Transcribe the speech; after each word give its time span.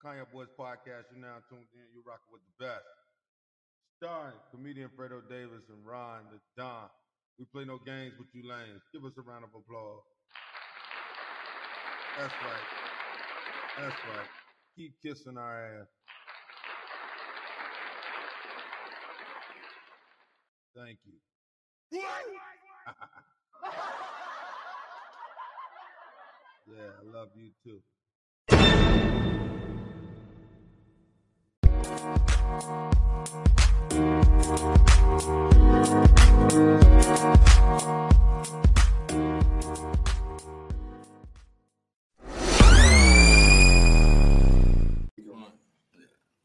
Kanye 0.00 0.24
Boys 0.32 0.48
Podcast. 0.58 1.12
You're 1.12 1.20
now 1.20 1.44
tuned 1.52 1.68
in. 1.76 1.84
You're 1.92 2.02
rocking 2.08 2.32
with 2.32 2.40
the 2.40 2.64
best. 2.64 2.88
Starring 4.00 4.40
comedian 4.50 4.88
Fredo 4.96 5.20
Davis 5.28 5.68
and 5.68 5.84
Ron 5.84 6.24
the 6.32 6.40
Don. 6.56 6.88
We 7.38 7.44
play 7.52 7.64
no 7.66 7.76
games 7.84 8.14
with 8.18 8.28
you 8.32 8.48
lanes. 8.48 8.80
Give 8.92 9.04
us 9.04 9.12
a 9.18 9.20
round 9.20 9.44
of 9.44 9.50
applause. 9.52 10.00
That's 12.18 12.32
right. 12.32 12.66
That's 13.78 14.00
right. 14.16 14.28
Keep 14.76 14.94
kissing 15.04 15.36
our 15.36 15.80
ass. 15.80 15.86
Thank 20.76 20.98
you. 21.04 21.12
yeah, 26.72 26.92
I 27.00 27.04
love 27.04 27.28
you 27.34 27.50
too. 27.62 27.82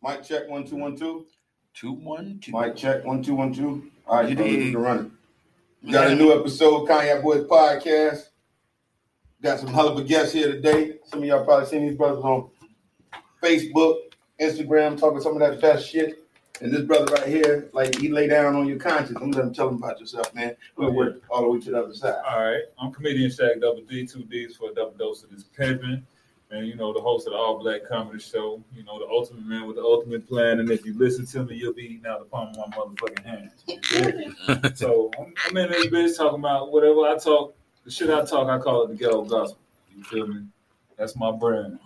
Mic 0.04 0.24
check 0.24 0.48
one 0.50 0.66
two 0.66 0.76
one 0.76 0.96
two. 0.96 1.26
Two 1.74 1.94
one 1.94 2.40
two. 2.42 2.52
Mic 2.52 2.76
check 2.76 3.04
one 3.04 3.24
two 3.24 3.36
one 3.36 3.54
two. 3.54 3.92
All 4.08 4.18
right, 4.18 4.30
You 4.30 4.36
brothers, 4.36 4.52
we 4.52 4.58
dig? 4.64 4.74
can 4.74 4.82
run 4.82 5.06
it. 5.06 5.12
We 5.84 5.92
got 5.92 6.12
a 6.12 6.16
new 6.16 6.32
episode, 6.38 6.88
Kanye 6.88 7.22
Boys 7.22 7.44
Podcast. 7.46 8.30
Got 9.42 9.60
some 9.60 9.70
hell 9.70 9.90
of 9.90 9.98
a 9.98 10.04
guests 10.04 10.34
here 10.34 10.52
today. 10.52 10.96
Some 11.06 11.20
of 11.20 11.26
y'all 11.26 11.44
probably 11.44 11.68
seen 11.68 11.88
these 11.88 11.98
brothers 11.98 12.24
on 12.24 12.50
Facebook, 13.44 13.98
Instagram, 14.40 15.00
talking 15.00 15.22
some 15.22 15.34
of 15.34 15.40
that 15.40 15.62
best 15.62 15.90
shit. 15.90 16.22
And 16.62 16.74
this 16.74 16.84
brother 16.84 17.14
right 17.14 17.28
here, 17.28 17.70
like 17.74 17.96
he 17.96 18.08
lay 18.08 18.28
down 18.28 18.56
on 18.56 18.66
your 18.66 18.78
conscience. 18.78 19.18
I'm 19.22 19.32
gonna 19.32 19.54
tell 19.54 19.68
him 19.68 19.76
about 19.76 20.00
yourself, 20.00 20.34
man. 20.34 20.56
We'll 20.78 20.94
work 20.94 21.22
all 21.30 21.42
the 21.42 21.50
way 21.50 21.60
to 21.60 21.72
the 21.72 21.84
other 21.84 21.94
side. 21.94 22.16
All 22.26 22.46
right, 22.46 22.64
I'm 22.80 22.94
comedian 22.94 23.30
Shaq 23.30 23.60
Double 23.60 23.82
D, 23.82 24.08
two 24.08 24.24
D's 24.24 24.56
for 24.56 24.72
a 24.72 24.74
double 24.74 24.94
dose 24.98 25.24
of 25.24 25.32
this 25.32 25.44
pimping. 25.44 26.06
And 26.52 26.68
you 26.68 26.76
know, 26.76 26.94
the 26.94 27.02
host 27.02 27.28
of 27.28 27.34
the 27.34 27.40
All 27.40 27.60
Black 27.60 27.82
Comedy 27.86 28.20
Show, 28.20 28.64
you 28.74 28.84
know, 28.84 29.00
the 29.00 29.08
ultimate 29.08 29.46
man 29.46 29.68
with 29.68 29.76
the 29.76 29.82
ultimate 29.82 30.28
plan. 30.30 30.60
And 30.60 30.70
if 30.70 30.86
you 30.86 30.98
listen 30.98 31.26
to 31.26 31.44
me, 31.44 31.56
you'll 31.56 31.74
be 31.74 31.84
eating 31.84 32.06
out 32.08 32.20
the 32.20 32.26
palm 32.26 32.50
of 32.50 32.56
my 32.56 32.78
motherfucking 32.78 33.26
hands. 33.26 33.64
You 33.68 33.80
dig 33.90 34.16
me? 34.16 34.34
so 34.76 35.12
I'm, 35.20 35.34
I'm 35.48 35.58
in 35.58 35.72
this 35.72 35.88
bitch 35.88 36.16
talking 36.16 36.40
about 36.40 36.72
whatever 36.72 37.02
I 37.02 37.18
talk, 37.18 37.56
the 37.84 37.92
shit 37.92 38.10
I 38.10 38.24
talk, 38.24 38.48
I 38.48 38.60
call 38.60 38.84
it 38.84 38.90
the 38.90 38.96
ghetto 38.96 39.26
gospel. 39.26 39.60
You 39.94 40.04
feel 40.04 40.28
me? 40.28 40.46
That's 40.98 41.18
my 41.18 41.32
brand. 41.32 41.80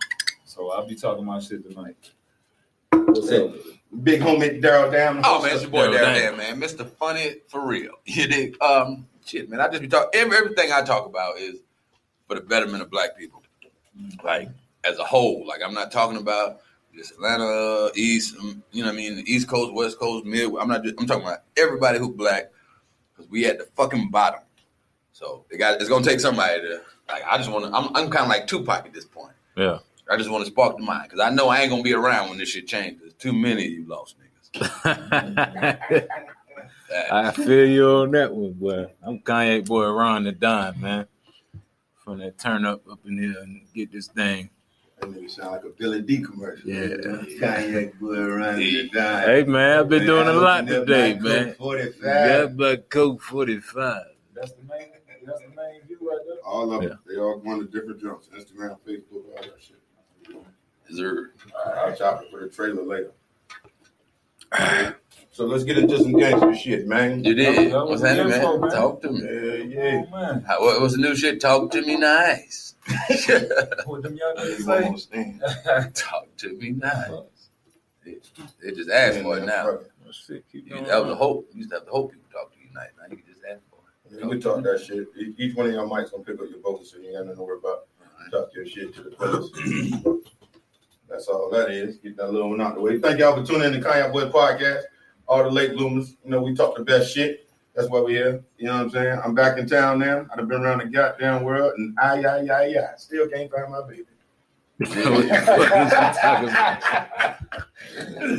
So 0.44 0.70
I'll 0.72 0.86
be 0.86 0.94
talking 0.94 1.24
my 1.24 1.40
shit 1.40 1.68
tonight. 1.68 1.96
What's 3.12 3.30
up? 3.32 3.50
Big 4.04 4.20
homie 4.20 4.62
Daryl 4.62 4.92
Down. 4.92 5.20
Oh 5.24 5.42
man, 5.42 5.52
it's 5.54 5.62
your 5.62 5.70
boy 5.70 5.86
Daryl 5.88 5.94
Darren 5.98 6.14
Dang. 6.14 6.36
Dan, 6.38 6.60
man, 6.60 6.60
Mr. 6.60 6.88
Funny 6.88 7.36
for 7.48 7.66
real. 7.66 7.92
You 8.04 8.28
dig? 8.28 8.62
Um, 8.62 9.06
shit, 9.26 9.50
man. 9.50 9.60
I 9.60 9.68
just 9.68 9.82
be 9.82 9.88
talking. 9.88 10.10
Every, 10.14 10.36
everything 10.36 10.70
I 10.72 10.82
talk 10.82 11.06
about 11.06 11.38
is 11.38 11.56
for 12.28 12.36
the 12.36 12.40
betterment 12.40 12.82
of 12.82 12.90
Black 12.90 13.18
people, 13.18 13.42
like 14.22 14.48
as 14.84 14.98
a 14.98 15.04
whole. 15.04 15.44
Like 15.46 15.60
I'm 15.64 15.74
not 15.74 15.90
talking 15.90 16.18
about 16.18 16.60
just 16.94 17.12
Atlanta 17.14 17.90
East. 17.96 18.36
um, 18.38 18.62
You 18.70 18.82
know 18.84 18.88
what 18.90 18.94
I 18.94 18.96
mean? 18.96 19.16
The 19.16 19.32
East 19.32 19.48
Coast, 19.48 19.72
West 19.74 19.98
Coast, 19.98 20.24
Mid. 20.24 20.52
I'm 20.60 20.68
not. 20.68 20.84
Just, 20.84 20.94
I'm 21.00 21.06
talking 21.06 21.24
about 21.24 21.42
everybody 21.56 21.98
who 21.98 22.12
Black 22.14 22.52
because 23.12 23.28
we 23.30 23.44
at 23.46 23.58
the 23.58 23.64
fucking 23.76 24.10
bottom. 24.10 24.40
So 25.12 25.44
they 25.50 25.56
got. 25.58 25.80
It's 25.80 25.90
gonna 25.90 26.04
take 26.04 26.20
somebody 26.20 26.60
to. 26.60 26.80
Like 27.08 27.24
I 27.28 27.36
just 27.38 27.50
want 27.50 27.64
to. 27.64 27.72
I'm. 27.76 27.88
I'm 27.96 28.08
kind 28.10 28.22
of 28.24 28.28
like 28.28 28.46
Tupac 28.46 28.86
at 28.86 28.92
this 28.92 29.04
point. 29.04 29.34
Yeah. 29.56 29.78
I 30.10 30.16
just 30.16 30.28
want 30.28 30.44
to 30.44 30.50
spark 30.50 30.76
the 30.76 30.82
mind 30.82 31.04
because 31.04 31.20
I 31.20 31.30
know 31.30 31.48
I 31.48 31.60
ain't 31.60 31.70
gonna 31.70 31.84
be 31.84 31.94
around 31.94 32.30
when 32.30 32.38
this 32.38 32.48
shit 32.48 32.66
changes. 32.66 33.00
There's 33.00 33.14
too 33.14 33.32
many 33.32 33.64
of 33.66 33.70
you 33.72 33.86
lost 33.86 34.16
niggas. 34.18 36.08
I 37.12 37.30
feel 37.30 37.66
you 37.68 37.86
on 37.88 38.10
that 38.12 38.34
one, 38.34 38.52
boy. 38.54 38.86
I'm 39.02 39.20
Kanye 39.20 39.64
boy 39.64 39.86
Ron 39.88 40.24
the 40.24 40.32
Don, 40.32 40.80
man. 40.80 41.06
From 42.04 42.18
that 42.18 42.38
turn 42.38 42.64
up 42.64 42.82
up 42.90 42.98
in 43.06 43.18
here 43.22 43.36
and 43.40 43.60
get 43.72 43.92
this 43.92 44.08
thing. 44.08 44.50
That 45.00 45.10
nigga 45.10 45.30
sound 45.30 45.52
like 45.52 45.64
a 45.64 45.68
Billy 45.68 46.02
Dee 46.02 46.18
commercial. 46.22 46.68
Yeah. 46.68 46.88
Kanye 46.88 47.96
boy 48.00 48.14
around 48.18 48.56
the 48.58 48.88
dime. 48.88 49.28
Hey 49.28 49.44
man, 49.44 49.78
I've 49.78 49.88
been 49.88 50.06
doing 50.06 50.26
a 50.26 50.32
lot 50.32 50.66
today, 50.66 51.14
man. 51.20 51.54
Colt 51.54 51.78
45. 51.78 52.02
Yeah, 52.04 52.46
but 52.46 52.90
Colt 52.90 53.22
45. 53.22 54.02
That's 54.34 54.50
the 54.52 54.62
main. 54.68 54.88
That's 55.24 55.40
the 55.42 55.48
main 55.48 55.82
view 55.86 55.98
right 56.00 56.18
there. 56.26 56.38
All 56.44 56.72
of 56.72 56.82
Yeah. 56.82 56.88
them. 56.88 56.98
They 57.06 57.16
all 57.16 57.38
going 57.38 57.60
to 57.60 57.66
different 57.66 58.00
jumps. 58.00 58.28
Instagram, 58.36 58.78
Facebook, 58.84 59.26
all 59.36 59.42
that 59.42 59.52
shit. 59.60 59.76
Is 60.90 60.96
there? 60.98 61.30
I'll 61.76 61.94
chop 61.94 62.22
it 62.22 62.30
for 62.30 62.40
the 62.40 62.48
trailer 62.48 62.82
later. 62.82 63.12
So 65.32 65.44
let's 65.46 65.62
get 65.62 65.78
into 65.78 65.96
some 65.98 66.12
gangster 66.12 66.54
shit, 66.54 66.86
man. 66.88 67.22
You 67.24 67.34
did. 67.34 67.70
That 67.72 67.86
What's 67.86 67.90
was 67.90 68.00
the 68.02 68.08
happening, 68.08 68.28
man? 68.30 68.60
man. 68.60 68.70
Talk 68.70 69.00
to 69.02 69.12
me. 69.12 69.20
Yeah, 69.22 69.54
yeah. 69.84 70.02
Oh 70.04 70.10
man, 70.10 70.42
How, 70.46 70.60
what, 70.60 70.80
what's 70.80 70.94
the 70.96 71.00
new 71.00 71.14
shit? 71.14 71.40
Talk 71.40 71.70
to 71.70 71.82
me 71.82 71.96
nice. 71.96 72.74
what 73.86 74.02
them 74.02 74.16
young 74.16 74.36
niggas 74.36 74.58
You 74.58 74.98
say? 74.98 75.90
Talk 75.94 76.26
to 76.38 76.52
me 76.54 76.70
nice. 76.70 77.10
They, 78.04 78.16
they 78.62 78.72
just 78.72 78.90
ask 78.90 79.20
for 79.20 79.38
it 79.38 79.44
now. 79.44 79.78
Shit, 80.10 80.44
keep 80.50 80.66
You- 80.66 80.74
going 80.74 80.84
That 80.86 81.02
was 81.04 81.12
a 81.12 81.14
hope. 81.14 81.48
You 81.52 81.58
used 81.58 81.70
to 81.70 81.76
have 81.76 81.84
to 81.86 81.92
hope 81.92 82.10
people 82.10 82.26
talk 82.32 82.52
to 82.52 82.58
you 82.58 82.66
nice. 82.74 82.88
Now 82.98 83.04
you 83.08 83.16
can 83.18 83.26
just 83.32 83.42
ask 83.48 83.60
for 83.70 83.76
it. 83.76 84.20
Yeah, 84.20 84.26
we 84.26 84.40
talk 84.40 84.64
that 84.64 84.80
shit. 84.84 85.06
Each 85.38 85.54
one 85.54 85.66
of 85.66 85.72
y'all 85.72 85.88
mics 85.88 86.10
gonna 86.10 86.24
pick 86.24 86.40
up 86.40 86.50
your 86.50 86.58
vocals, 86.60 86.90
so 86.90 86.98
you 86.98 87.04
ain't 87.10 87.14
got 87.18 87.26
nothing 87.26 87.36
to 87.36 87.42
worry 87.44 87.58
about. 87.58 87.86
Talk 88.32 88.48
your 88.52 88.66
shit 88.66 88.92
to 88.96 89.02
the 89.04 89.10
fellas. 89.12 89.50
That's 91.10 91.26
all 91.26 91.50
that 91.50 91.70
is. 91.70 91.96
Get 91.96 92.16
that 92.16 92.32
little 92.32 92.50
one 92.50 92.60
out 92.60 92.76
the 92.76 92.80
way. 92.80 93.00
Thank 93.00 93.18
y'all 93.18 93.36
for 93.36 93.44
tuning 93.44 93.74
in 93.74 93.80
to 93.80 93.86
Kanye 93.86 94.12
Boy 94.12 94.26
Podcast. 94.26 94.82
All 95.26 95.42
the 95.42 95.50
late 95.50 95.76
bloomers. 95.76 96.16
You 96.24 96.30
know, 96.30 96.42
we 96.42 96.54
talk 96.54 96.76
the 96.76 96.84
best 96.84 97.12
shit. 97.12 97.48
That's 97.74 97.88
why 97.88 98.00
we're 98.00 98.08
here. 98.10 98.44
You 98.58 98.66
know 98.66 98.74
what 98.74 98.82
I'm 98.82 98.90
saying? 98.90 99.20
I'm 99.24 99.34
back 99.34 99.58
in 99.58 99.68
town 99.68 99.98
now. 99.98 100.26
I've 100.30 100.48
been 100.48 100.62
around 100.62 100.78
the 100.78 100.86
goddamn 100.86 101.42
world 101.42 101.72
and 101.76 101.96
I, 101.98 102.22
I, 102.22 102.46
I, 102.46 102.64
I 102.64 102.96
still 102.96 103.28
can't 103.28 103.50
find 103.50 103.70
my 103.70 103.82
baby. 103.88 104.04
What 104.78 104.90
the 104.90 105.42
fuck 105.44 105.58
is 105.58 105.92
he 105.92 106.20
talking 106.20 106.48
about? 106.48 107.36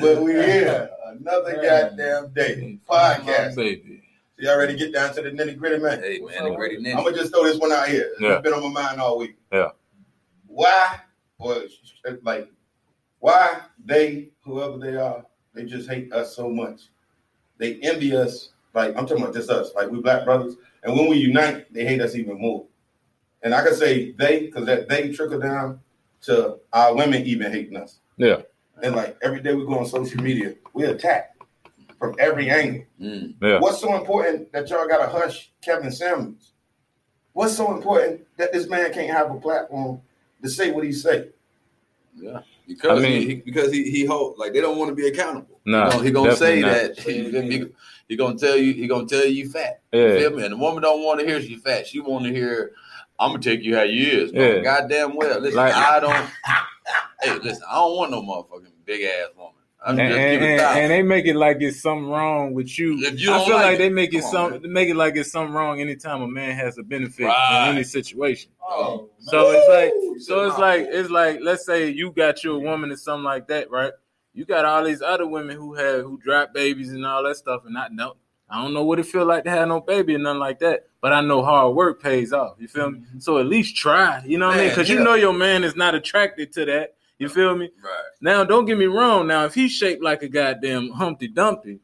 but 0.02 0.22
we 0.24 0.34
here. 0.34 0.90
Another 1.08 1.56
goddamn 1.56 2.34
day. 2.34 2.80
Podcast. 2.90 3.56
baby. 3.56 4.02
So 4.38 4.46
y'all 4.46 4.58
ready 4.58 4.74
to 4.74 4.80
get 4.80 4.94
down 4.94 5.14
to 5.16 5.22
the 5.22 5.30
nitty 5.30 5.58
gritty, 5.58 5.78
man? 5.78 6.02
Hey, 6.02 6.20
man, 6.20 6.50
the 6.50 6.56
gritty 6.56 6.78
I'm 6.92 7.04
gonna 7.04 7.16
just 7.16 7.34
throw 7.34 7.44
this 7.44 7.58
one 7.58 7.72
out 7.72 7.88
here. 7.88 8.12
Yeah. 8.20 8.34
It's 8.34 8.44
been 8.44 8.54
on 8.54 8.74
my 8.74 8.82
mind 8.82 9.02
all 9.02 9.18
week. 9.18 9.36
Yeah. 9.52 9.70
Why, 10.48 11.00
or 11.38 11.64
like, 12.24 12.50
why 13.22 13.62
they, 13.86 14.30
whoever 14.44 14.78
they 14.78 14.98
are, 14.98 15.24
they 15.54 15.64
just 15.64 15.90
hate 15.90 16.12
us 16.12 16.36
so 16.36 16.50
much. 16.50 16.90
They 17.58 17.76
envy 17.82 18.16
us. 18.16 18.50
Like 18.74 18.96
I'm 18.98 19.06
talking 19.06 19.24
about 19.24 19.36
just 19.36 19.50
us. 19.50 19.74
Like 19.76 19.90
we 19.90 20.02
black 20.02 20.26
brothers, 20.26 20.56
and 20.84 20.98
when 20.98 21.08
we 21.08 21.18
unite, 21.18 21.72
they 21.74 21.86
hate 21.86 22.02
us 22.02 22.16
even 22.16 22.40
more. 22.40 22.66
And 23.44 23.54
I 23.54 23.64
can 23.64 23.76
say 23.76 24.12
they, 24.12 24.42
because 24.42 24.66
that 24.66 24.90
they 24.90 25.12
trickle 25.12 25.40
down 25.40 25.80
to 26.24 26.58
our 26.74 26.96
women 26.96 27.24
even 27.26 27.52
hating 27.52 27.78
us. 27.78 28.00
Yeah. 28.18 28.42
And 28.84 28.96
like 28.96 29.18
every 29.22 29.42
day 29.42 29.54
we 29.54 29.66
go 29.66 29.80
on 29.80 29.86
social 29.86 30.22
media, 30.22 30.56
we 30.74 30.86
attack 30.86 31.36
from 32.00 32.16
every 32.18 32.50
angle. 32.50 32.86
Mm. 33.00 33.36
Yeah. 33.42 33.60
What's 33.60 33.80
so 33.80 33.96
important 33.96 34.52
that 34.54 34.70
y'all 34.70 34.88
gotta 34.88 35.08
hush 35.08 35.52
Kevin 35.62 35.92
Samuels? 35.92 36.54
What's 37.34 37.56
so 37.56 37.76
important 37.76 38.26
that 38.38 38.52
this 38.52 38.68
man 38.68 38.92
can't 38.92 39.12
have 39.12 39.32
a 39.32 39.40
platform 39.40 40.02
to 40.42 40.50
say 40.50 40.72
what 40.72 40.84
he 40.84 40.92
say? 40.92 41.30
Yeah. 42.16 42.42
Because 42.68 43.00
I 43.00 43.02
mean- 43.02 43.22
he, 43.22 43.28
he 43.28 43.36
because 43.36 43.72
he 43.72 43.90
he 43.92 44.06
hold 44.06 44.38
like 44.38 44.54
they 44.54 44.62
don't 44.62 44.78
want 44.78 44.90
to 44.90 44.96
be 44.96 45.08
accountable. 45.08 45.60
Nah, 45.66 46.00
he 46.00 46.10
gonna, 46.12 46.36
say 46.36 46.62
definitely 46.62 47.32
that 47.32 47.50
he, 47.52 47.58
he, 47.60 47.66
he 48.08 48.16
gonna 48.16 48.38
tell 48.38 48.58
you 48.58 48.74
he 48.74 48.88
gonna 48.88 49.08
tell 49.08 49.26
you 49.26 49.44
you 49.44 49.50
fat. 49.50 49.82
You 49.94 50.02
Yeah. 50.20 50.30
me? 50.30 50.44
And 50.44 50.54
the 50.54 50.58
woman 50.58 50.82
don't 50.82 51.04
want 51.04 51.20
to 51.20 51.26
hear 51.26 51.42
she 51.42 51.56
fat. 51.58 51.86
She 51.88 52.00
want 52.00 52.26
to 52.26 52.32
hear 52.32 52.72
I'm 53.20 53.32
gonna 53.32 53.44
take 53.44 53.62
you 53.64 53.76
how 53.76 53.84
you 53.84 54.24
is. 54.24 54.32
Yeah. 54.34 54.60
Goddamn 54.62 55.16
well. 55.16 55.40
Listen, 55.40 55.58
Like- 55.58 55.74
I 55.76 56.00
don't. 56.00 56.14
hey, 57.22 57.38
listen, 57.44 57.64
I 57.70 57.76
don't 57.76 57.96
want 57.96 58.12
no 58.12 58.22
motherfucking 58.24 58.72
big 58.86 59.04
ass 59.04 59.28
woman. 59.38 59.54
I'm 59.84 60.00
And, 60.00 60.14
and, 60.14 60.44
and, 60.44 60.92
they 60.92 61.02
make 61.02 61.26
it 61.26 61.36
like 61.36 61.58
it's 61.60 61.82
something 61.82 62.08
wrong 62.08 62.54
with 62.54 62.78
you. 62.78 63.00
If 63.00 63.20
you 63.20 63.32
I 63.32 63.38
don't 63.38 63.48
feel 63.48 63.56
like 63.56 63.66
like, 63.66 63.78
they 63.80 63.90
make 63.90 64.14
it 64.14 64.22
come 64.22 64.54
on, 64.54 64.62
some 64.62 64.74
make 64.74 64.90
it 64.90 64.96
like 64.96 65.16
it's 65.16 65.32
something 65.32 65.56
wrong 65.56 65.82
anytime 65.82 66.22
a 66.22 66.28
man 66.28 66.56
has 66.56 66.78
a 66.78 66.84
benefit 66.84 67.26
Right. 67.26 67.70
in 67.70 67.76
any 67.76 67.84
situation. 67.84 68.52
Oh, 68.62 68.74
oh 68.74 69.10
So 69.20 69.52
it's 69.52 69.68
like 69.68 70.22
so 70.22 70.48
it's 70.48 70.60
like 70.60 70.88
it's 70.88 71.10
like 71.10 71.40
let's 71.42 71.66
say 71.66 71.90
you 71.90 72.12
got 72.12 72.44
your 72.44 72.60
woman 72.60 72.92
or 72.92 72.98
something 72.98 73.24
like 73.24 73.48
that, 73.48 73.72
right? 73.72 73.92
You 74.34 74.46
got 74.46 74.66
all 74.66 74.84
these 74.84 75.02
other 75.02 75.26
women 75.28 75.58
who 75.58 75.74
have 75.74 76.04
who 76.04 76.20
drop 76.24 76.54
babies 76.54 76.92
and 76.92 77.04
all 77.04 77.24
that 77.24 77.38
stuff, 77.38 77.64
and 77.66 77.76
I 77.76 77.88
don't 77.90 78.18
I 78.52 78.62
don't 78.62 78.74
know 78.74 78.84
what 78.84 79.00
it 79.00 79.08
feel 79.08 79.26
like 79.26 79.46
to 79.46 79.50
have 79.50 79.68
no 79.68 79.80
baby 79.80 80.14
and 80.14 80.24
nothing 80.24 80.40
like 80.40 80.60
that, 80.60 80.86
but 81.02 81.12
I 81.12 81.22
know 81.22 81.42
hard 81.42 81.74
work 81.74 82.04
pays 82.04 82.34
off. 82.34 82.58
You 82.60 82.68
feel 82.68 82.92
me? 82.92 83.00
Mm-hmm. 83.00 83.20
So 83.20 83.40
at 83.40 83.48
least 83.48 83.78
try. 83.78 84.22
You 84.26 84.38
know 84.38 84.48
what 84.48 84.56
I 84.56 84.58
mean? 84.58 84.68
Man, 84.68 84.76
Because 84.76 84.90
you 84.90 85.04
know 85.04 85.16
your 85.16 85.34
man 85.34 85.64
is 85.64 85.76
not 85.76 85.96
attracted 85.96 86.52
to 86.54 86.66
that. 86.66 86.96
You 87.22 87.30
feel 87.30 87.56
me? 87.56 87.70
Right. 87.84 87.92
Now 88.20 88.44
don't 88.44 88.66
get 88.66 88.78
me 88.78 88.86
wrong. 88.86 89.28
Now 89.28 89.46
if 89.46 89.54
he's 89.54 89.72
shaped 89.72 90.02
like 90.02 90.24
a 90.24 90.28
goddamn 90.28 90.90
Humpty 90.90 91.28
Dumpty, 91.28 91.80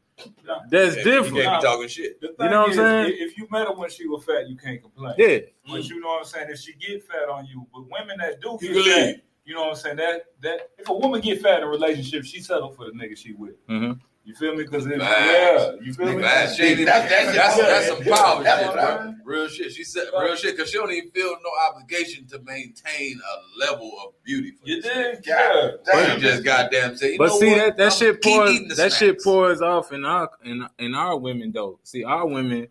that's 0.68 0.96
Hey, 0.96 1.04
different. 1.04 1.36
You 1.36 1.42
can't 1.42 1.60
be 1.62 1.66
talking 1.66 1.88
shit. 1.88 2.20
The 2.20 2.28
thing 2.28 2.50
know 2.50 2.62
what 2.62 2.66
I'm 2.66 2.70
is, 2.70 2.76
saying? 2.76 3.16
If 3.18 3.38
you 3.38 3.46
met 3.50 3.68
her 3.68 3.74
when 3.74 3.88
she 3.88 4.08
was 4.08 4.24
fat, 4.24 4.48
you 4.48 4.56
can't 4.56 4.82
complain. 4.82 5.14
Yeah. 5.16 5.38
But 5.66 5.88
you 5.88 6.00
know 6.00 6.08
what 6.08 6.18
I'm 6.20 6.24
saying? 6.24 6.48
If 6.50 6.58
she 6.58 6.72
get 6.74 7.06
fat 7.06 7.28
on 7.28 7.46
you, 7.46 7.66
but 7.72 7.82
women 7.90 8.18
that 8.18 8.40
do 8.40 8.58
You 8.60 8.74
get 8.74 8.84
can 8.84 9.14
fat. 9.14 9.22
You 9.44 9.54
know 9.54 9.62
what 9.62 9.70
I'm 9.70 9.76
saying? 9.76 9.96
That 9.96 10.24
that 10.40 10.70
if 10.76 10.88
a 10.88 10.92
woman 10.94 11.20
get 11.20 11.40
fat 11.40 11.58
in 11.58 11.62
a 11.62 11.68
relationship, 11.68 12.24
she 12.24 12.40
settle 12.40 12.70
for 12.70 12.86
the 12.86 12.90
nigga 12.90 13.16
she 13.16 13.32
with. 13.32 13.54
hmm 13.68 13.92
You 14.28 14.34
feel 14.34 14.54
me? 14.54 14.64
Because 14.64 14.86
Facts. 14.86 15.00
yeah, 15.00 15.70
you 15.80 15.94
feel 15.94 16.12
me? 16.12 16.20
Bad 16.20 16.54
shit. 16.54 16.84
That's- 16.84 17.08
That's, 17.10 17.34
that's- 17.34 17.56
that's, 17.56 17.86
some 17.88 18.14
power 18.14 18.42
that's 18.44 18.60
shit, 18.60 18.76
what 18.76 19.00
bro. 19.00 19.14
Real 19.24 19.48
shit. 19.48 19.72
She 19.72 19.84
said 19.84 20.04
real 20.20 20.36
shit 20.36 20.54
because 20.54 20.70
she 20.70 20.76
don't 20.76 20.92
even 20.92 21.10
feel 21.12 21.30
no 21.30 21.50
obligation 21.70 22.26
to 22.26 22.38
maintain 22.40 23.18
a 23.18 23.58
level 23.58 23.90
of 24.04 24.12
beauty 24.24 24.50
for 24.50 24.68
You 24.68 24.82
this 24.82 24.92
did, 24.92 25.24
yeah. 25.26 25.68
But 25.82 25.92
Damn. 25.92 26.16
you 26.16 26.22
just 26.22 26.44
goddamn 26.44 26.96
say, 26.98 27.16
But 27.16 27.28
know 27.28 27.38
see 27.40 27.50
what? 27.52 27.56
that 27.56 27.76
that 27.78 27.92
I'm 27.92 27.98
shit 27.98 28.22
pours 28.22 28.76
that 28.76 28.92
shit 28.92 29.22
pours 29.22 29.62
off 29.62 29.92
in 29.92 30.04
our 30.04 30.30
in 30.44 30.66
in 30.78 30.94
our 30.94 31.16
women 31.16 31.50
though. 31.50 31.80
See, 31.84 32.04
our 32.04 32.26
women 32.26 32.68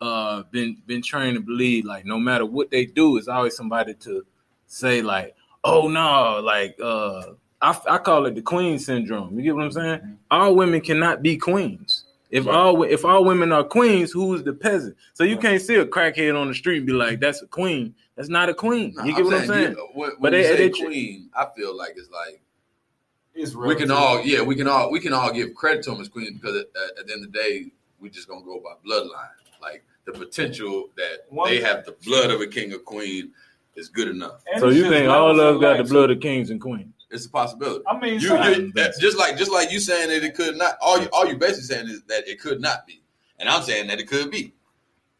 uh 0.00 0.44
been 0.50 0.78
been 0.86 1.02
trained 1.02 1.34
to 1.36 1.40
believe 1.42 1.84
like 1.84 2.06
no 2.06 2.18
matter 2.18 2.46
what 2.46 2.70
they 2.70 2.86
do, 2.86 3.18
it's 3.18 3.28
always 3.28 3.54
somebody 3.54 3.92
to 3.94 4.24
say 4.66 5.02
like, 5.02 5.34
oh 5.62 5.88
no, 5.88 6.40
like 6.42 6.74
uh 6.82 7.32
I, 7.66 7.94
I 7.94 7.98
call 7.98 8.26
it 8.26 8.34
the 8.34 8.42
queen 8.42 8.78
syndrome. 8.78 9.36
You 9.36 9.42
get 9.44 9.54
what 9.54 9.64
I'm 9.64 9.72
saying? 9.72 9.98
Mm-hmm. 10.00 10.12
All 10.30 10.54
women 10.54 10.80
cannot 10.80 11.22
be 11.22 11.36
queens. 11.36 12.04
If 12.30 12.46
Right. 12.46 12.54
all 12.54 12.82
if 12.82 13.04
all 13.04 13.24
women 13.24 13.52
are 13.52 13.62
queens, 13.64 14.10
who's 14.12 14.42
the 14.42 14.52
peasant? 14.52 14.96
So 15.14 15.22
you 15.24 15.36
can't 15.36 15.62
see 15.62 15.76
a 15.76 15.86
crackhead 15.86 16.38
on 16.40 16.48
the 16.48 16.54
street 16.54 16.78
and 16.78 16.86
be 16.86 16.92
like, 16.92 17.20
"That's 17.20 17.40
a 17.42 17.46
queen." 17.46 17.94
That's 18.16 18.28
not 18.28 18.48
a 18.48 18.54
queen. 18.54 18.94
Nah, 18.94 19.04
you 19.04 19.14
get 19.14 19.24
what 19.24 19.34
I'm 19.34 19.46
saying? 19.46 19.72
you- 19.72 19.88
when, 19.94 20.10
when 20.10 20.20
But 20.20 20.32
you 20.32 20.38
they- 20.42 20.48
say 20.48 20.68
they- 20.68 20.70
queen, 20.84 21.28
I 21.34 21.46
feel 21.56 21.76
like 21.76 21.94
it's 21.96 22.10
like 22.10 22.40
It's 23.34 23.54
we 23.54 23.74
can 23.76 23.90
all, 23.90 24.22
yeah, 24.24 24.40
we 24.42 24.56
can 24.56 24.66
all, 24.66 24.90
we 24.90 24.98
can 24.98 25.12
all 25.12 25.30
give 25.32 25.54
credit 25.54 25.82
to 25.84 25.90
them 25.90 26.00
as 26.00 26.08
queens 26.08 26.38
because 26.40 26.56
at, 26.56 26.66
at 26.98 27.06
the 27.06 27.12
end 27.12 27.24
of 27.24 27.32
the 27.32 27.38
day, 27.38 27.66
we're 28.00 28.10
just 28.10 28.26
gonna 28.28 28.42
go 28.44 28.60
by 28.60 28.72
bloodline. 28.88 29.36
Like 29.62 29.84
the 30.06 30.12
potential 30.12 30.88
that 30.96 31.26
One- 31.28 31.50
they 31.50 31.60
have 31.60 31.84
the 31.84 31.94
blood 32.06 32.30
of 32.30 32.40
a 32.40 32.46
king 32.46 32.72
or 32.72 32.78
queen 32.78 33.32
is 33.76 33.88
good 33.88 34.08
enough. 34.08 34.42
So 34.58 34.70
you 34.70 34.88
think 34.88 35.08
all 35.08 35.38
of 35.38 35.56
us 35.56 35.60
got 35.60 35.76
the 35.76 35.82
life. 35.82 35.90
blood 35.92 36.10
of 36.10 36.20
kings 36.20 36.48
and 36.50 36.60
queens? 36.60 36.92
It's 37.10 37.26
a 37.26 37.30
possibility. 37.30 37.84
I 37.86 37.98
mean, 37.98 38.20
You, 38.20 38.36
you 38.36 38.72
just 39.00 39.16
like 39.16 39.36
just 39.38 39.52
like 39.52 39.70
you 39.70 39.78
saying 39.80 40.08
that 40.10 40.24
it 40.24 40.34
could 40.34 40.56
not. 40.56 40.76
All 40.80 41.00
you 41.00 41.08
all 41.12 41.26
you 41.26 41.36
basically 41.36 41.62
saying 41.62 41.88
is 41.88 42.02
that 42.08 42.26
it 42.28 42.40
could 42.40 42.60
not 42.60 42.86
be, 42.86 43.02
and 43.38 43.48
I'm 43.48 43.62
saying 43.62 43.86
that 43.88 44.00
it 44.00 44.08
could 44.08 44.30
be. 44.30 44.52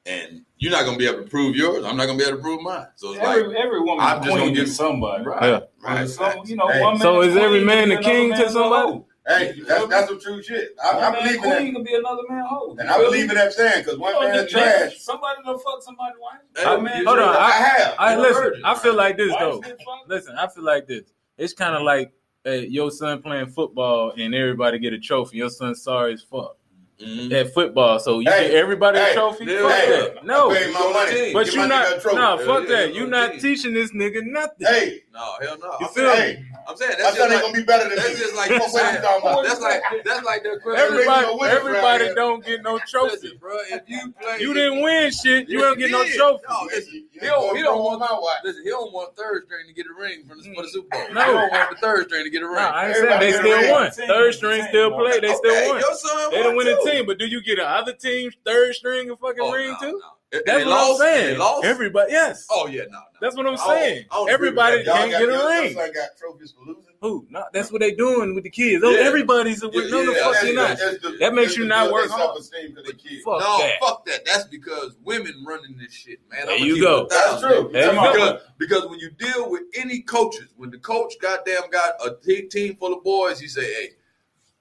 And 0.05 0.45
you're 0.59 0.71
not 0.73 0.85
gonna 0.85 0.99
be 0.99 1.07
able 1.09 1.25
to 1.25 1.29
prove 1.29 1.57
yours. 1.57 1.85
I'm 1.85 1.97
not 1.97 2.07
gonna 2.07 2.19
be 2.19 2.25
able 2.25 2.37
to 2.37 2.43
prove 2.43 2.63
mine. 2.63 2.87
So 2.97 3.13
it's 3.13 3.21
every, 3.21 3.49
like 3.49 3.57
every 3.57 3.81
woman 3.81 4.05
I'm 4.05 4.19
just 4.19 4.29
gonna 4.29 4.41
queen 4.43 4.55
give- 4.55 4.69
somebody. 4.69 5.25
right, 5.25 5.43
Yeah. 5.43 5.61
right, 5.83 6.09
Some, 6.09 6.25
right. 6.25 6.47
you 6.49 6.55
know, 6.57 6.69
Hey. 6.69 6.99
So 7.01 7.23
is 7.23 7.37
every 7.37 7.65
man 7.65 7.89
be 7.89 7.95
a 7.97 8.01
king 8.01 8.31
to 8.33 8.39
man's 8.39 8.53
somebody? 8.53 9.03
Hey, 9.27 9.61
that's, 9.67 9.89
that's 9.89 10.07
some 10.09 10.21
true 10.21 10.41
shit. 10.41 10.77
I, 10.81 10.95
One 10.95 11.03
I 11.05 11.11
man 11.11 11.23
believe 11.25 11.35
in 11.35 11.41
queen 11.41 11.51
that. 11.51 11.73
can 11.73 11.83
be 11.85 11.95
another 11.97 12.23
man 12.29 12.45
hoe. 12.49 12.77
And 12.79 12.89
I 12.89 12.99
believe 12.99 13.29
in 13.29 13.35
that 13.35 13.53
saying 13.53 13.79
because 13.83 13.95
You 13.95 14.01
one 14.01 14.13
know, 14.13 14.21
man 14.21 14.37
that- 14.37 14.49
trash. 14.49 14.99
Somebody 15.01 15.43
done 15.45 15.59
fuck 15.59 15.83
somebody's 15.83 16.19
wife. 16.21 16.39
Hey, 16.57 16.65
One 16.67 16.79
you 16.79 16.85
man 16.85 17.05
hold 17.07 17.19
on, 17.19 17.35
trash. 17.35 17.39
I 17.43 17.51
have. 17.51 17.95
I 17.99 18.17
listen. 18.17 18.53
I 18.65 18.75
feel 18.77 18.95
like 18.95 19.17
this 19.17 19.33
Wives 19.33 19.61
though. 19.61 19.95
Listen, 20.07 20.37
I 20.39 20.47
feel 20.47 20.63
like 20.65 20.87
this. 20.87 21.13
It's 21.39 21.53
kind 21.53 21.75
of 21.75 21.83
like 21.83 22.13
uh, 22.47 22.51
your 22.51 22.91
son 22.91 23.21
playing 23.23 23.49
football 23.49 24.13
and 24.17 24.35
everybody 24.35 24.79
get 24.79 24.93
a 24.93 24.99
trophy. 24.99 25.39
Your 25.39 25.51
son 25.51 25.75
sorry 25.75 26.15
as 26.15 26.23
fuck 26.23 26.57
Mhm. 27.01 27.31
at 27.33 27.53
football, 27.53 27.99
so 27.99 28.21
you 28.21 28.31
Hey, 28.31 28.49
get 28.49 28.55
everybody 28.57 28.99
hey, 28.99 29.11
a 29.11 29.15
trophy. 29.15 29.45
yeah, 29.45 29.61
fuck 29.61 29.71
hey, 29.73 29.91
that. 30.15 30.25
No, 30.25 30.51
I 30.51 30.55
paid 30.57 30.73
my 30.73 30.93
money. 30.93 31.33
but 31.35 31.45
Give 31.45 31.55
you 31.55 31.61
my 31.61 31.67
not. 31.67 32.01
trophy. 32.01 32.17
Nah, 32.17 32.37
fuck 32.39 32.67
that. 32.69 32.95
You 32.95 33.03
on 33.03 33.11
not 33.11 33.33
teaching 33.39 33.75
this 33.75 33.91
nigga 33.93 34.23
nothing. 34.25 34.67
Hey, 34.67 35.01
No, 35.13 35.35
hell 35.43 35.59
no. 35.61 35.77
You 35.81 35.89
feel 35.89 36.11
saying, 36.15 36.37
hey, 36.37 36.45
I'm 36.69 36.77
saying 36.77 36.95
that's 36.99 37.17
son 37.17 37.29
just 37.31 37.35
like 37.35 37.43
gonna 37.43 37.53
be 37.55 37.65
better 37.65 37.89
than 37.89 37.97
that's 37.97 38.15
me. 38.15 38.21
just 38.21 38.35
like 38.37 38.51
What 38.59 38.73
you 38.73 38.79
you 38.97 38.99
talking 39.01 39.29
about? 39.29 39.45
That's 39.45 39.61
like 39.61 39.83
that's 40.05 40.25
like 40.27 40.43
the 40.43 40.53
equivalent. 40.55 40.85
Everybody, 40.93 41.27
winners 41.31 41.57
everybody 41.57 42.15
don't 42.15 42.45
get 42.45 42.63
no 42.63 42.79
trophy. 42.87 43.11
Listen, 43.13 43.39
bro. 43.39 43.57
If 43.71 43.83
you 43.89 44.13
play, 44.21 44.39
You 44.41 44.53
didn't 44.55 44.83
win 44.83 45.11
shit. 45.13 45.49
You 45.49 45.59
Yeah, 45.61 45.65
don't 45.67 45.79
get 45.79 45.91
no 45.91 46.03
he 46.03 46.09
did. 46.11 46.17
trophy. 46.19 46.45
No, 46.49 46.57
listen, 46.67 47.05
he 47.13 47.21
don't, 47.27 47.57
he 47.57 47.63
don't 47.63 47.83
want 47.83 48.01
my 48.01 48.09
watch. 48.11 48.39
Listen, 48.45 48.63
he 48.65 48.71
don't 48.71 48.93
want 48.93 49.17
third 49.17 49.45
string 49.47 49.67
to 49.69 49.73
get 49.75 49.87
a 49.87 49.95
ring 50.01 50.25
from 50.27 50.43
the, 50.43 50.55
for 50.55 50.63
the 50.63 50.69
Super 50.69 50.89
Bowl. 50.89 51.15
No. 51.15 51.21
he 51.21 51.27
don't 51.33 51.51
want 51.53 51.71
the 51.71 51.77
third 51.77 52.07
string 52.09 52.25
to 52.25 52.31
get 52.31 52.43
a 52.43 52.47
ring. 52.47 52.57
Nah, 52.57 52.71
I 52.71 52.89
ain't 52.89 52.97
saying 52.97 53.21
they 53.21 53.33
still 53.33 53.73
won. 53.73 53.91
Third 53.91 54.35
string 54.35 54.63
still 54.69 54.91
bro. 54.91 54.99
play. 55.09 55.21
They 55.21 55.35
still 55.35 55.69
won. 55.73 55.83
They 56.31 56.43
done 56.43 56.47
won 56.55 56.57
win 56.57 56.69
a 56.69 56.77
too. 56.83 56.91
team, 56.91 57.07
but 57.07 57.19
do 57.19 57.27
you 57.27 57.43
get 57.43 57.59
another 57.59 57.93
team's 57.93 58.35
third 58.45 58.75
string 58.75 59.11
a 59.11 59.17
fucking 59.17 59.39
Oh, 59.41 59.53
ring 59.53 59.75
too? 59.81 60.01
No. 60.33 60.39
And 60.39 60.43
That's 60.47 60.65
what 60.65 60.71
lost, 60.71 60.91
I'm 61.03 61.07
saying. 61.07 61.39
They. 61.39 61.63
Everybody, 61.65 62.13
yes. 62.13 62.47
oh 62.51 62.67
yeah, 62.67 62.83
no, 62.91 62.99
no. 62.99 63.01
That's 63.21 63.37
what 63.37 63.47
I'm 63.47 63.55
I 63.55 63.57
don't- 63.57 63.69
saying. 63.69 64.05
I 64.11 64.15
don't 64.15 64.23
agree 64.25 64.35
Everybody 64.35 64.85
can't 64.85 65.11
got, 65.13 65.19
get 65.21 65.29
a 65.29 65.33
your, 65.33 65.49
ring. 65.49 65.77
Your 65.77 65.93
got 65.93 66.09
trophies 66.19 66.53
for 66.53 66.65
losing. 66.67 66.83
Who? 67.01 67.27
No, 67.31 67.45
that's 67.53 67.71
what 67.71 67.81
they 67.81 67.93
doing 67.93 68.35
with 68.35 68.43
the 68.45 68.51
kids. 68.51 68.83
Oh, 68.85 68.91
Yeah. 68.91 69.01
everybody's 69.07 69.63
a 69.63 69.69
winner. 69.69 69.89
No, 69.89 70.05
the 70.07 70.13
Yeah, 70.13 70.19
fuck 70.25 70.33
that's- 70.33 70.45
you 70.49 70.55
not. 70.55 70.79
the- 70.79 71.17
That 71.21 71.35
makes 71.35 71.57
you 71.57 71.63
to 71.63 71.69
not 71.69 71.93
work 71.93 72.11
hard. 72.11 72.37
for 72.45 72.83
their 72.83 72.93
kids. 72.95 73.23
Fuck 73.25 73.41
no, 73.41 73.59
that. 73.59 73.75
fuck 73.81 74.05
that. 74.07 74.25
That's 74.27 74.45
because 74.45 74.97
women 75.05 75.45
running 75.47 75.77
this 75.79 75.93
shit, 75.93 76.19
man. 76.31 76.47
There 76.47 76.57
I'ma 76.57 76.65
you 76.65 76.81
go. 76.81 77.03
it 77.05 77.13
a 77.13 77.15
thousand. 77.15 77.49
That's 77.49 77.55
true. 77.61 77.71
There 77.73 77.93
you 77.93 77.99
Come 78.01 78.05
go. 78.05 78.13
Because, 78.13 78.41
because 78.59 78.87
when 78.91 78.99
you 78.99 79.11
deal 79.11 79.49
with 79.51 79.63
any 79.77 80.01
coaches, 80.01 80.49
when 80.57 80.71
the 80.71 80.79
coach 80.79 81.15
goddamn 81.23 81.71
got 81.71 81.93
a 82.05 82.17
team 82.49 82.77
full 82.77 82.95
of 82.95 83.05
boys, 83.05 83.39
he 83.39 83.47
say, 83.47 83.63
"Hey, 83.73 83.91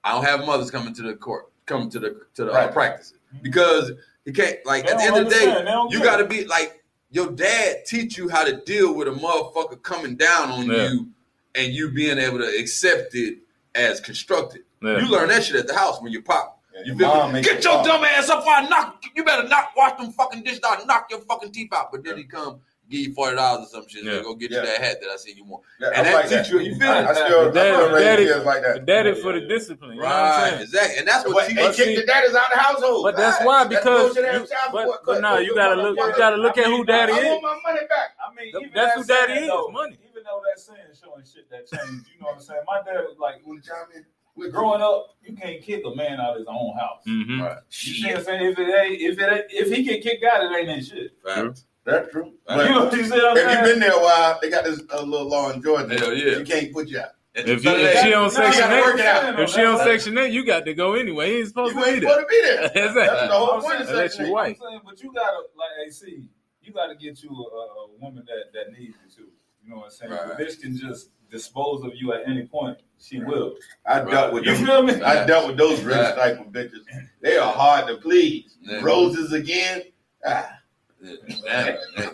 I 0.04 0.12
don't 0.12 0.24
have 0.24 0.46
mothers 0.46 0.70
coming 0.70 0.94
to 0.94 1.02
the 1.02 1.14
court, 1.16 1.46
coming 1.66 1.90
to 1.90 1.98
the 1.98 2.20
to 2.34 2.44
the 2.44 2.52
uh, 2.52 2.70
practices 2.70 3.14
because 3.42 3.90
he 4.26 4.32
can't. 4.32 4.58
Like 4.66 4.84
They 4.86 4.92
at 4.92 4.98
the 4.98 5.04
don't 5.04 5.16
end 5.16 5.26
of 5.26 5.32
the 5.32 5.34
day, 5.38 5.40
understand. 5.46 5.66
They 5.66 5.70
don't 5.72 5.90
you 5.92 5.98
get 6.00 6.04
got 6.04 6.16
to 6.18 6.24
be 6.26 6.44
like 6.44 6.84
your 7.10 7.30
dad 7.30 7.86
teach 7.86 8.18
you 8.18 8.28
how 8.28 8.44
to 8.44 8.56
deal 8.64 8.94
with 8.94 9.08
a 9.08 9.12
motherfucker 9.12 9.80
coming 9.82 10.16
down 10.16 10.50
on 10.50 10.66
Yeah. 10.66 10.90
you, 10.90 11.08
and 11.54 11.72
you 11.72 11.90
being 11.90 12.18
able 12.18 12.38
to 12.38 12.46
accept 12.58 13.14
it 13.14 13.38
as 13.74 14.00
constructive. 14.00 14.62
Yeah. 14.82 14.98
You 14.98 15.08
learn 15.08 15.28
that 15.30 15.44
shit 15.44 15.56
at 15.56 15.66
the 15.66 15.74
house 15.74 16.02
when 16.02 16.12
you 16.12 16.20
pop. 16.20 16.60
Yeah, 16.74 16.80
You 16.84 16.94
your 16.98 17.10
feel 17.14 17.32
me? 17.32 17.40
Get 17.40 17.64
your 17.64 17.74
pop. 17.76 17.86
dumb 17.86 18.04
ass 18.04 18.28
up! 18.28 18.44
I 18.46 18.68
knock. 18.68 19.02
You 19.14 19.24
better 19.24 19.48
not 19.48 19.68
wash 19.76 19.96
them 19.98 20.12
fucking 20.12 20.42
dishes 20.42 20.60
out. 20.66 20.86
Knock 20.86 21.06
your 21.10 21.20
fucking 21.20 21.52
teeth 21.52 21.72
out. 21.72 21.90
But 21.90 22.04
then 22.04 22.18
he 22.18 22.24
come 22.24 22.60
give 22.88 23.00
you 23.00 23.14
forty 23.14 23.36
dollars 23.36 23.66
or 23.66 23.68
some 23.82 23.88
shit. 23.88 24.04
Yeah. 24.04 24.22
Go 24.22 24.34
get 24.34 24.50
Yeah. 24.50 24.60
you 24.60 24.66
that 24.66 24.80
hat 24.82 25.00
that 25.00 25.10
I 25.10 25.16
seen 25.16 25.36
you 25.36 25.44
want. 25.44 25.64
Yeah, 25.80 25.88
And 25.88 25.96
I 25.96 26.02
that 26.04 26.14
like 26.14 26.28
that. 26.30 26.44
teach 26.44 26.52
you- 26.52 26.60
you 26.60 26.74
feel 26.76 26.90
I, 26.90 27.00
it? 27.00 27.06
I 27.06 27.14
still, 27.14 27.52
Daddy- 27.52 27.70
I 27.70 27.74
still 27.74 27.92
raise 27.92 28.04
daddy- 28.04 28.44
like 28.44 28.62
that. 28.62 28.86
Daddy 28.86 29.14
for 29.14 29.32
the 29.32 29.40
discipline. 29.46 29.92
You 29.96 30.00
know 30.00 30.06
what 30.06 30.12
I'm 30.14 30.42
Right, 30.42 30.50
saying? 30.50 30.62
exactly, 30.62 30.98
and 30.98 31.08
that's 31.08 31.24
what 31.26 31.34
But 31.34 31.46
teach. 31.48 31.56
they 31.56 31.66
kick 31.66 31.74
see- 31.74 31.96
the 31.96 32.06
daddies 32.06 32.34
out 32.34 32.44
of 32.44 32.50
the 32.52 32.58
household. 32.58 33.02
But 33.04 33.16
that's 33.16 33.44
why 33.44 33.64
because 33.66 34.14
bullshit 34.14 34.24
you, 34.34 34.40
ass 34.42 34.50
but, 34.72 34.86
but 34.86 35.04
cut. 35.04 35.20
no, 35.20 35.38
you 35.38 35.54
gotta 35.54 35.74
look. 35.76 35.96
You 35.96 36.14
gotta 36.16 36.36
look 36.36 36.58
at 36.58 36.66
who 36.66 36.84
daddy 36.84 37.12
I 37.12 37.16
is. 37.18 37.24
want 37.26 37.42
my 37.42 37.72
money 37.72 37.86
back. 37.88 38.16
I 38.24 38.34
mean, 38.34 38.48
even 38.48 38.70
that's 38.74 38.94
who 38.94 39.04
daddy 39.04 39.32
is, 39.34 39.50
money. 39.72 39.98
Even 40.10 40.22
though 40.24 40.40
that 40.48 40.60
saying 40.60 40.78
showing 41.02 41.24
shit 41.24 41.50
that 41.50 41.66
changed, 41.68 42.06
you 42.14 42.20
know 42.20 42.26
what 42.28 42.34
I'm 42.36 42.40
saying? 42.40 42.60
My 42.66 42.80
dad 42.84 43.00
was 43.04 43.16
like, 43.18 43.36
when 43.44 43.60
Chime 43.62 43.86
in. 43.94 44.04
With 44.34 44.52
growing 44.52 44.82
up, 44.82 45.16
you 45.22 45.34
can't 45.34 45.62
kick 45.62 45.82
a 45.86 45.94
man 45.96 46.20
out 46.20 46.32
of 46.32 46.40
his 46.40 46.46
own 46.46 46.74
house. 46.76 47.02
Mhm. 47.08 47.40
Right. 47.42 47.56
You 47.70 47.94
see 47.94 48.06
what 48.08 48.18
I'm 48.18 48.24
saying? 48.24 48.52
If 48.52 48.58
it 48.58 48.68
ain't, 48.68 49.00
if 49.00 49.18
it 49.18 49.32
ain't, 49.32 49.44
if 49.48 49.74
he 49.74 49.82
get 49.82 50.02
kicked 50.02 50.22
out, 50.24 50.44
it 50.44 50.54
ain't 50.54 50.66
that 50.66 50.84
shit. 50.84 51.12
Fact. 51.24 51.60
That's 51.86 52.10
true. 52.10 52.32
But 52.46 52.66
You 52.68 52.74
know 52.74 52.84
what 52.84 52.92
you 52.92 53.04
see 53.04 53.14
if 53.16 53.52
you've 53.52 53.64
been 53.64 53.80
there 53.80 53.92
a 53.92 54.02
while, 54.02 54.38
they 54.42 54.50
got 54.50 54.64
this 54.64 54.82
uh, 54.92 55.02
little 55.02 55.28
law 55.28 55.50
in 55.50 55.62
Georgia. 55.62 55.98
Hell 55.98 56.12
yeah. 56.12 56.38
You 56.38 56.44
can't 56.44 56.72
put 56.72 56.88
you 56.88 56.98
out. 57.00 57.10
If, 57.34 57.64
you, 57.64 57.70
if 57.70 58.00
she 58.00 58.14
on 58.14 58.24
No, 58.24 58.28
section 58.30 58.70
you 58.70 58.76
eight, 58.76 58.94
it 58.94 59.00
out. 59.06 59.38
if 59.40 59.50
she 59.50 59.60
on 59.64 59.76
That's- 59.76 59.86
section 60.02 60.18
eight, 60.18 60.32
you 60.32 60.44
got 60.46 60.64
to 60.64 60.74
go 60.74 60.94
anyway. 60.94 61.32
You 61.32 61.38
ain't 61.38 61.48
supposed 61.48 61.74
You 61.76 61.80
to 61.80 61.86
be 61.86 61.92
ain't 61.92 62.00
there. 62.02 62.10
supposed 62.10 62.28
to 62.28 62.34
be 62.34 62.42
there. 62.42 62.60
That's 62.74 62.94
That's 62.94 63.28
the 63.28 63.34
whole 63.38 63.50
I'm 63.52 63.60
point 63.62 63.80
of 63.80 63.86
saying- 63.86 63.90
Unless 63.98 64.12
section 64.12 64.26
eight. 64.26 64.32
white. 64.32 64.58
Saying, 64.58 64.80
but 64.84 65.02
you 65.02 65.12
gotta 65.14 65.36
like 65.56 65.86
AC, 65.86 66.28
you 66.62 66.72
gotta 66.72 66.94
get 66.96 67.22
you 67.22 67.30
a, 67.30 67.32
a 67.34 67.88
woman 68.00 68.24
that 68.26 68.52
that 68.54 68.72
needs 68.72 68.94
you 69.04 69.10
too. 69.24 69.28
You 69.62 69.70
know 69.70 69.76
what 69.76 69.84
I'm 69.86 69.90
saying? 69.90 70.12
Right. 70.12 70.36
The 70.38 70.44
bitch 70.44 70.60
can 70.60 70.76
just 70.78 71.10
dispose 71.30 71.84
of 71.84 71.92
you 71.94 72.12
at 72.14 72.22
any 72.26 72.46
point. 72.46 72.78
She 72.98 73.18
will. 73.20 73.56
I 73.86 74.00
dealt 74.00 74.32
with 74.32 74.44
You 74.46 74.56
them. 74.56 74.64
feel 74.66 74.82
me? 74.82 74.94
I 75.02 75.26
dealt 75.26 75.48
with 75.48 75.56
those 75.58 75.82
rich 75.82 75.94
Right. 75.96 76.14
type 76.16 76.40
of 76.40 76.46
bitches. 76.46 76.84
They 77.20 77.36
are 77.36 77.52
hard 77.52 77.86
to 77.88 77.96
please. 77.96 78.56
Yeah. 78.62 78.80
Roses 78.82 79.32
again. 79.34 79.82
Ah, 80.26 80.55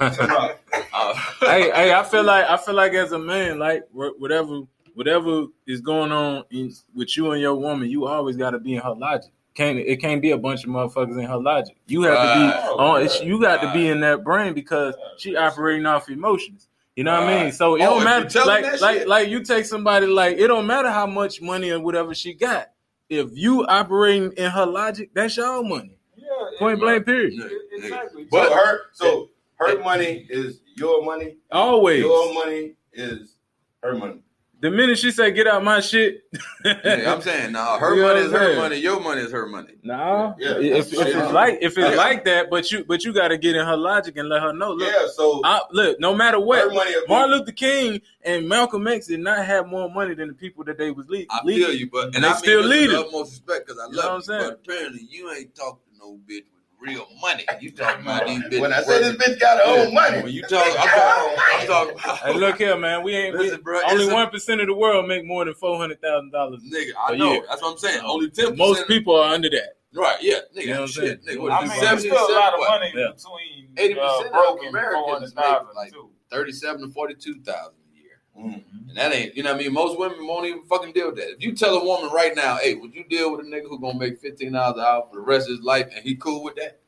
Uh, 0.00 1.14
hey, 1.40 1.70
hey, 1.70 1.92
I 1.92 2.02
feel 2.04 2.24
like 2.24 2.44
I 2.46 2.56
feel 2.56 2.74
like 2.74 2.92
as 2.92 3.12
a 3.12 3.18
man, 3.18 3.58
like 3.58 3.84
whatever 3.92 4.62
whatever 4.94 5.46
is 5.66 5.80
going 5.80 6.12
on 6.12 6.44
in, 6.50 6.72
with 6.94 7.16
you 7.16 7.30
and 7.32 7.40
your 7.40 7.54
woman, 7.54 7.88
you 7.88 8.06
always 8.06 8.36
got 8.36 8.50
to 8.50 8.58
be 8.58 8.74
in 8.74 8.80
her 8.82 8.94
logic. 8.94 9.32
Can't 9.54 9.78
it 9.78 9.96
can't 10.00 10.22
be 10.22 10.30
a 10.30 10.38
bunch 10.38 10.64
of 10.64 10.70
motherfuckers 10.70 11.18
in 11.18 11.24
her 11.26 11.36
logic. 11.36 11.76
You 11.86 12.02
have 12.02 12.14
to 12.16 12.34
be 12.34 12.68
on. 12.78 13.00
it's- 13.02 13.22
You 13.22 13.40
got 13.40 13.60
to 13.62 13.72
be 13.72 13.88
in 13.88 14.00
that 14.00 14.24
brain 14.24 14.54
because 14.54 14.94
she 15.18 15.36
operating 15.36 15.86
off 15.86 16.08
emotions. 16.08 16.68
You 16.96 17.04
know 17.04 17.12
what 17.20 17.28
I 17.30 17.44
mean? 17.44 17.52
So 17.52 17.76
it 17.76 17.82
Oh, 17.82 17.94
don't 17.94 18.04
matter. 18.04 18.40
Like 18.44 18.80
like 18.80 18.98
shit. 18.98 19.08
like 19.08 19.28
you 19.28 19.42
take 19.42 19.64
somebody 19.64 20.06
like 20.06 20.36
it 20.38 20.46
don't 20.48 20.66
matter 20.66 20.90
how 20.90 21.06
much 21.06 21.40
money 21.40 21.70
or 21.70 21.80
whatever 21.80 22.14
she 22.14 22.34
got. 22.34 22.68
If 23.08 23.30
you 23.32 23.64
operating 23.66 24.32
in 24.32 24.50
her 24.50 24.66
logic, 24.66 25.10
that's 25.14 25.36
your 25.36 25.62
money. 25.64 25.96
Yeah. 26.62 26.66
Point 26.68 26.78
it- 26.78 26.80
blank. 26.80 27.06
Period. 27.06 27.32
Yeah. 27.34 27.78
Exactly. 27.78 28.22
so 28.24 28.28
But- 28.30 28.52
her, 28.52 28.80
so 28.92 29.28
her 29.56 29.78
money 29.82 30.26
is 30.30 30.60
your 30.76 31.04
money. 31.04 31.36
Always. 31.50 32.00
Your 32.00 32.34
money 32.34 32.74
is 32.92 33.36
her 33.82 33.94
money. 33.94 34.20
The 34.60 34.70
minute 34.70 34.96
she 34.96 35.10
say 35.10 35.32
get 35.32 35.48
out 35.48 35.64
my 35.64 35.80
shit, 35.80 36.22
yeah, 36.64 37.12
I'm 37.12 37.20
saying, 37.20 37.50
no, 37.50 37.78
her 37.80 37.94
You 37.96 38.02
money 38.02 38.20
is 38.20 38.32
I'm 38.32 38.38
her 38.38 38.56
money. 38.56 38.76
Your 38.76 39.00
money 39.00 39.20
is 39.22 39.32
her 39.32 39.44
money. 39.46 39.72
No, 39.82 40.36
Yeah. 40.38 40.52
if, 40.60 40.92
if 40.92 40.98
Yeah. 41.08 41.24
it's 41.24 41.32
like 41.32 41.58
if 41.60 41.76
it's 41.76 41.90
Yeah. 41.90 41.96
like 41.96 42.24
that, 42.26 42.48
but 42.48 42.70
you 42.70 42.84
but 42.84 43.04
you 43.04 43.12
got 43.12 43.28
to 43.28 43.38
get 43.38 43.56
in 43.56 43.66
her 43.66 43.76
logic 43.76 44.16
and 44.18 44.28
let 44.28 44.40
her 44.40 44.52
know. 44.52 44.70
Look, 44.74 44.88
yeah. 44.88 45.08
So 45.16 45.40
I, 45.44 45.62
look, 45.72 45.98
no 45.98 46.14
matter 46.14 46.36
her 46.38 46.44
what, 46.44 46.72
money. 46.72 46.92
will 46.94 47.02
Martin 47.08 47.38
Luther 47.40 47.50
King 47.50 48.00
and 48.22 48.48
Malcolm 48.48 48.86
X 48.86 49.08
did 49.08 49.18
not 49.18 49.44
have 49.44 49.66
more 49.66 49.90
money 49.90 50.14
than 50.14 50.28
the 50.28 50.34
people 50.34 50.62
that 50.66 50.78
they 50.78 50.92
was 50.92 51.08
leading. 51.08 51.26
I 51.30 51.40
feel 51.44 51.72
you, 51.72 51.90
but 51.90 52.14
and 52.14 52.22
They 52.22 52.28
I 52.28 52.30
mean 52.30 52.38
still 52.38 52.62
this 52.62 52.70
lead 52.70 52.90
with 52.90 52.98
it. 52.98 53.00
the 53.00 53.06
utmost 53.06 53.30
respect 53.32 53.66
because 53.66 53.80
I 53.82 53.86
You 53.86 53.92
know 53.96 53.96
what 53.96 54.04
I'm 54.06 54.10
love 54.12 54.18
you. 54.20 54.24
saying? 54.26 54.42
But 54.64 54.72
apparently, 54.74 55.08
you 55.10 55.30
ain't 55.32 55.54
talked 55.56 55.84
to 55.88 55.91
no 56.02 56.18
bitch 56.28 56.44
with 56.52 56.62
real 56.80 57.06
money. 57.20 57.44
You 57.60 57.70
talking 57.70 58.02
about 58.02 58.26
these 58.26 58.42
bitches? 58.44 58.60
When 58.60 58.72
I 58.72 58.82
say 58.82 59.00
this 59.00 59.16
bitch 59.16 59.40
got 59.40 59.58
her 59.58 59.86
own 59.86 59.94
money, 59.94 60.22
when 60.22 60.32
you 60.32 60.42
talk, 60.42 60.66
I'm 60.78 60.88
talking, 60.88 61.38
I'm 61.54 61.66
talking 61.66 61.94
about. 62.04 62.18
Hey, 62.18 62.34
look 62.34 62.56
here, 62.58 62.76
man. 62.76 63.02
We 63.02 63.14
ain't 63.14 63.38
we, 63.38 63.44
Listen, 63.44 63.60
bro, 63.62 63.80
only 63.86 64.12
one 64.12 64.28
percent 64.30 64.60
of 64.60 64.66
the 64.66 64.74
world 64.74 65.06
make 65.06 65.24
more 65.24 65.44
than 65.44 65.54
four 65.54 65.78
hundred 65.78 66.00
thousand 66.02 66.32
dollars. 66.32 66.60
Nigga, 66.62 66.90
I 67.08 67.16
know. 67.16 67.32
year. 67.32 67.44
That's 67.48 67.62
what 67.62 67.72
I'm 67.72 67.78
saying. 67.78 68.02
Only 68.04 68.30
ten. 68.30 68.56
Most 68.56 68.86
people 68.88 69.14
are 69.16 69.32
under 69.32 69.48
that. 69.50 69.76
right? 69.94 70.16
Yeah, 70.20 70.38
nigga. 70.56 70.62
You 70.62 70.66
know 70.68 70.72
what 70.72 70.80
I'm 70.82 70.86
shit, 70.88 71.24
saying? 71.24 71.38
nigga. 71.38 71.42
What 71.42 71.52
I 71.52 71.60
mean, 71.66 71.80
there's 71.80 72.00
still 72.00 72.14
a 72.14 72.32
lot 72.34 72.54
of 72.54 72.58
what? 72.58 72.80
money 72.80 72.92
Yeah. 72.94 73.08
between 73.14 73.96
80% 73.96 73.98
uh, 73.98 74.24
of 74.26 74.32
broke 74.32 74.58
and 74.60 74.68
Americans 74.70 75.32
400,000 75.34 75.66
make, 75.66 75.76
like. 75.76 75.92
Thirty-seven 76.30 76.80
to 76.80 76.88
forty-two 76.88 77.42
thousand 77.42 77.74
Mm. 78.38 78.64
and 78.88 78.96
that 78.96 79.14
ain't. 79.14 79.36
You 79.36 79.42
know 79.42 79.52
what 79.52 79.60
I 79.60 79.64
mean? 79.64 79.74
Most 79.74 79.98
women 79.98 80.26
won't 80.26 80.46
even 80.46 80.64
fucking 80.64 80.92
deal 80.92 81.06
with 81.08 81.16
that. 81.16 81.30
If 81.32 81.42
you 81.42 81.54
tell 81.54 81.76
a 81.76 81.84
woman 81.84 82.10
right 82.12 82.34
now, 82.36 82.56
"Hey, 82.56 82.74
would 82.74 82.94
you 82.94 83.04
deal 83.04 83.32
with 83.32 83.46
a 83.46 83.48
nigga 83.48 83.68
who 83.68 83.80
gonna 83.80 83.98
make 83.98 84.20
fifteen 84.20 84.52
dollars 84.52 84.78
an 84.78 84.84
hour 84.84 85.06
for 85.10 85.16
the 85.16 85.22
rest 85.22 85.48
of 85.48 85.56
his 85.56 85.64
life?" 85.64 85.88
and 85.94 86.04
he 86.04 86.16
cool 86.16 86.44
with 86.44 86.56
that? 86.56 86.81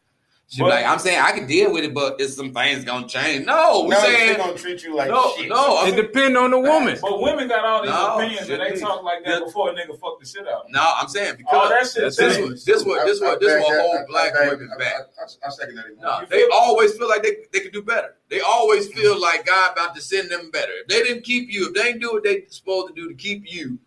She 0.47 0.61
But- 0.61 0.69
like, 0.71 0.85
"I'm 0.87 0.99
saying 0.99 1.19
I 1.21 1.33
can 1.33 1.47
deal 1.47 1.73
with 1.73 1.85
it, 1.85 1.95
but 1.95 2.21
it's 2.21 2.37
some 2.37 2.53
things 2.53 2.85
gonna 2.85 3.09
change." 3.09 3.47
No, 3.47 3.83
we 3.85 3.89
no, 3.89 4.01
they 4.03 4.07
saying 4.15 4.37
gonna 4.37 4.55
treat 4.59 4.83
you 4.85 4.95
like 4.95 5.09
no, 5.11 5.33
shit. 5.37 5.49
no. 5.49 5.79
I'm 5.79 5.93
It 5.93 5.97
depends 5.97 6.37
on 6.37 6.51
the 6.51 6.59
woman. 6.61 6.99
But 7.01 7.21
women 7.23 7.49
got 7.49 7.65
all 7.65 7.83
these 7.83 7.91
No, 7.91 8.17
opinions 8.19 8.49
and 8.51 8.61
they 8.61 8.69
shit. 8.71 8.81
talk 8.81 9.03
like 9.03 9.25
that 9.25 9.39
Yeah. 9.41 9.45
before 9.47 9.71
a 9.71 9.73
nigga 9.75 9.99
fuck 9.99 10.21
the 10.21 10.27
shit 10.27 10.47
out. 10.47 10.67
No, 10.71 10.85
I'm 11.01 11.09
saying 11.09 11.31
All 11.31 11.37
because 11.39 11.69
that 11.71 11.93
shit 11.93 12.03
That's 12.03 12.17
this 12.19 12.37
changed. 12.37 12.51
was 12.51 12.65
this 12.67 12.85
was 12.85 13.05
this 13.05 13.21
was 13.23 13.39
this 13.41 13.53
I- 13.53 13.57
I 13.57 13.59
was 13.61 13.81
hold 13.81 13.97
I- 13.97 14.05
black 14.07 14.37
I 14.37 14.41
back- 14.41 14.51
women 14.51 14.71
I- 14.75 14.79
back. 14.79 14.95
I, 14.95 15.23
I, 15.23 15.47
I 15.47 15.51
second 15.51 15.77
that. 15.77 15.85
No, 16.01 16.21
You 16.21 16.27
they 16.29 16.39
feel 16.41 16.49
me? 16.49 16.55
always 16.55 16.99
feel 16.99 17.09
like 17.09 17.23
they, 17.23 17.37
they 17.51 17.61
can 17.61 17.73
do 17.73 17.83
better. 17.83 18.15
They 18.29 18.41
always 18.41 18.89
mm-hmm. 18.89 19.01
feel 19.01 19.19
like 19.21 19.47
God 19.47 19.73
about 19.73 19.95
to 19.95 20.03
send 20.03 20.29
them 20.31 20.51
better. 20.51 20.73
If 20.83 20.89
they 20.89 21.03
didn't 21.03 21.25
keep 21.25 21.51
you, 21.51 21.69
if 21.69 21.75
they 21.75 21.85
didn't 21.85 22.01
do 22.03 22.13
what 22.13 22.23
they 22.23 22.45
supposed 22.51 22.89
to 22.89 22.95
do 22.95 23.09
to 23.09 23.15
keep 23.15 23.45
you, 23.51 23.79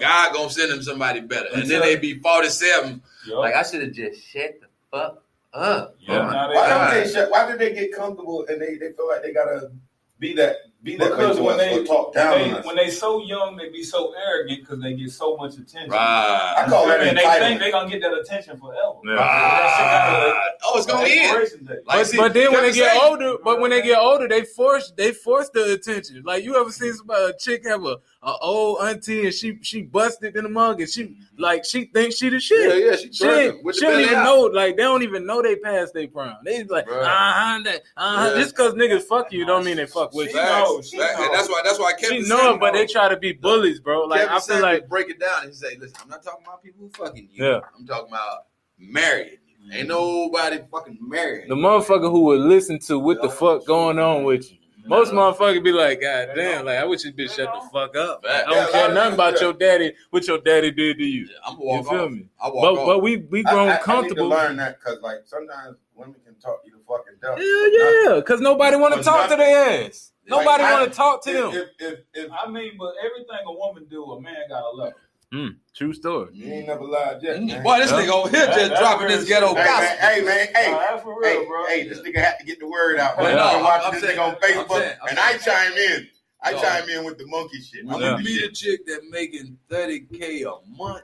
God 0.00 0.32
gonna 0.32 0.50
send 0.50 0.72
them 0.72 0.82
somebody 0.82 1.20
better. 1.20 1.48
And 1.54 1.70
then 1.70 1.80
they 1.82 1.96
be 1.96 2.18
47. 2.20 3.02
Like 3.28 3.54
I 3.54 3.62
should 3.62 3.82
have 3.82 3.92
just 3.92 4.26
shut 4.26 4.60
the 4.60 4.66
fuck 4.90 5.22
up. 5.56 5.94
Yeah, 6.00 6.20
Oh, 6.20 6.54
Why 6.54 6.68
God. 6.68 6.90
don't 6.92 7.02
they? 7.04 7.10
Shut, 7.10 7.30
why 7.30 7.46
did 7.50 7.58
they 7.58 7.74
get 7.74 7.92
comfortable 7.92 8.44
and 8.48 8.60
they, 8.60 8.74
they 8.76 8.92
feel 8.92 9.08
like 9.08 9.22
they 9.22 9.32
gotta 9.32 9.70
be 10.18 10.32
that 10.34 10.56
be 10.82 10.96
that 10.96 11.10
Because 11.10 11.38
when 11.40 11.58
they, 11.58 11.84
talk 11.84 12.14
down 12.14 12.32
when 12.32 12.42
on 12.42 12.48
they 12.52 12.58
us? 12.60 12.64
when 12.66 12.76
they 12.76 12.90
so 12.90 13.20
young, 13.22 13.56
they 13.56 13.68
be 13.70 13.82
so 13.82 14.14
arrogant 14.14 14.60
because 14.60 14.80
they 14.80 14.94
get 14.94 15.10
so 15.10 15.36
much 15.36 15.54
attention. 15.54 15.90
Right. 15.90 16.54
I 16.58 16.68
call 16.68 16.86
that 16.86 17.00
and 17.00 17.18
they 17.18 17.22
think 17.38 17.60
they 17.60 17.70
gonna 17.70 17.90
get 17.90 18.00
that 18.02 18.14
attention 18.14 18.56
forever. 18.58 18.94
Yeah. 19.04 19.14
Right. 19.14 20.42
Oh, 20.64 20.78
it's 20.78 20.86
gonna 20.86 21.06
end. 21.08 21.20
Expiration. 21.42 21.66
Like, 21.66 21.80
But, 21.86 22.06
see, 22.06 22.16
but 22.16 22.32
then 22.34 22.52
when 22.52 22.62
they 22.62 22.72
get 22.72 22.92
Samuels- 22.92 23.10
older, 23.10 23.36
but 23.42 23.60
when 23.60 23.70
they 23.70 23.82
get 23.82 23.98
older, 23.98 24.28
they 24.28 24.42
force 24.44 24.92
they 24.96 25.12
force 25.12 25.50
the 25.52 25.72
attention. 25.72 26.22
Like 26.24 26.44
you 26.44 26.56
ever 26.56 26.70
seen 26.70 26.92
somebody 26.94 27.24
a 27.32 27.36
chick 27.36 27.66
have 27.66 27.84
a, 27.84 27.96
a 28.26 28.36
old 28.40 28.78
auntie 28.82 29.24
and 29.24 29.32
she 29.32 29.56
she 29.62 29.82
busted 29.82 30.36
in 30.36 30.42
the 30.42 30.48
mug 30.50 30.80
and 30.80 30.90
she 30.90 31.16
like 31.38 31.64
she 31.64 31.84
thinks 31.84 32.16
she 32.16 32.28
the 32.28 32.40
shit. 32.40 32.68
Yeah, 32.76 32.90
yeah, 32.90 32.96
she 32.96 33.12
She, 33.12 33.24
twerking 33.24 33.52
ain't- 33.54 33.64
with 33.64 33.76
the 33.76 33.80
she 33.80 33.86
don't 33.86 34.00
even 34.00 34.14
out. 34.16 34.24
know, 34.24 34.40
like 34.42 34.76
they 34.76 34.82
don't 34.82 35.02
even 35.04 35.24
know 35.24 35.40
they 35.42 35.54
passed 35.56 35.94
their 35.94 36.08
prime. 36.08 36.36
They 36.44 36.64
be 36.64 36.68
like, 36.68 36.88
uh 36.88 36.90
Bruh. 36.90 37.04
huh, 37.06 37.62
that, 37.64 37.82
uh 37.96 38.16
huh. 38.16 38.30
Yeah. 38.34 38.42
Just 38.42 38.56
because 38.56 38.74
niggas 38.74 39.04
fuck 39.04 39.32
you, 39.32 39.44
don't 39.46 39.64
mean 39.64 39.76
they 39.76 39.86
fuck 39.86 40.12
with 40.12 40.30
She 40.30 40.34
you. 40.36 40.40
Facts. 40.42 40.68
knows, 40.68 40.88
she 40.90 40.96
knows. 40.98 41.28
that's 41.32 41.48
why 41.48 41.60
that's 41.64 41.78
why 41.78 41.92
Kevin 41.92 42.22
She 42.24 42.28
know 42.28 42.54
it, 42.54 42.60
but 42.60 42.72
they 42.72 42.84
try 42.86 43.08
to 43.08 43.16
be 43.16 43.32
bullies, 43.32 43.78
bro. 43.80 44.02
Like 44.06 44.20
Kevin 44.22 44.32
I 44.32 44.34
feel 44.34 44.40
Samuels 44.40 44.62
like, 44.72 44.88
break 44.88 45.08
it 45.10 45.20
down 45.20 45.44
and 45.44 45.54
say, 45.54 45.76
listen, 45.78 45.96
I'm 46.02 46.08
not 46.08 46.22
talking 46.24 46.44
about 46.44 46.62
people 46.64 46.80
who 46.86 46.90
fucking 47.04 47.28
you. 47.32 47.44
Yeah. 47.44 47.60
I'm 47.78 47.86
talking 47.86 48.08
about 48.08 48.46
marrying 48.78 49.38
you. 49.46 49.72
Ain't 49.72 49.88
nobody 49.88 50.58
fucking 50.70 50.98
marrying 51.00 51.48
the 51.48 51.54
motherfucker 51.54 52.10
who 52.10 52.20
would 52.22 52.40
listen 52.40 52.78
to 52.80 52.98
what 52.98 53.20
the 53.22 53.28
fuck 53.30 53.64
going 53.66 53.98
on 53.98 54.24
with 54.24 54.50
you. 54.50 54.58
Most 54.86 55.12
motherfuckers 55.12 55.62
be 55.64 55.72
like, 55.72 56.00
God 56.00 56.28
damn, 56.34 56.64
like 56.64 56.78
I 56.78 56.84
wish 56.84 57.02
this 57.02 57.12
bitch 57.12 57.34
shut 57.36 57.52
the 57.52 57.68
fuck 57.70 57.96
up. 57.96 58.24
Like, 58.24 58.46
I 58.46 58.50
don't 58.50 58.68
a 58.68 58.72
care 58.72 58.92
nothing 58.94 59.14
about 59.14 59.36
do 59.36 59.44
your 59.44 59.52
daddy, 59.54 59.92
what 60.10 60.26
your 60.26 60.38
daddy 60.38 60.70
did 60.70 60.98
to 60.98 61.04
you. 61.04 61.26
Yeah, 61.30 61.36
I'm 61.46 61.56
gonna 61.58 61.70
You 61.78 61.82
feel 61.84 62.00
off. 62.00 62.10
me? 62.10 62.28
I 62.40 62.48
walk 62.48 62.54
But 62.62 62.72
off. 62.80 62.86
but 62.86 63.02
we 63.02 63.16
we 63.16 63.44
I- 63.44 63.52
grown 63.52 63.68
I, 63.68 63.74
I, 63.76 63.78
comfortable. 63.78 64.28
need 64.28 64.34
to 64.36 64.42
learn 64.42 64.56
that 64.56 64.78
because 64.78 65.00
like 65.02 65.18
sometimes 65.24 65.76
women 65.94 66.16
can 66.24 66.34
talk 66.36 66.60
you 66.64 66.72
to 66.72 66.78
fucking 66.86 67.14
dumb. 67.20 67.36
Yeah, 67.38 68.08
yeah, 68.12 68.14
because 68.20 68.40
nobody 68.40 68.76
want 68.76 68.94
to 68.94 68.98
For 68.98 69.04
talk 69.04 69.28
to 69.30 69.36
nothing. 69.36 69.38
their 69.38 69.84
ass. 69.86 70.12
Nobody 70.28 70.64
I- 70.64 70.72
want 70.72 70.90
to 70.90 70.96
talk 70.96 71.22
to 71.24 71.30
If, 71.30 71.52
them. 71.52 71.64
if, 71.78 71.92
if, 71.92 71.98
if 72.26 72.30
I 72.32 72.50
mean, 72.50 72.72
but 72.78 72.94
everything 73.04 73.38
a 73.46 73.52
woman 73.52 73.86
do, 73.88 74.02
a 74.04 74.20
man 74.20 74.34
gotta 74.48 74.70
love. 74.70 74.92
Mm, 75.34 75.56
true 75.74 75.92
story. 75.92 76.30
you 76.34 76.46
ain't 76.52 76.68
never 76.68 76.84
lied 76.84 77.20
yet, 77.20 77.42
man. 77.42 77.62
Boy, 77.64 77.78
this 77.80 77.90
Yeah. 77.90 77.96
nigga 78.02 78.10
over 78.10 78.28
here 78.30 78.46
That- 78.46 78.54
just 78.54 78.68
that's 78.70 78.80
dropping 78.80 79.08
this 79.08 79.24
ghetto 79.28 79.48
shit. 79.48 79.58
Hey 79.58 79.64
gospel. 79.64 79.82
man, 79.82 79.98
hey 79.98 80.20
man, 80.22 80.48
hey, 80.54 80.70
Nah, 80.70 80.78
that's 80.78 81.02
for 81.02 81.20
real, 81.20 81.40
hey, 81.40 81.46
bro. 81.46 81.66
hey, 81.66 81.88
this 81.88 81.98
nigga 82.00 82.18
had 82.18 82.38
to 82.38 82.46
get 82.46 82.60
the 82.60 82.68
word 82.68 82.98
out. 83.00 83.16
But 83.16 83.24
Man, 83.24 83.36
no, 83.36 83.42
I've 83.42 83.50
been 83.50 83.56
I'm- 83.56 83.64
watching 83.64 83.86
I'm 83.86 83.92
this 83.94 84.02
saying- 84.04 84.18
nigga 84.18 84.22
on 84.22 84.30
I'm 84.34 84.40
Facebook, 84.40 84.78
saying- 84.78 84.96
I'm 85.02 85.08
and 85.08 85.18
I 85.18 85.38
chime 85.38 85.72
in. 85.76 86.08
I 86.42 86.50
Yo. 86.52 86.60
chime 86.60 86.88
in 86.90 87.04
with 87.04 87.18
the 87.18 87.26
monkey 87.26 87.60
shit. 87.60 87.84
When 87.84 88.00
Yeah. 88.00 88.18
you 88.18 88.24
meet 88.24 88.42
a 88.44 88.48
chick 88.52 88.86
that 88.86 89.00
making 89.10 89.58
30k 89.68 90.42
a 90.44 90.52
month, 90.68 91.02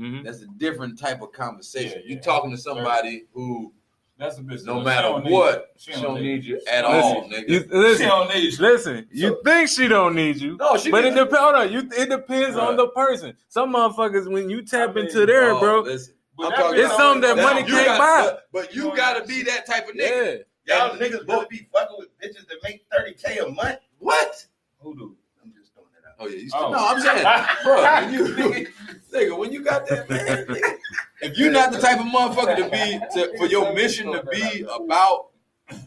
Mhm. 0.00 0.24
that's 0.24 0.42
a 0.42 0.46
different 0.56 0.98
type 0.98 1.22
of 1.22 1.30
conversation. 1.30 2.00
Yeah, 2.02 2.08
You 2.08 2.14
yeah. 2.16 2.22
talking 2.22 2.50
to 2.50 2.58
somebody 2.58 3.26
who, 3.32 3.72
That's 4.20 4.38
a 4.38 4.42
bitch. 4.42 4.64
no 4.66 4.78
She 4.80 4.84
matter 4.84 5.08
don't 5.08 5.24
need 5.24 5.32
what, 5.32 5.72
she 5.78 5.92
don't 5.92 6.20
need 6.22 6.44
you 6.44 6.60
at 6.70 6.84
Listen, 6.84 6.92
all, 7.16 7.24
nigga. 7.24 7.48
You, 7.48 7.60
She 7.62 7.68
listen, 7.70 8.06
don't 8.06 8.28
need 8.28 8.52
you. 8.52 8.58
listen. 8.60 9.08
You 9.10 9.28
So- 9.30 9.42
think 9.44 9.68
she 9.70 9.88
don't 9.88 10.14
need 10.14 10.36
you, 10.36 10.56
no, 10.58 10.76
she 10.76 10.90
but 10.90 11.04
it 11.06 11.14
depends. 11.14 11.36
Hold 11.38 11.54
on, 11.54 11.72
you 11.72 11.78
it 11.96 12.08
depends 12.10 12.56
on 12.56 12.76
the 12.76 12.88
person. 12.88 13.34
Some 13.48 13.72
motherfuckers, 13.74 14.30
when 14.30 14.48
you 14.50 14.62
tap 14.62 14.90
I 14.90 14.92
mean, 14.92 15.06
into 15.06 15.24
their 15.26 15.52
Oh, 15.54 15.58
bro, 15.60 15.80
listen, 15.80 16.14
But 16.36 16.44
I'm 16.44 16.50
that 16.52 16.56
talking 16.58 16.80
It's 16.84 16.96
something 16.96 17.20
that 17.22 17.30
always- 17.30 17.44
money 17.44 17.62
can't 17.66 17.86
got- 17.86 17.98
buy. 17.98 18.22
But, 18.30 18.46
but 18.52 18.74
you 18.74 18.94
gotta 18.94 19.24
be 19.26 19.42
that 19.44 19.66
type 19.66 19.88
of 19.88 19.94
nigga. 19.96 20.44
yeah. 20.66 20.76
Y'all 20.88 20.96
niggas 20.98 21.26
both 21.26 21.48
be 21.48 21.66
fucking 21.72 21.96
with 21.98 22.08
bitches 22.20 22.46
that 22.48 22.58
make 22.62 22.84
30k 22.92 23.38
a 23.44 23.48
month? 23.48 23.78
What? 23.98 24.46
Who 24.80 24.94
do? 24.96 25.16
I'm 25.42 25.52
just 25.58 25.72
throwing 25.74 25.88
it 25.98 26.04
out. 26.06 26.09
Oh 26.22 26.26
yeah, 26.28 26.36
you 26.36 26.50
Oh. 26.54 26.70
no, 26.70 26.78
I'm 26.78 27.00
saying, 27.00 27.24
bro, 27.64 27.82
when 28.04 28.12
you 28.12 28.24
nigga, 28.34 28.66
nigga, 29.12 29.38
when 29.38 29.52
you 29.52 29.62
got 29.64 29.86
that 29.88 30.08
man, 30.10 30.26
nigga, 30.46 30.74
if 31.22 31.38
you're 31.38 31.50
not 31.50 31.72
the 31.72 31.78
type 31.80 31.98
of 31.98 32.06
motherfucker 32.06 32.56
to 32.56 32.64
be 32.70 33.00
to, 33.14 33.38
for 33.38 33.46
your 33.46 33.72
mission 33.74 34.12
to 34.12 34.22
be 34.24 34.60
about 34.70 35.28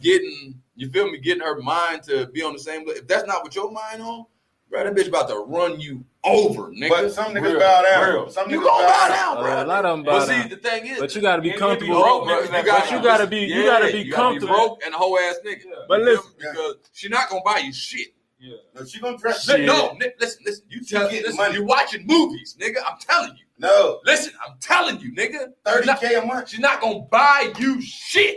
getting, 0.02 0.60
you 0.74 0.90
feel 0.90 1.10
me, 1.10 1.18
getting 1.18 1.42
her 1.44 1.60
mind 1.60 2.02
to 2.04 2.26
be 2.26 2.42
on 2.42 2.52
the 2.52 2.58
same. 2.58 2.82
If 2.88 3.06
that's 3.06 3.26
not 3.26 3.44
what 3.44 3.54
your 3.54 3.70
mind 3.70 4.02
on, 4.02 4.26
bro, 4.68 4.82
that 4.82 4.94
bitch 4.94 5.06
about 5.08 5.28
to 5.28 5.36
run 5.38 5.78
you 5.80 6.04
over, 6.24 6.72
nigga. 6.72 6.88
But 6.88 7.12
some 7.12 7.32
niggas 7.34 7.42
Real, 7.42 7.60
bow 7.60 7.82
down. 7.82 8.08
real. 8.14 8.28
Some 8.30 8.50
you 8.50 8.60
niggas 8.60 8.64
gonna 8.64 8.86
bow 8.88 9.08
bow 9.08 9.08
down, 9.14 9.36
Uh, 9.38 9.42
bro. 9.42 9.62
a 9.62 9.66
lot 9.66 9.84
of 9.84 9.96
them 9.98 10.04
bow 10.04 10.18
But 10.18 10.26
see, 10.26 10.32
down. 10.32 10.48
the 10.48 10.56
thing 10.56 10.86
is, 10.86 10.98
But 10.98 11.14
you 11.14 11.20
got 11.22 11.36
to 11.36 11.42
be 11.42 11.50
It- 11.50 11.52
it 11.52 11.54
be 11.54 11.60
comfortable. 11.60 12.02
broke, 12.02 12.24
bro, 12.24 12.34
niggas 12.38 12.42
you 12.46 12.48
that 12.48 12.64
got, 12.64 12.88
buy 12.90 12.96
you 12.96 13.02
gotta 13.02 13.26
be- 13.28 13.36
you 13.38 13.64
gotta 13.66 13.92
be 13.92 13.98
you 13.98 14.12
comfortable. 14.12 14.54
broke 14.54 14.84
and 14.84 14.94
a 14.94 14.98
whole 14.98 15.16
ass 15.18 15.36
nigga. 15.46 15.64
Yeah. 15.64 15.72
But 15.86 16.00
You 16.00 16.04
listen, 16.06 16.30
me? 16.30 16.36
because 16.50 16.74
she's 16.92 17.10
not 17.10 17.28
gonna 17.28 17.42
buy 17.44 17.58
you 17.58 17.72
shit. 17.72 18.08
Yeah. 18.44 18.56
No, 18.74 18.84
she 18.84 19.00
gonna 19.00 19.16
dress. 19.16 19.44
Shit. 19.46 19.64
No, 19.64 19.94
ni- 19.98 20.10
listen, 20.20 20.42
listen. 20.44 20.64
You 20.68 20.84
tell, 20.84 21.08
getting 21.08 21.22
listen, 21.22 21.36
money. 21.38 21.54
you 21.54 21.64
watching 21.64 22.06
movies, 22.06 22.56
nigga. 22.60 22.76
I'm 22.86 22.98
telling 22.98 23.30
you. 23.30 23.44
No, 23.58 24.00
Listen, 24.04 24.32
I'm 24.46 24.56
telling 24.60 25.00
you, 25.00 25.12
nigga. 25.14 25.52
30k 25.64 26.22
a 26.22 26.26
month. 26.26 26.48
she's 26.50 26.60
not 26.60 26.80
gonna 26.82 27.00
buy 27.10 27.52
you 27.58 27.80
shit. 27.80 28.36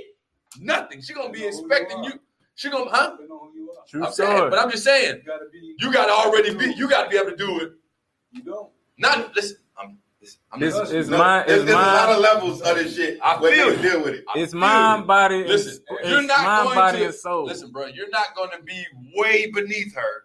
Nothing. 0.62 1.02
She 1.02 1.14
gonna 1.14 1.30
be 1.30 1.40
Know 1.42 1.48
who 1.50 1.52
you 1.58 1.60
expecting 1.60 2.04
you. 2.06 2.14
She 2.56 2.70
gonna, 2.70 2.90
huh? 2.90 3.18
You 3.20 3.28
know 3.28 3.40
who 3.40 3.60
you 3.60 3.72
are. 3.72 3.84
true 3.90 4.06
I'm 4.06 4.14
saying, 4.14 4.50
but 4.50 4.60
I'm 4.60 4.72
just 4.72 4.84
saying, 4.86 5.18
You 5.18 5.24
gotta 5.26 5.46
be. 5.52 5.76
you 5.80 5.92
gotta 5.92 6.12
already 6.14 6.56
be, 6.56 6.74
you 6.74 6.88
gotta 6.88 7.10
be 7.10 7.18
able 7.18 7.32
to 7.32 7.36
do 7.36 7.60
it. 7.60 7.74
You 8.32 8.44
don't. 8.44 8.70
Not 8.98 9.36
listen. 9.36 9.58
I'm, 10.52 10.60
listen, 10.60 10.82
It's, 10.84 10.92
it's 10.92 11.10
my, 11.10 11.44
there's, 11.46 11.62
it's 11.62 11.72
there's 11.72 11.78
a 11.78 11.94
lot 11.94 12.10
of 12.10 12.20
levels 12.20 12.62
of 12.62 12.76
this 12.76 12.96
shit. 12.96 13.20
I 13.24 13.40
feel 13.40 13.76
you. 13.76 13.82
deal 13.82 14.04
with 14.04 14.16
it. 14.16 14.26
I 14.34 14.40
it's 14.40 14.54
mind, 14.54 15.06
body, 15.06 15.44
Listen, 15.46 15.80
you're 16.04 16.24
not 16.24 16.44
mind, 16.44 16.64
going 16.66 16.76
body, 16.76 16.98
to 17.00 17.06
and 17.06 17.14
soul. 17.14 17.46
listen, 17.46 17.72
bro. 17.72 17.86
You're 17.88 18.10
not 18.10 18.36
going 18.36 18.50
to 18.52 18.62
be 18.64 18.84
way 19.16 19.52
beneath 19.52 19.94
her, 19.96 20.24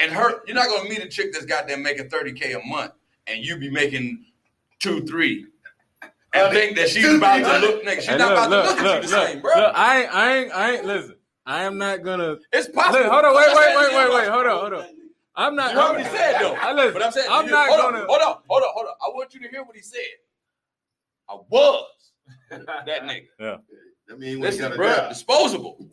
and 0.00 0.10
her. 0.12 0.40
You're 0.46 0.56
not 0.56 0.68
going 0.68 0.84
to 0.84 0.88
meet 0.88 1.02
a 1.04 1.08
chick 1.08 1.32
that's 1.32 1.44
goddamn 1.44 1.82
making 1.82 2.08
30k 2.08 2.62
a 2.62 2.66
month, 2.66 2.92
and 3.26 3.44
you 3.44 3.58
be 3.58 3.70
making 3.70 4.24
two, 4.78 5.02
three, 5.04 5.46
and 6.02 6.12
Uh, 6.34 6.50
think 6.50 6.76
that 6.76 6.88
she's 6.88 7.04
two, 7.04 7.16
about 7.18 7.38
to 7.38 7.66
look. 7.66 7.84
Nigga, 7.84 7.96
she's 8.00 8.08
not 8.08 8.18
look, 8.18 8.30
about 8.32 8.50
look, 8.50 8.64
to 8.64 8.70
look, 8.70 8.82
look, 8.82 8.86
at 8.96 9.02
you 9.02 9.08
the 9.10 9.26
same, 9.26 9.40
bro. 9.42 9.52
look, 9.54 9.72
I 9.74 10.00
ain't, 10.02 10.14
I 10.14 10.36
ain't, 10.38 10.52
I 10.52 10.70
ain't. 10.76 10.84
Listen, 10.86 11.16
I 11.44 11.62
am 11.64 11.76
not 11.76 12.02
gonna. 12.02 12.38
it's 12.52 12.68
possible. 12.68 13.10
Hold 13.10 13.24
on, 13.26 13.34
wait, 13.36 13.48
wait, 13.48 13.76
wait, 13.76 13.94
wait, 13.94 14.14
wait. 14.14 14.28
Hold 14.28 14.46
on, 14.46 14.60
hold 14.60 14.72
on. 14.72 14.86
I'm 15.40 15.56
not. 15.56 15.72
You 15.74 15.80
heard 15.80 15.92
what 15.96 16.00
he 16.06 16.16
said, 16.16 16.38
though. 16.40 16.54
I 16.54 16.72
listen, 16.72 16.92
But 16.92 17.02
I'm 17.04 17.12
saying, 17.12 17.28
I'm 17.30 17.44
you- 17.46 17.50
not 17.52 17.68
hold 17.68 17.80
gonna. 17.80 17.98
On, 17.98 18.06
hold 18.08 18.22
on, 18.22 18.36
hold 18.48 18.62
on, 18.62 18.68
hold 18.74 18.86
on. 18.86 18.94
I 19.02 19.08
want 19.14 19.34
you 19.34 19.40
to 19.40 19.48
hear 19.48 19.62
what 19.64 19.74
he 19.74 19.82
said. 19.82 20.00
I 21.28 21.34
was 21.34 21.84
that 22.86 23.02
nigga. 23.02 23.26
Yeah. 23.40 23.56
I 24.10 24.14
mean, 24.14 24.20
when 24.20 24.30
you 24.32 24.38
Listen, 24.40 24.68
got 24.70 24.76
bro, 24.76 24.94
job. 24.96 25.08
disposable. 25.08 25.88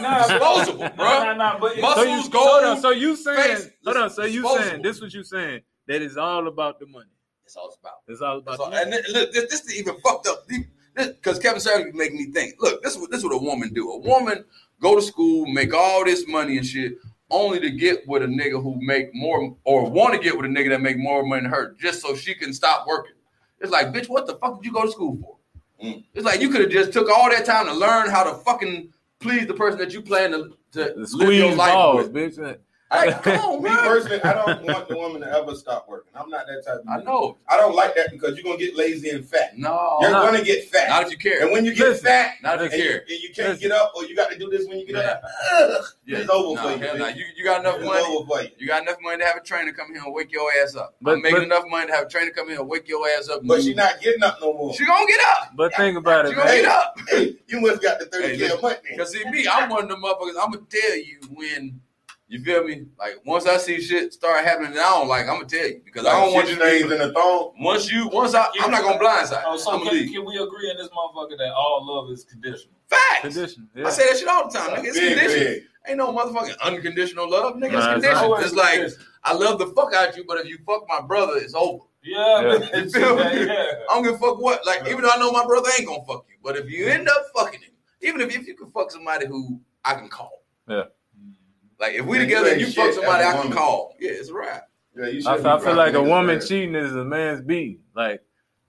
Nah, 0.00 0.26
Disposable, 0.28 0.78
bro. 0.96 1.04
nah, 1.04 1.34
nah, 1.34 1.58
but 1.58 1.76
Muscles 1.80 2.06
it's- 2.06 2.24
so, 2.26 2.30
go- 2.30 2.38
hold 2.38 2.64
on, 2.64 2.80
so 2.80 2.90
you 2.90 3.16
saying? 3.16 3.56
face, 3.56 3.70
hold 3.84 3.96
on, 3.96 4.10
so 4.10 4.24
you 4.24 4.42
disposable. 4.42 4.64
saying 4.70 4.82
this? 4.82 5.00
What 5.00 5.12
you 5.12 5.24
saying? 5.24 5.60
That 5.88 6.02
is 6.02 6.16
all 6.16 6.46
about 6.46 6.78
the 6.78 6.86
money. 6.86 7.10
That's 7.44 7.56
all 7.56 7.66
it's 7.68 7.76
about. 7.80 7.92
It's 8.06 8.20
all 8.20 8.38
about 8.38 8.50
That's 8.52 8.60
all. 8.60 8.70
the 8.70 8.76
money. 8.76 8.96
And 8.96 9.14
look, 9.14 9.32
this, 9.32 9.50
this 9.50 9.60
is 9.64 9.76
even 9.78 9.96
fucked 10.00 10.28
up. 10.28 10.46
Because 10.94 11.38
Kevin 11.38 11.60
Samuels 11.60 11.94
make 11.94 12.12
me 12.14 12.26
think. 12.32 12.54
Look, 12.60 12.82
this 12.82 12.94
is 12.94 12.98
what 13.00 13.10
this 13.10 13.18
is 13.18 13.24
what 13.24 13.34
a 13.34 13.38
woman 13.38 13.72
do. 13.74 13.90
A 13.90 13.98
woman 13.98 14.44
go 14.80 14.94
to 14.96 15.02
school, 15.02 15.46
make 15.46 15.74
all 15.74 16.04
this 16.04 16.26
money 16.28 16.56
and 16.58 16.66
shit, 16.66 16.94
only 17.30 17.60
to 17.60 17.70
get 17.70 18.06
with 18.08 18.22
a 18.22 18.26
nigga 18.26 18.62
who 18.62 18.76
make 18.80 19.14
more 19.14 19.54
or 19.64 19.88
want 19.90 20.14
to 20.14 20.20
get 20.20 20.36
with 20.36 20.46
a 20.46 20.48
nigga 20.48 20.70
that 20.70 20.80
make 20.80 20.98
more 20.98 21.24
money 21.24 21.42
than 21.42 21.50
her, 21.50 21.74
just 21.78 22.00
so 22.00 22.14
she 22.14 22.34
can 22.34 22.52
stop 22.52 22.86
working. 22.86 23.12
It's 23.60 23.70
like, 23.72 23.88
bitch, 23.88 24.08
what 24.08 24.26
the 24.26 24.36
fuck 24.36 24.56
did 24.56 24.66
you 24.66 24.72
go 24.72 24.84
to 24.84 24.90
school 24.90 25.18
for? 25.20 25.36
Mm. 25.84 26.04
It's 26.14 26.24
like 26.24 26.40
you 26.40 26.48
could 26.48 26.60
have 26.62 26.70
just 26.70 26.92
took 26.92 27.10
all 27.10 27.28
that 27.30 27.44
time 27.44 27.66
to 27.66 27.74
learn 27.74 28.08
how 28.08 28.24
to 28.24 28.34
fucking 28.44 28.92
please 29.20 29.46
the 29.46 29.54
person 29.54 29.78
that 29.78 29.92
you 29.92 30.00
plan 30.00 30.30
to, 30.32 30.50
to 30.72 30.94
The 30.96 31.08
live 31.16 31.32
your 31.34 31.54
life 31.54 31.72
balls, 31.72 32.08
with. 32.08 32.36
bitch. 32.36 32.58
Like, 32.90 33.22
come 33.22 33.38
on, 33.40 33.62
Me 33.62 33.68
personally, 33.70 34.22
I 34.22 34.32
don't 34.32 34.62
want 34.64 34.88
the 34.88 34.96
woman 34.96 35.20
to 35.20 35.28
ever 35.30 35.54
stop 35.54 35.86
working. 35.88 36.10
I'm 36.14 36.30
not 36.30 36.46
that 36.46 36.64
type 36.64 36.80
of 36.80 36.88
I 36.88 37.02
know. 37.02 37.36
I 37.46 37.58
don't 37.58 37.74
like 37.76 37.94
that 37.96 38.10
because 38.10 38.34
you're 38.36 38.44
gonna 38.44 38.56
get 38.56 38.76
lazy 38.76 39.10
and 39.10 39.26
fat. 39.28 39.58
No, 39.58 39.98
You're 40.00 40.10
not- 40.10 40.24
gonna 40.32 40.42
get 40.42 40.70
fat. 40.70 40.88
not 40.88 41.04
if 41.04 41.10
you 41.10 41.18
care. 41.18 41.42
and 41.42 41.52
when 41.52 41.66
you 41.66 41.74
get 41.74 41.88
Listen, 41.88 42.04
fat, 42.06 42.34
Not 42.42 42.62
if 42.62 42.72
and 42.72 42.80
you 42.80 42.84
you, 42.84 42.90
care. 42.90 43.00
and 43.00 43.10
you 43.10 43.28
can't 43.34 43.48
Listen. 43.50 43.68
get 43.68 43.72
up 43.72 43.92
or 43.94 44.04
you 44.06 44.16
got 44.16 44.30
to 44.30 44.38
do 44.38 44.48
this 44.48 44.66
when 44.66 44.78
you 44.78 44.86
get 44.86 44.96
Yeah. 44.96 45.10
up, 45.10 45.22
ugh, 45.52 45.84
Yeah. 46.06 46.18
it's 46.18 46.30
over 46.30 46.54
Nah, 46.54 46.62
for 46.62 46.70
you. 46.70 46.78
hell 46.78 46.96
nah. 46.98 47.08
You, 47.08 47.24
you 47.36 47.44
got 47.44 47.60
enough 47.60 47.76
It's 47.76 47.84
money. 47.84 48.04
over 48.16 48.26
for 48.26 48.42
you. 48.42 48.48
You 48.56 48.66
got 48.66 48.82
enough 48.82 48.96
money 49.02 49.18
to 49.18 49.24
have 49.26 49.36
a 49.36 49.40
trainer 49.44 49.72
come 49.72 49.88
here 49.92 50.02
and 50.02 50.14
wake 50.14 50.32
your 50.32 50.50
ass 50.62 50.74
up. 50.74 50.94
But- 51.02 51.12
I'm 51.16 51.22
making 51.22 51.36
but- 51.40 51.44
enough 51.44 51.64
money 51.68 51.86
to 51.88 51.92
have 51.92 52.06
a 52.06 52.08
trainer 52.08 52.30
come 52.30 52.48
here 52.48 52.58
and 52.60 52.68
wake 52.68 52.88
your 52.88 53.06
ass 53.10 53.28
up. 53.28 53.42
But 53.44 53.56
do- 53.56 53.62
she 53.64 53.74
not 53.74 54.00
getting 54.00 54.22
up 54.22 54.38
no 54.40 54.54
more. 54.54 54.72
She 54.74 54.86
gonna 54.86 55.06
get 55.06 55.20
up. 55.32 55.50
But 55.54 55.74
think 55.76 55.98
about 55.98 56.24
She 56.26 56.32
it, 56.32 56.36
gonna 56.36 56.48
man. 56.48 56.62
get 56.62 56.70
up. 56.70 56.98
hey, 57.10 57.36
you 57.48 57.60
must 57.60 57.82
got 57.82 57.98
the 57.98 58.06
30 58.06 58.28
Hey, 58.28 58.36
k 58.38 58.46
a 58.48 58.60
month. 58.62 58.78
Cause 58.96 59.12
see 59.12 59.24
me, 59.30 59.46
I'm 59.46 59.68
one 59.68 59.82
of 59.84 59.88
them 59.90 60.02
motherfuckers. 60.02 60.36
I'm 60.42 60.52
gonna 60.52 60.62
tell 60.70 60.96
you 60.96 61.18
when 61.34 61.80
you 62.28 62.42
feel 62.44 62.64
me. 62.64 62.86
Like 62.98 63.20
once 63.24 63.46
I 63.46 63.56
see 63.56 63.80
shit 63.80 64.12
start 64.12 64.44
happening 64.44 64.72
that 64.74 64.84
I 64.84 64.98
don't 64.98 65.08
like, 65.08 65.22
I'm 65.28 65.36
gonna 65.36 65.46
tell 65.46 65.66
you 65.66 65.80
because 65.84 66.06
I 66.06 66.12
don't 66.12 66.32
want 66.34 66.48
you 66.48 66.56
to. 66.56 66.60
things 66.60 66.92
in 66.92 66.98
the 66.98 67.12
thong. 67.12 67.54
Once 67.58 67.90
you, 67.90 68.08
once 68.08 68.34
I, 68.34 68.46
I'm 68.60 68.70
not 68.70 68.82
gonna 68.82 68.98
blindside. 68.98 69.42
Oh, 69.46 69.72
I'm 69.72 69.82
can, 69.86 69.92
leave. 69.94 70.12
can 70.12 70.24
we 70.24 70.36
agree 70.36 70.70
in 70.70 70.76
this 70.76 70.88
motherfucker 70.88 71.36
that 71.38 71.52
all 71.56 71.84
love 71.86 72.10
is 72.12 72.24
conditional? 72.24 72.74
Facts. 72.88 73.20
Condition. 73.22 73.68
I 73.76 73.80
Yeah. 73.80 73.90
say 73.90 74.06
that 74.10 74.18
shit 74.18 74.28
all 74.28 74.48
the 74.50 74.58
time, 74.58 74.70
nigga. 74.70 74.84
It's 74.84 74.98
Big, 74.98 75.18
conditioned. 75.18 75.44
big. 75.46 75.62
Ain't 75.86 75.96
no 75.98 76.12
motherfucking 76.12 76.60
unconditional 76.60 77.30
love, 77.30 77.54
nigga. 77.54 77.64
It's 77.64 77.72
Nah, 77.72 77.94
it's 77.96 78.04
conditioned. 78.06 78.44
It's 78.44 78.54
like 78.54 78.74
conditional. 78.74 79.04
I 79.24 79.32
love 79.34 79.58
the 79.58 79.66
fuck 79.68 79.94
out 79.94 80.16
you, 80.16 80.24
but 80.28 80.38
if 80.38 80.46
you 80.46 80.58
fuck 80.66 80.84
my 80.88 81.00
brother, 81.00 81.36
it's 81.36 81.54
over. 81.54 81.84
yeah, 82.02 82.40
Yeah. 82.42 82.58
You 82.84 82.90
feel 82.90 83.16
me? 83.16 83.22
yeah, 83.22 83.42
yeah. 83.44 83.72
I 83.90 83.94
don't 83.94 84.02
give 84.04 84.14
a 84.14 84.18
fuck 84.18 84.38
what. 84.40 84.64
Like, 84.66 84.86
even 84.88 85.02
though 85.02 85.10
I 85.12 85.18
know 85.18 85.32
my 85.32 85.44
brother 85.46 85.68
ain't 85.78 85.88
gonna 85.88 86.04
fuck 86.04 86.26
you, 86.28 86.36
but 86.42 86.56
if 86.56 86.70
you 86.70 86.86
end 86.86 87.08
up 87.08 87.24
fucking 87.36 87.60
him, 87.60 87.70
even 88.02 88.20
if, 88.20 88.34
if 88.36 88.46
you 88.46 88.54
can 88.54 88.70
fuck 88.70 88.90
somebody 88.90 89.26
who 89.26 89.60
I 89.84 89.94
can 89.94 90.08
call. 90.08 90.44
Yeah. 90.68 90.84
Like 91.80 91.94
if 91.94 92.04
we 92.06 92.18
Yeah, 92.18 92.24
together 92.24 92.46
you 92.48 92.52
and 92.52 92.60
you 92.60 92.72
fuck 92.72 92.92
somebody 92.92 93.24
as 93.24 93.28
I 93.28 93.30
a 93.30 93.32
can 93.32 93.42
woman. 93.42 93.56
call. 93.58 93.94
Yeah, 94.00 94.10
it's 94.10 94.28
a 94.30 94.34
wrap. 94.34 94.68
Yeah, 94.96 95.06
you 95.06 95.22
I, 95.26 95.34
I 95.34 95.60
feel 95.60 95.74
like 95.74 95.94
a 95.94 96.02
woman 96.02 96.38
first. 96.38 96.48
cheating 96.48 96.74
is 96.74 96.94
a 96.94 97.04
man's 97.04 97.40
beating. 97.42 97.80
Like, 97.94 98.22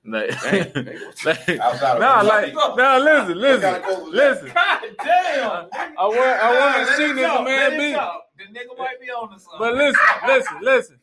like, 0.05 0.29
like, 0.43 0.73
nigga. 0.73 1.99
Nah, 1.99 2.21
like, 2.21 2.53
nah. 2.53 2.97
Listen, 2.97 3.37
listen, 3.37 3.61
kind 3.61 3.75
of 3.77 3.83
clothes 3.83 4.03
was 4.03 4.11
that? 4.13 4.43
listen. 4.43 4.51
God 4.53 4.81
damn. 5.03 5.91
I 5.97 6.07
want, 6.07 6.43
I 6.43 6.75
want 6.77 6.97
cheating 6.97 7.17
is 7.17 7.25
a 7.25 7.43
man 7.43 7.71
beating. 7.71 7.93
The 8.37 8.43
nigga 8.45 8.77
might 8.77 9.01
be 9.01 9.09
on 9.09 9.31
the 9.33 9.39
side. 9.39 9.51
But 9.57 9.73
listen, 9.75 10.01
listen, 10.27 10.57
listen. 10.61 10.99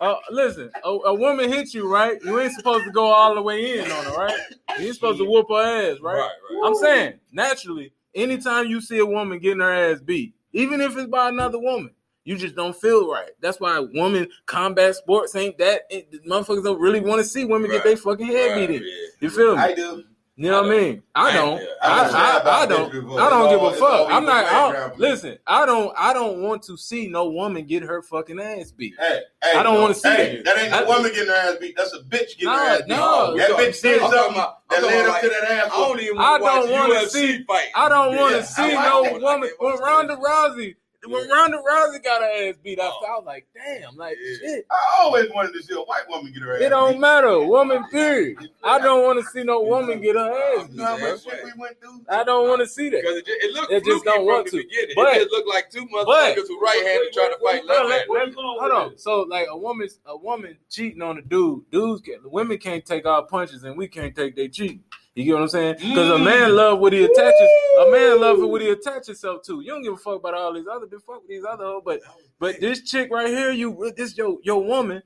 Uh, 0.00 0.14
listen, 0.30 0.70
a, 0.82 0.88
a 0.88 1.14
woman 1.14 1.52
hit 1.52 1.74
you, 1.74 1.86
right? 1.86 2.18
You 2.24 2.40
ain't 2.40 2.54
supposed 2.54 2.86
to 2.86 2.90
go 2.90 3.04
all 3.04 3.34
the 3.34 3.42
way 3.42 3.78
in 3.78 3.92
on 3.92 4.06
her, 4.06 4.12
right? 4.16 4.40
You 4.78 4.86
ain't 4.86 4.94
supposed 4.94 5.18
to 5.18 5.26
whoop 5.26 5.48
her 5.50 5.92
ass, 5.92 5.98
right? 6.00 6.16
right. 6.16 6.30
I'm 6.64 6.74
saying, 6.74 7.20
naturally, 7.32 7.92
anytime 8.14 8.66
you 8.68 8.80
see 8.80 8.96
a 8.98 9.04
woman 9.04 9.38
getting 9.40 9.60
her 9.60 9.92
ass 9.92 10.00
beat, 10.00 10.34
even 10.52 10.80
if 10.80 10.96
it's 10.96 11.08
by 11.08 11.28
another 11.28 11.58
woman, 11.58 11.94
you 12.24 12.36
just 12.36 12.54
don't 12.54 12.76
feel 12.76 13.10
right. 13.10 13.30
That's 13.40 13.58
why 13.60 13.78
women 13.80 14.28
combat 14.46 14.94
sports 14.94 15.34
ain't 15.34 15.58
that. 15.58 15.82
It, 15.90 16.24
motherfuckers 16.26 16.62
don't 16.64 16.80
really 16.80 17.00
want 17.00 17.20
to 17.20 17.24
see 17.24 17.44
women 17.44 17.70
Right. 17.70 17.76
get 17.78 17.84
their 17.84 17.96
fucking 17.96 18.26
head 18.26 18.56
Right, 18.56 18.68
beat 18.68 18.76
in. 18.76 18.82
yeah. 18.82 18.94
You 19.20 19.30
feel 19.30 19.56
me? 19.56 19.62
I 19.62 19.74
do. 19.74 20.04
You 20.42 20.50
know 20.50 20.62
what 20.62 20.72
I 20.72 20.78
mean? 20.78 21.02
I 21.14 21.28
I 21.28 21.32
don't. 21.34 21.58
don't. 21.58 21.68
I, 21.82 22.00
I've 22.02 22.14
I, 22.14 22.50
I, 22.62 22.66
don't. 22.66 22.94
I 23.20 23.28
don't 23.28 23.50
give 23.50 23.62
a 23.62 23.72
fuck. 23.78 24.08
I'm 24.10 24.24
not. 24.24 24.46
I 24.46 24.50
don't, 24.52 24.70
playground 24.70 24.92
for 24.94 24.98
me. 25.02 25.08
listen, 25.10 25.38
I 25.46 25.66
don't. 25.66 25.92
I 25.98 26.12
don't 26.14 26.40
want 26.40 26.62
to 26.62 26.78
see 26.78 27.08
no 27.08 27.28
woman 27.28 27.66
get 27.66 27.82
her 27.82 28.00
fucking 28.00 28.40
ass 28.40 28.70
beat. 28.72 28.94
Hey, 28.98 29.20
hey, 29.44 29.58
I 29.58 29.62
don't 29.62 29.78
wanna 29.82 29.92
see 29.92 30.08
hey, 30.08 30.36
that. 30.36 30.44
that. 30.46 30.58
ain't 30.64 30.72
I- 30.72 30.80
no 30.80 30.86
woman 30.86 31.10
getting 31.12 31.28
her 31.28 31.34
ass 31.34 31.56
beat. 31.60 31.76
That's 31.76 31.92
a 31.92 31.98
bitch 31.98 32.38
getting 32.38 32.46
No, 32.46 32.52
her 32.56 32.64
ass 32.70 32.78
beat. 32.80 32.88
no. 32.88 33.36
that 33.36 33.50
bitch 33.50 33.82
did 33.82 33.98
talking 34.00 34.16
something 34.18 34.34
about- 34.36 34.68
that 34.70 34.78
I'm 34.78 34.82
led 34.84 35.04
about 35.04 35.14
up 35.16 35.20
to 35.20 35.28
that 35.28 35.50
ass. 35.50 35.64
I 35.66 35.76
don't 35.76 36.00
even 36.00 36.18
I 36.18 36.20
want 36.30 36.40
to 36.40 36.44
watch 36.44 36.54
don't 36.54 36.70
wanna 36.72 36.94
UFC 36.94 37.08
see- 37.10 37.44
fight. 37.44 37.66
I 37.74 37.88
don't 37.90 38.16
want 38.16 38.30
to 38.32 38.36
Yeah, 38.38 38.44
see 38.44 38.62
I 38.74 38.88
no 38.88 39.02
that. 39.02 39.20
woman. 39.20 39.50
When 39.58 39.76
Ronda 39.78 40.16
Rousey, 40.16 40.74
when 41.06 41.26
Yeah. 41.28 41.32
Ronda 41.34 41.58
Rousey 41.58 42.02
got 42.04 42.20
her 42.22 42.48
ass 42.48 42.56
beat, 42.62 42.78
I 42.78 42.88
Oh. 42.92 43.00
felt 43.06 43.24
like, 43.24 43.46
damn, 43.54 43.96
like 43.96 44.16
Yeah. 44.20 44.36
shit. 44.48 44.66
I 44.70 44.96
always 45.00 45.30
wanted 45.30 45.52
to 45.54 45.62
see 45.62 45.74
a 45.74 45.78
white 45.80 46.08
woman 46.08 46.32
get 46.32 46.42
her 46.42 46.56
ass 46.56 46.62
It 46.62 46.68
don't 46.70 46.92
beat. 46.92 46.98
matter, 47.00 47.40
woman. 47.40 47.84
Period. 47.90 48.36
I 48.62 48.78
don't 48.78 49.04
want 49.04 49.18
to 49.18 49.24
see 49.30 49.42
no 49.42 49.60
woman 49.62 50.00
get 50.00 50.16
her 50.16 50.30
ass 50.30 50.62
You 50.62 50.68
beat. 50.68 50.76
know 50.76 50.84
how 50.84 50.98
much 50.98 51.22
shit 51.24 51.44
we 51.44 51.52
went 51.58 51.80
through? 51.80 52.00
I 52.08 52.22
don't 52.24 52.48
want 52.48 52.60
to 52.60 52.66
see 52.66 52.90
that. 52.90 53.00
Because 53.00 53.16
it, 53.16 53.26
just, 53.26 53.42
it 53.44 53.52
looked 53.52 53.72
It 53.72 53.84
just 53.84 54.04
don't 54.04 54.24
want 54.26 54.46
to. 54.48 54.56
beginning. 54.58 54.94
But- 54.96 55.16
it 55.16 55.30
looked 55.30 55.48
like 55.48 55.70
two 55.70 55.86
motherfuckers 55.86 56.48
who 56.48 56.60
right-handed 56.60 57.12
trying 57.12 57.30
to 57.32 57.38
fight 57.38 57.66
Bro, 57.66 57.74
let- 57.76 57.86
left-handed. 57.86 58.08
Where 58.08 58.18
let- 58.20 58.28
you 58.28 58.34
going 58.34 58.58
hold 58.60 58.72
on. 58.72 58.98
So 58.98 59.20
like 59.22 59.46
a 59.48 59.56
woman's 59.56 60.00
a 60.06 60.16
woman 60.16 60.58
cheating 60.68 61.02
on 61.02 61.18
a 61.18 61.22
dude, 61.22 61.70
dudes 61.70 62.02
can 62.02 62.20
women 62.24 62.58
can't 62.58 62.84
take 62.84 63.06
our 63.06 63.22
punches 63.24 63.64
and 63.64 63.76
we 63.76 63.88
can't 63.88 64.14
take 64.14 64.36
their 64.36 64.48
cheating. 64.48 64.84
You 65.20 65.26
get 65.26 65.34
what 65.34 65.42
I'm 65.42 65.48
saying? 65.48 65.74
Because 65.78 66.08
a 66.08 66.14
Mm. 66.14 66.24
man 66.24 66.56
love 66.56 66.78
what 66.78 66.92
he 66.92 67.04
attaches. 67.04 67.48
A 67.86 67.90
man 67.90 68.20
love 68.20 68.38
what 68.40 68.60
he 68.62 68.70
attaches 68.70 69.06
himself 69.08 69.42
to. 69.46 69.60
You 69.60 69.68
don't 69.68 69.82
give 69.82 69.92
a 69.94 69.96
fuck 69.96 70.16
about 70.16 70.34
all 70.34 70.52
these 70.54 70.66
other. 70.66 70.86
Fuck 71.06 71.20
with 71.22 71.28
these 71.28 71.44
other 71.44 71.64
hoes, 71.64 71.82
but 71.84 72.00
but 72.38 72.60
this 72.60 72.82
chick 72.82 73.10
right 73.12 73.28
here, 73.28 73.50
you 73.52 73.92
this 73.96 74.16
your 74.16 74.38
your 74.42 74.62
woman, 74.64 75.02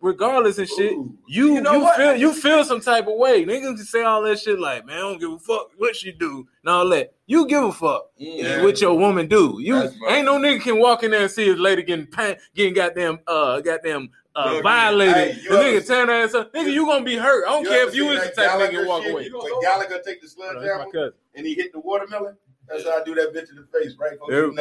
regardless 0.00 0.58
of 0.58 0.68
shit. 0.68 0.92
Ooh. 0.92 1.16
You 1.26 1.46
You 1.48 1.54
you, 1.54 1.60
know 1.62 1.78
what? 1.80 1.96
feel 1.96 2.14
you 2.16 2.32
feel 2.32 2.64
some 2.64 2.80
type 2.80 3.06
of 3.06 3.14
way. 3.16 3.44
Niggas 3.44 3.76
can 3.76 3.78
say 3.78 4.02
all 4.02 4.22
that 4.22 4.38
shit 4.38 4.58
like, 4.58 4.84
man, 4.86 4.96
I 4.98 5.00
don't 5.00 5.18
give 5.20 5.32
a 5.32 5.38
fuck 5.38 5.70
what 5.76 5.96
she 5.96 6.12
do 6.12 6.46
and 6.62 6.70
all 6.70 6.88
that. 6.90 7.12
You 7.26 7.46
give 7.46 7.64
a 7.64 7.72
fuck 7.72 8.10
Yeah. 8.16 8.62
what 8.62 8.80
your 8.80 8.96
woman 8.98 9.26
do. 9.28 9.56
You 9.60 9.76
ain't 10.08 10.24
no 10.26 10.38
nigga 10.38 10.60
can 10.60 10.78
walk 10.78 11.02
in 11.02 11.10
there 11.10 11.22
and 11.22 11.30
see 11.30 11.46
his 11.46 11.58
lady 11.58 11.82
getting 11.82 12.06
pan, 12.06 12.36
getting 12.54 12.74
goddamn 12.74 13.20
uh 13.26 13.60
goddamn 13.60 14.10
uh 14.36 14.52
Look, 14.54 14.62
violated. 14.62 15.14
hey, 15.14 15.32
the 15.48 15.54
nigga 15.54 15.90
ever- 15.90 16.12
ass 16.12 16.34
up. 16.34 16.52
Nigga, 16.52 16.72
you 16.72 16.86
gonna 16.86 17.04
be 17.04 17.16
hurt. 17.16 17.44
I 17.46 17.50
don't 17.50 17.64
care 17.66 17.86
if 17.88 17.94
you 17.94 18.10
is 18.10 18.20
the 18.20 18.28
type 18.42 18.54
of 18.54 18.60
nigga 18.60 18.70
Gallagher 18.72 18.86
walk 18.88 19.02
shit? 19.04 19.12
away. 19.12 19.30
When 19.30 19.60
Gallagher 19.60 20.00
take 20.04 20.20
the 20.22 20.28
sledgehammer 20.28 20.90
cousin. 20.90 21.12
and 21.34 21.46
he 21.46 21.54
hit 21.54 21.72
the 21.72 21.80
watermelon, 21.80 22.36
that's 22.68 22.84
how 22.84 23.00
I 23.00 23.04
do 23.04 23.14
that 23.14 23.32
bitch 23.32 23.50
in 23.50 23.56
the 23.56 23.66
face, 23.78 23.94
right? 23.98 24.18
Close 24.18 24.30
Yep. 24.30 24.38
your 24.38 24.52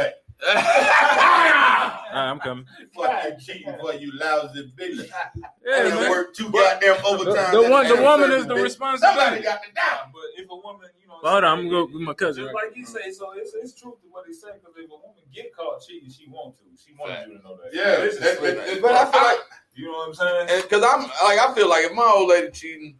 neck. 0.41 0.55
Alright, 0.55 2.29
I'm 2.31 2.39
coming. 2.39 2.65
Fuck 2.95 3.23
you 3.25 3.31
cheating, 3.39 3.75
boy, 3.79 3.91
you 3.93 4.11
lousy 4.13 4.71
bitch. 4.77 5.09
I 5.11 5.29
Yeah, 5.65 5.83
done 5.83 6.01
man. 6.01 6.09
worked 6.11 6.35
two 6.37 6.49
goddamn 6.51 6.97
The, 6.97 7.05
overtime. 7.07 7.53
the 7.53 7.69
one, 7.69 7.87
the 7.87 7.95
woman 8.01 8.31
is 8.31 8.45
the 8.47 8.53
bitch. 8.55 8.77
Somebody 8.99 9.41
got 9.41 9.61
the 9.63 9.71
down. 9.73 10.11
But 10.13 10.21
if 10.37 10.49
a 10.49 10.55
woman, 10.55 10.89
you 11.01 11.07
know, 11.07 11.13
Hold 11.23 11.43
on, 11.43 11.59
I'm 11.59 11.69
gonna 11.69 11.69
go 11.69 11.85
with 11.93 12.01
my 12.01 12.13
cousin. 12.13 12.43
Just 12.45 12.53
right? 12.55 12.65
like 12.67 12.75
you 12.77 12.85
say, 12.85 13.11
so 13.11 13.31
it's, 13.35 13.53
it's 13.53 13.73
truth 13.79 14.01
to 14.01 14.07
what 14.11 14.25
they 14.27 14.33
say. 14.33 14.49
Because 14.53 14.75
if 14.77 14.85
a 14.85 14.93
woman 14.93 15.23
get 15.33 15.55
caught 15.55 15.81
cheating, 15.87 16.09
she 16.09 16.27
want 16.27 16.55
to. 16.57 16.63
She 16.83 16.93
wants 16.99 17.15
Fact. 17.15 17.29
you 17.29 17.37
to 17.37 17.43
know 17.43 17.57
that. 17.63 17.73
Yeah, 17.73 17.95
This 18.05 18.15
is 18.15 18.19
that- 18.19 18.37
slick. 18.39 18.81
But 18.81 18.91
I 18.91 19.11
feel 19.11 19.21
like, 19.23 19.37
you 19.75 19.85
know 19.85 19.91
what 19.93 20.07
I'm 20.09 20.13
saying? 20.47 20.61
because 20.63 20.83
I'm 20.83 21.01
like, 21.03 21.39
I 21.39 21.53
feel 21.55 21.69
like 21.69 21.85
if 21.85 21.93
my 21.93 22.11
old 22.15 22.29
lady 22.29 22.51
cheating, 22.51 22.95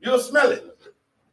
You'll 0.00 0.18
smell 0.18 0.50
it. 0.50 0.64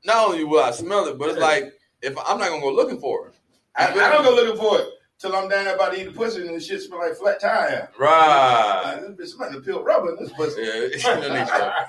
not 0.03 0.27
only 0.27 0.43
will 0.43 0.61
I 0.63 0.71
smell 0.71 1.07
it, 1.07 1.17
but 1.17 1.29
it's 1.29 1.39
like 1.39 1.71
if 2.01 2.17
I'm 2.17 2.37
not 2.37 2.49
gonna 2.49 2.61
go 2.61 2.71
looking 2.73 2.99
for 2.99 3.25
her. 3.25 3.31
I, 3.77 3.91
I 3.91 4.09
don't 4.11 4.23
go 4.23 4.33
looking 4.35 4.57
for 4.59 4.79
it 4.79 4.87
till 5.19 5.35
I'm 5.35 5.49
down 5.49 5.65
there 5.65 5.75
about 5.75 5.93
to 5.93 5.99
eat 6.01 6.05
the 6.05 6.11
pussy 6.11 6.45
and 6.47 6.55
the 6.55 6.59
shit 6.59 6.81
smell 6.81 6.99
like 6.99 7.15
flat 7.15 7.39
tire. 7.41 7.89
Right. 7.99 8.83
Uh, 8.95 9.11
this 9.17 9.33
bitch 9.33 9.35
smelling 9.35 9.61
peel 9.61 9.83
rubber 9.83 10.15
in 10.15 10.23
this 10.23 10.31
pussy. 10.33 10.61
Yeah, 10.61 10.69
it's 10.75 11.03
no 11.05 11.15
need 11.15 11.47
for 11.47 11.57
that. 11.57 11.87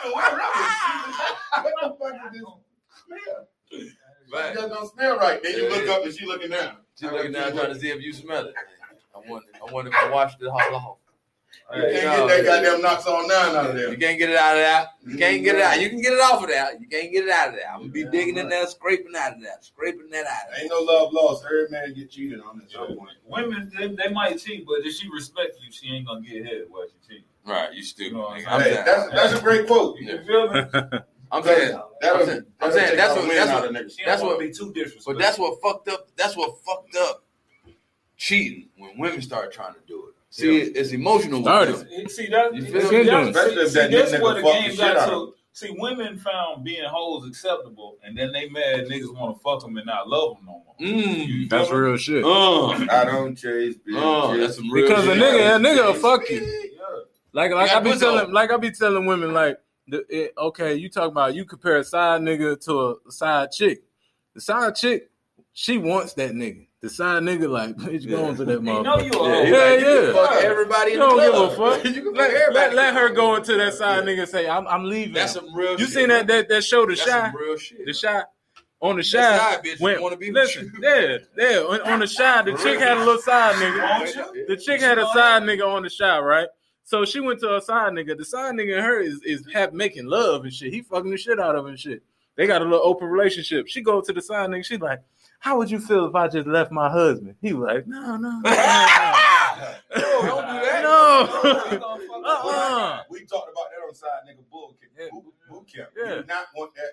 I 0.00 0.02
don't 0.04 0.16
rubber. 0.16 0.42
What 1.62 1.74
the 1.82 1.88
fuck 1.98 2.14
is 2.26 2.32
this 2.32 2.42
smell? 3.06 3.48
It 4.30 4.34
Right. 4.34 4.52
just 4.54 4.68
don't 4.68 4.92
smell 4.92 5.16
right. 5.16 5.42
Then 5.42 5.52
you 5.56 5.62
Yeah, 5.64 5.68
look 5.70 5.86
yeah. 5.86 5.92
up 5.92 6.04
and 6.04 6.14
she 6.14 6.26
looking 6.26 6.50
down. 6.50 6.76
She 7.00 7.06
looking 7.06 7.32
down 7.32 7.52
trying 7.56 7.72
to 7.72 7.80
see 7.80 7.88
if 7.88 8.02
you 8.02 8.12
smell 8.12 8.44
it. 8.46 8.54
I 9.16 9.18
wonder, 9.26 9.46
I 9.66 9.72
wonder 9.72 9.90
if 9.90 9.96
I 9.96 10.10
washed 10.10 10.42
it 10.42 10.48
all 10.48 10.74
off. 10.74 10.96
You 11.74 11.82
can't 11.82 11.92
get 11.92 12.44
that 12.44 12.44
goddamn 12.46 12.80
nonoxynol 12.80 13.28
nine 13.28 13.56
out 13.56 13.70
of 13.70 13.76
there. 13.76 13.90
You 13.90 13.98
can't 13.98 14.18
get 14.18 14.30
it 14.30 14.36
out 14.36 14.56
of 14.56 14.62
that. 14.62 14.88
You 15.06 15.18
can't 15.18 15.44
get 15.44 15.54
it 15.56 15.60
out. 15.60 15.72
Mm-hmm. 15.74 15.82
You 15.82 15.90
can 15.90 16.00
get 16.00 16.12
it 16.14 16.20
off 16.20 16.42
of 16.42 16.48
that. 16.48 16.80
You 16.80 16.88
can't 16.88 17.12
get 17.12 17.24
it 17.24 17.30
out 17.30 17.48
of 17.48 17.54
that. 17.56 17.70
I'm 17.72 17.80
gonna 17.80 17.92
be 17.92 18.00
Yeah, 18.00 18.10
digging 18.10 18.38
in 18.38 18.48
there, 18.48 18.66
scraping 18.66 19.12
out 19.14 19.34
of 19.34 19.42
there, 19.42 19.52
scraping 19.60 20.08
that 20.10 20.24
out. 20.26 20.48
Of 20.50 20.62
Ain't 20.62 20.70
no 20.70 20.80
love 20.80 21.12
lost. 21.12 21.44
Every 21.44 21.68
man 21.68 21.92
get 21.92 22.10
cheated 22.10 22.40
on 22.40 22.62
at 22.62 22.70
some 22.70 22.96
point. 22.96 23.10
Women, 23.26 23.70
they, 23.78 23.88
they 23.88 24.08
might 24.10 24.38
cheat, 24.38 24.64
but 24.66 24.76
if 24.86 24.94
she 24.94 25.10
respect 25.10 25.58
you, 25.62 25.70
she 25.70 25.94
ain't 25.94 26.06
gonna 26.06 26.22
get 26.22 26.46
hit 26.46 26.70
while 26.70 26.86
she 26.86 27.16
cheat. 27.16 27.24
Right, 27.44 27.72
you 27.74 27.82
stupid. 27.82 28.12
You 28.12 28.16
know, 28.16 28.28
nigga. 28.28 28.44
I'm 28.46 28.52
I'm 28.54 28.60
Hey, 28.62 28.82
that's 28.84 29.10
that's 29.10 29.32
a 29.34 29.42
great 29.42 29.66
quote. 29.66 29.98
You 29.98 30.22
feel 30.24 30.50
me? 30.50 30.60
I'm 31.30 31.42
saying, 31.42 31.78
That'll- 32.00 32.20
I'm 32.20 32.26
saying, 32.26 32.42
I'm 32.60 32.72
saying 32.72 32.96
that's 32.96 33.14
what 33.14 33.28
wind 33.28 33.36
that's 33.38 33.52
what 33.52 33.76
of 33.76 33.90
That's 34.06 34.22
what- 34.22 34.38
be 34.38 34.50
too 34.52 34.72
disrespectful. 34.72 35.12
But 35.12 35.20
that's 35.20 35.38
what 35.38 35.60
fucked 35.60 35.88
up. 35.88 36.08
That's 36.16 36.34
what 36.34 36.54
fucked 36.64 36.96
up 36.96 37.24
cheating 38.16 38.68
when 38.78 38.98
women 38.98 39.20
start 39.22 39.52
trying 39.52 39.74
to 39.74 39.80
do 39.86 40.08
it. 40.08 40.14
See, 40.30 40.58
it's 40.58 40.90
emotional. 40.92 41.40
with 41.40 41.46
Started. 41.46 41.74
them. 41.76 42.08
See 42.08 42.26
that? 42.28 42.54
You 42.54 42.62
see, 42.62 42.70
feel 42.72 42.92
me? 42.92 43.02
that's- 43.04 43.28
Especially 43.36 43.68
see, 43.68 43.78
that 43.80 43.90
that's 43.90 44.12
nigga 44.12 44.22
where 44.22 44.34
the 44.34 44.42
game 44.42 44.76
got 44.76 45.06
to. 45.08 45.34
See, 45.52 45.74
women 45.76 46.18
found 46.18 46.62
being 46.64 46.84
hoes 46.84 47.26
acceptable, 47.26 47.98
and 48.04 48.16
then 48.16 48.30
they 48.32 48.48
mad 48.48 48.84
niggas 48.86 49.12
want 49.12 49.36
to 49.36 49.42
fuck 49.42 49.60
them 49.62 49.76
and 49.76 49.86
not 49.86 50.06
love 50.08 50.36
them 50.36 50.46
no 50.46 50.62
more. 50.64 50.74
Mm. 50.80 51.48
That's 51.50 51.68
real 51.70 51.96
shit. 51.96 52.22
Uh, 52.24 52.68
I 52.68 53.04
don't 53.04 53.34
chase 53.34 53.74
bitches. 53.76 53.96
uh, 54.34 54.36
that's 54.36 54.54
some 54.56 54.70
real 54.70 54.86
Because 54.86 55.06
a 55.08 55.12
nigga, 55.12 55.56
a 55.56 55.58
nigga 55.58 55.86
will 55.86 55.94
fuck 55.94 56.28
you. 56.30 56.42
Yeah. 56.42 56.80
Like 57.32 57.50
like 57.52 57.70
You 57.70 57.76
I 57.76 57.80
got 57.80 57.84
be 57.84 57.98
telling 57.98 58.26
on. 58.26 58.32
like 58.32 58.52
I 58.52 58.56
be 58.56 58.70
telling 58.70 59.06
women 59.06 59.32
like 59.32 59.58
the, 59.88 60.04
it, 60.08 60.34
okay, 60.38 60.74
you 60.76 60.88
talk 60.88 61.10
about 61.10 61.34
you 61.34 61.44
compare 61.44 61.78
a 61.78 61.84
side 61.84 62.20
nigga 62.20 62.60
to 62.66 62.98
a 63.08 63.10
side 63.10 63.50
chick. 63.50 63.82
The 64.34 64.40
side 64.40 64.76
chick, 64.76 65.10
she 65.52 65.76
wants 65.78 66.12
that 66.14 66.32
nigga. 66.32 66.67
The 66.80 66.88
side 66.88 67.22
nigga 67.24 67.48
like 67.50 67.76
bitch 67.76 68.04
Yeah. 68.04 68.16
going 68.18 68.36
to 68.36 68.44
that 68.44 68.60
He 68.60 68.64
know 68.64 68.82
motherfucker. 68.82 69.04
you 69.04 69.20
a 69.20 69.28
Yeah, 69.28 69.34
hoe. 69.34 69.42
Yeah, 69.42 69.58
like, 69.58 69.80
you 69.80 69.86
can 69.86 70.04
yeah. 70.04 70.12
fuck 70.12 70.44
everybody 70.44 70.90
You 70.92 70.94
in 70.94 71.00
don't 71.00 71.18
give 71.18 71.32
club. 71.32 71.52
a 71.52 71.56
fuck. 71.56 71.84
you 71.94 72.02
can 72.02 72.14
Let, 72.14 72.30
everybody. 72.30 72.54
let, 72.54 72.74
let 72.74 72.94
her 72.94 73.08
go 73.10 73.34
into 73.36 73.56
that 73.56 73.74
side 73.74 74.04
nigga 74.04 74.20
and 74.20 74.28
say 74.28 74.48
I'm 74.48 74.66
I'm 74.68 74.84
leaving. 74.84 75.14
That's 75.14 75.32
some 75.32 75.52
real. 75.54 75.72
you 75.72 75.78
shit. 75.86 75.88
seen 75.90 76.08
that 76.08 76.26
that 76.28 76.48
that 76.48 76.62
show 76.64 76.86
the 76.86 76.94
That's 76.94 77.08
shy 77.10 77.32
real 77.32 77.56
shit. 77.56 77.84
the 77.84 77.92
shy 77.92 78.22
on 78.80 78.94
the 78.96 79.02
That 79.02 79.06
side. 79.06 79.40
side 79.40 79.64
bitch 79.64 79.80
When, 79.80 80.00
want 80.00 80.12
to 80.12 80.18
be 80.18 80.30
listen, 80.30 80.72
yeah, 80.80 81.18
yeah. 81.36 81.58
On, 81.58 81.80
on 81.80 81.98
the 81.98 82.06
side, 82.18 82.44
the 82.44 82.52
chick 82.56 82.78
had 82.78 82.96
a 82.96 83.00
little 83.04 83.18
side 83.20 83.56
nigga. 83.56 84.46
The 84.46 84.56
chick 84.56 84.80
had 84.80 84.98
a 84.98 85.06
side 85.08 85.42
nigga 85.42 85.66
on 85.66 85.82
the 85.82 85.90
side, 85.90 86.20
right? 86.20 86.46
So 86.84 87.04
she 87.04 87.18
went 87.20 87.40
to 87.40 87.48
her 87.48 87.60
side 87.60 87.92
nigga. 87.92 88.16
The 88.16 88.24
side 88.24 88.54
nigga 88.54 88.76
and 88.76 88.86
her 88.86 89.00
is 89.00 89.20
is 89.24 89.44
have 89.52 89.72
making 89.74 90.06
love 90.06 90.44
and 90.44 90.52
shit. 90.54 90.72
He 90.72 90.82
fucking 90.82 91.10
the 91.10 91.18
shit 91.18 91.40
out 91.40 91.56
of 91.56 91.64
her 91.64 91.70
and 91.70 91.78
shit. 91.78 92.02
They 92.38 92.46
got 92.46 92.62
a 92.62 92.64
little 92.64 92.80
open 92.82 93.08
relationship. 93.08 93.66
She 93.68 93.82
go 93.82 94.00
to 94.00 94.12
the 94.12 94.22
side 94.22 94.48
nigga. 94.48 94.64
She's 94.64 94.80
like, 94.80 95.00
"How 95.40 95.58
would 95.58 95.70
you 95.70 95.78
feel 95.80 96.06
if 96.06 96.14
I 96.14 96.28
just 96.28 96.46
left 96.46 96.70
my 96.72 96.88
husband?" 96.88 97.34
He 97.42 97.52
was 97.52 97.66
like, 97.66 97.86
"No, 97.86 98.16
no, 98.16 98.16
no, 98.16 98.30
no, 98.40 98.40
No, 98.40 98.42
don't 100.22 100.46
do 100.46 100.60
that. 100.64 100.82
no." 100.82 101.94
Uh-uh. 102.28 103.02
We 103.10 103.24
talked 103.24 103.50
about 103.52 103.66
that 103.70 103.86
on 103.86 103.94
side 103.94 104.08
nigga 104.28 104.42
bull 104.50 104.76
camp. 104.80 104.92
Yeah. 104.98 105.06
Boot, 105.12 105.24
boot 105.50 105.66
camp. 105.74 105.88
Yeah. 105.96 106.16
We 106.16 106.20
do 106.22 106.26
not 106.28 106.46
want 106.54 106.74
that. 106.74 106.90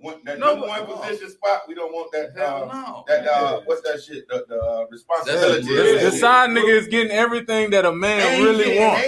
Want 0.00 0.24
that 0.26 0.38
No, 0.38 0.46
number 0.52 0.66
one 0.68 0.86
but- 0.86 1.02
position 1.02 1.30
spot. 1.30 1.62
We 1.68 1.74
don't 1.74 1.92
want 1.92 2.12
that. 2.12 2.32
Hell 2.36 2.68
Uh, 2.70 2.74
no. 2.74 3.04
that 3.08 3.26
uh, 3.26 3.60
what's 3.64 3.82
that 3.82 4.00
shit? 4.02 4.28
The, 4.28 4.44
the 4.48 4.56
uh, 4.60 4.84
responsibility. 4.90 5.66
The, 5.66 5.98
the 6.04 6.12
side 6.12 6.50
nigga 6.50 6.68
is 6.78 6.86
getting 6.88 7.10
everything 7.12 7.70
that 7.70 7.84
a 7.84 7.92
man 7.92 8.20
And 8.20 8.44
really 8.44 8.78
wants. 8.78 9.02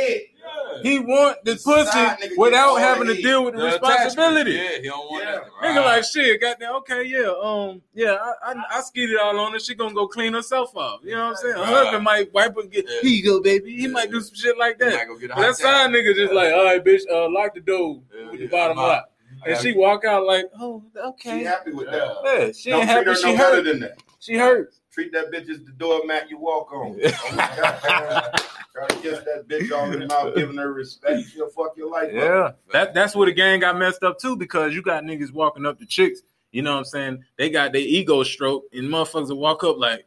Head. 0.50 0.86
He 0.86 0.98
want 0.98 1.44
the 1.44 1.52
The 1.54 1.58
side 1.58 2.18
nigga 2.18 2.20
pussy 2.20 2.34
without 2.38 2.76
having 2.76 3.06
to 3.08 3.14
deal 3.20 3.44
with 3.44 3.54
the, 3.54 3.60
The 3.60 3.66
responsibility. 3.66 4.56
attachment. 4.56 4.74
Yeah, 4.74 4.82
he 4.82 4.88
don't 4.88 5.10
want 5.10 5.24
Yeah. 5.24 5.32
that. 5.32 5.44
Nigga 5.62 5.84
like 5.84 6.04
shit, 6.04 6.40
goddamn. 6.40 6.74
Okay, 6.76 7.04
yeah, 7.04 7.32
um, 7.42 7.82
yeah, 7.94 8.12
I, 8.14 8.52
I, 8.52 8.64
I 8.78 8.80
skeeted 8.80 9.18
all 9.18 9.38
on 9.38 9.52
her. 9.52 9.58
She 9.58 9.74
gonna 9.74 9.94
go 9.94 10.06
clean 10.08 10.32
herself 10.32 10.74
off. 10.76 11.00
You 11.04 11.12
know 11.16 11.24
what 11.24 11.28
I'm 11.30 11.36
saying? 11.36 11.54
Her 11.54 11.60
Right. 11.60 11.68
husband 11.84 12.04
might 12.04 12.32
wipe 12.32 12.54
her. 12.56 12.62
Get, 12.62 12.86
Yeah. 12.88 13.00
Here 13.02 13.10
you 13.10 13.24
go, 13.24 13.40
baby. 13.42 13.76
He 13.76 13.86
might 13.88 14.10
do 14.10 14.20
some 14.20 14.34
shit 14.34 14.56
like 14.58 14.78
that. 14.78 14.92
might 14.94 15.06
go 15.08 15.16
get 15.18 15.30
a 15.30 15.34
But 15.34 15.40
that 15.40 15.46
hot 15.46 15.56
side 15.56 15.90
nigga 15.90 16.14
just 16.14 16.32
like, 16.32 16.52
all 16.52 16.64
right, 16.64 16.82
bitch, 16.84 17.02
uh, 17.10 17.28
lock 17.30 17.54
the 17.54 17.60
door 17.60 18.00
Yeah, 18.14 18.30
with 18.30 18.40
yeah, 18.40 18.46
the 18.46 18.50
bottom 18.50 18.78
I'm 18.78 18.84
out. 18.84 18.88
lock, 18.88 19.10
and 19.46 19.58
she 19.58 19.72
walk 19.72 20.04
out 20.04 20.24
like, 20.26 20.46
oh, 20.60 20.82
okay. 20.96 21.30
She 21.30 21.30
okay. 21.36 21.44
happy 21.44 21.72
with 21.72 21.90
that. 21.90 22.08
Yeah, 22.24 22.52
she 22.52 22.70
Don't 22.70 22.80
ain't 22.80 22.88
happy. 22.88 23.04
her 23.06 23.14
She 23.16 23.32
no 23.32 23.36
hurt. 23.36 23.64
than 23.64 23.80
that. 23.80 23.98
She 24.18 24.34
hurt. 24.36 24.72
Treat 24.92 25.12
that 25.12 25.30
bitch 25.30 25.48
as 25.48 25.62
the 25.64 25.72
doormat 25.78 26.28
you 26.30 26.38
walk 26.38 26.72
on. 26.72 26.98
Try 27.00 28.86
to 28.88 28.96
kiss 29.02 29.18
that 29.20 29.46
bitch 29.48 29.70
all 29.72 29.92
in 29.92 30.00
the 30.00 30.06
mouth, 30.06 30.34
giving 30.34 30.56
her 30.56 30.72
respect. 30.72 31.28
She'll 31.32 31.48
fuck 31.48 31.76
your 31.76 31.90
life 31.90 32.08
up. 32.08 32.12
Yeah, 32.14 32.50
that 32.72 32.94
that's 32.94 33.14
where 33.14 33.26
the 33.26 33.32
gang 33.32 33.60
got 33.60 33.78
messed 33.78 34.02
up 34.02 34.18
too 34.18 34.36
because 34.36 34.74
you 34.74 34.82
got 34.82 35.04
niggas 35.04 35.32
walking 35.32 35.64
up 35.66 35.78
to 35.78 35.86
chicks. 35.86 36.22
You 36.52 36.62
know 36.62 36.72
what 36.72 36.78
I'm 36.78 36.84
saying? 36.84 37.24
They 37.36 37.50
got 37.50 37.72
their 37.72 37.82
ego 37.82 38.22
stroke, 38.24 38.64
and 38.72 38.84
motherfuckers 38.88 39.28
will 39.28 39.38
walk 39.38 39.62
up 39.62 39.76
like, 39.78 40.04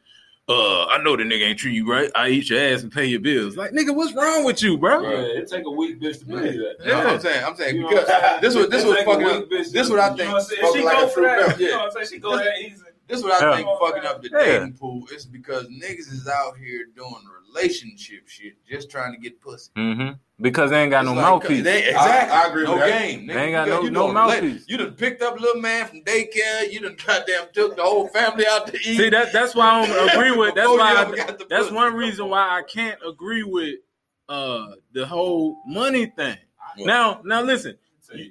"Uh, 0.49 0.85
I 0.87 1.01
know 1.01 1.15
the 1.15 1.23
nigga 1.23 1.47
ain't 1.47 1.59
treat 1.59 1.75
you 1.75 1.89
right. 1.89 2.11
I 2.15 2.29
eat 2.29 2.49
your 2.49 2.59
ass 2.59 2.83
and 2.83 2.91
pay 2.91 3.05
your 3.05 3.21
bills." 3.21 3.55
Like, 3.55 3.71
nigga, 3.71 3.95
what's 3.95 4.13
wrong 4.13 4.43
with 4.43 4.61
you, 4.61 4.77
bro? 4.77 5.01
Yeah, 5.01 5.41
it 5.41 5.49
take 5.49 5.65
a 5.65 5.71
weak 5.71 6.01
bitch 6.01 6.19
to 6.19 6.25
believe 6.25 6.59
that. 6.59 6.85
No, 6.85 7.07
I'm 7.07 7.19
saying, 7.21 7.45
I'm 7.45 7.55
saying 7.55 7.77
You 7.77 7.87
because 7.87 8.09
I'm 8.09 8.21
saying? 8.21 8.41
this 8.41 8.55
was 8.55 8.69
this 8.69 8.83
It 8.83 8.87
was 8.87 8.97
fucking 9.03 9.25
weak 9.25 9.49
bitch 9.49 9.71
This 9.71 9.89
what 9.89 9.99
I 9.99 10.09
you 10.11 10.17
think. 10.17 10.29
know 10.29 10.33
what 10.35 10.41
I'm 10.43 10.47
saying? 10.49 10.73
She 10.73 10.83
like 10.83 10.97
go 10.97 11.05
a 11.05 11.09
for 11.09 11.21
that. 11.21 11.47
pimp. 11.47 11.59
You 11.59 11.69
know 11.71 11.77
what 11.77 11.85
I'm 11.85 11.91
saying? 11.91 12.07
She 12.09 12.19
go 12.19 12.37
that 12.37 12.59
easy. 12.59 12.83
This 13.13 13.19
is 13.19 13.25
what 13.25 13.43
I 13.43 13.49
Yeah. 13.51 13.55
think 13.57 13.79
fucking 13.79 14.05
up 14.09 14.21
the 14.23 14.29
Yeah. 14.31 14.39
dating 14.59 14.73
pool 14.73 15.05
is 15.13 15.27
because 15.27 15.67
niggas 15.67 16.11
is 16.11 16.27
out 16.27 16.57
here 16.57 16.85
doing 16.95 17.13
relationship 17.47 18.27
shit, 18.27 18.53
just 18.67 18.89
trying 18.89 19.13
to 19.13 19.19
get 19.19 19.39
pussy. 19.39 19.69
Mm-hmm. 19.77 20.13
Because 20.41 20.71
they 20.71 20.81
ain't 20.81 20.89
got 20.89 21.01
It's 21.01 21.09
no 21.11 21.13
like, 21.13 21.21
mouthpiece. 21.23 21.63
They, 21.63 21.89
exactly. 21.89 22.35
I 22.35 22.47
agree 22.47 22.63
no 22.63 22.71
with 22.71 22.79
that. 22.81 22.87
game. 22.99 23.27
They 23.27 23.35
ain't 23.35 23.51
got 23.51 23.67
no- 23.67 23.83
you 23.83 23.91
no 23.91 24.01
doing 24.05 24.13
mouthpiece. 24.15 24.63
rela- 24.65 24.69
You 24.69 24.77
done 24.77 24.91
picked 24.93 25.21
up 25.21 25.37
a 25.37 25.39
little 25.39 25.61
man 25.61 25.85
from 25.85 26.01
daycare. 26.01 26.71
You 26.71 26.79
done 26.79 26.97
goddamn 27.05 27.49
took 27.53 27.75
the 27.75 27.83
whole 27.83 28.07
family 28.07 28.47
out 28.47 28.65
to 28.65 28.77
eat. 28.77 28.97
See 28.97 29.09
that 29.09 29.31
that's 29.31 29.53
why 29.53 29.69
I 29.69 29.85
don't 29.85 30.09
agree 30.09 30.31
with. 30.31 30.55
That's 30.55 30.69
why 30.69 31.05
I, 31.05 31.37
that's 31.47 31.69
one 31.69 31.93
reason 31.93 32.29
why 32.29 32.41
I 32.57 32.63
can't 32.63 32.99
agree 33.07 33.43
with 33.43 33.75
uh 34.27 34.69
the 34.93 35.05
whole 35.05 35.61
money 35.67 36.07
thing. 36.07 36.37
What? 36.77 36.87
Now, 36.87 37.21
now 37.23 37.43
listen. 37.43 37.77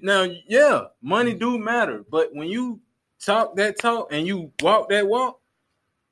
Now, 0.00 0.26
yeah, 0.46 0.84
money 1.00 1.34
do 1.34 1.58
matter, 1.58 2.04
but 2.10 2.32
when 2.34 2.46
you 2.48 2.80
talk 3.24 3.56
that 3.56 3.80
talk 3.80 4.12
and 4.12 4.26
you 4.26 4.52
walk 4.62 4.90
that 4.90 5.08
walk, 5.08 5.40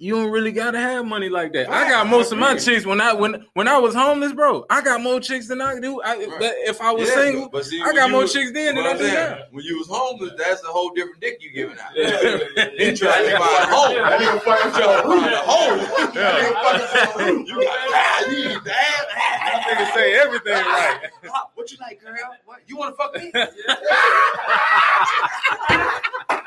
you 0.02 0.14
don't 0.16 0.30
really 0.30 0.50
gotta 0.50 0.78
have 0.78 1.04
money 1.04 1.28
like 1.28 1.52
that. 1.52 1.68
I 1.70 1.86
got 1.86 2.06
most 2.06 2.32
of 2.32 2.38
my 2.38 2.56
chicks 2.56 2.86
when 2.86 3.02
I 3.02 3.12
when 3.12 3.44
when 3.52 3.68
I 3.68 3.76
was 3.76 3.94
homeless, 3.94 4.32
bro. 4.32 4.64
I 4.70 4.80
got 4.80 5.02
more 5.02 5.20
chicks 5.20 5.46
than 5.46 5.60
I 5.60 5.78
do. 5.78 6.00
I, 6.00 6.14
Right. 6.16 6.40
that- 6.40 6.54
if 6.66 6.80
I 6.80 6.90
was 6.90 7.06
Yeah, 7.06 7.14
single, 7.16 7.50
but 7.50 7.66
see, 7.66 7.82
I 7.82 7.92
got 7.92 8.10
more 8.10 8.22
was- 8.22 8.32
chicks 8.32 8.50
then 8.52 8.76
than 8.76 8.86
I 8.86 8.96
do 8.96 9.06
now. 9.06 9.38
when 9.50 9.62
you 9.62 9.76
was 9.78 9.88
homeless, 9.90 10.32
that's 10.38 10.64
a 10.64 10.68
whole 10.68 10.88
different 10.94 11.20
dick 11.20 11.36
you 11.42 11.50
giving 11.52 11.78
out. 11.78 11.94
Yeah, 11.94 12.08
yeah, 12.08 12.38
yeah, 12.56 12.68
He 12.78 12.84
yeah. 12.86 12.94
trying 12.94 13.24
to 13.26 13.36
find 13.38 13.42
a 13.42 13.66
hole. 13.76 13.94
That 13.94 14.20
nigga 14.20 14.40
fucking 14.42 14.72
trying 14.72 15.02
to 15.02 15.08
Find 15.08 15.34
a 15.34 15.36
hole. 15.36 15.76
Yeah. 15.76 16.14
That 16.14 16.40
nigga 16.40 17.12
fucking 17.12 17.46
You 17.46 17.56
got 17.62 17.78
ah, 17.92 18.24
you 18.30 18.36
need 18.48 18.64
that. 18.64 19.04
That 19.14 19.64
nigga 19.68 19.84
say 19.94 20.06
everything 20.14 20.54
right. 20.54 21.10
What 21.54 21.70
you 21.70 21.76
like, 21.78 22.00
girl? 22.02 22.14
What 22.46 22.58
you 22.66 22.76
want 22.78 22.96
to 22.96 22.96
fuck 22.96 23.14
me? 23.16 23.30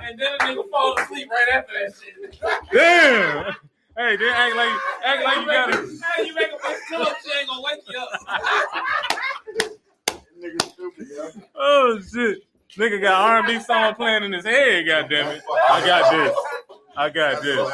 And 0.05 0.19
then 0.19 0.33
a 0.33 0.37
nigga 0.43 0.69
fall 0.69 0.95
asleep 0.99 1.29
right 1.31 1.47
after 1.55 1.71
that 1.73 1.93
shit. 1.95 2.37
Damn. 2.73 3.42
Hey, 3.95 4.15
then 4.15 4.33
act 4.33 4.55
like 4.55 4.71
act 5.05 5.23
like 5.23 5.37
you 5.37 5.45
got 5.45 5.69
it. 5.69 5.75
Hey, 6.17 6.25
you 6.25 6.33
make 6.33 6.47
a 6.47 6.55
bitch 6.55 6.77
tell 6.89 7.05
her 7.05 7.13
she 7.23 7.31
ain't 7.39 7.47
gonna 7.47 7.61
wake 7.61 7.79
you 7.87 7.99
up. 7.99 8.09
Nigga 10.41 10.61
stupid, 10.71 11.07
yo. 11.15 11.29
Oh 11.55 11.99
shit. 12.01 12.39
Nigga 12.75 12.99
got 12.99 13.43
R&B 13.45 13.59
song 13.59 13.93
playing 13.93 14.23
in 14.23 14.31
his 14.33 14.45
head, 14.45 14.87
goddamn 14.87 15.27
it. 15.35 15.43
I 15.69 15.85
got 15.85 16.11
this. 16.11 16.35
I 16.97 17.09
got 17.11 17.41
this. 17.43 17.71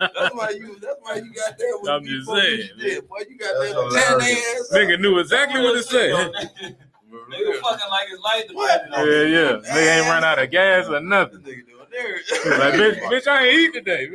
That's 0.00 0.34
why 0.34 0.50
you. 0.50 0.78
That's 0.80 0.96
why 1.02 1.16
you 1.16 1.32
got 1.34 1.58
there. 1.58 1.76
With 1.78 1.90
I'm 1.90 2.04
just 2.06 2.26
saying, 2.26 2.68
you 2.78 2.82
did. 2.82 3.06
Boy, 3.08 3.24
you 3.28 3.36
got 3.36 3.52
That's 3.60 3.74
there 3.74 4.16
with 4.16 4.26
ass. 4.26 4.70
Nigga 4.72 5.00
knew 5.00 5.18
exactly 5.18 5.60
what 5.60 5.74
to 5.74 5.82
say. 5.82 6.08
Nigga 6.12 7.60
fucking 7.60 7.90
like 7.90 8.08
his 8.08 8.20
life 8.20 8.44
What? 8.52 8.84
depended 8.86 8.92
Yeah, 8.92 8.98
on 8.98 9.08
it. 9.08 9.64
yeah. 9.66 9.74
Nigga 9.74 9.96
ain't 9.98 10.06
run 10.08 10.24
out 10.24 10.38
of 10.42 10.50
gas 10.50 10.86
or 10.86 10.92
This 10.92 11.02
nothing. 11.02 11.64
Nigga. 11.94 12.58
Like, 12.58 12.74
bitch, 12.74 12.98
bitch, 13.02 13.26
I 13.28 13.46
ain't 13.46 13.58
eat 13.60 13.72
today. 13.72 14.06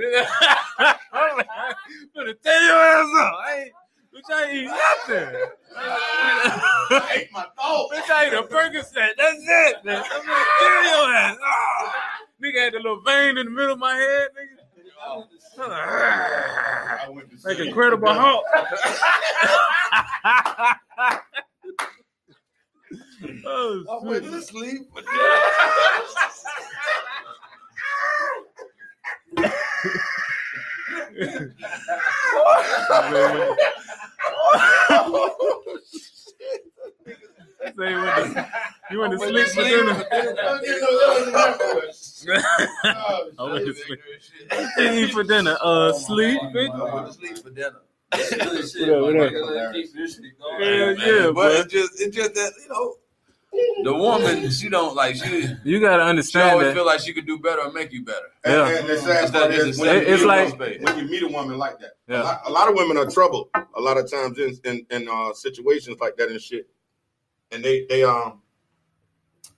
I'm 0.79 1.37
like, 1.37 1.47
gonna 2.15 2.33
tell 2.35 2.63
your 2.63 2.75
ass 2.75 3.13
up. 3.17 3.33
I 3.45 3.47
ain't, 3.59 3.71
bitch, 4.13 4.29
I 4.33 4.43
ain't 4.45 4.53
eat 4.53 4.65
nothing. 4.65 5.35
I 5.75 5.77
ate 7.15 7.29
my 7.31 7.45
thought. 7.55 7.91
bitch, 7.91 8.09
I 8.09 8.25
ate 8.25 8.33
a 8.33 8.41
Percocet. 8.43 9.15
That's 9.17 9.37
it. 9.37 9.75
I'm 9.83 9.85
gonna 9.85 10.03
kill 10.59 10.83
your 10.83 11.13
ass. 11.13 11.37
Ah. 11.43 11.93
Nigga 12.43 12.59
had 12.63 12.73
the 12.73 12.77
little 12.77 13.01
vein 13.05 13.37
in 13.37 13.45
the 13.45 13.51
middle 13.51 13.73
of 13.73 13.79
my 13.79 13.95
head, 13.95 14.29
nigga. 14.31 14.57
I 15.01 15.17
went 17.09 17.29
to 17.29 17.35
Like. 17.47 17.59
Incredible 17.59 18.13
Hulk. 18.13 18.43
oh, 23.45 23.83
I 23.89 23.91
went 24.07 24.23
to 24.25 24.41
sleep. 24.41 24.81
Say 37.77 37.91
you 37.91 38.01
went 38.01 38.15
to, 38.33 38.47
you 38.91 38.99
went 38.99 39.11
to 39.13 39.19
sleep 39.19 39.47
for 39.47 39.63
dinner. 39.63 39.93
Don't 39.93 40.63
get 40.63 40.81
no 40.81 40.87
other 41.11 41.31
I 42.83 43.25
Oh, 43.37 43.53
went 43.53 43.65
to 43.65 43.73
sleep. 43.73 43.99
What 44.49 44.77
you 44.77 44.91
eat 45.05 45.11
for 45.11 45.23
dinner? 45.23 45.57
Uh, 45.61 45.93
sleep. 45.93 46.39
I 46.41 46.45
went 46.45 47.07
to 47.07 47.13
sleep 47.13 47.37
for 47.39 47.49
dinner. 47.49 47.79
Good 48.11 48.69
shit, 48.69 48.87
What 48.87 48.89
up, 48.89 49.01
what 49.03 49.13
my 49.15 49.25
up? 49.25 49.31
nigga. 49.31 49.71
Let's 49.71 49.71
keep 49.75 49.93
this 49.93 50.15
shit 50.15 50.39
going. 50.39 50.61
Yeah, 50.61 51.05
yeah, 51.25 51.31
but 51.33 51.51
it's 51.51 51.73
just 51.73 52.01
it's 52.01 52.15
just 52.15 52.33
that 52.35 52.51
you 52.63 52.69
know 52.69 52.95
the 53.83 53.93
woman 53.93 54.49
she 54.51 54.69
don't 54.69 54.95
like 54.95 55.15
she 55.15 55.47
You 55.63 55.79
gotta 55.79 56.03
she 56.03 56.09
understand 56.09 56.51
always 56.51 56.67
that. 56.67 56.75
feel 56.75 56.85
like 56.85 56.99
she 56.99 57.13
could 57.13 57.25
do 57.25 57.39
better 57.39 57.61
or 57.61 57.71
make 57.71 57.91
you 57.91 58.03
better. 58.03 58.27
And, 58.43 58.53
Yeah. 58.53 58.77
and 58.79 58.87
the 58.87 58.97
sad 58.97 59.23
It's 59.23 59.31
part 59.31 59.49
that- 59.49 59.59
is 59.59 59.79
it's- 59.79 59.79
when 59.79 59.95
you 59.95 60.01
it's 60.01 60.09
meet 60.09 60.23
a 60.23 60.27
like- 60.27 60.59
woman- 60.59 60.83
when 60.83 60.97
you 60.99 61.05
meet 61.05 61.23
a 61.23 61.27
woman 61.27 61.57
like 61.57 61.79
that. 61.79 61.93
Yeah. 62.07 62.21
A, 62.21 62.23
lot, 62.23 62.41
a 62.45 62.49
lot 62.51 62.69
of 62.69 62.75
women 62.75 62.97
are 62.97 63.05
troubled 63.09 63.49
a 63.55 63.81
lot 63.81 63.97
of 63.97 64.09
times 64.09 64.37
in 64.37 64.57
in, 64.65 64.85
in 64.91 65.09
uh, 65.09 65.33
situations 65.33 65.97
like 65.99 66.15
that 66.17 66.29
and 66.29 66.39
shit, 66.41 66.67
and 67.51 67.63
they 67.63 67.85
they 67.89 68.03
um 68.03 68.41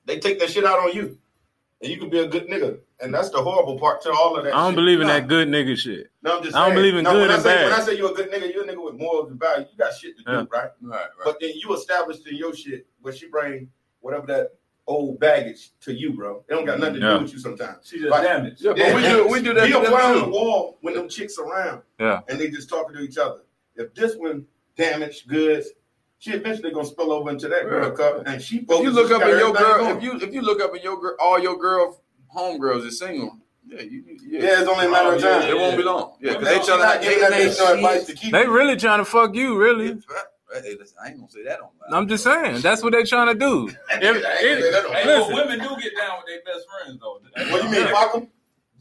they 0.06 0.20
take 0.20 0.40
that 0.40 0.50
shit 0.50 0.66
out 0.66 0.80
on 0.80 0.94
you, 0.94 1.18
and 1.82 1.92
you 1.92 1.98
can 1.98 2.10
be 2.10 2.20
a 2.20 2.28
good 2.28 2.48
nigga, 2.48 2.80
and 3.02 3.14
that's 3.14 3.30
the 3.30 3.42
horrible 3.42 3.78
part 3.78 4.02
to 4.02 4.12
all 4.12 4.36
of 4.38 4.44
that. 4.46 4.54
I 4.54 4.58
don't 4.64 4.72
shit. 4.72 4.76
believe 4.78 5.02
in 5.02 5.08
Nah. 5.08 5.14
that 5.14 5.28
good 5.28 5.48
nigga 5.48 5.78
shit. 5.78 6.08
No, 6.24 6.38
I'm 6.38 6.44
just 6.44 6.56
I 6.56 6.60
don't 6.60 6.70
saying. 6.70 6.76
believe 6.76 6.96
in 6.96 7.04
no, 7.04 7.12
good 7.12 7.22
when 7.22 7.32
I 7.32 7.34
and 7.36 7.44
say, 7.44 7.56
bad. 7.56 7.64
When 7.72 7.74
I 7.74 7.84
say 7.84 7.98
you're 7.98 8.12
a 8.12 8.14
good 8.14 8.32
nigga, 8.32 8.54
you're 8.54 8.64
a 8.64 8.68
nigga 8.68 8.84
with 8.84 8.96
morals 8.96 9.30
and 9.32 9.40
value. 9.40 9.66
You 9.72 9.78
got 9.78 9.94
shit 9.96 10.18
to 10.18 10.24
do, 10.24 10.32
right? 10.32 10.48
Right, 10.50 10.72
right. 10.82 11.08
But 11.24 11.38
then 11.42 11.52
you 11.56 11.74
established 11.74 12.26
in 12.28 12.36
your 12.38 12.56
shit 12.56 12.88
where 13.02 13.14
she 13.14 13.28
bring 13.28 13.70
whatever 14.02 14.28
that 14.28 14.50
old 14.88 15.20
baggage 15.20 15.72
to 15.82 15.94
you, 15.94 16.14
bro. 16.14 16.44
It 16.50 16.54
don't 16.54 16.66
got 16.66 16.80
nothing 16.80 16.96
to 16.96 17.00
Yeah. 17.02 17.18
do 17.18 17.24
with 17.24 17.34
you 17.34 17.40
sometimes. 17.40 17.88
She 17.88 17.98
just 18.00 18.10
Like- 18.10 18.24
damaged. 18.24 18.62
yeah, 18.62 18.74
but 18.74 18.96
we 18.96 19.02
do 19.02 19.28
we 19.28 19.42
do 19.42 19.54
that. 19.54 19.66
Be 19.68 19.72
to 19.72 19.80
a 19.80 19.90
them 19.90 20.20
the 20.20 20.30
wall 20.30 20.78
when 20.82 20.94
them 20.96 21.08
chicks 21.08 21.38
around. 21.38 21.82
Yeah. 22.00 22.22
And 22.28 22.40
they 22.40 22.50
just 22.50 22.68
talking 22.70 22.96
to 22.96 23.02
each 23.02 23.18
other. 23.18 23.42
If 23.76 23.94
this 23.94 24.16
one 24.16 24.46
damaged 24.76 25.28
goods, 25.30 25.70
she 26.18 26.32
eventually 26.32 26.72
gonna 26.72 26.86
spill 26.86 27.12
over 27.14 27.30
into 27.30 27.48
that 27.48 27.64
girl 27.70 27.90
Yeah. 27.90 27.96
cup, 27.96 28.24
and 28.26 28.42
she. 28.42 28.58
If 28.68 28.82
you 28.84 28.90
look 28.92 29.12
up 29.12 29.22
got 29.22 29.30
in 29.30 29.38
your 29.40 29.54
girl, 29.54 29.78
going. 29.78 29.98
if 29.98 30.04
you 30.04 30.14
if 30.20 30.34
you 30.34 30.42
look 30.42 30.62
up 30.62 30.76
in 30.76 30.82
your 30.82 31.00
girl, 31.00 31.16
all 31.20 31.40
your 31.40 31.58
girl 31.58 32.02
homegirls 32.36 32.86
is 32.86 33.00
single. 33.00 33.38
Yeah, 33.68 33.82
you, 33.84 34.04
you- 34.06 34.18
yeah. 34.28 34.40
yeah, 34.44 34.60
it's 34.62 34.68
only 34.70 34.88
a 34.88 34.90
matter 34.90 35.14
of 35.14 35.22
yeah, 35.22 35.40
time. 35.40 35.50
It 35.50 35.56
won't 35.58 35.78
be 35.78 35.84
long. 35.84 36.16
Yeah, 36.20 36.34
because 36.34 36.48
They 36.48 36.58
they 36.60 36.66
trying 36.66 36.80
She 36.80 36.84
not 36.84 36.94
to 37.02 37.08
giving 37.08 37.20
that 37.22 37.32
bitch 38.02 38.06
to 38.08 38.14
keep. 38.14 38.32
They 38.34 38.48
really 38.48 38.76
trying 38.76 39.00
to 39.00 39.06
fuck 39.06 39.36
you, 39.36 39.56
really. 39.58 40.02
Hey, 40.54 40.76
listen, 40.80 40.98
I 41.04 41.10
ain't 41.10 41.18
gonna 41.18 41.30
say 41.32 41.44
that 41.46 41.60
on. 41.62 41.70
I'm 41.92 42.08
just 42.08 42.24
saying, 42.24 42.62
that's 42.62 42.84
what 42.84 42.92
they're 42.94 43.06
trying 43.06 43.28
to 43.28 43.36
do. 43.40 43.70
If- 43.90 43.92
I 43.92 43.96
ain't 43.96 44.02
gonna 44.02 44.62
say 44.62 44.72
that 44.72 44.86
on- 44.86 44.94
Hey, 44.94 45.06
Listen. 45.06 45.36
but 45.36 45.46
women 45.48 45.60
do 45.60 45.82
get 45.82 45.96
down 45.96 46.18
with 46.18 46.28
their 46.28 46.42
best 46.46 46.66
friends 46.70 47.00
though. 47.00 47.20
What 47.52 47.62
do 47.62 47.68
you 47.68 47.74
mean, 47.86 47.94
fuck 47.94 48.16
'em? 48.16 48.28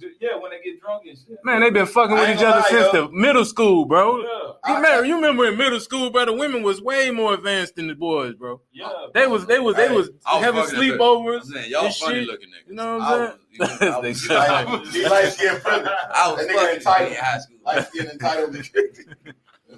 Ju- 0.00 0.12
Yeah, 0.18 0.36
when 0.36 0.50
they 0.50 0.60
get 0.62 0.80
drunk 0.80 1.02
and 1.06 1.16
shit. 1.18 1.38
Man, 1.44 1.60
they've 1.60 1.72
been 1.74 1.84
fucking 1.84 2.16
with 2.16 2.30
each 2.30 2.38
other 2.42 2.60
lie, 2.60 2.68
since 2.70 2.92
yo. 2.94 3.06
the 3.06 3.12
middle 3.12 3.44
school, 3.44 3.84
bro. 3.84 4.16
Yeah, 4.22 4.26
You 4.68 4.74
remember, 4.76 5.04
you 5.06 5.14
remember 5.16 5.46
in 5.46 5.58
middle 5.58 5.78
school, 5.78 6.08
bro, 6.10 6.24
the 6.24 6.32
women 6.32 6.62
was 6.62 6.80
way 6.80 7.10
more 7.10 7.34
advanced 7.34 7.76
than 7.76 7.86
the 7.86 7.94
boys, 7.94 8.34
bro. 8.34 8.62
yeah. 8.72 8.88
They 9.12 9.26
was 9.26 9.44
they 9.46 9.58
was 9.60 9.76
they 9.76 9.88
was 9.90 10.08
was 10.08 10.16
having 10.24 10.62
fucking 10.62 10.78
up 10.78 10.80
there. 10.80 10.98
sleepovers. 10.98 11.40
I'm 11.42 11.44
saying 11.52 11.70
y'all 11.70 11.84
and 11.84 11.94
funny 11.96 12.14
shit. 12.20 12.28
looking 12.28 12.48
niggas. 12.48 12.68
You 12.68 12.74
know 12.76 12.96
what 12.98 13.02
I 13.02 13.14
I'm 13.14 13.20
was- 13.20 13.38
you 13.50 13.58
know, 13.58 13.66
I 13.66 14.00
They 14.00 14.08
was- 14.08 14.26
say- 14.26 14.34
I 14.36 14.62
Like, 14.64 14.80
was- 14.80 14.94
he 14.94 15.06
light 15.08 15.32
skin 15.34 15.60
privilege. 15.60 15.88
I 16.14 16.32
was 16.32 16.46
That 16.46 16.48
nigga 16.48 16.54
fucking 16.56 16.76
entitled. 16.76 17.12
in 17.12 17.18
high 17.18 17.38
school. 17.38 17.56
Light 17.66 17.86
skin 17.88 18.06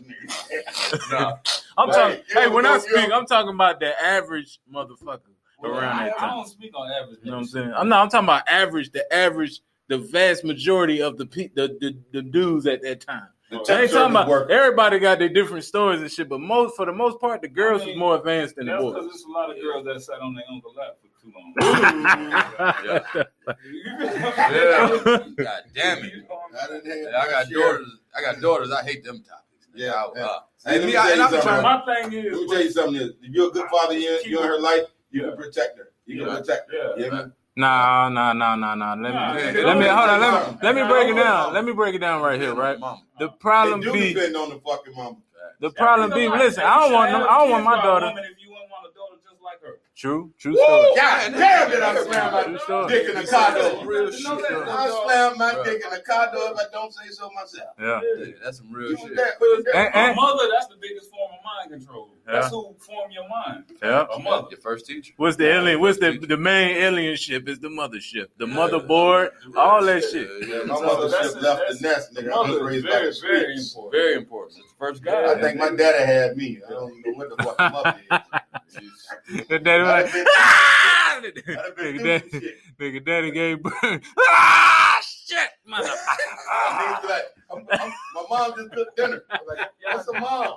entitlement. 0.05 1.11
Nah, 1.11 1.37
I'm 1.79 1.89
Hey, 1.89 1.95
talking. 1.95 2.17
you 2.29 2.41
Hey, 2.41 2.49
when 2.49 2.67
I 2.67 2.79
speak, 2.79 3.11
I'm 3.13 3.27
talking 3.27 3.55
about 3.55 3.81
the 3.81 4.01
average 4.03 4.61
motherfucker 4.73 5.21
around 5.65 5.97
I, 5.99 6.05
that 6.07 6.21
I 6.23 6.27
don't 6.29 6.49
speak 6.49 6.73
on 6.75 6.91
average. 6.91 7.19
You 7.23 7.31
know 7.31 7.37
what 7.39 7.43
I'm 7.43 7.47
saying? 7.49 7.73
I'm 7.77 7.89
not. 7.89 8.03
I'm 8.03 8.09
talking 8.11 8.27
about 8.27 8.49
average. 8.49 8.91
The 8.93 9.13
average. 9.15 9.61
The 9.89 9.99
vast 9.99 10.45
majority 10.45 11.03
of 11.03 11.19
the 11.19 11.27
pe- 11.27 11.51
the, 11.55 11.77
the 11.81 11.99
the 12.13 12.23
dudes 12.23 12.67
at 12.67 12.81
that 12.83 13.01
time. 13.01 13.29
The 13.51 13.59
I 13.69 13.79
I 13.79 13.83
ain't 13.83 13.91
talking 13.91 14.11
about 14.13 14.29
worker. 14.29 14.51
everybody 14.51 14.99
got 14.99 15.19
their 15.19 15.29
different 15.29 15.65
stories 15.65 16.01
and 16.01 16.11
shit, 16.11 16.29
but 16.31 16.41
most 16.41 16.77
for 16.77 16.87
the 16.87 16.93
most 16.93 17.21
part, 17.21 17.43
the 17.43 17.49
girls 17.49 17.83
I 17.83 17.87
mean, 17.87 17.95
was 17.97 17.99
more 17.99 18.17
advanced 18.17 18.57
than 18.57 18.67
the 18.67 18.73
That's 18.73 18.83
boys. 18.85 18.95
because 18.95 19.11
there's 19.11 19.25
a 19.25 19.31
lot 19.31 19.51
of 19.51 19.61
girls 19.61 19.85
that 19.85 20.01
sat 20.01 20.21
on 20.21 20.35
their 20.35 20.45
uncle 20.51 20.73
lap 20.75 20.97
for 21.03 21.09
too 21.21 21.33
long. 21.37 21.53
yeah. 22.85 23.01
God 25.37 25.63
damn 25.75 26.05
it. 26.05 26.13
I 26.59 27.19
I 27.19 27.31
got 27.31 27.51
daughters. 27.51 27.89
I 28.17 28.23
got 28.23 28.41
daughters. 28.41 28.71
I 28.73 28.83
hate 28.85 29.05
them 29.05 29.19
topics. 29.19 29.42
Yeah, 29.75 29.93
I, 29.93 30.11
yeah. 30.15 30.25
uh, 30.25 30.39
Hey, 30.65 30.79
let 30.79 30.81
me, 30.81 30.87
me 30.93 30.97
I, 30.97 31.11
and 31.13 31.23
I've 31.23 31.31
been 31.31 31.41
something, 31.43 31.63
trying. 31.63 31.85
My 31.87 32.09
thing 32.09 32.13
is, 32.13 32.33
Let 32.33 32.41
me 32.43 32.47
tell 32.49 32.63
you 32.63 32.71
something. 32.71 32.95
Is 32.97 33.11
if 33.23 33.35
you're 33.35 33.49
a 33.49 33.51
good 33.51 33.69
father 33.69 33.95
in, 33.95 34.01
you 34.01 34.41
in 34.41 34.47
her 34.47 34.61
life, 34.61 34.83
you 35.11 35.23
Yeah. 35.23 35.29
can 35.31 35.37
protect 35.37 35.79
her. 35.79 35.93
You 36.07 36.25
can 36.25 36.37
protect 36.37 36.71
her. 36.71 36.77
Yeah. 36.77 36.97
You 36.97 37.03
hear 37.05 37.27
me? 37.27 37.33
Nah, 37.57 38.09
nah, 38.09 38.33
nah, 38.33 38.55
nah, 38.55 38.75
nah. 38.75 38.95
Let 38.95 38.99
me 38.99 39.11
Nah, 39.13 39.33
let 39.35 39.79
me 39.79 39.87
hold 39.87 40.09
on. 40.09 40.21
Let 40.21 40.33
me 40.33 40.59
let 40.63 40.75
me 40.75 40.83
break 40.85 41.09
it 41.09 41.17
down. 41.17 41.53
Let 41.53 41.65
me 41.65 41.73
break 41.73 41.95
it 41.95 41.99
down 41.99 42.23
right 42.23 42.41
here, 42.41 42.55
right? 42.55 42.79
Mama. 42.79 43.03
The 43.19 43.29
problem 43.29 43.81
do 43.81 43.93
be 43.93 44.15
depend 44.15 44.37
on 44.37 44.49
the 44.51 44.61
fucking 44.61 44.95
mama. 44.95 45.17
the 45.61 45.71
problem 45.71 46.11
be. 46.13 46.29
Listen, 46.29 46.65
I 46.65 46.81
don't 46.81 46.93
want 46.93 47.13
no, 47.13 47.27
I 47.29 47.39
don't 47.39 47.51
want 47.51 47.65
my 47.65 47.83
daughter. 47.83 48.07
If 48.07 48.43
you 48.43 48.51
want 48.51 48.91
a 48.91 48.95
daughter 48.95 49.17
just 49.29 49.43
like 49.43 49.61
her. 49.63 49.81
True, 49.95 50.33
true 50.39 50.55
story. 50.57 50.89
God 50.97 51.33
damn 51.35 51.71
it, 51.71 51.83
I 51.83 52.03
slammed 52.03 52.45
True 52.45 52.53
my 52.55 52.59
story. 52.59 52.89
dick 52.93 53.09
in 53.11 53.15
the 53.23 53.27
car 53.29 53.55
door. 53.59 53.87
Real 53.87 54.11
shit. 54.11 54.27
I 54.27 55.03
slammed 55.05 55.37
my 55.39 55.53
dick 55.65 55.83
in 55.85 55.91
the 55.91 56.01
car 56.01 56.33
door 56.33 56.51
if 56.53 56.57
I 56.59 56.63
don't 56.73 56.93
say 56.95 57.11
so 57.11 57.31
myself. 57.31 57.69
Yeah. 57.79 58.01
Yeah, 58.19 58.33
That's 58.43 58.57
some 58.59 58.73
real 58.73 58.91
You 58.93 58.97
shit. 58.97 59.17
that- 59.17 59.39
that- 59.39 59.75
And- 59.75 59.95
A 59.95 59.97
and- 59.99 60.17
mother, 60.17 60.49
that's 60.51 60.67
the 60.69 60.77
biggest 60.81 61.11
form 61.11 61.31
of 61.33 61.39
mind 61.45 61.71
control. 61.83 62.09
That's 62.27 62.49
who 62.51 62.75
form 62.79 63.11
your 63.11 63.29
mind. 63.29 63.65
Yeah. 63.83 64.07
A 64.13 64.19
mother. 64.19 64.47
Your 64.51 64.61
first 64.61 64.87
teacher. 64.87 65.13
What's 65.19 65.37
the 65.37 65.49
alien? 65.53 65.79
What's 65.81 65.99
the 65.99 66.17
the 66.17 66.37
main 66.39 66.77
alienship? 66.77 67.47
Is 67.49 67.59
the 67.59 67.69
mothership, 67.69 68.29
the 68.39 68.47
motherboard, 68.47 69.31
all 69.57 69.85
that 69.85 70.03
shit. 70.05 70.29
Yeah, 70.49 70.63
my 70.65 70.77
So 70.77 70.83
mother 70.83 71.09
that's- 71.09 71.33
shit 71.35 71.43
left 71.43 71.63
the 71.69 71.87
nest, 71.89 72.15
nigga. 72.15 72.33
I 72.33 72.39
was 72.39 72.49
Mother 72.49 72.61
is 72.61 72.63
raised 72.73 72.87
by 72.87 72.91
very, 72.93 73.11
the 73.13 73.21
very 73.21 73.41
streets. 73.59 73.75
important. 73.75 73.93
Very 74.03 74.15
important. 74.15 74.59
It's 74.61 74.73
the 74.73 74.79
first 74.79 75.03
guy. 75.05 75.33
I 75.33 75.41
think 75.41 75.59
my 75.59 75.71
daddy 75.71 76.05
had 76.07 76.37
me. 76.37 76.61
I 76.67 76.71
don't 76.71 77.07
know 77.07 77.13
what 77.13 77.29
the 77.37 77.43
fuck 77.45 77.59
my 77.59 77.69
mother 77.71 78.01
is. 78.11 79.09
The 79.85 79.91
daddy 79.91 79.99
I'd 79.99 80.05
like, 80.05 80.13
been- 80.13 80.27
ah! 80.29 81.17
I'd 81.17 81.25
have 81.25 81.77
been 81.77 81.97
nigga, 81.99 82.31
daddy, 82.31 82.55
nigga, 82.81 83.07
daddy 83.07 83.31
gave 83.31 83.63
birth. 83.63 84.03
Ah, 84.29 85.01
shit, 85.03 85.49
motherfucker. 85.71 85.89
Niggas 86.73 87.09
like, 87.09 87.25
I'm- 87.51 87.67
I'm- 87.73 87.93
my 88.15 88.25
mom 88.31 88.53
just 88.57 88.73
cooked 88.73 88.97
dinner. 88.97 89.23
I'm 89.31 89.41
like, 89.47 89.69
what's 89.93 90.09
a 90.09 90.13
mom? 90.21 90.55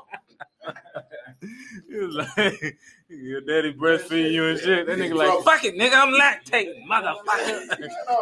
He 1.88 1.96
was 1.98 2.16
like, 2.16 2.78
your 3.08 3.42
daddy 3.42 3.74
breastfeed 3.80 4.32
you 4.32 4.46
and 4.48 4.60
shit. 4.60 4.88
That 4.88 4.98
nigga 4.98 5.14
like, 5.14 5.28
Trouble. 5.28 5.44
fuck 5.44 5.64
it, 5.64 5.76
nigga, 5.76 5.94
I'm 5.94 6.14
lactating, 6.14 6.86
motherfucker. 6.90 7.68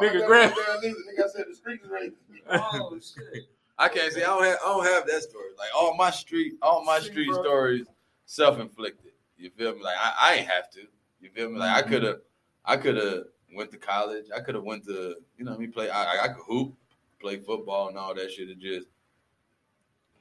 Nigga, 0.02 0.28
grab- 0.28 0.52
Nigga, 0.54 0.94
I 1.24 1.28
said 1.34 1.46
the 1.50 1.56
streets 1.56 1.86
raised 1.90 2.16
me. 2.30 2.42
Oh 2.52 2.98
shit. 3.00 3.44
I 3.80 3.88
can't 3.90 4.12
see. 4.14 4.22
I 4.22 4.26
don't 4.28 4.44
have. 4.44 4.58
I 4.64 4.68
don't 4.68 4.86
have 4.86 5.08
that 5.08 5.24
story. 5.24 5.50
Like 5.58 5.70
all 5.76 5.96
my 5.96 6.12
street, 6.12 6.54
all 6.62 6.84
my 6.86 7.00
See, 7.00 7.08
street 7.10 7.34
stories, 7.34 7.88
self 8.26 8.60
inflicted. 8.60 9.13
You 9.44 9.50
feel 9.58 9.76
me? 9.76 9.84
Like 9.84 9.98
I, 10.00 10.14
I 10.22 10.34
ain't 10.36 10.48
have 10.48 10.70
to. 10.72 10.80
You 11.20 11.30
feel 11.36 11.50
me? 11.50 11.60
Like 11.60 11.70
I 11.70 11.82
mm-hmm. 11.82 11.90
could 11.92 12.04
have. 12.04 12.18
I 12.64 12.78
could 12.78 12.96
have 12.96 13.24
went 13.54 13.72
to 13.72 13.78
college. 13.78 14.26
I 14.34 14.40
could 14.40 14.56
have 14.56 14.64
went 14.64 14.86
to. 14.86 15.18
You 15.38 15.44
know, 15.44 15.54
I 15.54 15.58
mean, 15.58 15.74
play. 15.74 15.90
I, 15.90 16.24
I- 16.24 16.28
could 16.30 16.44
hoop, 16.48 16.74
play 17.20 17.38
football, 17.38 17.90
and 17.90 17.98
all 17.98 18.16
that 18.16 18.32
shit. 18.32 18.50
It 18.50 18.60
just. 18.60 18.88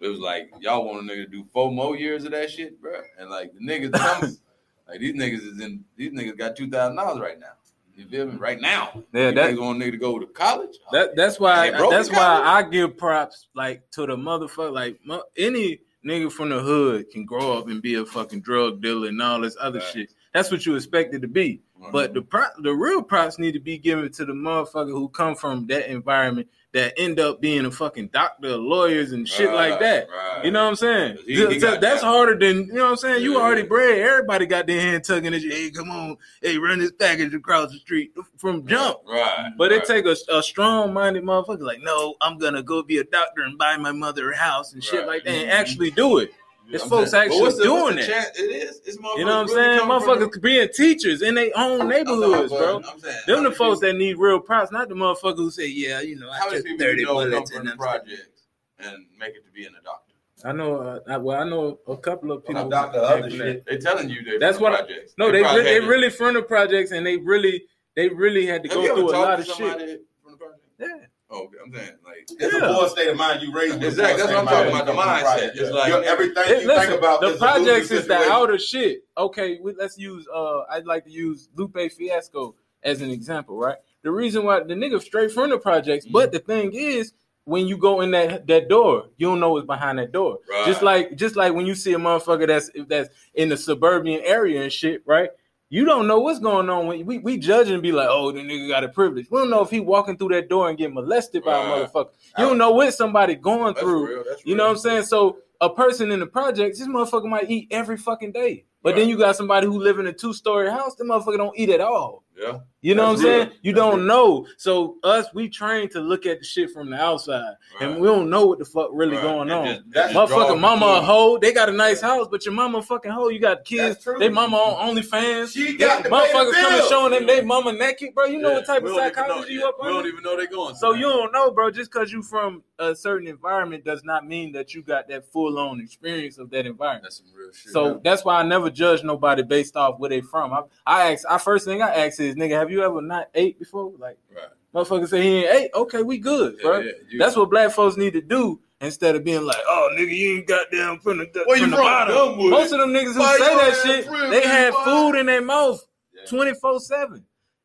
It 0.01 0.09
was 0.09 0.19
like 0.19 0.51
y'all 0.59 0.85
want 0.85 1.09
a 1.09 1.13
nigga 1.13 1.25
to 1.25 1.31
do 1.31 1.47
four 1.53 1.71
more 1.71 1.97
years 1.97 2.25
of 2.25 2.33
that 2.33 2.51
shit, 2.51 2.83
bro. 2.83 3.01
And 3.17 3.31
like 3.31 3.53
the 3.55 3.61
niggas, 3.61 3.93
like 4.89 4.99
these 4.99 5.15
niggas 5.15 5.53
is 5.53 5.61
in. 5.61 5.85
These 5.97 6.11
niggas 6.11 6.37
got 6.37 6.57
two 6.57 6.69
thousand 6.69 6.97
dollars 6.97 7.21
right 7.21 7.39
now. 7.39 7.53
You 7.95 8.09
feel 8.09 8.27
me? 8.27 8.37
Right 8.39 8.61
now. 8.61 9.05
Yeah, 9.13 9.29
you 9.29 9.35
that- 9.37 9.51
a 9.51 9.55
nigga 9.55 9.93
to 9.93 9.99
go 9.99 10.19
to 10.19 10.27
college? 10.27 10.79
That 10.91 11.15
that's 11.15 11.39
why 11.39 11.71
that's 11.71 12.11
why. 12.11 12.43
I 12.45 12.65
give 12.65 12.97
props 12.97 13.47
like 13.55 13.89
to 13.93 14.05
the 14.05 14.17
motherfucker 14.17 14.73
like 14.73 14.99
any 15.37 15.79
nigga 16.05 16.31
from 16.33 16.49
the 16.51 16.61
hood 16.61 17.11
can 17.11 17.25
grow 17.25 17.57
up 17.59 17.69
and 17.69 17.81
be 17.83 17.95
a 17.95 18.05
fucking 18.05 18.41
drug 18.41 18.81
dealer 18.83 19.09
and 19.09 19.21
all 19.23 19.41
this 19.41 19.57
other 19.61 19.79
Right. 19.79 19.89
shit. 19.93 20.15
That's 20.35 20.51
what 20.51 20.65
you 20.67 20.75
expected 20.77 21.23
to 21.23 21.29
be. 21.29 21.61
But 21.91 22.15
the 22.15 22.23
pro- 22.23 22.45
the 22.61 22.73
real 22.73 23.03
props 23.03 23.39
need 23.39 23.53
to 23.53 23.61
be 23.61 23.77
given 23.79 24.11
to 24.13 24.25
the 24.25 24.33
motherfucker 24.33 24.91
who 24.91 25.09
come 25.09 25.35
from 25.35 25.67
that 25.67 25.91
environment 25.91 26.49
that 26.73 26.95
end 26.97 27.21
up 27.21 27.41
being 27.41 27.67
a 27.67 27.71
fucking 27.71 28.09
doctor, 28.09 28.57
lawyers, 28.57 29.13
and 29.13 29.29
shit 29.29 29.53
like 29.53 29.79
that. 29.81 30.09
Right. 30.09 30.45
You 30.45 30.51
know 30.51 30.63
what 30.65 30.71
I'm 30.71 30.77
saying? 30.77 31.19
He- 31.27 31.35
he 31.35 31.59
that's 31.59 31.81
that. 31.81 32.01
harder 32.03 32.35
than 32.39 32.67
you 32.67 32.73
know 32.73 32.85
what 32.85 32.91
I'm 32.93 32.97
saying. 32.97 33.23
You 33.23 33.35
Yeah. 33.35 33.41
already 33.41 33.63
bred. 33.63 33.99
Everybody 34.01 34.47
got 34.47 34.67
their 34.67 34.81
hand 34.81 35.05
tugging 35.05 35.35
at 35.35 35.43
you. 35.43 35.51
Hey, 35.51 35.71
come 35.71 35.91
on. 35.91 36.17
Hey, 36.41 36.57
run 36.57 36.79
this 36.79 36.93
package 36.93 37.35
across 37.35 37.71
the 37.73 37.79
street 37.79 38.13
from 38.39 38.67
jump. 38.67 39.01
Right. 39.07 39.51
But 39.59 39.71
right. 39.71 39.83
it 39.83 39.87
take 39.87 40.07
a, 40.07 40.17
a 40.35 40.43
strong 40.43 40.95
minded 40.95 41.25
motherfucker 41.25 41.61
like, 41.61 41.83
no, 41.83 42.15
I'm 42.23 42.39
gonna 42.39 42.63
go 42.63 42.83
be 42.83 42.99
a 42.99 43.05
doctor 43.05 43.43
and 43.43 43.59
buy 43.59 43.77
my 43.77 43.93
mother 43.93 44.31
a 44.31 44.37
house 44.37 44.73
and 44.73 44.83
shit 44.83 45.07
like 45.07 45.25
that 45.25 45.31
and 45.31 45.49
Mhm. 45.51 45.53
actually 45.53 45.91
do 45.91 46.19
it. 46.19 46.33
It's 46.71 46.83
I'm 46.85 46.89
folks 46.91 47.11
saying- 47.11 47.31
actually 47.33 47.53
the- 47.53 47.63
doing 47.65 47.97
that. 47.97 48.07
chance- 48.09 48.39
It 48.39 48.43
is. 48.43 48.81
It's 48.85 48.97
You 48.97 49.03
know 49.03 49.09
what 49.11 49.19
I'm 49.19 49.47
motherfuckers 49.47 49.49
saying? 49.55 49.69
really 49.69 49.79
from 49.79 49.89
Motherfuckers 50.31 50.43
being 50.43 50.69
teachers 50.73 51.23
in 51.23 51.35
their 51.35 51.51
own 51.57 51.89
neighborhoods, 51.89 52.51
bro. 52.53 52.77
I'm 52.87 52.99
saying, 53.01 53.17
Them 53.27 53.45
the 53.45 53.51
folks 53.51 53.81
people- 53.81 53.93
that 53.93 53.95
need 53.99 54.19
real 54.19 54.41
props, 54.41 54.73
not 54.73 54.89
the 54.89 54.95
motherfuckers 54.95 55.37
who 55.37 55.51
say, 55.51 55.67
yeah, 55.67 56.01
you 56.01 56.17
know, 56.19 56.31
How 56.31 56.47
I 56.49 56.51
many 56.51 56.63
people 56.63 56.79
30 56.79 57.01
you 57.01 57.07
know 57.07 57.15
come 57.21 57.31
bullets 57.31 57.51
from 57.55 57.77
projects 57.79 58.43
and 58.79 59.07
make 59.19 59.35
it 59.35 59.45
to 59.45 59.51
being 59.53 59.69
a 59.79 59.83
doctor? 59.85 60.13
I 60.45 60.51
know, 60.53 60.77
uh, 60.77 60.99
I, 61.07 61.17
well, 61.19 61.41
I 61.41 61.45
know 61.49 61.79
a 61.87 61.97
couple 61.97 62.33
of 62.33 62.45
people. 62.45 62.69
Doctor 62.69 62.99
other 62.99 63.31
shit. 63.31 63.65
They 63.65 63.77
telling 63.79 64.09
you 64.09 64.25
they 64.25 64.39
That's 64.39 64.59
what 64.59 64.73
I- 64.73 64.83
the. 64.83 65.13
No, 65.17 65.31
they 65.31 65.43
probably 65.43 65.61
re- 65.61 65.67
they 65.67 65.81
really 65.81 66.11
from 66.11 66.35
the 66.35 66.43
projects 66.43 66.91
and 66.91 67.07
they 67.07 67.17
really 67.17 67.65
they 67.95 68.09
really 68.09 68.47
had 68.47 68.63
to 68.65 68.69
Have 68.71 68.79
go 68.79 68.95
through 68.97 69.11
a 69.11 69.13
lot 69.13 69.39
of 69.39 69.47
shit. 69.47 69.55
somebody 69.57 69.99
from 70.23 70.33
the 70.33 70.37
project? 70.39 70.61
Yeah. 70.81 71.07
Oh, 71.33 71.45
okay. 71.45 71.57
I'm 71.65 71.73
saying 71.73 71.93
like 72.05 72.29
It's 72.31 72.55
Yeah. 72.55 72.71
a 72.71 72.75
poor 72.75 72.89
state 72.89 73.09
of 73.09 73.17
mind. 73.17 73.43
You 73.43 73.53
raised 73.53 73.75
with 73.75 73.85
a 73.85 73.87
Exactly, 73.89 74.17
that's 74.23 74.29
what 74.33 74.39
I'm 74.39 74.47
of 74.49 74.53
talking 74.53 74.71
about, 74.73 74.87
the 74.87 74.93
when 74.93 74.99
you 74.99 75.05
come 75.05 75.17
mindset. 75.17 75.23
project. 75.23 75.57
It's 75.59 75.71
like- 75.71 75.89
Your- 75.89 76.05
everything 76.05 76.45
Hey, 76.45 76.61
you 76.63 76.67
listen, 76.67 76.87
think 76.89 76.99
about 76.99 77.21
the 77.21 77.27
is 77.29 77.39
projects 77.39 77.91
losing 77.91 77.97
is 77.99 78.07
the 78.07 78.17
outer 78.31 78.59
shit. 78.59 79.05
Okay, 79.17 79.59
we, 79.63 79.73
let's 79.75 79.99
use. 79.99 80.27
Uh, 80.33 80.61
I'd 80.71 80.87
like 80.87 81.05
to 81.05 81.11
use 81.11 81.49
Lupe 81.57 81.77
Fiasco 81.97 82.55
as 82.83 83.01
an 83.01 83.11
example, 83.11 83.57
right? 83.59 83.77
The 84.03 84.11
reason 84.11 84.45
why 84.45 84.61
the 84.61 84.75
nigga 84.75 85.01
straight 85.01 85.33
from 85.33 85.51
the 85.51 85.59
projects, 85.59 86.05
Mm-hmm. 86.05 86.13
but 86.13 86.33
the 86.33 86.39
thing 86.41 86.73
is, 86.75 87.13
when 87.45 87.67
you 87.67 87.77
go 87.77 88.03
in 88.03 88.11
that 88.13 88.47
that 88.47 88.69
door, 88.69 89.07
you 89.17 89.27
don't 89.29 89.41
know 89.41 89.51
what's 89.53 89.67
behind 89.67 89.99
that 89.99 90.13
door. 90.13 90.39
Right. 90.51 90.67
Just 90.67 90.83
like 90.83 91.17
just 91.17 91.35
like 91.35 91.55
when 91.55 91.67
you 91.67 91.75
see 91.75 91.93
a 91.93 91.99
motherfucker 91.99 92.47
that's 92.47 92.71
that's 92.87 93.09
in 93.35 93.49
the 93.49 93.57
suburban 93.57 94.21
area 94.25 94.63
and 94.63 94.73
shit, 94.73 95.03
right? 95.07 95.31
You 95.73 95.87
don't 95.87 96.07
know 96.07 96.21
what's 96.21 96.39
going 96.39 96.69
on 96.69 96.87
when 96.87 97.07
we, 97.07 97.17
we 97.17 97.39
judge 97.39 97.71
and 97.71 97.83
be 97.83 97.93
like, 97.93 98.09
oh, 98.11 98.31
the 98.31 98.41
nigga 98.41 98.69
got 98.69 98.85
a 98.85 98.91
privilege. 98.91 99.29
We 99.31 99.39
don't 99.39 99.49
know 99.49 99.63
if 99.63 99.71
he 99.71 99.81
walking 99.81 100.19
through 100.19 100.29
that 100.35 100.51
door 100.51 100.69
and 100.69 100.77
get 100.77 100.93
molested 100.93 101.43
by 101.45 101.59
a 101.59 101.65
motherfucker. 101.65 102.11
You 102.37 102.45
don't 102.45 102.59
know 102.59 102.73
what 102.73 102.93
somebody 102.93 103.37
going 103.37 103.75
through. 103.77 104.07
real. 104.07 104.25
You 104.45 104.55
know 104.55 104.65
what 104.65 104.73
I'm 104.73 104.77
saying? 104.77 105.05
So 105.05 105.39
a 105.63 105.71
person 105.71 106.13
in 106.13 106.21
the 106.21 106.27
projects, 106.27 106.79
this 106.79 106.87
motherfucker 106.87 107.25
might 107.27 107.51
eat 107.51 107.69
every 107.71 107.97
fucking 107.97 108.33
day. 108.33 108.67
But 108.83 108.97
then 108.97 109.09
you 109.09 109.17
got 109.17 109.37
somebody 109.37 109.67
who 109.67 109.79
live 109.79 109.99
in 110.01 110.07
a 110.09 110.13
two 110.13 110.33
story 110.33 110.69
house, 110.71 110.95
the 110.97 111.05
motherfucker 111.05 111.37
don't 111.37 111.57
eat 111.59 111.71
at 111.71 111.81
all. 111.81 112.25
Yeah. 112.37 112.61
You 112.81 112.95
know 112.97 113.11
That's 113.11 113.23
what 113.23 113.31
I'm 113.31 113.37
real. 113.37 113.45
saying? 113.47 113.59
You 113.63 113.73
That's 113.73 113.85
don't 113.85 113.97
real. 113.99 114.07
know. 114.07 114.47
So 114.57 114.97
us, 115.05 115.27
we 115.35 115.49
train 115.51 115.89
to 115.91 116.01
look 116.01 116.25
at 116.27 116.39
the 116.41 116.45
shit 116.45 116.71
from 116.71 116.91
the 116.91 116.97
outside, 116.97 117.55
and 117.79 118.01
we 118.01 118.09
don't 118.09 118.31
know 118.31 118.47
what 118.47 118.59
the 118.59 118.65
fuck 118.65 118.89
really 118.93 119.17
Right. 119.17 119.23
going 119.23 119.49
They 119.49 119.55
on. 119.55 119.67
just- 119.67 119.83
they 119.85 120.01
That's 120.01 120.13
just 120.15 120.33
draw 120.33 120.39
Motherfucker, 120.49 120.59
mama 120.61 120.87
a 120.87 121.01
hoe. 121.03 121.39
They 121.39 121.53
got 121.53 121.69
a 121.69 121.73
nice 121.73 122.01
house, 122.01 122.27
but 122.31 122.45
your 122.45 122.55
mama 122.55 122.83
fucking 122.83 123.13
hoe. 123.13 123.29
You 123.29 123.39
got 123.39 123.65
kids. 123.65 124.05
They 124.19 124.31
mama 124.31 124.57
on 124.57 124.97
OnlyFans. 124.97 125.53
She 125.53 125.73
They- 125.73 125.85
got 125.85 125.99
to 125.99 126.03
pay 126.05 126.09
the 126.09 126.17
motherfuckers 126.17 126.53
coming 126.53 126.89
showing 126.89 127.13
them 127.13 127.27
they 127.27 127.43
mama 127.43 127.73
naked, 127.75 128.15
bro. 128.15 128.25
You 128.25 128.39
know 128.39 128.49
Yeah. 128.49 128.55
what 128.57 128.67
type 128.67 128.83
We 128.83 128.91
of 128.91 128.97
psychology 128.97 129.53
you 129.53 129.69
up 129.69 129.77
We 129.81 129.89
on? 129.89 129.95
don't 129.95 130.07
even 130.07 130.23
know 130.25 130.37
they 130.37 130.47
going. 130.47 130.75
So 130.75 130.95
you 130.95 131.03
don't 131.03 131.33
know, 131.33 131.51
bro. 131.53 131.71
Just 131.71 131.93
because 131.93 132.11
you 132.13 132.23
from 132.23 132.65
a 132.81 132.97
certain 132.97 133.29
environment 133.29 133.85
does 133.85 134.03
not 134.03 134.27
mean 134.27 134.51
that 134.53 134.75
you 134.75 134.83
got 134.83 135.07
that 135.09 135.31
full 135.31 135.57
on 135.59 135.81
experience 135.81 136.39
of 136.39 136.51
that 136.51 136.67
environment. 136.67 137.05
That's 137.05 137.19
some 137.19 137.27
real 137.37 137.53
shit. 137.53 137.73
So 137.73 138.01
that's 138.03 138.25
why 138.25 138.41
I 138.41 138.43
never 138.43 138.71
judge 138.73 139.03
nobody 139.05 139.43
based 139.43 139.77
off 139.77 139.99
where 139.99 140.11
they 140.11 140.21
from. 140.21 140.53
I, 140.53 140.63
I 140.87 141.13
ask, 141.13 141.25
I 141.29 141.39
first 141.39 141.65
thing 141.65 141.83
I 141.83 141.89
ask 141.95 142.21
is, 142.21 142.35
nigga, 142.35 142.59
have 142.59 142.71
you 142.71 142.83
ever 142.83 143.01
not 143.03 143.29
ate 143.35 143.59
before? 143.59 143.93
Like, 143.99 144.19
right. 144.35 144.47
motherfucker 144.75 145.09
say 145.09 145.23
he 145.23 145.45
ain't 145.45 145.55
ate. 145.55 145.71
Okay, 145.75 146.03
we 146.03 146.19
good, 146.19 146.57
Yeah, 146.59 146.63
bro. 146.63 146.79
yeah. 146.81 146.93
You- 147.09 147.19
That's 147.19 147.37
what 147.37 147.51
black 147.51 147.71
folks 147.73 147.97
need 147.97 148.13
to 148.15 148.21
do 148.21 148.61
instead 148.81 149.15
of 149.15 149.25
being 149.25 149.45
like, 149.45 149.57
oh, 149.69 149.91
nigga, 149.99 150.15
you 150.17 150.37
ain't 150.39 150.47
goddamn 150.47 150.99
from 150.99 151.19
the, 151.19 151.43
Where 151.47 151.57
you 151.57 151.65
from 151.65 151.71
the 151.71 151.77
from? 151.77 151.87
bottom. 151.87 152.15
Gumwood. 152.17 152.51
Most 152.51 152.73
of 152.73 152.81
them 152.81 152.91
niggas 152.91 153.15
who 153.15 153.21
Why 153.21 153.39
say 153.39 153.57
that 153.57 153.81
shit, 153.85 154.11
real 154.11 154.31
they 154.31 154.43
had 154.43 154.73
boy? 154.73 154.85
food 154.85 155.15
in 155.17 155.27
their 155.27 155.43
mouth 155.43 155.85
Yeah. 156.15 156.27
24 156.27 156.81
7. 156.81 157.25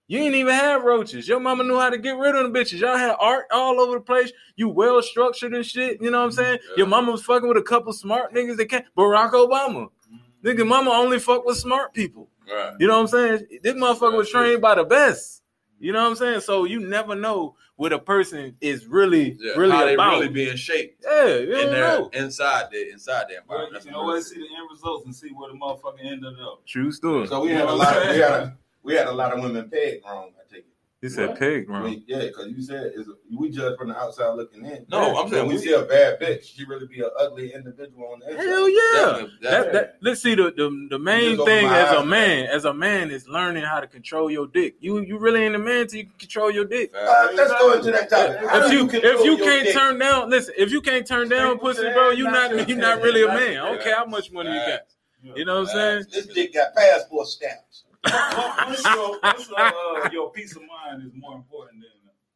You 0.10 0.20
ain't 0.20 0.36
even 0.36 0.54
have 0.54 0.84
roaches. 0.84 1.28
Your 1.28 1.42
mama 1.42 1.66
knew 1.66 1.78
how 1.78 1.90
to 1.90 1.98
get 1.98 2.16
rid 2.18 2.34
of 2.34 2.44
them 2.44 2.54
bitches. 2.54 2.80
Y'all 2.80 2.96
had 2.98 3.16
art 3.20 3.46
all 3.52 3.82
over 3.82 3.96
the 3.96 4.00
place. 4.00 4.32
You 4.56 4.70
well 4.70 5.02
structured 5.02 5.54
and 5.54 5.66
shit. 5.66 6.02
You 6.02 6.12
know 6.12 6.20
what 6.20 6.24
I'm 6.26 6.30
mm-hmm. 6.30 6.38
saying? 6.40 6.60
Yeah. 6.70 6.74
Your 6.78 6.88
mama 6.88 7.12
was 7.12 7.24
fucking 7.24 7.48
with 7.48 7.58
a 7.58 7.62
couple 7.62 7.92
smart 7.92 8.34
niggas 8.34 8.56
that 8.56 8.70
can't. 8.70 8.86
Barack 8.98 9.32
Obama. 9.32 9.90
Nigga, 10.44 10.66
mama 10.68 10.92
only 10.92 11.20
fuck 11.20 11.46
with 11.46 11.58
smart 11.58 11.94
people. 11.94 12.30
Right. 12.52 12.74
You 12.80 12.88
know 12.88 12.96
what 12.96 13.14
I'm 13.14 13.38
saying? 13.40 13.60
This 13.62 13.74
motherfucker 13.74 14.18
was 14.18 14.30
trained 14.30 14.62
by 14.62 14.76
the 14.76 14.84
best. 14.84 15.42
You 15.80 15.92
know 15.94 16.02
what 16.02 16.10
I'm 16.10 16.16
saying? 16.16 16.40
So 16.42 16.64
you 16.66 16.80
never 16.80 17.14
know 17.16 17.56
what 17.76 17.94
a 17.94 18.00
person 18.00 18.56
is 18.62 18.88
really, 18.88 19.38
Yeah, 19.40 19.54
really 19.58 19.72
how 19.74 19.86
they 19.86 19.94
about. 19.94 20.14
really 20.14 20.30
being 20.30 20.56
shaped 20.56 21.04
yeah, 21.08 21.26
you 21.36 21.56
in 21.56 21.68
don't 21.68 21.72
know. 21.72 22.10
inside 22.14 22.70
the 22.72 22.90
inside 22.92 23.26
the 23.30 23.36
Well, 23.48 23.60
environment. 23.66 23.68
you 23.70 23.74
That's 23.74 23.86
can 23.86 23.94
what 23.94 24.02
always 24.02 24.26
it 24.26 24.30
see 24.30 24.36
the 24.40 24.46
end 24.58 24.68
results 24.72 25.06
and 25.06 25.16
see 25.16 25.30
where 25.30 25.52
the 25.52 25.58
motherfucker 25.58 26.04
ended 26.04 26.34
up. 26.42 26.66
True 26.66 26.92
story. 26.92 27.28
So 27.28 27.42
we 27.42 27.50
had 27.52 27.66
a 27.66 27.72
lot. 27.74 27.96
Of, 27.96 28.10
we 28.10 28.18
had 28.18 28.32
a, 28.32 28.58
we 28.82 28.94
had 28.96 29.08
a 29.08 29.12
lot 29.12 29.34
of 29.34 29.44
women 29.44 29.70
pegged 29.70 30.04
wrong. 30.06 30.32
I 31.00 31.06
take 31.06 31.10
it. 31.10 31.10
He 31.10 31.10
said 31.16 31.30
What? 31.30 31.40
pig, 31.40 31.64
I 31.64 31.66
bro. 31.68 31.80
mean, 31.82 32.04
yeah, 32.08 32.20
because 32.26 32.48
you 32.48 32.62
said 32.62 32.92
is 32.96 33.08
we 33.38 33.50
judge 33.52 33.78
from 33.78 33.90
the 33.90 33.98
outside 33.98 34.30
looking 34.36 34.66
in. 34.66 34.86
No, 34.90 35.16
I'm 35.18 35.30
saying 35.30 35.44
when 35.46 35.50
we 35.50 35.56
we- 35.56 35.62
see 35.68 35.74
a 35.74 35.84
bad 35.84 36.20
bitch, 36.20 36.44
she 36.56 36.66
really 36.66 36.88
be 36.88 37.02
an 37.02 37.10
ugly 37.20 37.54
individual 37.54 38.10
on 38.14 38.20
the 38.20 38.32
inside. 38.32 38.46
Hell 38.48 38.70
yeah. 38.70 38.78
Definitely, 38.94 39.32
That, 39.42 39.50
definitely. 39.52 39.80
that, 39.80 39.98
let's 40.02 40.22
see 40.22 40.36
the, 40.36 40.44
the 40.58 40.88
the 40.90 41.00
main 41.00 41.38
thing 41.46 41.68
as 41.68 41.92
a 41.94 42.00
eyes. 42.00 42.06
man, 42.06 42.46
as 42.48 42.66
a 42.66 42.74
man, 42.74 43.12
is 43.12 43.28
learning 43.28 43.64
how 43.64 43.80
to 43.80 43.88
control 43.88 44.32
your 44.32 44.48
dick. 44.48 44.76
You 44.80 45.02
you 45.02 45.18
really 45.20 45.44
ain't 45.44 45.56
a 45.56 45.60
man 45.60 45.88
till 45.88 46.00
you 46.00 46.06
can 46.06 46.18
control 46.18 46.50
your 46.52 46.66
dick. 46.66 46.92
Uh, 46.96 47.28
let's 47.36 47.52
go 47.54 47.74
into 47.74 47.92
that 47.92 48.10
topic. 48.10 48.38
How 48.50 48.64
If 48.66 48.72
do 48.72 48.78
you 48.78 48.88
control 48.88 49.14
if 49.20 49.26
you 49.26 49.38
your 49.38 49.46
can't 49.46 49.66
dick? 49.66 49.76
turn 49.76 50.00
down, 50.00 50.30
listen. 50.32 50.54
If 50.58 50.72
you 50.72 50.82
can't 50.82 51.06
turn 51.06 51.30
down 51.30 51.56
People 51.56 51.70
pussy, 51.74 51.90
bro, 51.94 52.10
you 52.10 52.24
not 52.24 52.34
not 52.34 52.52
your- 52.52 52.62
you 52.70 52.76
not 52.76 53.02
really 53.02 53.24
a 53.24 53.28
man. 53.28 53.58
I 53.58 53.70
don't 53.72 53.82
care 53.82 53.96
how 53.96 54.06
much 54.06 54.32
money 54.32 54.50
you 54.50 54.60
got. 54.66 54.82
You 55.36 55.46
know 55.46 55.62
what 55.62 55.70
I'm 55.70 55.76
saying? 55.76 56.06
this 56.12 56.26
dick 56.28 56.54
got 56.54 56.74
passport 56.76 57.28
stamps. 57.28 57.84
What- 58.12 58.68
what's 58.70 58.84
your, 58.84 59.20
what's 59.20 59.50
your, 59.50 59.60
uh, 59.60 60.10
your 60.12 60.32
peace 60.32 60.56
of 60.56 60.62
mind 60.64 61.04
is 61.06 61.12
more 61.16 61.36
important 61.36 61.82
than 61.82 61.90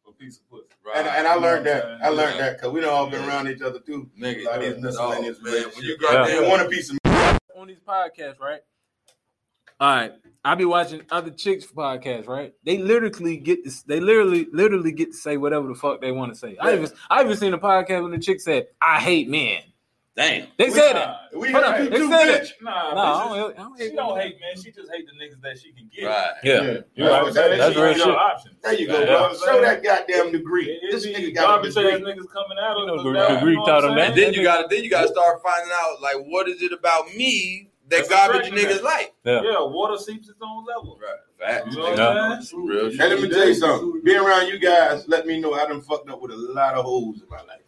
a 0.08 0.12
piece 0.18 0.38
of 0.40 0.50
pussy. 0.50 0.66
Right. 0.86 0.98
And, 0.98 1.08
and 1.08 1.28
I 1.28 1.36
learned 1.36 1.66
that. 1.68 2.00
I 2.04 2.10
learned 2.10 2.40
that 2.40 2.58
because 2.58 2.72
we 2.72 2.82
done 2.82 2.90
all 2.90 3.10
been 3.10 3.22
Yeah. 3.22 3.28
around 3.30 3.48
each 3.50 3.62
other 3.62 3.80
too. 3.80 4.10
Nigga, 4.20 4.42
A 4.42 4.44
lot 4.46 4.64
of 4.64 4.76
these 4.76 4.84
no, 4.98 5.10
man, 5.10 5.34
when 5.76 5.84
you 5.84 5.98
got 5.98 6.30
Yeah. 6.30 6.48
Want 6.48 6.62
a 6.62 6.70
piece 6.70 6.90
of 6.92 6.98
on 7.56 7.68
these 7.68 7.80
podcasts, 7.88 8.40
right? 8.40 8.62
All 9.80 9.96
right, 9.96 10.14
I 10.46 10.54
be 10.54 10.66
watching 10.66 11.02
other 11.10 11.32
chicks 11.32 11.66
podcasts, 11.66 12.28
right? 12.28 12.54
They 12.64 12.78
literally 12.78 13.38
get 13.38 13.64
this. 13.64 13.82
They 13.82 14.00
literally, 14.00 14.46
literally 14.54 14.92
get 14.92 15.12
to 15.12 15.18
say 15.18 15.38
whatever 15.38 15.68
the 15.68 15.74
fuck 15.74 16.02
they 16.02 16.12
want 16.12 16.32
to 16.32 16.38
say. 16.38 16.56
I 16.62 16.74
even, 16.74 16.90
I 17.10 17.24
even 17.24 17.36
seen 17.36 17.54
a 17.54 17.58
podcast 17.58 18.04
when 18.04 18.12
the 18.12 18.20
chick 18.20 18.42
said, 18.42 18.68
"I 18.80 19.00
hate 19.00 19.28
men." 19.28 19.62
Damn. 20.16 20.48
They 20.58 20.66
We 20.66 20.72
said 20.72 20.94
not- 20.94 21.18
that. 21.32 21.38
We 21.40 21.52
Hold 21.52 21.64
on, 21.64 21.90
they 21.90 21.98
said 21.98 22.42
bitch. 22.44 22.50
Nah, 22.62 22.94
No, 22.94 23.02
bitches- 23.02 23.32
I 23.32 23.38
don't, 23.38 23.60
I 23.60 23.64
don't 23.64 23.80
hate 23.80 23.90
she 23.92 23.96
don't 23.96 24.20
hate 24.20 24.36
men. 24.42 24.64
She 24.64 24.72
just 24.72 24.92
hate 24.94 25.06
the 25.08 25.14
niggas 25.14 25.42
that 25.42 25.58
she 25.58 25.72
can 25.72 25.90
get. 25.96 26.06
Right. 26.06 26.32
Yeah, 26.44 26.62
You 26.96 27.04
know 27.06 27.12
what 27.12 27.28
I'm 27.28 27.34
That's- 27.34 27.58
that's 27.60 27.76
real 27.78 27.94
shit. 27.94 28.08
options. 28.08 28.56
There 28.62 28.74
you 28.74 28.88
go, 28.88 29.00
Yeah. 29.00 29.06
bro. 29.06 29.34
Show 29.34 29.62
that 29.62 29.84
goddamn 29.84 30.32
degree. 30.32 30.66
It, 30.72 30.92
This 30.92 31.06
it 31.06 31.16
nigga 31.16 31.34
got 31.36 31.44
a 31.44 31.48
garbage 31.48 31.70
ass 31.70 31.76
degree. 31.76 32.14
niggas 32.14 32.30
coming 32.32 32.58
out 32.60 32.78
You 32.78 32.84
of 32.84 32.88
know, 32.88 32.96
us 32.96 33.04
the 33.04 33.12
now, 33.12 33.28
degree 33.36 33.52
you 33.54 33.60
know 33.60 33.66
taught 33.66 33.84
him 33.86 33.96
that. 33.96 34.16
Then 34.16 34.34
you 34.34 34.44
got 34.44 34.70
to 34.70 34.76
then 34.76 34.84
you 34.84 34.90
got 34.90 35.02
to 35.04 35.08
start 35.08 35.42
finding 35.42 35.72
out 35.74 36.02
like 36.02 36.18
what 36.28 36.48
is 36.50 36.62
it 36.62 36.74
about 36.74 37.14
me 37.16 37.70
that 37.88 37.98
That's 37.98 38.10
garbage 38.10 38.52
niggas 38.52 38.82
like. 38.84 39.14
Yeah. 39.26 39.42
Yeah, 39.44 39.62
water 39.64 39.98
seeps 39.98 40.30
its 40.30 40.40
own 40.42 40.66
level. 40.66 40.98
Right. 41.02 41.20
Facts. 41.64 41.76
You 41.76 41.82
know 41.82 41.94
Yeah. 41.96 42.40
Real 42.54 42.86
Hey, 42.86 42.92
shit. 42.92 43.10
let 43.10 43.22
me 43.22 43.30
tell 43.30 43.48
you 43.48 43.54
something. 43.56 44.02
Being 44.04 44.20
around 44.20 44.48
you 44.48 44.60
guys, 44.60 45.08
let 45.08 45.26
me 45.26 45.40
know 45.40 45.54
I 45.54 45.66
done 45.68 45.82
fucked 45.82 46.10
up 46.10 46.22
with 46.22 46.32
a 46.32 46.36
lot 46.38 46.76
of 46.76 46.86
hoes 46.86 47.22
in 47.22 47.28
my 47.30 47.38
life. 47.38 47.62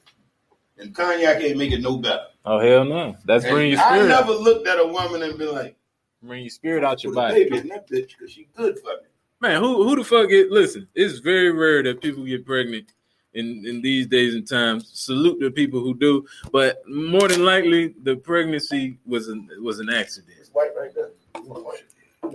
And 0.77 0.93
cognac 0.95 1.41
ain't 1.41 1.57
make 1.57 1.71
it 1.71 1.81
no 1.81 1.97
better. 1.97 2.25
Oh 2.45 2.59
hell 2.59 2.83
no! 2.83 3.15
That's 3.25 3.45
And 3.45 3.53
bring 3.53 3.71
your 3.71 3.79
I 3.79 3.95
spirit. 3.97 4.07
never 4.09 4.31
looked 4.33 4.67
at 4.67 4.79
a 4.79 4.85
woman 4.87 5.21
and 5.23 5.37
been 5.37 5.53
like, 5.53 5.75
Bring 6.21 6.41
your 6.43 6.49
spirit 6.49 6.83
out 6.83 7.03
your 7.03 7.13
put 7.13 7.19
a 7.19 7.29
body. 7.29 7.43
baby 7.43 7.57
in 7.59 7.67
that 7.69 7.87
bitch 7.89 8.09
because 8.17 8.31
she 8.31 8.47
good 8.55 8.79
for 8.79 8.87
me. 8.87 9.07
Man, 9.41 9.61
who 9.61 9.83
who 9.87 9.95
the 9.95 10.03
fuck 10.03 10.29
get? 10.29 10.51
Listen, 10.51 10.87
it's 10.95 11.19
very 11.19 11.51
rare 11.51 11.83
that 11.83 12.01
people 12.01 12.23
get 12.25 12.45
pregnant 12.45 12.93
in 13.33 13.63
in 13.65 13.81
these 13.81 14.07
days 14.07 14.33
and 14.35 14.47
times. 14.47 14.89
Salute 14.93 15.39
the 15.41 15.51
people 15.51 15.79
who 15.79 15.93
do, 15.93 16.25
but 16.51 16.81
more 16.89 17.27
than 17.27 17.45
likely, 17.45 17.93
the 18.03 18.15
pregnancy 18.15 18.97
was 19.05 19.27
an 19.27 19.47
was 19.61 19.79
an 19.79 19.89
accident. 19.89 20.37
It's 20.39 20.49
white 20.49 20.71
right 20.77 20.93
there. 20.95 21.11
You 21.35 21.43
want 21.49 21.65
white? 21.65 21.83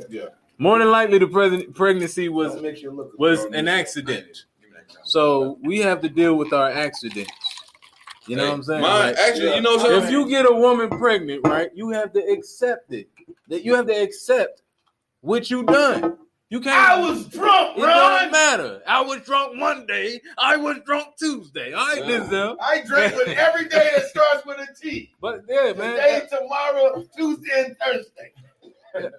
Yeah. 0.09 0.27
More 0.59 0.79
than 0.79 0.91
likely, 0.91 1.19
the 1.19 1.27
present 1.29 1.75
pregnancy 1.75 2.29
was 2.29 2.55
That 2.55 2.63
makes 2.63 2.83
you 2.83 2.91
look 2.93 3.13
was 3.19 3.45
an 3.45 3.69
accident. 3.69 4.45
So 5.05 5.59
we 5.63 5.79
have 5.79 6.01
to 6.03 6.09
deal 6.09 6.35
with 6.37 6.53
our 6.53 6.71
accidents. 6.71 7.31
You 8.29 8.37
know 8.37 8.45
what 8.47 8.55
I'm 8.55 8.63
saying? 8.63 8.83
Mine, 8.83 9.07
Like, 9.09 9.17
actually, 9.17 9.55
you 9.55 9.61
know 9.61 9.79
something? 9.79 10.03
if 10.05 10.11
you 10.11 10.29
get 10.29 10.45
a 10.47 10.53
woman 10.55 10.89
pregnant, 10.91 11.47
right, 11.47 11.71
you 11.75 11.91
have 11.91 12.13
to 12.13 12.21
accept 12.21 12.93
it. 12.93 13.09
That 13.49 13.65
you 13.65 13.75
have 13.75 13.87
to 13.87 13.93
accept 13.95 14.63
what 15.21 15.51
you 15.51 15.63
done. 15.65 16.19
You 16.51 16.61
can't. 16.61 16.75
I 16.77 16.99
was 17.07 17.27
drunk, 17.27 17.77
It 17.77 17.81
don't 17.81 18.31
matter. 18.33 18.81
I 18.87 19.03
was 19.03 19.21
drunk 19.23 19.57
Monday. 19.57 20.21
I 20.39 20.57
was 20.57 20.79
drunk 20.87 21.09
Tuesday. 21.19 21.75
All 21.75 21.87
right, 21.87 21.99
Yeah. 22.07 22.21
Denzel. 22.21 22.57
I 22.63 22.83
drink 22.87 23.15
with 23.17 23.29
every 23.37 23.69
day 23.69 23.91
that 23.97 24.07
starts 24.07 24.47
with 24.47 24.59
a 24.59 24.69
T. 24.81 25.11
But 25.21 25.43
yeah, 25.49 25.73
man. 25.77 25.97
Today, 25.97 26.23
tomorrow, 26.31 27.05
Tuesday, 27.15 27.65
and 27.67 27.77
Thursday. 27.79 28.33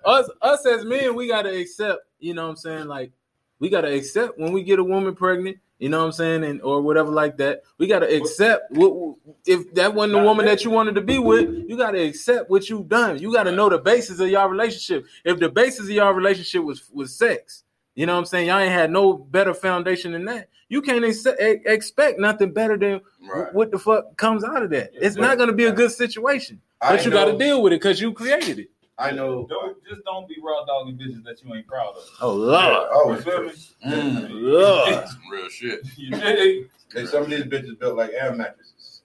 us 0.05 0.29
us 0.41 0.65
as 0.65 0.85
men, 0.85 1.15
we 1.15 1.27
gotta 1.27 1.55
accept, 1.55 2.01
you 2.19 2.33
know 2.33 2.43
what 2.45 2.49
I'm 2.51 2.55
saying? 2.57 2.87
Like, 2.87 3.11
we 3.59 3.69
gotta 3.69 3.93
accept 3.93 4.39
when 4.39 4.51
we 4.51 4.63
get 4.63 4.79
a 4.79 4.83
woman 4.83 5.13
pregnant, 5.13 5.57
you 5.79 5.89
know 5.89 5.99
what 5.99 6.05
I'm 6.05 6.11
saying, 6.11 6.43
and 6.43 6.61
or 6.61 6.81
whatever 6.81 7.09
like 7.09 7.37
that. 7.37 7.63
We 7.77 7.87
gotta 7.87 8.13
accept 8.15 8.71
what 8.71 9.15
if 9.45 9.73
that 9.73 9.93
wasn't 9.95 10.19
the 10.19 10.23
woman 10.23 10.45
that 10.45 10.63
you 10.63 10.69
wanted 10.71 10.95
to 10.95 11.01
be 11.01 11.17
with, 11.17 11.49
you 11.67 11.77
gotta 11.77 12.01
accept 12.03 12.49
what 12.49 12.69
you've 12.69 12.87
done. 12.89 13.17
You 13.19 13.33
gotta 13.33 13.51
know 13.51 13.69
the 13.69 13.77
basis 13.79 14.19
of 14.19 14.29
your 14.29 14.47
relationship. 14.47 15.05
If 15.25 15.39
the 15.39 15.49
basis 15.49 15.85
of 15.85 15.89
your 15.91 16.13
relationship 16.13 16.63
was 16.63 16.83
was 16.93 17.15
sex, 17.15 17.63
you 17.95 18.05
know 18.05 18.13
what 18.13 18.19
I'm 18.19 18.25
saying? 18.25 18.47
Y'all 18.47 18.59
ain't 18.59 18.71
had 18.71 18.91
no 18.91 19.13
better 19.13 19.53
foundation 19.53 20.11
than 20.11 20.25
that. 20.25 20.49
You 20.67 20.81
can't 20.83 21.03
ex- 21.03 21.25
ex- 21.25 21.63
expect 21.65 22.19
nothing 22.19 22.51
better 22.53 22.77
than 22.77 23.01
Right. 23.27 23.53
what 23.53 23.71
the 23.71 23.79
fuck 23.79 24.15
comes 24.17 24.43
out 24.43 24.61
of 24.61 24.69
that. 24.69 24.91
It's 24.93 25.15
not 25.15 25.37
gonna 25.37 25.53
be 25.53 25.65
a 25.65 25.71
good 25.71 25.91
situation. 25.91 26.61
I 26.81 26.95
But 26.95 27.05
you 27.05 27.11
got 27.11 27.25
to 27.25 27.37
deal 27.37 27.61
with 27.61 27.73
it 27.73 27.81
because 27.81 27.99
you 27.99 28.13
created 28.13 28.59
it. 28.59 28.69
I 28.99 29.11
know. 29.11 29.47
Don't, 29.49 29.77
just 29.87 30.03
don't 30.03 30.27
be 30.27 30.35
raw 30.43 30.65
dogging 30.65 30.97
bitches 30.97 31.23
that 31.23 31.41
you 31.43 31.53
ain't 31.55 31.65
proud 31.67 31.95
of. 31.95 32.03
Oh 32.21 32.33
Lord, 32.33 32.87
Oh, 32.91 33.11
You 33.13 33.21
feel 33.21 33.43
me? 33.43 33.51
Mm, 33.85 34.27
Lord. 34.31 34.93
some 35.07 35.21
real 35.31 35.49
shit. 35.49 35.79
You 35.97 36.11
dig? 36.11 36.69
Hey, 36.93 37.05
some 37.05 37.23
of 37.23 37.29
these 37.29 37.43
bitches 37.43 37.79
built 37.79 37.95
like 37.97 38.11
air 38.13 38.33
mattresses. 38.35 39.01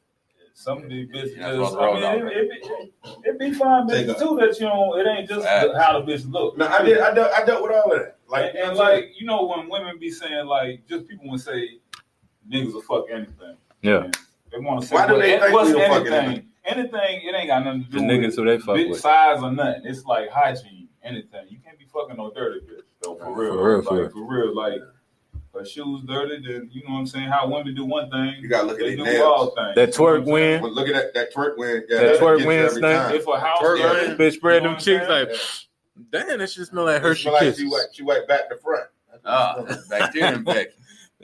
Some 0.55 0.85
of 0.85 0.89
these 0.89 1.09
bitches, 1.09 1.37
Yeah, 1.37 1.53
that's 1.53 1.75
I 1.75 1.93
mean, 1.93 2.03
talking 2.03 2.27
it, 2.29 2.33
it, 2.37 2.51
be, 2.51 3.29
it 3.29 3.39
be 3.39 3.53
fine 3.53 3.87
Take 3.89 4.07
bitches 4.07 4.19
too 4.19 4.37
that 4.41 4.59
you 4.61 4.67
don't, 4.67 4.99
it 4.99 5.07
ain't 5.07 5.29
just 5.29 5.45
Facts. 5.45 5.77
how 5.77 6.01
the 6.01 6.11
bitch 6.13 6.31
look. 6.31 6.57
No, 6.57 6.67
I 6.67 6.83
did. 6.83 7.01
I 7.01 7.13
dealt, 7.15 7.33
I 7.33 7.45
dealt 7.45 7.63
with 7.63 7.73
all 7.73 7.93
of 7.93 7.99
that. 7.99 8.17
Like, 8.29 8.47
and, 8.55 8.59
and 8.71 8.77
like, 8.79 9.11
you 9.19 9.27
know, 9.27 9.45
when 9.47 9.69
women 9.69 9.99
be 9.99 10.11
saying, 10.11 10.47
like, 10.47 10.87
just 10.89 11.07
people 11.07 11.29
would 11.31 11.41
say, 11.41 11.79
niggas 12.51 12.73
will 12.73 12.83
fuck 12.83 13.05
anything. 13.13 13.57
Yeah. 13.83 14.11
They 14.51 14.59
want 14.61 14.81
to 14.81 14.87
say, 14.87 14.95
Why 14.95 15.07
do 15.07 15.13
what- 15.15 15.23
they 15.23 15.39
think 15.39 15.53
what's 15.53 15.71
we'll 15.73 15.89
fuck 15.89 16.07
anything? 16.07 16.49
Anything? 16.65 16.95
Anything, 16.95 17.29
it 17.29 17.35
ain't 17.35 17.49
got 17.49 17.65
nothing 17.65 17.85
to 17.85 17.91
The 17.91 17.99
do 17.99 18.05
niggas 18.05 18.27
with 18.27 18.37
who 18.37 18.45
they 18.47 18.59
fuck 18.59 18.77
bitch 18.77 18.91
with. 18.91 19.01
size 19.01 19.43
or 19.43 19.51
nothing. 19.53 19.83
It's 19.85 20.05
like 20.05 20.31
hygiene, 20.31 20.89
anything. 21.03 21.47
You 21.49 21.59
can't 21.65 21.79
be 21.79 21.85
fucking 21.93 22.17
no 22.17 22.31
dirty 22.31 22.61
bitch, 22.61 22.83
though, 23.03 23.17
for 23.17 23.35
real. 23.35 23.53
For 23.55 23.69
real, 23.69 23.77
like, 23.79 23.87
for 23.87 24.11
for 24.11 24.25
real. 24.33 24.55
Like, 24.55 24.81
her 25.55 25.65
shoes 25.65 26.03
dirty, 26.07 26.43
then, 26.47 26.69
you 26.73 26.83
know 26.83 26.95
what 26.95 27.01
I'm 27.01 27.07
saying? 27.07 27.29
How 27.29 27.47
women 27.49 27.75
do 27.75 27.85
one 27.85 28.11
thing, 28.11 28.35
you 28.41 28.49
gotta 28.49 28.67
look 28.67 28.81
at 28.81 28.87
they 28.87 28.97
do 28.97 29.05
nails. 29.05 29.23
all 29.23 29.55
things. 29.55 29.75
That 29.77 29.97
You 29.99 30.05
know 30.05 30.11
twerk 30.11 30.19
I'm 30.19 30.25
saying? 30.25 30.33
win. 30.35 30.63
But 30.63 30.73
look 30.73 30.89
at 30.89 30.95
that, 30.95 31.15
that 31.15 31.33
twerk 31.35 31.57
win. 31.59 31.85
Yeah, 31.89 32.01
That 32.01 32.21
twerk 32.21 32.37
gets 32.39 32.41
you 32.43 32.47
win 32.49 32.65
every 32.65 32.81
stank. 32.81 33.03
time. 33.03 33.15
If 33.15 33.27
a 33.29 33.39
house 33.41 33.63
Twerk 33.63 33.77
dirty, 33.79 34.09
win. 34.09 34.17
Bitch 34.19 34.33
spread 34.35 34.55
You 34.57 34.61
know 34.69 34.75
them 34.75 34.79
cheeks 34.81 35.07
saying? 35.07 35.29
like, 36.11 36.27
damn, 36.27 36.39
that 36.39 36.51
shit 36.51 36.67
smell 36.67 36.85
like 36.87 37.03
Hershey 37.03 37.23
smell 37.23 37.35
like 37.35 37.43
kisses. 37.43 37.61
she 37.61 37.69
went, 37.69 37.95
she 37.95 38.03
went 38.03 38.27
back 38.27 38.49
to 38.49 38.57
front. 38.57 38.87
That's 39.13 39.23
what 39.25 39.33
Ah, 39.33 39.57
it 39.59 39.85
smells. 39.85 40.67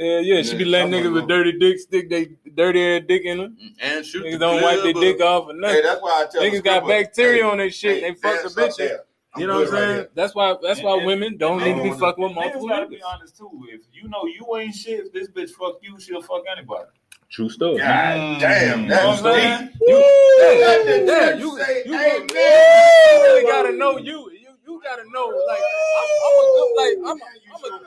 bacteria 0.00 0.18
infection. 0.18 0.26
Yeah, 0.26 0.36
yeah, 0.36 0.42
she 0.42 0.56
be 0.56 0.64
Yeah, 0.64 0.84
letting 0.86 0.92
niggas 0.92 1.14
with 1.14 1.28
dirty 1.28 1.52
dick 1.58 1.78
stick 1.78 2.10
they 2.10 2.30
dirty 2.54 2.82
ass 2.96 3.02
dick 3.08 3.22
in 3.24 3.38
them. 3.38 3.56
And 3.80 4.04
shoot 4.06 4.24
Niggas 4.24 4.32
the 4.32 4.38
don't 4.38 4.62
wipe 4.62 4.82
their 4.82 4.92
dick 4.92 5.20
off 5.20 5.48
or 5.48 5.54
Hey, 5.54 5.82
that's 5.82 6.02
why 6.02 6.22
I 6.22 6.26
tell 6.30 6.42
Niggas 6.42 6.64
got 6.64 6.86
bacteria 6.88 7.42
hey, 7.44 7.50
on 7.50 7.58
their 7.58 7.70
shit. 7.70 8.02
hey, 8.02 8.10
they 8.10 8.14
fuck 8.14 8.42
the 8.42 8.60
dance 8.60 8.80
up 8.80 8.86
bitches. 8.86 8.98
I'm 9.32 9.40
You 9.42 9.46
know 9.46 9.54
what 9.60 9.68
I'm 9.68 9.70
good 9.70 9.74
right 9.74 9.94
saying? 9.96 10.06
That's 10.14 10.34
why. 10.34 10.56
That's 10.62 10.82
why 10.82 10.96
And- 10.96 11.06
women 11.06 11.36
don't 11.36 11.62
and 11.62 11.64
need 11.64 11.76
to 11.76 11.82
be 11.82 11.90
niggas- 11.90 12.00
fucking 12.00 12.24
with 12.24 12.32
Niggas 12.32 12.34
multiple 12.36 12.68
gotta 12.68 12.86
be 12.86 13.02
honest 13.02 13.36
too. 13.38 13.50
If 13.70 13.82
you 13.92 14.08
know 14.08 14.24
you 14.26 14.56
ain't 14.56 14.74
shit, 14.74 15.06
if 15.06 15.12
this 15.12 15.28
bitch 15.28 15.50
fuck 15.50 15.76
you, 15.82 16.00
she'll 16.00 16.22
fuck 16.22 16.42
anybody. 16.50 16.88
True 17.30 17.48
story. 17.48 17.78
God 17.78 17.86
Mm. 17.86 18.40
damn, 18.40 18.80
You 18.82 18.88
know 18.88 18.94
that's 18.96 19.22
what 19.22 19.34
deep. 19.34 19.42
saying? 19.42 19.70
You, 19.86 19.96
Let 20.40 20.86
yeah, 21.06 21.32
the 21.32 21.38
you, 21.38 21.58
say 21.58 21.82
you, 21.86 21.94
amen. 21.94 22.26
you 22.26 23.22
really 23.22 23.42
gotta 23.44 23.70
know 23.72 23.98
you. 23.98 24.32
You, 24.32 24.48
you 24.66 24.80
gotta 24.82 25.04
know. 25.12 25.26
Like, 25.46 25.62
I'm, 25.98 26.08
I'm 26.26 26.34
a 26.34 26.44
good, 26.50 26.70
like, 26.74 26.96
I'm, 26.98 27.04
a, 27.04 27.24
I'm 27.54 27.62
a, 27.62 27.66
I'm 27.70 27.84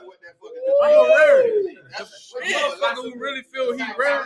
rarity. 0.80 1.03
The 3.04 3.10
motherfucker 3.10 3.14
who 3.14 3.20
really 3.20 3.42
feel 3.42 3.76
he 3.76 3.84
rare, 3.98 4.24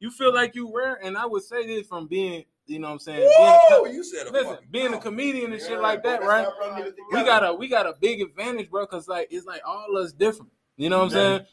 you 0.00 0.10
feel 0.10 0.34
like 0.34 0.54
you 0.54 0.74
rare, 0.74 0.98
and 1.02 1.16
I 1.16 1.26
would 1.26 1.42
say 1.42 1.66
this 1.66 1.86
from 1.86 2.06
being, 2.06 2.44
you 2.66 2.78
know 2.78 2.88
what 2.88 2.92
I'm 2.94 2.98
saying, 3.00 3.18
being 3.18 3.30
a, 3.50 3.58
Oh, 3.70 3.86
you 3.86 4.04
said 4.04 4.26
a 4.26 4.32
listen, 4.32 4.54
fucking 4.54 4.68
being 4.70 4.94
a 4.94 4.98
comedian 4.98 5.52
and 5.52 5.60
shit 5.60 5.80
like 5.80 6.02
that, 6.04 6.22
right? 6.22 6.46
We 7.12 7.24
got 7.24 7.44
a 7.44 7.54
we 7.54 7.68
got 7.68 7.86
a 7.86 7.94
big 8.00 8.20
advantage, 8.20 8.70
bro, 8.70 8.84
because 8.84 9.08
like 9.08 9.28
it's 9.30 9.46
like 9.46 9.62
all 9.66 9.96
us 9.96 10.12
different. 10.12 10.50
You 10.76 10.90
know 10.90 10.98
what 10.98 11.04
I'm 11.04 11.10
saying? 11.10 11.46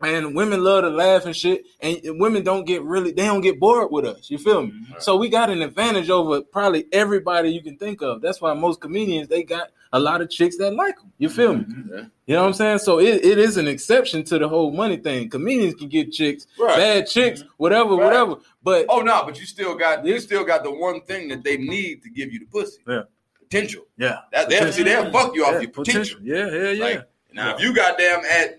and 0.00 0.34
women 0.34 0.62
love 0.62 0.82
to 0.82 0.90
laugh 0.90 1.24
and 1.24 1.34
shit, 1.34 1.64
and 1.80 1.98
women 2.20 2.42
don't 2.42 2.64
get 2.66 2.82
really 2.82 3.12
they 3.12 3.24
don't 3.24 3.40
get 3.40 3.58
bored 3.58 3.90
with 3.90 4.04
us. 4.04 4.30
You 4.30 4.38
feel 4.38 4.62
me? 4.64 4.72
Mhm. 4.72 5.02
So 5.02 5.16
we 5.16 5.28
got 5.28 5.50
an 5.50 5.62
advantage 5.62 6.10
over 6.10 6.42
probably 6.42 6.86
everybody 6.92 7.50
you 7.50 7.62
can 7.62 7.78
think 7.78 8.02
of. 8.02 8.20
That's 8.20 8.40
why 8.40 8.52
most 8.54 8.80
comedians 8.80 9.28
they 9.28 9.42
got 9.44 9.70
a 9.96 9.98
lot 10.00 10.20
of 10.20 10.28
chicks 10.28 10.56
that 10.58 10.72
like 10.74 10.96
them. 10.96 11.12
You 11.18 11.28
feel 11.28 11.54
me? 11.54 11.64
Mhm. 11.64 11.88
Yeah. 11.90 12.04
You 12.26 12.34
know 12.34 12.40
what 12.42 12.48
I'm 12.48 12.52
saying? 12.54 12.78
So 12.80 12.98
it, 13.00 13.24
it 13.24 13.38
is 13.38 13.56
an 13.56 13.68
exception 13.68 14.24
to 14.24 14.38
the 14.38 14.48
whole 14.48 14.72
money 14.72 14.96
thing. 14.96 15.30
Comedians 15.30 15.74
can 15.76 15.88
get 15.88 16.10
chicks, 16.10 16.46
Right. 16.58 16.76
bad 16.76 17.06
chicks, 17.06 17.44
whatever, 17.58 17.94
Right. 17.94 18.04
whatever. 18.04 18.36
But 18.62 18.86
Oh 18.88 19.00
no, 19.00 19.22
but 19.24 19.38
you 19.38 19.46
still 19.46 19.74
got 19.76 20.04
you 20.04 20.18
still 20.20 20.44
got 20.44 20.62
the 20.64 20.70
one 20.70 21.00
thing 21.02 21.28
that 21.28 21.44
they 21.44 21.56
need 21.56 22.02
to 22.02 22.10
give 22.10 22.32
you 22.32 22.40
the 22.40 22.46
pussy. 22.46 22.78
Yeah. 22.88 23.02
Potential. 23.38 23.84
yeah, 23.96 24.18
That 24.32 24.48
they'll 24.48 24.72
see 24.72 24.82
they'll 24.82 25.12
fuck 25.12 25.34
you 25.36 25.44
off 25.44 25.54
yeah, 25.54 25.60
your 25.60 25.70
potential. 25.70 26.18
Yeah, 26.22 26.50
yeah, 26.50 26.70
yeah. 26.70 26.84
Like, 26.84 27.08
now 27.32 27.54
if 27.54 27.60
you 27.62 27.72
goddamn 27.74 28.22
at 28.24 28.58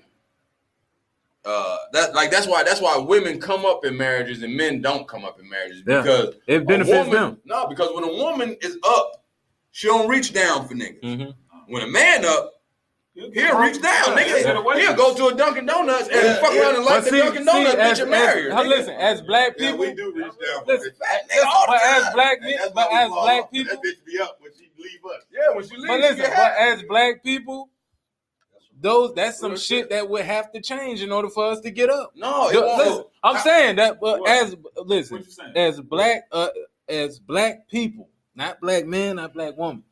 uh 1.43 1.77
that 1.91 2.15
like 2.15 2.31
that's 2.31 2.47
why 2.47 2.63
that's 2.63 2.81
why 2.81 2.97
women 2.97 3.39
come 3.39 3.65
up 3.65 3.83
in 3.85 3.95
marriages 3.97 4.41
and 4.41 4.55
men 4.55 4.81
don't 4.81 5.07
come 5.07 5.25
up 5.25 5.39
in 5.39 5.47
marriages 5.49 5.83
Yeah. 5.85 6.01
because 6.01 6.35
it 6.47 6.65
benefits 6.65 7.07
woman- 7.07 7.11
them. 7.13 7.41
No, 7.45 7.67
because 7.67 7.89
when 7.93 8.03
a 8.03 8.13
woman 8.23 8.55
is 8.61 8.77
up, 8.87 9.23
she 9.75 9.87
don't 9.87 10.07
reach 10.07 10.31
down 10.31 10.65
for 10.69 10.73
niggas. 10.73 11.01
Mhm. 11.03 11.35
When 11.67 11.83
a 11.83 11.87
man 11.87 12.23
up, 12.23 12.53
he'll 13.13 13.59
reach 13.59 13.81
down, 13.81 14.15
nigga. 14.15 14.41
Yeah. 14.41 14.79
He'll 14.79 14.93
go 14.95 15.13
to 15.15 15.27
a 15.27 15.35
Dunkin' 15.35 15.65
Donuts 15.65 16.03
and 16.07 16.11
Yeah, 16.15 16.35
fuck 16.39 16.53
yeah. 16.53 16.61
around 16.61 16.75
and 16.77 16.85
like 16.85 17.03
the 17.03 17.11
Dunkin' 17.11 17.43
Donuts 17.45 17.75
bitch 17.75 18.01
and 18.03 18.09
marry 18.11 18.43
her. 18.43 18.49
as, 18.51 18.55
nigga. 18.55 18.69
listen, 18.69 18.93
as 18.93 19.21
black 19.23 19.55
Yeah, 19.57 19.71
people, 19.71 19.79
we 19.85 19.93
do 19.93 20.13
reach 20.13 20.25
down. 20.27 20.63
Listen, 20.65 20.91
nigga 20.91 21.27
listen, 21.27 21.47
all 21.51 21.65
the 21.65 21.71
but 21.73 21.81
as 21.83 22.13
black 22.13 22.37
And 22.37 22.45
men, 22.45 22.69
but 22.73 22.93
as 22.93 23.09
black 23.09 23.43
off. 23.43 23.51
people, 23.51 23.75
that 23.75 23.83
bitch 23.83 24.05
be 24.05 24.19
up 24.19 24.37
when 24.39 24.51
she 24.53 24.69
leave 24.81 24.99
us. 25.13 25.23
Yeah, 25.29 25.53
when 25.55 25.67
she 25.67 25.75
leaves, 25.75 25.87
but 25.87 25.99
listen, 25.99 26.25
but 26.33 26.51
as 26.57 26.83
black 26.83 27.21
people, 27.23 27.69
those 28.79 29.13
that's 29.13 29.39
some 29.39 29.51
shit 29.57 29.61
shit. 29.61 29.89
that 29.89 30.09
would 30.09 30.23
have 30.23 30.51
to 30.53 30.61
change 30.61 31.01
in 31.01 31.11
order 31.11 31.29
for 31.29 31.47
us 31.47 31.59
to 31.61 31.71
get 31.71 31.89
up. 31.89 32.11
No, 32.15 32.49
it 32.49 32.55
won't. 32.61 32.77
listen, 32.77 33.03
I'm 33.23 33.35
I- 33.37 33.41
saying 33.41 33.75
that, 33.77 33.99
but 33.99 34.19
What? 34.21 34.29
as 34.29 34.55
listen, 34.77 35.17
What 35.17 35.25
you 35.55 35.61
as 35.61 35.81
black 35.81 36.27
uh, 36.31 36.47
as 36.87 37.19
black 37.19 37.67
people, 37.69 38.09
not 38.35 38.59
black 38.61 38.85
men, 38.85 39.17
not 39.17 39.33
black 39.33 39.57
women, 39.57 39.83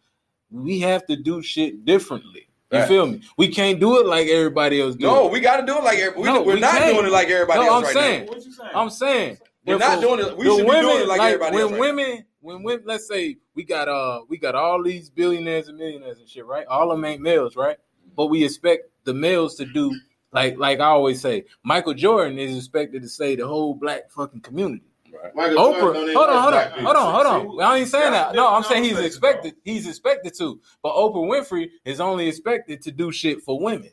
we 0.52 0.80
have 0.80 1.06
to 1.08 1.16
do 1.16 1.42
shit 1.42 1.86
differently. 1.86 2.48
You 2.72 2.80
Right. 2.80 2.88
feel 2.88 3.06
me? 3.08 3.22
We 3.38 3.48
can't 3.50 3.80
do 3.80 4.00
it 4.00 4.08
like 4.08 4.28
everybody 4.28 4.82
else 4.82 4.96
do. 4.96 5.06
No, 5.06 5.28
we 5.28 5.40
got 5.40 5.58
to 5.58 5.66
do 5.66 5.78
it 5.78 5.84
like 5.84 6.00
everybody. 6.00 6.24
No, 6.26 6.42
we, 6.42 6.52
are 6.54 6.56
we 6.56 6.60
not 6.62 6.72
can't. 6.78 6.94
doing 6.96 7.06
it 7.06 7.12
like 7.12 7.28
everybody 7.30 7.60
No, 7.60 7.66
else 7.68 7.76
I'm 7.78 7.84
right 7.84 7.94
saying- 7.94 8.26
now. 8.26 8.32
What 8.32 8.46
you 8.46 8.52
saying? 8.52 8.70
I'm 8.74 8.90
saying 8.90 9.38
We're 9.66 9.78
not 9.78 10.02
doing 10.02 10.20
it. 10.20 10.36
We 10.38 10.46
the 10.46 10.56
should 10.58 10.66
be 10.66 10.72
doing 10.72 11.02
it 11.02 11.08
like, 11.08 11.22
everybody 11.22 11.54
when 11.56 11.62
else. 11.64 11.72
right 11.72 11.80
women, 11.80 12.26
when 12.42 12.64
women, 12.64 12.84
let's 12.86 13.08
say 13.08 13.38
we 13.56 13.64
got 13.64 13.88
uh 13.88 14.22
we 14.28 14.38
got 14.38 14.56
all 14.56 14.82
these 14.84 15.10
billionaires 15.10 15.68
and 15.68 15.78
millionaires 15.78 16.20
and 16.20 16.28
shit, 16.28 16.46
right? 16.46 16.66
All 16.68 16.92
of 16.92 16.98
them 16.98 17.06
ain't 17.06 17.22
males, 17.22 17.56
right? 17.56 17.78
But 18.18 18.28
we 18.28 18.44
expect 18.44 18.90
the 19.06 19.14
males 19.14 19.56
to 19.56 19.66
do 19.66 19.96
like 20.32 20.58
like 20.58 20.80
I 20.80 20.86
always 20.86 21.22
say, 21.22 21.46
Michael 21.64 21.94
Jordan 21.94 22.40
is 22.40 22.58
expected 22.58 23.04
to 23.04 23.08
say 23.10 23.36
the 23.36 23.48
whole 23.48 23.76
black 23.76 24.10
fucking 24.12 24.42
community. 24.42 24.84
Right. 25.24 25.36
Michael 25.36 25.58
Oprah, 25.58 25.94
Jordan 25.94 26.14
don't 26.14 26.14
hold 26.14 26.28
on, 26.28 26.42
hold 26.42 26.54
on, 26.54 27.14
hold 27.14 27.26
on, 27.26 27.46
hold 27.46 27.62
on. 27.62 27.66
I 27.66 27.78
ain't 27.78 27.88
saying 27.88 28.12
that. 28.12 28.36
No, 28.36 28.54
I'm 28.54 28.64
saying 28.64 28.84
he's 28.84 29.00
expected. 29.00 29.56
He's 29.64 29.88
expected 29.88 30.34
to, 30.40 30.60
but 30.82 30.94
Oprah 30.94 31.16
Winfrey 31.16 31.70
is 31.86 32.02
only 32.02 32.28
expected 32.28 32.82
to 32.82 32.92
do 32.92 33.10
shit 33.12 33.42
for 33.42 33.58
women, 33.58 33.92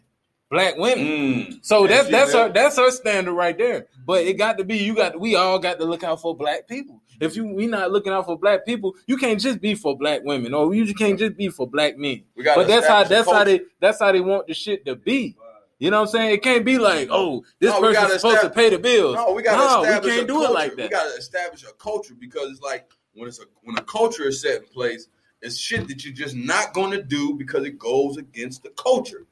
black 0.50 0.76
women. 0.76 1.06
Mm. 1.06 1.64
So 1.64 1.82
And 1.82 1.92
that's 1.92 2.08
that's 2.08 2.34
will. 2.34 2.48
her 2.48 2.52
that's 2.52 2.76
her 2.78 2.90
standard 2.90 3.34
right 3.34 3.56
there. 3.56 3.86
But 4.04 4.24
it 4.24 4.38
got 4.38 4.58
to 4.58 4.64
be 4.64 4.78
you 4.78 4.96
got 4.96 5.20
we 5.20 5.36
all 5.36 5.60
got 5.60 5.78
to 5.78 5.84
look 5.84 6.02
out 6.02 6.20
for 6.20 6.36
black 6.36 6.66
people. 6.66 7.00
If 7.20 7.36
you 7.36 7.46
we 7.46 7.68
not 7.68 7.92
looking 7.92 8.12
out 8.12 8.26
for 8.26 8.36
black 8.36 8.66
people, 8.66 8.96
you 9.06 9.16
can't 9.16 9.38
just 9.38 9.60
be 9.60 9.76
for 9.76 9.96
black 9.96 10.22
women 10.24 10.52
or 10.52 10.74
you 10.74 10.84
just 10.84 10.98
can't 10.98 11.18
just 11.18 11.36
be 11.36 11.48
for 11.48 11.68
black 11.68 11.96
men. 11.96 12.24
We 12.34 12.42
But 12.42 12.66
that's 12.66 12.88
how 12.88 13.02
establish 13.02 13.06
a 13.06 13.08
that's 13.08 13.30
how 13.30 13.44
they 13.44 13.60
that's 13.78 14.00
how 14.00 14.10
they 14.10 14.20
want 14.20 14.48
the 14.48 14.54
shit 14.54 14.84
to 14.86 14.96
be. 14.96 15.36
You 15.80 15.90
know 15.90 15.96
what 16.02 16.08
I'm 16.08 16.12
saying? 16.12 16.30
It 16.34 16.42
can't 16.42 16.64
be 16.64 16.78
like, 16.78 17.08
oh, 17.10 17.42
this 17.58 17.70
No, 17.72 17.80
we 17.80 17.88
person's 17.88 18.06
gotta 18.08 18.18
supposed 18.20 18.40
to 18.42 18.50
pay 18.50 18.68
the 18.70 18.78
bills. 18.78 19.16
No, 19.16 19.32
we 19.32 19.42
got 19.42 19.52
to 19.52 19.58
No, 19.58 19.80
we 20.02 20.10
can't 20.10 20.24
a 20.24 20.26
do 20.26 20.42
it 20.42 20.44
culture. 20.44 20.52
like 20.52 20.76
We 20.76 20.88
got 20.88 21.04
to 21.10 21.18
establish 21.18 21.64
a 21.64 21.72
culture 21.72 22.14
because 22.14 22.50
it's 22.50 22.60
like 22.60 22.90
when 23.14 23.26
it's 23.28 23.40
a 23.40 23.44
when 23.62 23.76
a 23.78 23.82
culture 23.82 24.28
is 24.28 24.40
set 24.42 24.60
in 24.60 24.68
place, 24.68 25.08
it's 25.40 25.56
shit 25.56 25.88
that 25.88 26.04
you're 26.04 26.12
just 26.14 26.36
not 26.36 26.74
going 26.74 26.90
to 26.92 27.02
do 27.02 27.34
because 27.34 27.64
it 27.64 27.78
goes 27.78 28.18
against 28.18 28.62
the 28.62 28.68
culture. 28.70 29.26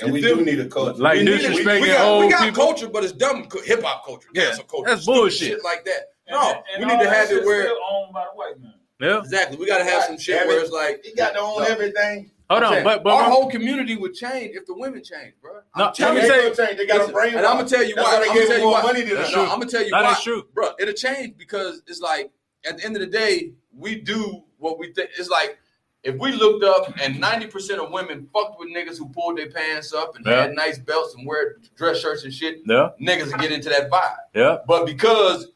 And 0.00 0.12
we 0.12 0.20
You 0.20 0.26
feel 0.26 0.36
do 0.38 0.44
need 0.44 0.58
a 0.58 0.66
culture. 0.68 1.00
Like 1.00 1.18
we, 1.18 1.24
need 1.26 1.40
disrespecting 1.40 1.74
we, 1.76 1.80
we 1.82 1.86
got, 1.86 2.18
we 2.18 2.28
got 2.28 2.44
people. 2.44 2.64
culture, 2.64 2.88
but 2.88 3.04
it's 3.04 3.12
dumb 3.12 3.46
hip 3.64 3.84
hop 3.84 4.04
culture. 4.04 4.28
Yeah, 4.34 4.46
cancel 4.46 4.64
culture, 4.64 4.90
that's 4.90 5.06
bullshit. 5.06 5.48
shit 5.48 5.62
like 5.64 5.84
that. 5.84 6.08
And 6.26 6.34
No, 6.34 6.40
that- 6.48 6.64
and 6.74 6.84
we 6.84 6.92
need 6.92 7.02
to 7.04 7.08
have 7.08 7.30
it 7.30 7.44
where 7.44 7.68
owned 7.88 8.12
by 8.12 8.24
the 8.24 8.30
white 8.36 8.60
man. 8.60 8.74
Yeah. 9.00 9.18
exactly. 9.20 9.58
We 9.58 9.66
got 9.66 9.78
to 9.78 9.84
have 9.84 10.02
some 10.04 10.18
shit 10.18 10.38
Damn 10.38 10.48
where 10.48 10.60
it's 10.60 10.72
like 10.72 11.04
He 11.04 11.14
got 11.14 11.34
to 11.34 11.40
own 11.40 11.58
No. 11.62 11.64
everything. 11.68 12.32
Hold 12.50 12.62
I'm 12.62 12.66
on, 12.66 12.72
saying, 12.74 12.84
but 12.84 13.02
but 13.02 13.14
our 13.14 13.30
whole 13.30 13.50
community 13.50 13.96
would 13.96 14.12
change 14.14 14.54
if 14.54 14.66
the 14.66 14.74
women 14.74 15.02
change, 15.02 15.32
bro. 15.40 15.60
No, 15.76 15.86
I'm 15.86 15.94
telling 15.94 16.16
me 16.16 16.22
you. 16.26 16.28
They 16.54 16.66
change. 16.66 16.76
They 16.78 16.86
got 16.86 17.08
a 17.08 17.12
brain. 17.12 17.34
and 17.36 17.46
I'm 17.46 17.56
gonna 17.56 17.68
tell 17.68 17.82
you 17.82 17.94
why. 17.96 18.16
I'm 18.16 18.26
gonna 18.34 18.46
tell 18.46 18.58
you 18.58 18.68
why. 18.70 18.82
money 18.82 19.02
than 19.02 19.14
No. 19.14 19.42
I'm 19.44 19.58
gonna 19.60 19.66
tell 19.66 19.82
you 19.82 19.90
That 19.90 20.02
why, 20.04 20.12
is 20.12 20.22
true. 20.22 20.46
bro. 20.52 20.70
It'll 20.78 20.92
change 20.94 21.38
because 21.38 21.82
it's 21.86 22.00
like 22.00 22.30
at 22.68 22.76
the 22.78 22.84
end 22.84 22.96
of 22.96 23.00
the 23.00 23.06
day, 23.08 23.52
we 23.74 23.96
do 23.96 24.42
what 24.58 24.78
we 24.78 24.92
think. 24.92 25.10
It's 25.18 25.30
like 25.30 25.58
if 26.02 26.16
we 26.18 26.32
looked 26.32 26.62
up 26.64 26.94
and 27.00 27.18
90 27.18 27.46
percent 27.46 27.80
of 27.80 27.90
women 27.90 28.28
fucked 28.32 28.58
with 28.58 28.68
niggas 28.68 28.98
who 28.98 29.08
pulled 29.08 29.38
their 29.38 29.50
pants 29.50 29.94
up 29.94 30.14
and 30.16 30.26
Yeah. 30.26 30.42
had 30.42 30.54
nice 30.54 30.78
belts 30.78 31.14
and 31.14 31.26
wear 31.26 31.56
dress 31.76 31.98
shirts 32.00 32.24
and 32.24 32.32
shit, 32.34 32.58
yeah, 32.66 32.90
niggas 33.00 33.32
would 33.32 33.40
get 33.40 33.52
into 33.52 33.70
that 33.70 33.90
vibe. 33.90 34.16
yeah. 34.34 34.58
But 34.68 34.84
because 34.84 35.46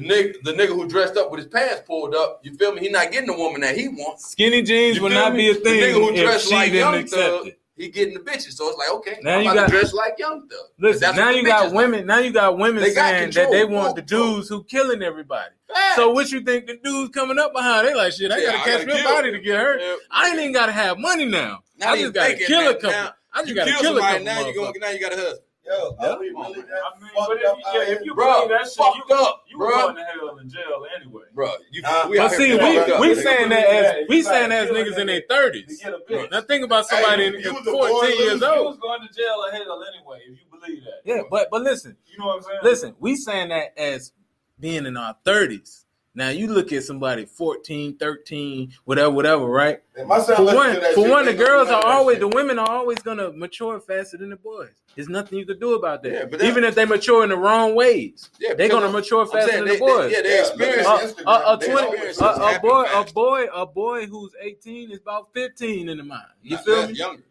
the 0.00 0.06
nigga, 0.06 0.42
the 0.42 0.52
nigga 0.52 0.68
who 0.68 0.86
dressed 0.86 1.16
up 1.16 1.30
with 1.30 1.38
his 1.40 1.48
pants 1.48 1.82
pulled 1.86 2.14
up, 2.14 2.40
you 2.42 2.54
feel 2.54 2.72
me? 2.74 2.80
He 2.82 2.88
not 2.90 3.10
getting 3.10 3.28
the 3.28 3.36
woman 3.36 3.62
that 3.62 3.76
he 3.76 3.88
wants. 3.88 4.26
Skinny 4.30 4.62
jeans 4.62 5.00
would 5.00 5.12
not 5.12 5.32
me? 5.32 5.38
be 5.38 5.50
a 5.50 5.54
thing. 5.54 5.80
The 5.80 5.86
nigga 5.86 5.92
who 5.94 6.14
dressed 6.22 6.52
like 6.52 6.72
Young 6.72 7.06
Thug, 7.06 7.46
it. 7.46 7.58
he 7.76 7.88
getting 7.88 8.12
the 8.12 8.20
bitches. 8.20 8.52
So 8.52 8.68
it's 8.68 8.76
like, 8.76 8.90
okay, 8.96 9.18
Now 9.22 9.36
I'm 9.38 9.44
you 9.44 9.50
about 9.52 9.54
got- 9.56 9.66
to 9.68 9.70
dress 9.72 9.94
like 9.94 10.18
Young 10.18 10.46
Thug. 10.48 10.58
Listen, 10.78 11.16
now 11.16 11.30
you 11.30 11.44
got 11.46 11.72
women. 11.72 12.06
Now 12.06 12.18
you 12.18 12.30
got 12.30 12.58
women 12.58 12.82
They 12.82 12.90
saying 12.90 13.32
control, 13.32 13.46
that 13.46 13.52
they 13.56 13.64
want 13.64 13.96
the 13.96 14.02
dudes 14.02 14.50
who 14.50 14.64
killing 14.64 15.02
everybody. 15.02 15.54
Facts. 15.72 15.96
So 15.96 16.10
what 16.10 16.30
you 16.30 16.42
think 16.42 16.66
the 16.66 16.76
dudes 16.76 17.10
coming 17.14 17.38
up 17.38 17.54
behind? 17.54 17.88
They 17.88 17.94
like 17.94 18.12
shit. 18.12 18.30
I 18.30 18.38
Yeah, 18.38 18.52
gotta 18.52 18.70
catch 18.70 18.86
me 18.86 19.02
body 19.02 19.32
to 19.32 19.38
get 19.40 19.56
hurt. 19.58 19.80
Yeah. 19.80 19.96
I 20.10 20.28
ain't 20.28 20.38
even 20.40 20.52
gotta 20.52 20.72
have 20.72 20.98
money 20.98 21.24
now. 21.24 21.60
Not 21.78 21.88
I 21.88 21.98
just 22.00 22.12
gotta 22.12 22.34
kill 22.34 22.68
a 22.68 22.74
couple. 22.74 22.90
Now, 22.90 23.10
I 23.32 23.38
just 23.38 23.48
You 23.48 23.54
gotta 23.54 23.70
kill 23.80 23.96
a 23.96 24.00
couple. 24.00 24.24
now. 24.24 24.46
You 24.46 24.54
go 24.54 24.60
motherfuckers. 24.72 24.80
now. 24.80 24.90
You 24.90 25.00
got 25.00 25.12
a 25.12 25.16
husband, 25.16 25.40
Yo, 25.66 25.96
Yeah. 26.00 26.06
are 26.12 26.20
we 26.20 26.28
really 26.28 26.38
I 26.38 26.50
mean, 26.52 26.62
fucked 26.62 27.28
but 27.28 27.36
if, 27.36 27.42
you- 27.42 27.48
out 27.48 27.58
yeah, 27.74 27.94
if 27.94 28.04
you 28.04 28.14
Bro, 28.14 28.34
believe 28.46 28.48
that 28.50 28.68
shit, 28.68 28.78
you, 29.08 29.14
up, 29.16 29.44
you 29.48 29.58
bro. 29.58 29.70
going 29.70 29.96
to 29.96 30.02
hell 30.04 30.38
in 30.38 30.48
jail 30.48 30.86
anyway. 31.00 31.24
bro. 31.34 31.50
You, 31.72 31.82
Uh, 31.84 32.06
we 32.08 32.18
But 32.18 32.28
see, 32.32 32.46
here 32.48 32.62
we 32.62 32.76
fucked 32.78 33.00
we 33.00 33.14
saying 33.16 33.48
that 33.48 33.60
Yeah, 33.68 33.74
as 34.02 34.08
we 34.08 34.22
saying 34.22 34.50
gotta 34.50 34.54
as 34.62 34.66
kill 34.68 34.76
a 34.76 34.84
niggas 34.84 34.98
in 34.98 35.06
their 35.08 35.22
thirties. 35.28 35.78
To 35.80 35.84
get 35.84 35.94
a 35.94 35.98
bitch. 36.12 36.30
Now 36.30 36.40
think 36.42 36.64
about 36.64 36.86
somebody 36.86 37.22
Hey, 37.22 37.28
in, 37.28 37.40
you 37.40 37.48
in 37.48 37.54
was 37.56 37.64
fourteen 37.64 38.18
years 38.18 38.32
loser. 38.34 38.46
You 38.46 38.52
old. 38.58 38.66
was 38.66 38.76
going 38.78 39.00
to 39.08 39.12
jail 39.14 39.44
or 39.44 39.50
hell 39.50 39.84
anyway, 39.92 40.20
if 40.28 40.38
you 40.38 40.58
believe 40.60 40.84
that. 40.84 41.00
Yeah, 41.04 41.22
but 41.30 41.48
but 41.50 41.62
listen, 41.62 41.96
You 42.06 42.18
know 42.18 42.26
what 42.26 42.36
I'm 42.36 42.42
saying? 42.42 42.58
listen, 42.62 42.94
we 43.00 43.16
saying 43.16 43.48
that 43.48 43.76
as 43.76 44.12
being 44.60 44.86
in 44.86 44.96
our 44.96 45.16
thirties. 45.24 45.82
Now 46.14 46.30
you 46.30 46.46
look 46.46 46.72
at 46.72 46.82
somebody 46.82 47.26
14, 47.26 47.98
13, 47.98 48.72
whatever, 48.86 49.10
whatever, 49.10 49.44
right? 49.44 49.82
And 49.96 50.08
my 50.08 50.18
son 50.18 50.36
For 50.36 50.44
one, 50.54 50.80
for 50.94 51.10
one, 51.10 51.26
the 51.26 51.34
girls 51.34 51.68
are 51.68 51.84
always 51.84 52.20
the 52.20 52.28
women 52.28 52.58
are 52.58 52.70
always 52.70 52.96
gonna 53.00 53.32
mature 53.32 53.78
faster 53.80 54.16
than 54.16 54.30
the 54.30 54.36
boys. 54.36 54.70
There's 54.96 55.10
nothing 55.10 55.38
you 55.38 55.44
could 55.44 55.60
do 55.60 55.74
about 55.74 56.02
that. 56.04 56.12
Yeah, 56.12 56.24
that 56.24 56.42
Even 56.42 56.64
if 56.64 56.74
they 56.74 56.86
mature 56.86 57.22
in 57.22 57.28
the 57.28 57.36
wrong 57.36 57.74
ways, 57.74 58.30
yeah, 58.40 58.54
they're 58.54 58.70
gonna 58.70 58.90
mature 58.90 59.26
faster 59.26 59.52
than 59.52 59.66
they, 59.66 59.74
the 59.74 59.78
boys. 59.78 60.10
They, 60.10 60.22
yeah, 60.22 60.84
uh, 60.86 61.12
uh, 61.26 61.30
uh, 61.30 61.56
they 61.56 61.66
experience 61.66 62.18
a, 62.18 62.24
a, 62.24 62.34
a, 62.34 62.48
20, 62.48 62.56
a, 62.56 62.60
boy, 62.60 62.84
a 62.94 63.04
boy, 63.12 63.46
a 63.54 63.66
boy 63.66 64.06
who's 64.06 64.32
18 64.40 64.90
is 64.90 65.00
about 65.00 65.28
15 65.34 65.90
in 65.90 65.98
the 65.98 66.02
mind. 66.02 66.24
You 66.42 66.56
feel 66.56 66.88
me? 66.88 66.94
Younger, 66.94 67.22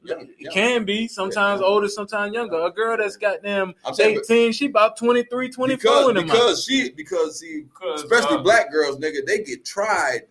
Can 0.54 0.86
be 0.86 1.08
sometimes 1.08 1.60
yeah, 1.60 1.68
older, 1.68 1.88
sometimes 1.88 2.36
younger. 2.36 2.62
A 2.62 2.72
girl 2.72 2.98
that's 2.98 3.18
got 3.18 3.42
them 3.42 3.74
saying, 3.94 4.20
18, 4.20 4.52
she 4.52 4.68
about 4.68 4.96
23, 4.96 5.50
24 5.50 5.78
because, 5.78 6.10
in 6.10 6.16
the 6.18 6.22
because 6.22 6.70
mind. 6.70 6.86
She, 6.86 6.92
because 6.92 7.40
she, 7.44 7.62
because 7.64 8.04
especially 8.04 8.44
black 8.44 8.72
girls, 8.72 8.98
nigga, 8.98 9.26
they 9.26 9.40
get 9.40 9.66
tried 9.66 10.22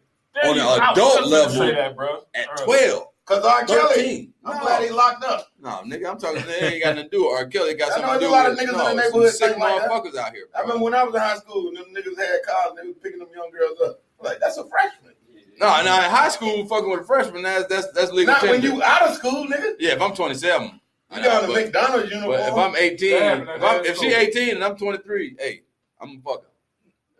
on 0.44 0.56
an 0.56 0.82
adult 0.82 1.26
level 1.26 1.66
that, 1.66 1.96
at 2.36 2.56
12. 2.58 3.08
Cause 3.26 3.42
R. 3.42 3.64
Kelly, 3.64 3.94
13. 3.94 4.34
I'm 4.44 4.56
No. 4.56 4.60
glad 4.62 4.82
he 4.82 4.90
locked 4.90 5.24
up. 5.24 5.48
No, 5.58 5.70
nigga, 5.86 6.10
I'm 6.10 6.18
talking. 6.18 6.44
They 6.46 6.74
ain't 6.74 6.84
got 6.84 6.96
nothing 6.96 7.10
to 7.10 7.16
do 7.16 7.24
with 7.24 7.32
R. 7.40 7.46
Kelly. 7.46 7.70
It 7.70 7.78
got 7.78 7.92
I 7.92 7.96
know 8.02 8.06
something 8.08 8.20
there's 8.20 8.30
a 8.30 8.34
lot 8.34 8.46
of 8.50 8.50
with 8.52 8.60
niggas 8.60 8.68
in 8.68 8.72
no, 8.72 8.78
the 8.78 8.84
some 8.88 8.96
neighborhood 8.98 9.30
sick 9.32 9.48
think 9.50 9.60
like 9.62 9.80
that. 9.80 9.90
motherfuckers 9.90 10.16
out 10.16 10.32
here. 10.34 10.44
I 10.54 10.58
bro. 10.58 10.62
remember 10.62 10.84
when 10.84 10.94
I 10.94 11.04
was 11.04 11.14
in 11.14 11.20
high 11.22 11.36
school, 11.38 11.68
and 11.68 11.76
them 11.78 11.86
niggas 11.94 12.18
had 12.18 12.42
cars, 12.46 12.66
and 12.70 12.78
they 12.78 12.86
was 12.88 12.96
picking 13.02 13.18
them 13.20 13.28
young 13.34 13.50
girls 13.50 13.78
up. 13.86 14.02
Like 14.20 14.40
that's 14.40 14.58
a 14.58 14.64
freshman. 14.68 15.12
No, 15.58 15.68
no, 15.84 15.94
in 16.04 16.10
high 16.10 16.28
school, 16.28 16.66
fucking 16.66 16.90
with 16.90 17.00
a 17.00 17.04
freshman, 17.04 17.42
that's 17.42 17.66
that's 17.66 17.90
that's 17.92 18.10
legal. 18.12 18.34
Not 18.34 18.42
when 18.42 18.60
you 18.60 18.82
out 18.82 19.02
of 19.08 19.14
school, 19.16 19.46
nigga. 19.46 19.74
Yeah, 19.78 19.92
if 19.92 20.02
I'm 20.02 20.12
27. 20.14 20.80
I 21.10 21.16
You 21.18 21.22
got 21.24 21.44
a 21.44 21.48
McDonald's 21.52 22.10
uniform. 22.10 22.36
but 22.36 22.48
if 22.48 22.54
I'm 22.54 22.76
18, 22.76 23.10
Damn, 23.10 23.40
if, 23.42 23.46
that 23.46 23.62
I'm, 23.62 23.84
if 23.84 23.96
she 23.98 24.12
18 24.12 24.56
and 24.56 24.64
I'm 24.64 24.76
23, 24.76 25.36
hey, 25.38 25.62
I'm 26.00 26.10
a 26.10 26.28
fucker. 26.28 26.42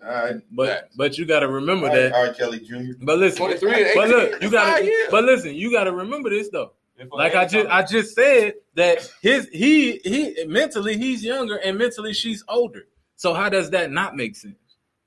All 0.07 0.25
right, 0.25 0.37
But 0.53 0.69
Facts. 0.69 0.97
but 0.97 1.19
you 1.19 1.27
got 1.27 1.41
to 1.41 1.49
remember 1.49 1.87
all 1.89 1.93
right, 1.93 2.03
that. 2.11 2.15
R. 2.15 2.33
Kelly 2.35 2.61
Jr. 2.61 2.93
But 3.03 3.19
listen, 3.19 3.39
23 3.39 3.71
and 3.71 3.81
18. 3.81 3.95
but 3.97 4.09
look, 4.09 4.43
you 4.43 4.51
got 4.51 4.79
to. 4.79 5.09
But 5.11 5.25
listen, 5.25 5.55
you 5.55 5.71
got 5.73 5.85
to 5.85 5.93
remember 5.93 6.31
this 6.31 6.49
though. 6.51 6.73
Like 7.13 7.35
I 7.35 7.45
just 7.47 7.67
I 7.69 7.83
just 7.83 8.15
said 8.15 8.55
that 8.77 9.11
his 9.21 9.49
he 9.53 10.01
he 10.05 10.45
mentally 10.47 10.97
he's 10.97 11.25
younger 11.25 11.57
and 11.57 11.77
mentally 11.77 12.13
she's 12.13 12.45
older. 12.49 12.87
So 13.17 13.35
how 13.35 13.49
does 13.49 13.71
that 13.71 13.91
not 13.91 14.15
make 14.17 14.37
sense? 14.37 14.55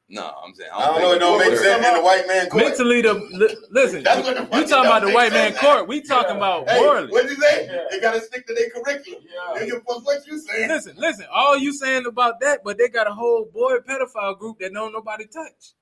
No, 0.10 0.34
I'm 0.42 0.54
saying 0.56 0.70
I 0.74 0.86
don't 0.86 1.02
know. 1.02 1.12
It 1.14 1.20
don't 1.20 1.40
think 1.40 1.52
make 1.52 1.60
sense 1.60 1.86
in 1.86 1.94
the 1.96 2.02
white 2.02 2.28
man 2.28 2.50
court. 2.50 2.64
Mentally, 2.64 3.02
the 3.02 3.14
li- 3.14 3.58
listen. 3.72 4.04
That's 4.04 4.26
what 4.26 4.38
the 4.38 4.58
You 4.58 4.66
talking 4.66 4.86
about 4.86 5.02
the 5.02 5.12
white 5.12 5.34
man 5.34 5.54
court? 5.54 5.88
We 5.90 6.00
talking 6.02 6.38
about 6.38 6.70
Hey, 6.70 6.80
morally. 6.80 7.12
what 7.12 7.26
you 7.30 7.36
say? 7.36 7.66
Yeah. 7.70 7.84
They 7.92 8.00
gotta 8.00 8.22
stick 8.22 8.48
to 8.48 8.54
their 8.54 8.70
curriculum. 8.70 9.22
Yeah. 9.26 9.62
Nigga, 9.62 9.82
what, 9.84 10.06
what 10.06 10.26
you 10.26 10.40
saying? 10.40 10.70
Listen, 10.70 10.96
listen. 10.98 11.26
All 11.34 11.58
you 11.58 11.74
saying 11.74 12.06
about 12.06 12.40
that, 12.40 12.62
but 12.64 12.78
they 12.78 12.88
got 12.88 13.08
a 13.08 13.14
whole 13.14 13.50
boy 13.54 13.80
pedophile 13.80 14.40
group 14.40 14.60
that 14.60 14.74
don't 14.74 14.94
nobody 14.94 15.26
touch. 15.26 15.74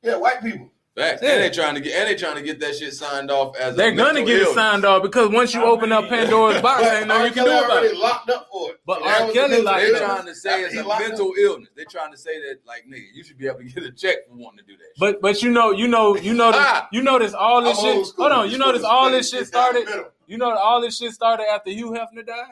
Yeah, 0.00 0.16
white 0.16 0.42
people. 0.42 0.70
Facts. 0.94 1.22
Yeah. 1.22 1.30
And 1.32 1.42
they 1.42 1.48
trying 1.50 1.74
to 1.74 1.80
get 1.80 1.94
and 1.98 2.06
they 2.10 2.14
trying 2.14 2.36
to 2.36 2.42
get 2.42 2.60
that 2.60 2.76
shit 2.76 2.92
signed 2.92 3.30
off 3.30 3.56
as 3.56 3.72
a 3.72 3.76
They're 3.78 3.92
a 3.92 3.96
gonna 3.96 4.12
mental 4.12 4.26
get 4.26 4.42
it 4.42 4.54
signed 4.54 4.84
off 4.84 5.02
because 5.02 5.30
once 5.30 5.54
you 5.54 5.62
I 5.62 5.64
open 5.64 5.90
up 5.90 6.06
Pandora's 6.10 6.60
box, 6.60 6.82
ain't 6.84 7.06
nothing 7.08 7.26
you 7.28 7.32
can 7.32 7.44
do 7.46 7.50
about 7.50 7.70
already 7.70 7.86
it. 7.88 7.96
locked 7.96 8.28
up 8.28 8.48
for 8.52 8.70
it. 8.72 8.80
But 8.84 8.98
And 8.98 9.06
R. 9.06 9.32
Kelly 9.32 9.48
mental 9.48 9.64
locked 9.64 9.80
They're 9.80 9.98
trying 9.98 10.26
to 10.26 10.34
say 10.34 10.62
it's 10.64 10.76
a 10.76 10.82
locked 10.82 11.00
mental 11.08 11.32
illness. 11.38 11.70
They're 11.74 11.86
trying 11.86 12.12
to 12.12 12.18
say 12.18 12.38
that 12.42 12.58
like 12.66 12.84
nigga, 12.86 13.06
you 13.14 13.24
should 13.24 13.38
be 13.38 13.46
able 13.46 13.60
to 13.60 13.64
get 13.64 13.84
a 13.84 13.90
check 13.92 14.28
for 14.28 14.34
wanting 14.34 14.58
to 14.58 14.64
do 14.64 14.76
that. 14.76 14.84
shit. 14.84 14.98
But 14.98 15.22
but 15.22 15.42
you 15.42 15.50
know 15.50 15.70
you 15.70 15.88
know 15.88 16.14
you 16.14 16.34
know 16.34 16.50
Ah. 16.54 16.88
you 16.92 17.02
notice 17.02 17.32
all 17.32 17.62
this 17.62 17.78
I'm 17.78 17.84
shit. 17.84 18.06
school. 18.08 18.24
Hold 18.28 18.32
on, 18.38 18.46
You 18.46 18.52
you 18.52 18.58
notice 18.58 18.82
supposed 18.82 18.94
all 18.94 19.10
this 19.10 19.30
shit 19.30 19.44
shit 19.46 19.52
down 19.52 19.72
the 19.74 19.80
started. 19.86 20.06
You 20.26 20.36
know 20.36 20.50
all 20.54 20.82
this 20.82 20.98
shit 20.98 21.12
started 21.12 21.46
after 21.50 21.70
Hugh 21.70 21.92
Hefner 21.92 22.26
died. 22.26 22.44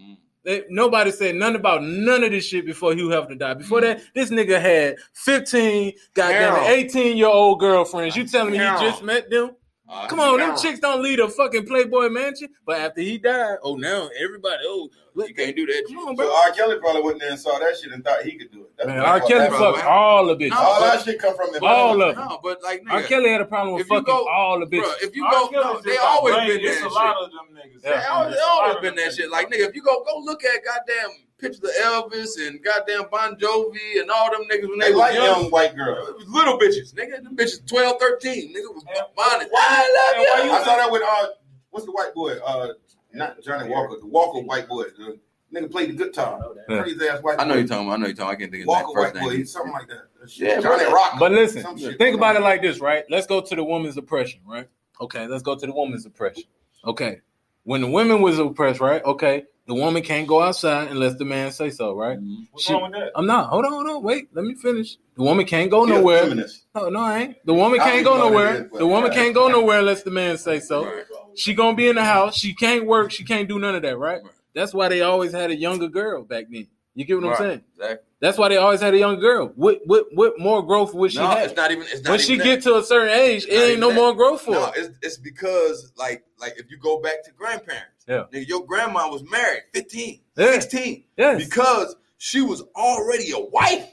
Mm. 0.00 0.16
They, 0.42 0.64
nobody 0.70 1.10
said 1.10 1.34
nothing 1.34 1.56
about 1.56 1.82
none 1.82 2.24
of 2.24 2.30
this 2.30 2.46
shit 2.46 2.64
before 2.64 2.94
Hugh 2.94 3.08
Hefner 3.08 3.38
died. 3.38 3.58
Before 3.58 3.80
that, 3.82 4.00
this 4.14 4.30
nigga 4.30 4.60
had 4.60 4.96
15, 5.12 5.92
goddamn 6.14 6.54
Carol. 6.54 6.68
18 6.68 7.16
year 7.16 7.28
old 7.28 7.60
girlfriends. 7.60 8.16
You 8.16 8.26
telling 8.26 8.52
me 8.52 8.58
Carol. 8.58 8.80
he 8.80 8.86
just 8.86 9.02
met 9.02 9.28
them? 9.30 9.50
Uh, 9.92 10.06
Come 10.06 10.20
on, 10.20 10.38
them 10.38 10.56
chicks 10.56 10.78
don't 10.78 11.02
lead 11.02 11.18
a 11.18 11.28
fucking 11.28 11.66
Playboy 11.66 12.08
mansion. 12.10 12.48
But 12.64 12.78
after 12.80 13.00
he 13.00 13.18
died, 13.18 13.56
oh 13.64 13.74
now 13.74 14.08
everybody, 14.22 14.58
oh 14.64 14.88
You 15.16 15.34
can't 15.34 15.56
do 15.56 15.66
that. 15.66 15.84
come 15.88 15.98
shit. 15.98 16.08
on, 16.08 16.16
So. 16.16 16.32
R. 16.32 16.50
Kelly 16.52 16.78
probably 16.78 17.02
went 17.02 17.18
there 17.18 17.30
and 17.30 17.40
saw 17.40 17.58
that 17.58 17.76
shit 17.76 17.90
and 17.90 18.04
thought 18.04 18.22
he 18.22 18.38
could 18.38 18.52
do 18.52 18.60
it. 18.62 18.70
That's 18.78 18.86
Man, 18.86 19.00
R. 19.00 19.18
Kelly 19.20 19.40
that 19.40 19.50
bro. 19.50 19.72
fucked 19.74 19.84
all 19.84 20.26
the 20.28 20.36
bitches. 20.36 20.50
No, 20.50 20.58
All 20.58 20.80
that 20.82 21.02
shit 21.02 21.18
come 21.18 21.34
from 21.34 21.48
the 21.52 21.64
All 21.64 22.00
of 22.02 22.14
them. 22.14 22.24
No, 22.28 22.38
but 22.40 22.62
like 22.62 22.82
nigga, 22.84 22.92
R. 22.92 23.02
Kelly 23.02 23.30
had 23.30 23.40
a 23.40 23.44
problem 23.46 23.74
with 23.74 23.88
fucking 23.88 24.04
go- 24.04 24.28
all 24.28 24.60
the 24.60 24.66
bitches. 24.66 24.82
bro, 24.82 24.92
if 25.02 25.16
you 25.16 25.24
R. 25.24 25.30
go, 25.32 25.48
Kelly's 25.48 25.64
no, 25.84 25.90
they 25.90 25.96
always 25.98 26.34
brain. 26.36 26.46
been 26.48 26.62
there. 26.62 26.72
It's 26.72 26.82
and 26.82 26.90
a 26.90 26.94
lot 26.94 27.16
of 27.24 27.30
them 27.32 27.46
niggas. 27.52 27.82
Yeah. 27.82 28.00
They 28.00 28.06
always, 28.06 28.34
they 28.36 28.40
always 28.42 28.76
been 28.80 28.94
that 28.94 29.12
shit. 29.14 29.28
Like 29.30 29.50
nigga, 29.50 29.68
if 29.68 29.74
you 29.74 29.82
go 29.82 30.04
go 30.04 30.20
look 30.20 30.44
at 30.44 30.60
goddamn 30.64 31.10
pictures 31.40 31.62
of 31.64 31.70
Elvis 31.82 32.46
and 32.46 32.62
goddamn 32.62 33.04
Bon 33.10 33.34
Jovi 33.36 34.00
and 34.00 34.10
all 34.10 34.30
them 34.30 34.42
niggas 34.50 34.68
when 34.68 34.78
they, 34.78 34.86
They 34.86 34.90
was 34.92 34.98
like 34.98 35.14
young, 35.14 35.42
young 35.42 35.50
white 35.50 35.74
girls. 35.76 36.22
little 36.28 36.58
bitches, 36.58 36.94
nigga. 36.94 37.22
Them 37.22 37.36
bitches 37.36 37.66
12, 37.66 37.96
13, 38.00 38.48
nigga 38.54 38.74
was 38.74 38.84
And 38.88 39.06
bonded. 39.16 39.48
why- 39.50 39.66
I 39.68 40.14
love 40.16 40.44
you- 40.44 40.50
you. 40.50 40.56
I 40.56 40.64
saw 40.64 40.76
that 40.76 40.90
with 40.90 41.02
uh, 41.02 41.26
what's 41.70 41.86
the 41.86 41.92
white 41.92 42.14
boy? 42.14 42.36
Uh, 42.38 42.72
not 43.12 43.42
Johnny 43.42 43.68
Walker, 43.68 43.96
the 44.00 44.06
Walker 44.06 44.40
white 44.40 44.68
boy. 44.68 44.84
The 44.84 45.18
nigga 45.52 45.70
played 45.70 45.90
the 45.96 46.04
guitar. 46.04 46.40
Yeah. 46.68 46.82
Crazy 46.82 47.08
ass 47.08 47.22
white. 47.22 47.40
I 47.40 47.44
know 47.44 47.54
you're 47.54 47.66
talking. 47.66 47.86
about- 47.86 47.94
I 47.94 47.96
know 48.02 48.06
you're 48.06 48.14
talking. 48.16 48.36
I 48.36 48.38
can't 48.38 48.52
think 48.52 48.54
of 48.54 48.58
his 48.60 48.66
Walker 48.66 48.86
name, 48.86 48.94
white 48.96 49.12
first 49.12 49.14
boy, 49.24 49.28
name. 49.30 49.38
he's 49.38 49.52
something 49.52 49.72
like 49.72 49.88
that. 49.88 50.02
That 50.20 50.30
shit. 50.30 50.46
Yeah, 50.48 50.60
Johnny 50.60 50.84
bro. 50.84 50.92
Rocker. 50.94 51.16
But 51.18 51.32
listen, 51.32 51.62
Some 51.62 51.78
shit 51.78 51.98
think 51.98 52.16
about 52.16 52.36
it 52.36 52.42
like 52.42 52.62
this, 52.62 52.78
right? 52.80 53.04
Let's 53.10 53.26
go 53.26 53.40
to 53.40 53.56
the 53.56 53.64
woman's 53.64 53.96
oppression, 53.96 54.40
right? 54.46 54.68
Okay, 55.00 55.26
let's 55.26 55.42
go 55.42 55.56
to 55.56 55.66
the 55.66 55.72
woman's 55.72 56.04
oppression. 56.06 56.44
Okay, 56.86 57.20
when 57.64 57.80
the 57.82 57.88
women 57.90 58.22
was 58.22 58.38
oppressed, 58.38 58.80
right? 58.80 59.02
Okay, 59.04 59.44
the 59.66 59.74
woman 59.74 60.02
can't 60.02 60.26
go 60.26 60.40
outside 60.42 60.88
unless 60.90 61.14
the 61.16 61.24
man 61.24 61.52
say 61.52 61.70
so, 61.70 61.94
right? 61.94 62.18
Mm-hmm. 62.18 62.42
What's 62.52 62.64
She- 62.66 62.72
wrong 62.72 62.84
with 62.90 62.92
that? 62.92 63.12
I'm 63.14 63.26
not. 63.26 63.50
Hold 63.50 63.64
on, 63.66 63.72
hold 63.72 63.86
on. 63.88 64.02
Wait, 64.02 64.28
let 64.34 64.44
me 64.44 64.54
finish. 64.54 64.96
The 65.16 65.22
woman 65.22 65.44
can't 65.46 65.70
go 65.70 65.84
nowhere. 65.84 66.22
feminist. 66.22 66.66
No, 66.74 66.88
no, 66.88 67.00
I 67.00 67.18
ain't. 67.18 67.36
The 67.46 67.54
woman 67.54 67.78
can't 67.78 68.04
go 68.04 68.14
even 68.16 68.20
know 68.20 68.32
what 68.32 68.44
it 68.46 68.48
nowhere. 68.48 68.64
is, 68.72 68.78
The 68.78 68.86
woman 68.86 69.12
can't 69.12 69.34
go 69.34 69.48
nowhere 69.48 69.78
unless 69.80 70.02
the 70.02 70.10
man 70.10 70.38
say 70.38 70.60
so. 70.60 70.84
Right. 70.86 71.04
She 71.36 71.54
gonna 71.54 71.76
be 71.76 71.88
in 71.88 71.96
the 71.96 72.04
house. 72.04 72.36
She 72.36 72.54
can't 72.54 72.86
work. 72.86 73.10
She 73.10 73.24
can't 73.24 73.48
do 73.48 73.58
none 73.58 73.74
of 73.74 73.82
that, 73.82 73.96
right? 73.98 74.22
Right. 74.22 74.32
That's 74.54 74.74
why 74.74 74.88
they 74.88 75.02
always 75.02 75.32
had 75.32 75.50
a 75.50 75.56
younger 75.56 75.88
girl 75.88 76.22
back 76.24 76.46
then. 76.50 76.66
You 76.94 77.04
get 77.04 77.20
what 77.20 77.30
I'm 77.32 77.36
saying? 77.36 77.62
Exactly. 77.76 78.06
That's 78.20 78.36
why 78.36 78.50
they 78.50 78.58
always 78.58 78.80
had 78.82 78.92
a 78.92 78.98
young 78.98 79.18
girl. 79.18 79.50
What 79.56 79.80
what 79.86 80.06
what 80.12 80.38
more 80.38 80.62
growth 80.62 80.92
would 80.94 81.10
she 81.12 81.18
no, 81.18 81.28
have? 81.28 81.38
it's 81.46 81.56
not 81.56 81.70
even. 81.70 81.84
It's 81.84 82.02
not 82.02 82.10
when 82.10 82.20
even 82.20 82.26
she 82.26 82.36
that. 82.36 82.44
get 82.44 82.62
to 82.64 82.76
a 82.76 82.82
certain 82.84 83.08
age, 83.08 83.46
it 83.46 83.52
ain't 83.54 83.80
no 83.80 83.88
that. 83.88 83.94
more 83.94 84.14
growth 84.14 84.42
for 84.42 84.50
No, 84.50 84.66
her. 84.66 84.72
it's 84.76 84.90
it's 85.02 85.16
because 85.16 85.92
like 85.96 86.22
like 86.38 86.54
if 86.58 86.70
you 86.70 86.76
go 86.78 87.00
back 87.00 87.24
to 87.24 87.30
grandparents, 87.32 88.04
Yeah. 88.06 88.24
nigga, 88.32 88.46
your 88.46 88.66
grandma 88.66 89.08
was 89.10 89.22
married 89.30 89.62
15, 89.72 90.20
Yeah. 90.36 90.52
16, 90.52 91.04
Yes. 91.16 91.44
because 91.48 91.96
she 92.18 92.42
was 92.42 92.62
already 92.76 93.30
a 93.32 93.38
wife. 93.38 93.88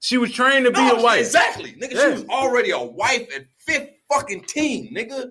She 0.00 0.16
was 0.18 0.32
trained 0.32 0.64
to 0.64 0.70
be 0.72 0.80
a 0.88 0.96
wife. 1.02 1.20
Exactly, 1.20 1.72
nigga. 1.74 1.92
Yeah. 1.92 2.00
She 2.06 2.12
was 2.22 2.24
already 2.30 2.70
a 2.70 2.78
wife 2.82 3.28
at 3.36 3.44
fifth 3.58 3.90
fucking 4.10 4.44
teen, 4.44 4.94
nigga. 4.94 5.30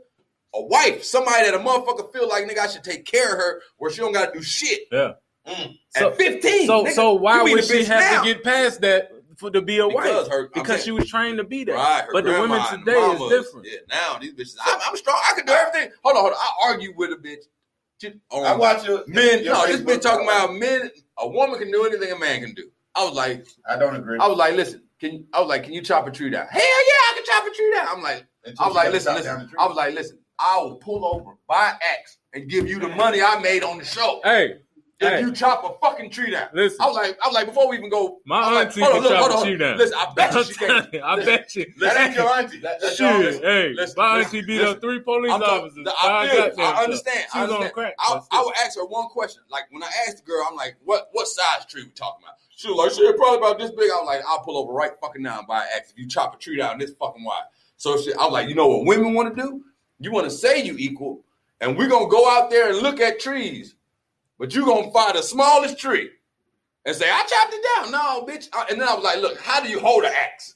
A 0.53 0.61
wife, 0.61 1.03
somebody 1.03 1.45
that 1.45 1.53
a 1.55 1.59
motherfucker 1.59 2.11
feel 2.13 2.27
like 2.29 2.43
nigga 2.45 2.59
I 2.59 2.67
should 2.67 2.83
take 2.83 3.05
care 3.05 3.31
of 3.33 3.37
her 3.39 3.61
where 3.77 3.89
she 3.89 3.99
don't 4.01 4.11
gotta 4.11 4.31
do 4.31 4.41
shit. 4.43 4.81
Yeah. 4.91 5.13
Mm. 5.47 5.77
So- 5.89 6.09
at 6.11 6.17
15. 6.17 6.67
So 6.67 6.83
nigga. 6.85 6.91
so 6.91 7.13
why 7.13 7.43
would 7.43 7.63
she 7.65 7.83
have 7.85 7.99
now. 7.99 8.23
to 8.23 8.33
get 8.33 8.43
past 8.43 8.81
that 8.81 9.11
for 9.37 9.49
to 9.51 9.61
be 9.61 9.79
a 9.79 9.87
Because 9.87 10.27
wife? 10.27 10.27
her- 10.31 10.49
because 10.53 10.67
saying- 10.67 10.81
she 10.83 10.91
was 10.91 11.09
trained 11.09 11.37
to 11.39 11.43
be 11.43 11.63
that. 11.63 11.73
Right, 11.73 12.05
but 12.13 12.23
the 12.23 12.31
women 12.31 12.49
grandma 12.49 12.67
and 12.71 12.85
today 12.85 12.99
is 12.99 13.29
different. 13.45 13.67
Yeah, 13.67 13.77
now 13.89 14.19
these 14.19 14.33
bitches. 14.33 14.57
I'm, 14.65 14.79
I'm 14.87 14.95
strong. 14.97 15.19
I 15.29 15.33
can 15.33 15.45
do 15.45 15.53
everything. 15.53 15.91
Hold 16.03 16.17
on, 16.17 16.21
hold 16.23 16.33
on. 16.33 16.39
I 16.39 16.69
argue 16.71 16.93
with 16.95 17.11
a 17.11 17.15
bitch. 17.15 17.43
Shit, 18.01 18.19
on 18.31 18.45
I 18.45 18.55
watch 18.55 18.85
your 18.87 19.03
men. 19.07 19.43
your 19.43 19.53
No, 19.53 19.65
this 19.67 19.81
Facebook 19.81 19.97
bitch 19.97 20.01
talking 20.01 20.25
about 20.27 20.53
men. 20.55 20.89
A 21.19 21.27
woman 21.27 21.59
can 21.59 21.71
do 21.71 21.85
anything 21.85 22.11
a 22.11 22.17
man 22.17 22.41
can 22.41 22.53
do. 22.55 22.69
I 22.95 23.03
was 23.05 23.13
like, 23.15 23.45
I 23.69 23.77
don't 23.77 23.95
agree. 23.95 24.17
I 24.19 24.27
was 24.27 24.37
like, 24.37 24.55
listen, 24.55 24.81
can 24.99 25.13
you, 25.13 25.25
I 25.33 25.39
was 25.39 25.47
like, 25.49 25.63
can 25.63 25.73
you 25.73 25.81
chop 25.81 26.07
a 26.07 26.11
tree 26.11 26.29
down? 26.29 26.47
Hell 26.49 26.61
yeah, 26.61 26.67
I 26.67 27.13
can 27.15 27.23
chop 27.25 27.45
a 27.51 27.55
tree 27.55 27.71
down. 27.73 27.87
I'm 27.89 28.01
like, 28.03 28.25
Until 28.43 28.63
I 28.63 28.67
was 28.67 28.75
like, 28.75 28.91
listen, 28.91 29.13
listen. 29.15 29.49
I 29.57 29.67
was 29.67 29.75
like, 29.77 29.93
listen, 29.93 30.17
I 30.39 30.57
will 30.61 30.75
pull 30.77 31.05
over, 31.05 31.37
buy 31.47 31.69
an 31.69 31.75
axe, 31.99 32.17
and 32.33 32.49
give 32.49 32.67
you 32.67 32.79
the 32.79 32.87
money 32.95 33.21
I 33.21 33.39
made 33.39 33.63
on 33.63 33.77
the 33.77 33.85
show. 33.85 34.19
Hey, 34.23 34.55
If 35.03 35.09
hey, 35.13 35.21
you 35.21 35.31
chop 35.31 35.63
a 35.63 35.79
fucking 35.83 36.11
tree 36.11 36.29
down. 36.29 36.49
listen. 36.53 36.77
I 36.79 36.85
was 36.85 36.95
like, 36.95 37.17
I 37.23 37.27
was 37.27 37.33
like, 37.33 37.47
before 37.47 37.67
we 37.67 37.77
even 37.77 37.89
go, 37.89 38.19
My 38.23 38.37
I 38.37 38.39
was 38.47 38.55
like, 38.55 38.67
auntie 38.67 38.81
hold 38.81 38.93
can 38.93 39.01
look, 39.03 39.11
chop 39.31 39.41
a 39.41 39.43
tree 39.45 39.57
down. 39.57 39.77
Listen, 39.77 39.97
I 39.97 40.13
bet 40.13 40.33
you 40.35 40.43
she 40.43 40.53
can. 40.93 41.01
I 41.03 41.15
bet 41.25 41.55
you. 41.55 41.65
that 41.79 41.97
ain't 42.07 42.15
your 42.15 42.29
auntie. 42.29 42.59
That, 42.59 42.79
that's 42.81 42.99
your 42.99 43.21
Shit, 43.23 43.43
hey, 43.43 43.73
listen, 43.75 43.95
my 43.97 44.17
listen, 44.17 44.35
auntie 44.37 44.47
beat 44.47 44.59
listen. 44.59 44.75
up 44.75 44.81
three 44.81 44.99
police 44.99 45.31
I'm 45.31 45.41
officers. 45.41 45.83
the- 45.85 45.93
I, 45.99 46.51
feel, 46.53 46.63
I 46.65 46.83
understand. 46.83 47.25
She 47.33 47.39
I 47.39 47.43
was 47.43 47.51
on 47.51 47.69
crack. 47.71 47.95
I, 47.99 48.19
I 48.31 48.41
would 48.43 48.53
ask 48.63 48.77
her 48.77 48.85
one 48.85 49.07
question. 49.07 49.41
Like 49.49 49.63
when 49.71 49.81
I 49.81 49.89
asked 50.07 50.17
the 50.17 50.23
girl, 50.23 50.45
I'm 50.47 50.55
like, 50.55 50.75
"What 50.83 51.09
what 51.13 51.27
size 51.27 51.65
tree 51.67 51.83
we 51.83 51.89
talking 51.89 52.23
about?" 52.23 52.35
She 52.55 52.67
was 52.67 52.77
like, 52.77 52.91
"Shit, 52.91 53.17
probably 53.17 53.39
about 53.39 53.57
this 53.57 53.71
big." 53.71 53.89
I 53.89 53.95
was 53.95 54.05
like, 54.05 54.21
"I'll 54.27 54.43
pull 54.43 54.57
over 54.57 54.71
right 54.71 54.91
fucking 55.01 55.23
now 55.23 55.39
and 55.39 55.47
buy 55.47 55.61
an 55.63 55.67
axe 55.75 55.89
if 55.91 55.97
you 55.97 56.07
chop 56.07 56.35
a 56.35 56.37
tree 56.37 56.57
down 56.57 56.77
this 56.77 56.91
fucking 56.99 57.23
wide." 57.23 57.41
So 57.77 57.99
she, 57.99 58.13
I 58.13 58.23
was 58.25 58.33
like, 58.33 58.49
"You 58.49 58.53
know 58.53 58.67
what 58.67 58.85
women 58.85 59.15
want 59.15 59.35
to 59.35 59.41
do? 59.41 59.63
You 59.99 60.11
want 60.11 60.25
to 60.25 60.31
say 60.31 60.61
you 60.61 60.75
equal, 60.77 61.23
and 61.59 61.75
we're 61.75 61.87
gonna 61.89 62.07
go 62.07 62.29
out 62.29 62.51
there 62.51 62.69
and 62.69 62.77
look 62.77 62.99
at 63.01 63.19
trees, 63.19 63.75
but 64.41 64.53
you 64.55 64.65
gonna 64.65 64.91
find 64.91 65.15
the 65.15 65.21
smallest 65.21 65.77
tree 65.77 66.09
and 66.85 66.95
say 66.95 67.09
I 67.09 67.19
chopped 67.19 67.53
it 67.53 67.65
down." 67.75 67.91
No, 67.91 68.25
bitch. 68.25 68.49
And 68.69 68.81
then 68.81 68.87
I 68.87 68.93
was 68.95 69.03
like, 69.03 69.19
"Look, 69.19 69.39
how 69.39 69.61
do 69.61 69.69
you 69.69 69.79
hold 69.79 70.03
an 70.03 70.11
axe 70.19 70.55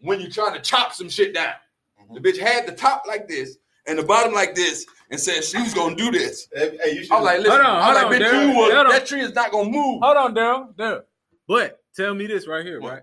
when 0.00 0.20
you're 0.20 0.30
trying 0.30 0.54
to 0.54 0.60
chop 0.60 0.92
some 0.94 1.08
shit 1.08 1.34
down?" 1.34 1.52
Mm-hmm. 2.00 2.14
The 2.14 2.20
bitch 2.20 2.38
had 2.38 2.66
the 2.66 2.72
top 2.72 3.02
like 3.06 3.26
this 3.28 3.58
and 3.86 3.98
the 3.98 4.04
bottom 4.04 4.32
like 4.32 4.54
this 4.54 4.86
and 5.10 5.18
said 5.18 5.42
she 5.42 5.58
was 5.60 5.74
gonna 5.74 5.96
do 5.96 6.10
this. 6.12 6.48
Hey, 6.54 6.78
hey, 6.82 6.92
you. 6.92 7.06
I 7.10 7.16
was 7.16 7.24
like, 7.24 7.38
listen, 7.40 7.52
Hold 7.52 7.60
on, 7.62 7.66
I 7.66 7.76
was 7.76 7.84
hold 7.84 7.94
like, 7.94 8.06
on, 8.06 8.12
bitch, 8.12 8.30
Darren, 8.32 8.48
you 8.52 8.56
was- 8.56 8.72
Darren. 8.72 8.90
that 8.90 9.06
tree 9.06 9.20
is 9.20 9.34
not 9.34 9.50
gonna 9.50 9.70
move. 9.70 10.00
Hold 10.02 10.16
on, 10.16 10.34
Daryl. 10.34 10.74
Daryl. 10.74 11.02
But 11.48 11.82
tell 11.96 12.14
me 12.14 12.26
this 12.26 12.46
right 12.46 12.64
here, 12.64 12.80
What? 12.80 12.92
right? 12.92 13.02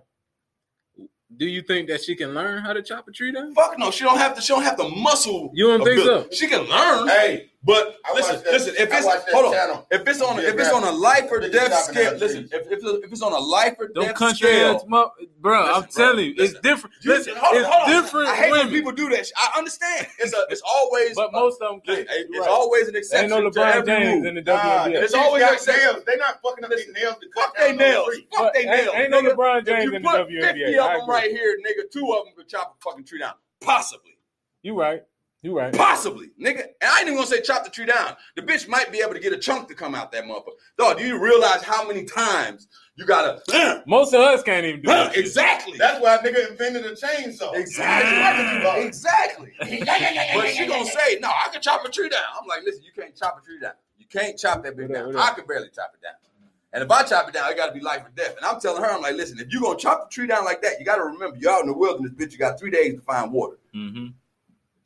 Do 1.37 1.45
you 1.47 1.61
think 1.63 1.89
that 1.89 2.01
she 2.01 2.15
can 2.15 2.33
learn 2.33 2.63
how 2.63 2.71
to 2.71 2.81
chop 2.81 3.07
a 3.09 3.11
tree 3.11 3.31
down? 3.31 3.53
Fuck 3.55 3.77
no, 3.77 3.91
she 3.91 4.05
don't 4.05 4.17
have 4.17 4.35
to. 4.35 4.41
She 4.41 4.53
don't 4.53 4.63
have 4.63 4.77
the 4.77 4.87
muscle. 4.87 5.51
You 5.53 5.67
don't 5.67 5.83
think 5.83 5.99
so? 5.99 6.03
ability. 6.19 6.35
She 6.35 6.47
can 6.47 6.61
learn, 6.69 7.07
hey, 7.09 7.51
but 7.65 7.97
I 8.05 8.13
listen, 8.13 8.35
watched 8.35 8.45
that- 8.45 8.53
listen. 8.53 8.75
If 8.77 8.93
it's 8.93 9.07
hold 9.33 9.45
on, 9.47 9.53
channel. 9.53 9.87
if 9.89 10.07
it's 10.07 10.21
on, 10.21 10.37
Yeah, 10.37 10.49
if 10.49 10.59
it's 10.59 10.69
on 10.71 10.83
a 10.83 10.91
life 10.91 11.25
or 11.31 11.39
death 11.39 11.73
scale, 11.85 12.13
listen. 12.15 12.47
If, 12.51 12.67
if 12.71 12.79
if 13.03 13.11
it's 13.11 13.21
on 13.23 13.33
a 13.33 13.37
life 13.39 13.75
or 13.79 13.89
Them 13.93 14.03
death 14.05 14.15
country 14.15 14.49
scale, 14.49 14.75
ass, 14.75 14.83
mo- 14.87 15.11
bro. 15.41 15.63
I'm 15.73 15.81
bro, 15.81 15.89
telling 15.91 16.25
you, 16.25 16.35
listen. 16.37 16.57
it's 16.57 16.59
different. 16.67 16.95
you- 17.01 17.11
Listen, 17.11 17.33
hold 17.37 17.55
on, 17.55 17.61
it's 17.61 17.69
hold 17.69 17.89
on. 17.89 18.03
different 18.03 18.29
I 18.29 18.35
hate 18.35 18.51
women. 18.51 18.65
when 18.67 18.73
people 18.75 18.91
do 18.91 19.09
that. 19.09 19.25
shit. 19.25 19.33
I 19.37 19.57
understand. 19.57 20.07
It's 20.19 20.33
a, 20.33 20.45
it's 20.49 20.61
always, 20.61 21.15
but 21.15 21.31
most 21.33 21.59
of 21.61 21.69
them 21.71 21.81
listen, 21.87 22.05
can't. 22.05 22.19
it's 22.29 22.39
right. 22.39 22.49
always 22.49 22.87
an 22.87 22.95
exception 22.95 23.31
Ain't 23.33 23.43
no 23.43 23.49
LeBron 23.49 23.85
James 23.85 24.25
in 24.25 24.35
the 24.35 24.41
Nah, 24.41 24.85
WNBA. 24.85 25.01
It's 25.03 25.13
always 25.15 25.43
got 25.43 25.67
like- 25.67 25.77
nails. 25.77 26.03
They 26.05 26.15
not 26.17 26.41
fucking 26.43 26.63
up 26.63 26.69
their 26.69 26.79
nails 26.93 27.15
to 27.21 27.27
cut 27.29 27.45
Fuck 27.45 27.57
they 27.57 27.75
nails. 27.75 28.09
Fuck 28.33 28.53
they 28.53 28.65
nails. 28.65 28.93
ain't 28.95 29.09
no. 29.09 29.21
LeBron 29.23 29.65
James 29.65 29.85
in 29.85 29.91
the 30.03 30.07
put 30.07 30.27
WNBA. 30.29 30.41
50 30.41 30.77
of 30.77 30.91
them 30.91 31.09
right 31.09 31.31
here, 31.31 31.57
nigga. 31.65 31.89
Two 31.91 32.11
of 32.13 32.25
them 32.25 32.33
could 32.37 32.47
chop 32.47 32.77
a 32.79 32.83
fucking 32.89 33.05
tree 33.05 33.19
down. 33.19 33.33
Possibly. 33.61 34.11
You 34.61 34.79
right. 34.79 35.01
You 35.45 35.55
right. 35.55 35.71
Possibly, 35.71 36.31
nigga. 36.41 36.61
And 36.81 36.89
I 36.89 37.01
ain't 37.01 37.07
even 37.07 37.17
gonna 37.17 37.27
say 37.27 37.39
chop 37.39 37.63
the 37.63 37.69
tree 37.69 37.85
down. 37.85 38.15
The 38.35 38.41
bitch 38.41 38.67
might 38.67 38.91
be 38.91 39.01
able 39.01 39.13
to 39.13 39.19
get 39.19 39.31
a 39.31 39.37
chunk 39.37 39.67
to 39.67 39.75
come 39.75 39.93
out 39.93 40.11
that 40.11 40.23
motherfucker. 40.23 40.57
Dog, 40.75 40.97
do 40.97 41.05
you 41.05 41.21
realize 41.21 41.61
how 41.61 41.87
many 41.87 42.03
times 42.03 42.67
you 42.95 43.05
gotta 43.05 43.83
Most 43.85 44.15
of 44.15 44.21
us 44.21 44.41
can't 44.41 44.65
even 44.65 44.81
do 44.81 44.87
that. 44.87 45.13
shit. 45.13 45.23
exactly. 45.23 45.77
That's 45.77 46.01
why 46.01 46.15
a 46.15 46.17
nigga 46.17 46.49
invented 46.49 46.83
a 46.87 46.93
chainsaw. 46.93 47.53
Exactly. 47.53 48.87
Exactly. 48.87 49.53
but 49.59 50.47
she 50.47 50.65
gonna 50.65 50.83
say, 50.83 51.19
no, 51.19 51.27
I 51.27 51.49
can 51.51 51.61
chop 51.61 51.85
a 51.85 51.91
tree 51.91 52.09
down. 52.09 52.23
I'm 52.41 52.47
like, 52.47 52.63
listen, 52.65 52.81
you 52.83 52.99
can't 52.99 53.15
chop 53.15 53.39
a 53.39 53.45
tree 53.45 53.59
down. 53.61 53.73
You 53.99 54.07
can't 54.07 54.39
chop 54.39 54.63
that 54.63 54.75
bitch 54.75 54.91
down. 54.91 55.15
up? 55.15 55.31
I 55.31 55.35
can 55.35 55.45
barely 55.45 55.69
chop 55.69 55.91
it 55.93 56.01
down. 56.01 56.13
And 56.73 56.83
if 56.83 56.89
I 56.89 57.03
chop 57.03 57.29
it 57.29 57.35
down, 57.35 57.51
it 57.51 57.55
gotta 57.55 57.71
be 57.71 57.81
life 57.81 58.01
or 58.03 58.11
death. 58.15 58.35
And 58.35 58.47
I'm 58.47 58.59
telling 58.59 58.81
her, 58.81 58.89
I'm 58.89 59.03
like, 59.03 59.13
listen, 59.13 59.39
if 59.39 59.53
you 59.53 59.61
gonna 59.61 59.77
chop 59.77 60.09
the 60.09 60.11
tree 60.11 60.25
down 60.25 60.43
like 60.43 60.63
that, 60.63 60.79
you 60.79 60.85
gotta 60.87 61.03
remember, 61.03 61.37
you're 61.37 61.51
out 61.51 61.61
in 61.61 61.67
the 61.67 61.77
wilderness, 61.77 62.13
bitch. 62.13 62.31
You 62.31 62.39
got 62.39 62.59
three 62.59 62.71
days 62.71 62.95
to 62.95 63.01
find 63.01 63.31
water. 63.31 63.59
Mm-hmm. 63.75 64.07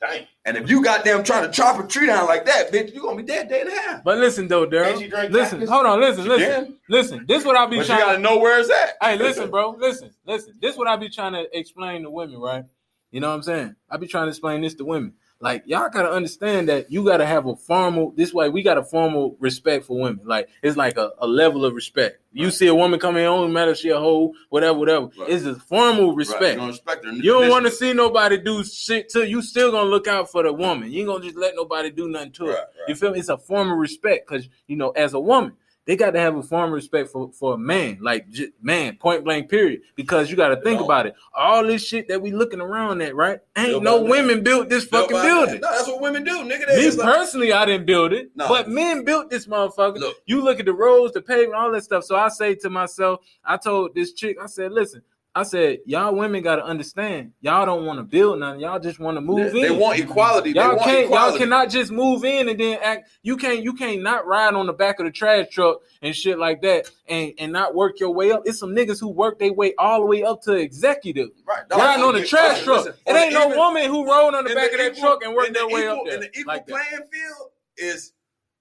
Dang. 0.00 0.26
And 0.46 0.56
if 0.56 0.70
you 0.70 0.82
goddamn 0.82 1.24
trying 1.24 1.44
to 1.44 1.52
chop 1.52 1.78
a 1.82 1.86
tree 1.86 2.06
down 2.06 2.26
like 2.26 2.46
that, 2.46 2.72
bitch, 2.72 2.94
you 2.94 3.02
gonna 3.02 3.16
be 3.18 3.22
dead 3.22 3.48
day 3.50 3.60
and 3.60 3.68
a 3.70 3.72
half. 3.74 4.04
But 4.04 4.18
listen 4.18 4.48
though, 4.48 4.66
Can't 4.66 4.98
Daryl. 4.98 5.30
Listen, 5.30 5.58
cactus? 5.58 5.70
hold 5.70 5.86
on, 5.86 6.00
listen, 6.00 6.22
She 6.24 6.28
listen, 6.30 6.64
can. 6.66 6.76
listen. 6.88 7.24
This 7.28 7.44
what 7.44 7.56
I 7.56 7.66
be 7.66 7.76
But 7.76 7.82
you 7.82 7.86
trying. 7.88 8.00
gotta 8.00 8.18
know 8.18 8.38
where 8.38 8.58
it's 8.60 8.70
at. 8.70 8.94
Hey, 9.02 9.16
listen, 9.18 9.50
bro. 9.50 9.76
Listen, 9.78 10.10
listen. 10.26 10.54
This 10.60 10.76
what 10.76 10.88
I 10.88 10.96
be 10.96 11.10
trying 11.10 11.34
to 11.34 11.44
explain 11.58 12.02
to 12.04 12.10
women, 12.10 12.38
right? 12.40 12.64
You 13.10 13.20
know 13.20 13.28
what 13.28 13.34
I'm 13.34 13.42
saying? 13.42 13.76
I 13.90 13.98
be 13.98 14.06
trying 14.06 14.24
to 14.26 14.30
explain 14.30 14.62
this 14.62 14.74
to 14.76 14.84
women. 14.84 15.14
Like 15.42 15.62
y'all 15.64 15.88
gotta 15.88 16.10
understand 16.10 16.68
that 16.68 16.92
you 16.92 17.02
gotta 17.02 17.24
have 17.24 17.46
a 17.46 17.56
formal. 17.56 18.12
This 18.14 18.34
way, 18.34 18.50
we 18.50 18.62
got 18.62 18.76
a 18.76 18.82
formal 18.84 19.36
respect 19.40 19.86
for 19.86 19.98
women. 19.98 20.20
Like 20.24 20.50
it's 20.62 20.76
like 20.76 20.98
a, 20.98 21.12
a 21.18 21.26
level 21.26 21.64
of 21.64 21.74
respect. 21.74 22.20
You 22.30 22.50
see 22.50 22.66
a 22.66 22.74
woman 22.74 23.00
come 23.00 23.16
in, 23.16 23.24
don't 23.24 23.50
matter 23.52 23.70
if 23.70 23.78
she 23.78 23.88
a 23.88 23.98
hoe, 23.98 24.34
whatever, 24.50 24.78
whatever. 24.78 25.10
Right. 25.18 25.30
It's 25.30 25.46
a 25.46 25.54
formal 25.54 26.10
Right, 26.10 26.18
respect. 26.18 26.54
You 26.54 26.60
don't 26.60 26.68
respect 26.68 27.04
her. 27.06 27.12
You 27.12 27.32
don't 27.32 27.48
want 27.48 27.64
to 27.64 27.72
see 27.72 27.94
nobody 27.94 28.36
do 28.36 28.62
shit 28.64 29.08
to 29.10 29.26
you. 29.26 29.40
Still 29.40 29.70
gonna 29.70 29.88
look 29.88 30.06
out 30.06 30.30
for 30.30 30.42
the 30.42 30.52
woman. 30.52 30.92
You 30.92 31.00
ain't 31.00 31.08
gonna 31.08 31.24
just 31.24 31.36
let 31.36 31.54
nobody 31.56 31.90
do 31.90 32.08
nothing 32.08 32.32
to 32.32 32.44
her. 32.44 32.50
Right, 32.52 32.58
right. 32.58 32.88
You 32.88 32.94
feel 32.94 33.12
me? 33.12 33.18
It's 33.18 33.30
a 33.30 33.38
formal 33.38 33.76
respect 33.76 34.28
because 34.28 34.46
you 34.66 34.76
know, 34.76 34.90
as 34.90 35.14
a 35.14 35.20
woman, 35.20 35.54
they 35.90 35.96
got 35.96 36.12
to 36.12 36.20
have 36.20 36.36
a 36.36 36.42
form 36.44 36.66
of 36.66 36.72
respect 36.74 37.10
for 37.10 37.32
for 37.32 37.54
a 37.54 37.58
man, 37.58 37.98
like 38.00 38.24
man, 38.62 38.94
point 38.94 39.24
blank, 39.24 39.48
period. 39.50 39.80
Because 39.96 40.30
you 40.30 40.36
got 40.36 40.50
to 40.50 40.60
think 40.62 40.80
about 40.80 41.06
it. 41.06 41.16
All 41.36 41.66
this 41.66 41.84
shit 41.84 42.06
that 42.06 42.22
we 42.22 42.30
looking 42.30 42.60
around 42.60 43.02
at, 43.02 43.16
right? 43.16 43.40
Ain't 43.56 43.70
Built 43.70 43.82
no 43.82 44.00
women 44.02 44.44
built 44.44 44.68
this 44.68 44.84
fucking 44.84 45.20
building. 45.20 45.60
No, 45.60 45.68
that's 45.68 45.88
what 45.88 46.00
women 46.00 46.22
do, 46.22 46.44
nigga. 46.44 46.68
Me 46.76 46.90
like- 46.92 47.00
personally, 47.16 47.52
I 47.52 47.66
didn't 47.66 47.86
build 47.86 48.12
it, 48.12 48.30
No. 48.36 48.46
but 48.46 48.68
men 48.68 49.02
built 49.04 49.30
this 49.30 49.48
motherfucker. 49.48 49.98
Look. 49.98 50.16
You 50.26 50.42
look 50.42 50.60
at 50.60 50.66
the 50.66 50.72
roads, 50.72 51.12
the 51.12 51.22
pavement, 51.22 51.54
all 51.56 51.72
that 51.72 51.82
stuff. 51.82 52.04
So 52.04 52.14
I 52.14 52.28
say 52.28 52.54
to 52.54 52.70
myself, 52.70 53.18
I 53.44 53.56
told 53.56 53.92
this 53.96 54.12
chick, 54.12 54.36
I 54.40 54.46
said, 54.46 54.70
listen, 54.70 55.02
I 55.32 55.44
said, 55.44 55.78
y'all 55.86 56.12
women 56.12 56.42
got 56.42 56.56
to 56.56 56.64
understand, 56.64 57.32
y'all 57.40 57.64
don't 57.64 57.86
want 57.86 58.00
to 58.00 58.02
build 58.02 58.40
nothing, 58.40 58.60
y'all 58.62 58.80
just 58.80 58.98
want 58.98 59.16
to 59.16 59.20
move 59.20 59.52
they, 59.52 59.60
in. 59.60 59.62
they 59.62 59.70
want 59.70 60.00
equality. 60.00 60.50
Y'all 60.50 60.70
they 60.70 60.74
want 60.74 60.82
can't. 60.82 61.04
equality. 61.04 61.30
Y'all 61.30 61.38
cannot 61.38 61.70
just 61.70 61.92
move 61.92 62.24
in 62.24 62.48
and 62.48 62.58
then 62.58 62.78
act. 62.82 63.08
You 63.22 63.36
can't. 63.36 63.62
You 63.62 63.72
can't 63.74 64.02
not 64.02 64.26
ride 64.26 64.54
on 64.54 64.66
the 64.66 64.72
back 64.72 64.98
of 64.98 65.06
the 65.06 65.12
trash 65.12 65.46
truck 65.50 65.78
and 66.02 66.16
shit 66.16 66.36
like 66.38 66.62
that, 66.62 66.90
and 67.08 67.32
and 67.38 67.52
not 67.52 67.76
work 67.76 68.00
your 68.00 68.10
way 68.10 68.32
up. 68.32 68.42
It's 68.44 68.58
some 68.58 68.70
niggas 68.74 68.98
who 68.98 69.08
work 69.08 69.38
their 69.38 69.52
way 69.52 69.72
all 69.78 70.00
the 70.00 70.06
way 70.06 70.24
up 70.24 70.42
to 70.42 70.52
executive. 70.54 71.28
Right. 71.46 71.62
Riding 71.70 72.04
on 72.04 72.14
the 72.14 72.24
trash 72.26 72.58
Listen, 72.58 72.64
truck. 72.64 72.84
listen, 72.86 72.94
It 73.06 73.12
ain't 73.16 73.32
no 73.32 73.46
even- 73.46 73.56
woman 73.58 73.84
who 73.88 74.04
rode 74.10 74.34
on 74.34 74.42
the 74.44 74.52
back 74.54 74.72
of 74.72 74.78
that 74.78 74.96
equal- 74.96 75.00
truck 75.10 75.22
and 75.24 75.34
worked 75.36 75.54
their 75.54 75.68
the 75.68 75.74
way 75.74 75.82
equal- 75.84 75.98
up 76.00 76.04
there. 76.06 76.14
In 76.14 76.20
the 76.22 76.26
equal 76.40 76.44
like 76.54 76.66
that. 76.66 76.72
playing 76.72 77.08
field 77.12 77.50
is 77.76 78.12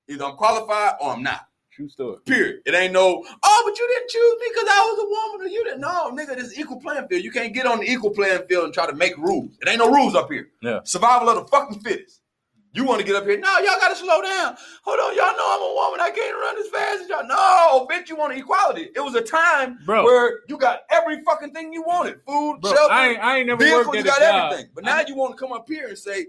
either 0.07 0.24
I'm 0.24 0.36
qualified 0.36 0.93
or 1.01 1.13
I'm 1.13 1.24
not. 1.24 1.47
True 1.80 1.88
story. 1.88 2.18
Period. 2.26 2.60
It 2.66 2.76
ain't 2.76 2.92
no, 2.92 3.24
oh, 3.44 3.62
but 3.66 3.80
you 3.80 3.88
didn't 3.88 4.10
choose 4.10 4.36
me 4.42 4.48
because 4.54 4.68
I 4.70 4.82
was 4.82 5.00
a 5.00 5.08
woman 5.08 5.48
or 5.48 5.50
you 5.50 5.64
didn't. 5.64 5.80
No, 5.80 6.12
nigga, 6.12 6.36
this 6.36 6.52
is 6.52 6.60
equal 6.60 6.78
playing 6.82 7.08
field. 7.08 7.24
You 7.24 7.32
can't 7.32 7.54
get 7.54 7.66
on 7.66 7.80
the 7.80 7.90
equal 7.90 8.10
playing 8.10 8.42
field 8.50 8.66
and 8.66 8.74
try 8.74 8.86
to 8.86 8.94
make 8.94 9.18
rules. 9.18 9.58
It 9.62 9.70
ain't 9.70 9.80
no 9.80 9.90
rules 9.90 10.14
up 10.14 10.30
here. 10.30 10.50
Yeah. 10.62 10.82
Survival 10.84 11.30
of 11.30 11.38
the 11.38 11.46
fucking 11.46 11.80
fittest. 11.80 12.20
You 12.74 12.84
want 12.84 13.00
to 13.00 13.06
get 13.06 13.16
up 13.16 13.24
here? 13.24 13.40
No, 13.40 13.60
y'all 13.60 13.80
got 13.80 13.92
to 13.92 13.96
slow 13.96 14.22
down. 14.22 14.58
Hold 14.84 15.00
on, 15.00 15.16
y'all 15.16 15.38
know 15.38 15.56
I'm 15.56 15.62
a 15.62 15.74
woman. 15.74 16.02
I 16.02 16.12
can't 16.14 16.36
run 16.36 16.58
as 16.58 16.68
fast 16.68 17.04
as 17.04 17.08
y'all. 17.08 17.26
No, 17.26 17.88
bitch, 17.90 18.10
you 18.10 18.18
want 18.18 18.38
equality. 18.38 18.90
It 18.94 19.00
was 19.00 19.16
a 19.16 19.22
time 19.22 19.80
Bro. 19.86 20.04
where 20.04 20.42
you 20.50 20.58
got 20.58 20.82
every 20.92 21.24
fucking 21.24 21.54
thing 21.54 21.72
you 21.72 21.84
wanted: 21.84 22.20
food, 22.28 22.60
Bro, 22.60 22.74
shelter, 22.74 22.94
I 22.94 23.08
ain't. 23.08 23.20
I 23.24 23.38
ain't 23.38 23.48
never 23.48 23.64
vehicle. 23.64 23.96
You 23.96 24.04
got 24.04 24.20
job. 24.20 24.52
everything. 24.52 24.70
But 24.76 24.84
now 24.84 25.00
you 25.08 25.16
want 25.16 25.38
to 25.38 25.42
come 25.42 25.54
up 25.54 25.66
here 25.70 25.88
and 25.88 25.98
say, 25.98 26.28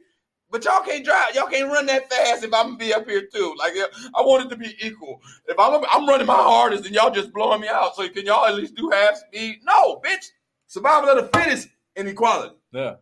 "But 0.51 0.65
y'all 0.65 0.83
can't 0.83 1.05
drive. 1.05 1.35
Y'all 1.35 1.47
can't 1.49 1.71
run 1.71 1.87
that 1.87 2.11
fast 2.11 2.45
if 2.45 2.53
I'm 2.53 2.67
gonna 2.67 2.77
be 2.79 2.93
up 2.95 3.09
here 3.09 3.27
too." 3.33 3.55
Like 3.59 3.75
I 4.15 4.21
want 4.23 4.47
it 4.47 4.49
to 4.51 4.57
be 4.57 4.75
equal. 4.85 5.21
If 5.49 5.59
I'm 5.59 5.83
I'm 5.91 6.09
running 6.09 6.27
my 6.27 6.35
hardest 6.37 6.87
and 6.87 6.95
y'all 6.95 7.11
just 7.11 7.33
blowing 7.33 7.61
me 7.61 7.69
out, 7.69 7.97
so 7.97 8.09
can 8.09 8.25
y'all 8.27 8.47
at 8.47 8.55
least 8.55 8.75
do 8.75 8.91
half 8.91 9.17
speed? 9.17 9.61
No, 9.65 10.01
bitch. 10.05 10.27
Survival 10.67 11.11
of 11.11 11.17
the 11.33 11.39
fittest 11.39 11.69
and 11.97 12.09
equality. 12.09 12.55
Yeah. 12.73 12.95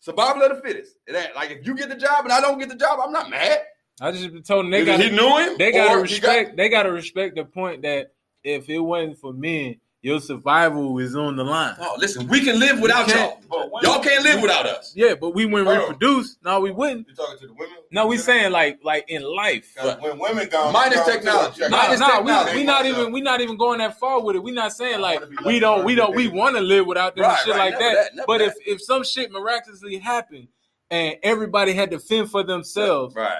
Survival 0.00 0.42
of 0.42 0.56
the 0.56 0.62
fittest. 0.62 0.96
It 1.06 1.14
ain't 1.16 1.34
like 1.34 1.50
if 1.50 1.66
you 1.66 1.74
get 1.74 1.88
the 1.88 1.96
job 1.96 2.24
and 2.24 2.32
I 2.32 2.40
don't 2.40 2.58
get 2.58 2.68
the 2.68 2.74
job, 2.76 3.00
I'm 3.02 3.12
not 3.12 3.30
mad. 3.30 3.60
I 4.00 4.10
just 4.10 4.32
been 4.32 4.42
told 4.42 4.70
they 4.72 4.84
got. 4.84 5.00
he 5.00 5.08
knew 5.10 5.38
him. 5.38 5.56
They 5.56 5.72
gotta 5.72 5.88
he 6.06 6.18
got- 6.20 6.28
respect. 6.36 6.56
they 6.56 6.68
gotta 6.68 6.92
respect 6.92 7.36
the 7.36 7.44
point 7.44 7.82
that 7.82 8.12
if 8.42 8.68
it 8.68 8.78
wasn't 8.80 9.18
for 9.18 9.32
men, 9.32 9.76
your 10.04 10.20
survival 10.20 10.98
is 10.98 11.16
on 11.16 11.34
the 11.34 11.42
line. 11.42 11.74
Oh, 11.80 11.96
listen, 11.98 12.28
we 12.28 12.42
can 12.42 12.58
live 12.60 12.78
without 12.78 13.08
You 13.08 13.14
y'all. 13.14 13.40
when- 13.70 13.82
Y'all 13.82 14.00
can't 14.02 14.22
live 14.22 14.42
without 14.42 14.66
us. 14.66 14.92
Yeah, 14.94 15.14
but 15.14 15.30
we 15.30 15.46
wouldn't 15.46 15.66
Hold 15.66 15.78
on. 15.78 15.88
reproduce. 15.94 16.36
No, 16.44 16.60
we 16.60 16.70
wouldn't. 16.72 17.08
You 17.08 17.14
talking 17.14 17.38
to 17.38 17.46
the 17.46 17.52
women? 17.54 17.74
No, 17.90 18.06
we 18.06 18.18
saying 18.18 18.52
like 18.52 18.80
like 18.84 19.06
in 19.08 19.22
life. 19.22 19.74
'Cause 19.74 19.96
when 20.00 20.18
women 20.18 20.46
gone, 20.50 20.74
Minus 20.74 20.98
gone 20.98 21.06
technology. 21.10 21.60
check 21.60 21.70
No, 21.70 21.78
it 21.78 21.80
Minus 21.88 22.00
out. 22.02 22.08
no, 22.08 22.20
we, 22.20 22.26
technology. 22.26 22.56
we 22.58 22.64
not 22.64 22.86
even 22.86 23.12
we 23.12 23.20
not 23.22 23.40
even 23.40 23.56
going 23.56 23.78
that 23.78 23.98
far 23.98 24.20
with 24.20 24.36
it. 24.36 24.42
We 24.42 24.50
not 24.52 24.72
saying 24.74 25.00
like 25.00 25.22
we 25.46 25.58
don't 25.58 25.84
we 25.86 25.94
don't 25.94 26.14
we 26.14 26.28
want 26.28 26.54
to 26.56 26.60
live 26.60 26.86
without 26.86 27.16
them 27.16 27.24
Right, 27.24 27.38
shit 27.42 27.54
right. 27.54 27.72
like 27.72 27.80
Never 27.80 27.94
that. 27.94 28.16
that, 28.16 28.26
But 28.26 28.38
that. 28.38 28.48
if 28.48 28.54
if 28.66 28.82
some 28.82 29.04
shit 29.04 29.32
miraculously 29.32 29.96
happened 29.96 30.48
and 30.90 31.16
everybody 31.22 31.72
had 31.72 31.90
to 31.92 31.98
fend 31.98 32.30
for 32.30 32.42
themselves, 32.42 33.14
Right. 33.14 33.32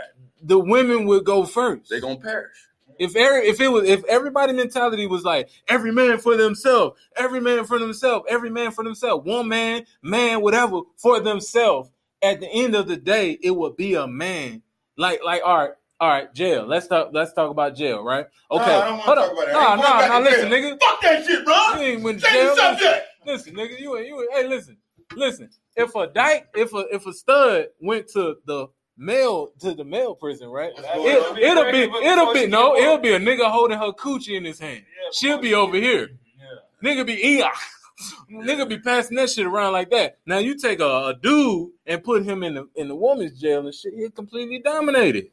the 0.42 0.58
women 0.58 1.04
would 1.04 1.24
go 1.24 1.44
first. 1.44 1.90
They 1.90 2.00
gonna 2.00 2.16
perish. 2.16 2.56
If 2.98 3.16
every, 3.16 3.46
if 3.48 3.60
it 3.60 3.68
was 3.68 3.88
if 3.88 4.04
everybody 4.04 4.52
mentality 4.52 5.06
was 5.06 5.24
like 5.24 5.48
every 5.68 5.92
man 5.92 6.18
for 6.18 6.36
themselves, 6.36 6.98
every 7.16 7.40
man 7.40 7.64
for 7.64 7.78
themselves, 7.78 8.24
every 8.28 8.50
man 8.50 8.70
for 8.72 8.84
themselves, 8.84 9.24
one 9.26 9.48
man, 9.48 9.84
man, 10.02 10.40
whatever 10.42 10.80
for 10.96 11.20
themselves. 11.20 11.90
At 12.22 12.40
the 12.40 12.48
end 12.48 12.74
of 12.74 12.86
the 12.88 12.96
day, 12.96 13.38
it 13.42 13.50
would 13.50 13.76
be 13.76 13.94
a 13.94 14.06
man. 14.06 14.62
Like 14.96 15.20
like 15.24 15.42
all 15.44 15.58
right, 15.58 15.70
all 16.00 16.08
right, 16.08 16.34
jail. 16.34 16.66
Let's 16.66 16.86
talk. 16.86 17.10
Let's 17.12 17.32
talk 17.34 17.50
about 17.50 17.76
jail, 17.76 18.02
right? 18.02 18.26
No, 18.50 18.58
Okay, 18.58 18.74
I 18.74 18.84
don't 18.86 18.98
wanna 18.98 19.02
hold 19.02 19.18
talk 19.18 19.30
on. 19.30 19.32
about 19.34 19.46
that. 19.46 19.52
No, 19.52 19.60
I 19.60 20.02
ain't 20.02 20.08
no, 20.08 20.18
no. 20.18 20.24
Listen, 20.30 20.50
jail. 20.50 20.60
nigga. 20.72 20.80
Fuck 20.80 21.00
that 21.02 21.26
shit, 21.26 21.44
bro. 21.44 21.54
You 21.74 21.80
ain't 21.80 22.02
went 22.02 22.20
to 22.20 22.26
jail. 22.30 22.56
subject. 22.56 23.06
Listen, 23.26 23.54
nigga. 23.54 23.78
You 23.80 23.96
ain't. 23.98 24.06
You 24.08 24.20
ain't. 24.22 24.32
Hey, 24.32 24.48
listen, 24.48 24.76
listen. 25.16 25.50
If 25.76 25.94
a 25.94 26.06
dyke, 26.06 26.46
if 26.54 26.72
a 26.72 26.86
if 26.92 27.06
a 27.06 27.12
stud 27.12 27.66
went 27.80 28.08
to 28.14 28.36
the 28.46 28.68
male 28.96 29.52
to 29.60 29.74
the 29.74 29.84
male 29.84 30.14
prison, 30.14 30.48
right? 30.48 30.72
It, 30.76 30.84
on? 30.84 31.38
it'll 31.38 31.72
be 31.72 31.82
it'll 32.06 32.32
be 32.32 32.46
no, 32.46 32.74
get 32.74 32.84
it'll 32.84 32.98
be 32.98 33.12
a 33.14 33.18
nigga 33.20 33.50
holding 33.50 33.78
her 33.78 33.92
coochie 33.92 34.36
in 34.36 34.44
his 34.44 34.58
hand. 34.58 34.84
Yeah, 34.86 35.10
She'll 35.12 35.38
before 35.38 35.42
be 35.42 35.54
over 35.54 35.72
get- 35.72 35.82
here. 35.82 36.08
Yeah. 36.38 36.90
Nigga 36.90 37.06
be 37.06 37.14
eating. 37.14 37.46
Nigga 38.32 38.68
be 38.68 38.78
passing 38.78 39.16
that 39.16 39.30
shit 39.30 39.46
around 39.46 39.72
like 39.72 39.90
that. 39.90 40.18
Now 40.26 40.38
you 40.38 40.56
take 40.58 40.80
a, 40.80 41.06
a 41.06 41.14
dude 41.20 41.70
and 41.86 42.02
put 42.02 42.24
him 42.24 42.42
in 42.42 42.54
the 42.54 42.68
in 42.74 42.88
the 42.88 42.94
woman's 42.96 43.40
jail 43.40 43.64
and 43.64 43.74
shit, 43.74 43.94
he'll 43.94 44.10
completely 44.10 44.58
dominated. 44.58 45.28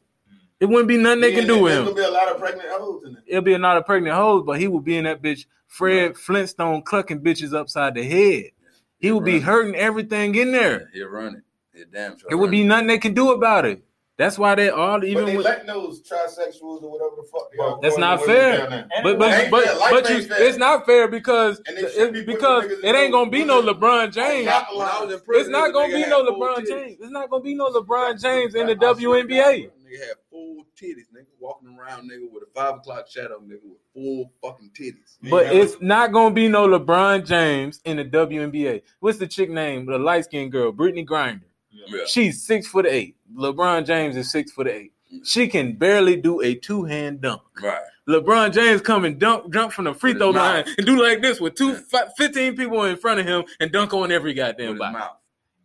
It 0.60 0.66
wouldn't 0.66 0.86
be 0.86 0.96
nothing 0.96 1.22
they 1.22 1.32
can 1.32 1.46
do 1.48 1.60
with 1.60 1.72
There's 1.72 1.88
him. 1.88 1.94
gonna 1.94 1.96
be 1.96 2.08
a 2.08 2.10
lot 2.10 2.28
of 2.30 2.38
pregnant 2.38 2.68
hoes 2.70 3.02
in 3.04 3.14
there. 3.14 3.22
It'll 3.26 3.42
be 3.42 3.58
not 3.58 3.78
a 3.78 3.82
pregnant 3.82 4.14
hose, 4.14 4.44
but 4.46 4.60
he 4.60 4.68
would 4.68 4.84
be 4.84 4.96
in 4.96 5.04
that 5.04 5.20
bitch 5.20 5.46
Fred 5.66 6.16
Flintstone 6.16 6.82
clucking 6.82 7.20
bitches 7.20 7.52
upside 7.52 7.94
the 7.94 8.04
head. 8.04 8.50
He 8.98 9.10
would 9.10 9.24
be 9.24 9.40
hurting 9.40 9.74
everything 9.74 10.36
in 10.36 10.52
there. 10.52 10.88
He'll 10.92 11.08
run 11.08 11.34
it. 11.36 11.42
He'll 11.74 11.84
damn 11.92 12.18
sure. 12.18 12.28
It 12.30 12.34
would 12.34 12.50
be 12.50 12.64
nothing 12.64 12.86
they 12.86 12.98
can 12.98 13.14
do 13.14 13.32
about 13.32 13.64
it. 13.64 13.82
That's 14.18 14.38
why 14.38 14.54
they 14.54 14.68
all 14.68 15.00
But 15.00 15.08
even 15.08 15.24
they 15.24 15.36
with, 15.36 15.46
letting 15.46 15.66
those 15.66 16.02
trisexuals 16.02 16.82
or 16.82 16.92
whatever 16.92 17.16
the 17.16 17.26
fuck. 17.32 17.50
they 17.50 17.58
are 17.58 17.78
That's 17.80 17.96
not 17.96 18.22
fair. 18.24 18.58
down 18.58 18.70
there. 18.70 18.88
But 19.02 19.18
but 19.18 19.50
but, 19.50 19.64
but 19.90 20.10
you, 20.10 20.26
it's 20.30 20.58
not 20.58 20.84
fair 20.84 21.08
because 21.08 21.60
And 21.66 21.76
they 21.78 21.90
should 21.90 22.12
be 22.12 22.20
it, 22.20 22.26
because 22.26 22.66
it 22.66 22.94
ain't 22.94 23.12
gonna 23.12 23.30
be 23.30 23.42
no 23.42 23.62
LeBron 23.62 24.12
James. 24.12 24.46
Not 24.46 24.66
When 24.76 24.86
I 24.86 25.04
was 25.04 25.14
in 25.14 25.20
It's 25.28 25.48
not 25.48 25.72
gonna 25.72 25.92
be 25.94 26.06
no 26.06 26.24
LeBron. 26.24 26.66
James. 26.68 26.98
It's 27.00 27.10
not 27.10 27.30
gonna 27.30 27.42
be 27.42 27.54
no 27.54 27.72
LeBron 27.72 28.20
James 28.20 28.54
in 28.54 28.66
the 28.66 28.74
I 28.74 28.76
swear 28.76 28.94
to 28.94 29.00
God, 29.02 29.28
WNBA. 29.28 29.70
Nigga 29.82 29.98
had 29.98 30.16
full 30.30 30.66
titties, 30.80 31.08
nigga. 31.12 31.26
Walking 31.40 31.76
around, 31.78 32.10
nigga, 32.10 32.30
with 32.30 32.42
a 32.42 32.52
five 32.54 32.76
o'clock 32.76 33.08
shadow, 33.08 33.40
nigga, 33.40 33.64
with 33.64 33.78
full 33.94 34.30
fucking 34.42 34.70
titties. 34.78 35.16
But 35.30 35.46
it's 35.46 35.78
not 35.80 36.12
gonna 36.12 36.34
be 36.34 36.48
no 36.48 36.68
LeBron 36.68 37.26
James 37.26 37.80
in 37.86 37.96
the 37.96 38.04
WNBA. 38.04 38.82
What's 39.00 39.18
the 39.18 39.26
chick 39.26 39.48
name? 39.48 39.86
The 39.86 39.98
light 39.98 40.26
skinned 40.26 40.52
girl, 40.52 40.70
Brittney 40.70 41.06
Griner. 41.06 41.40
Yeah. 41.72 42.04
She's 42.06 42.42
six 42.42 42.66
foot 42.66 42.86
eight. 42.86 43.16
LeBron 43.36 43.86
James 43.86 44.16
is 44.16 44.30
six 44.30 44.52
foot 44.52 44.68
eight. 44.68 44.92
She 45.24 45.46
can 45.48 45.74
barely 45.74 46.16
do 46.16 46.40
a 46.40 46.54
two 46.54 46.84
hand 46.84 47.20
dunk. 47.20 47.42
Right. 47.62 47.78
LeBron 48.08 48.52
James 48.52 48.80
come 48.80 49.04
and 49.04 49.18
dunk, 49.18 49.52
jump 49.52 49.72
from 49.72 49.84
the 49.84 49.94
free 49.94 50.14
throw 50.14 50.30
line 50.30 50.64
and 50.76 50.86
do 50.86 51.00
like 51.00 51.22
this 51.22 51.40
with 51.40 51.54
two, 51.54 51.70
Yeah. 51.72 51.80
fi- 51.88 52.08
15 52.18 52.56
people 52.56 52.82
in 52.84 52.96
front 52.96 53.20
of 53.20 53.26
him 53.26 53.44
and 53.60 53.70
dunk 53.70 53.94
on 53.94 54.10
every 54.10 54.34
goddamn 54.34 54.76
body. 54.78 54.94
mouth. 54.94 55.16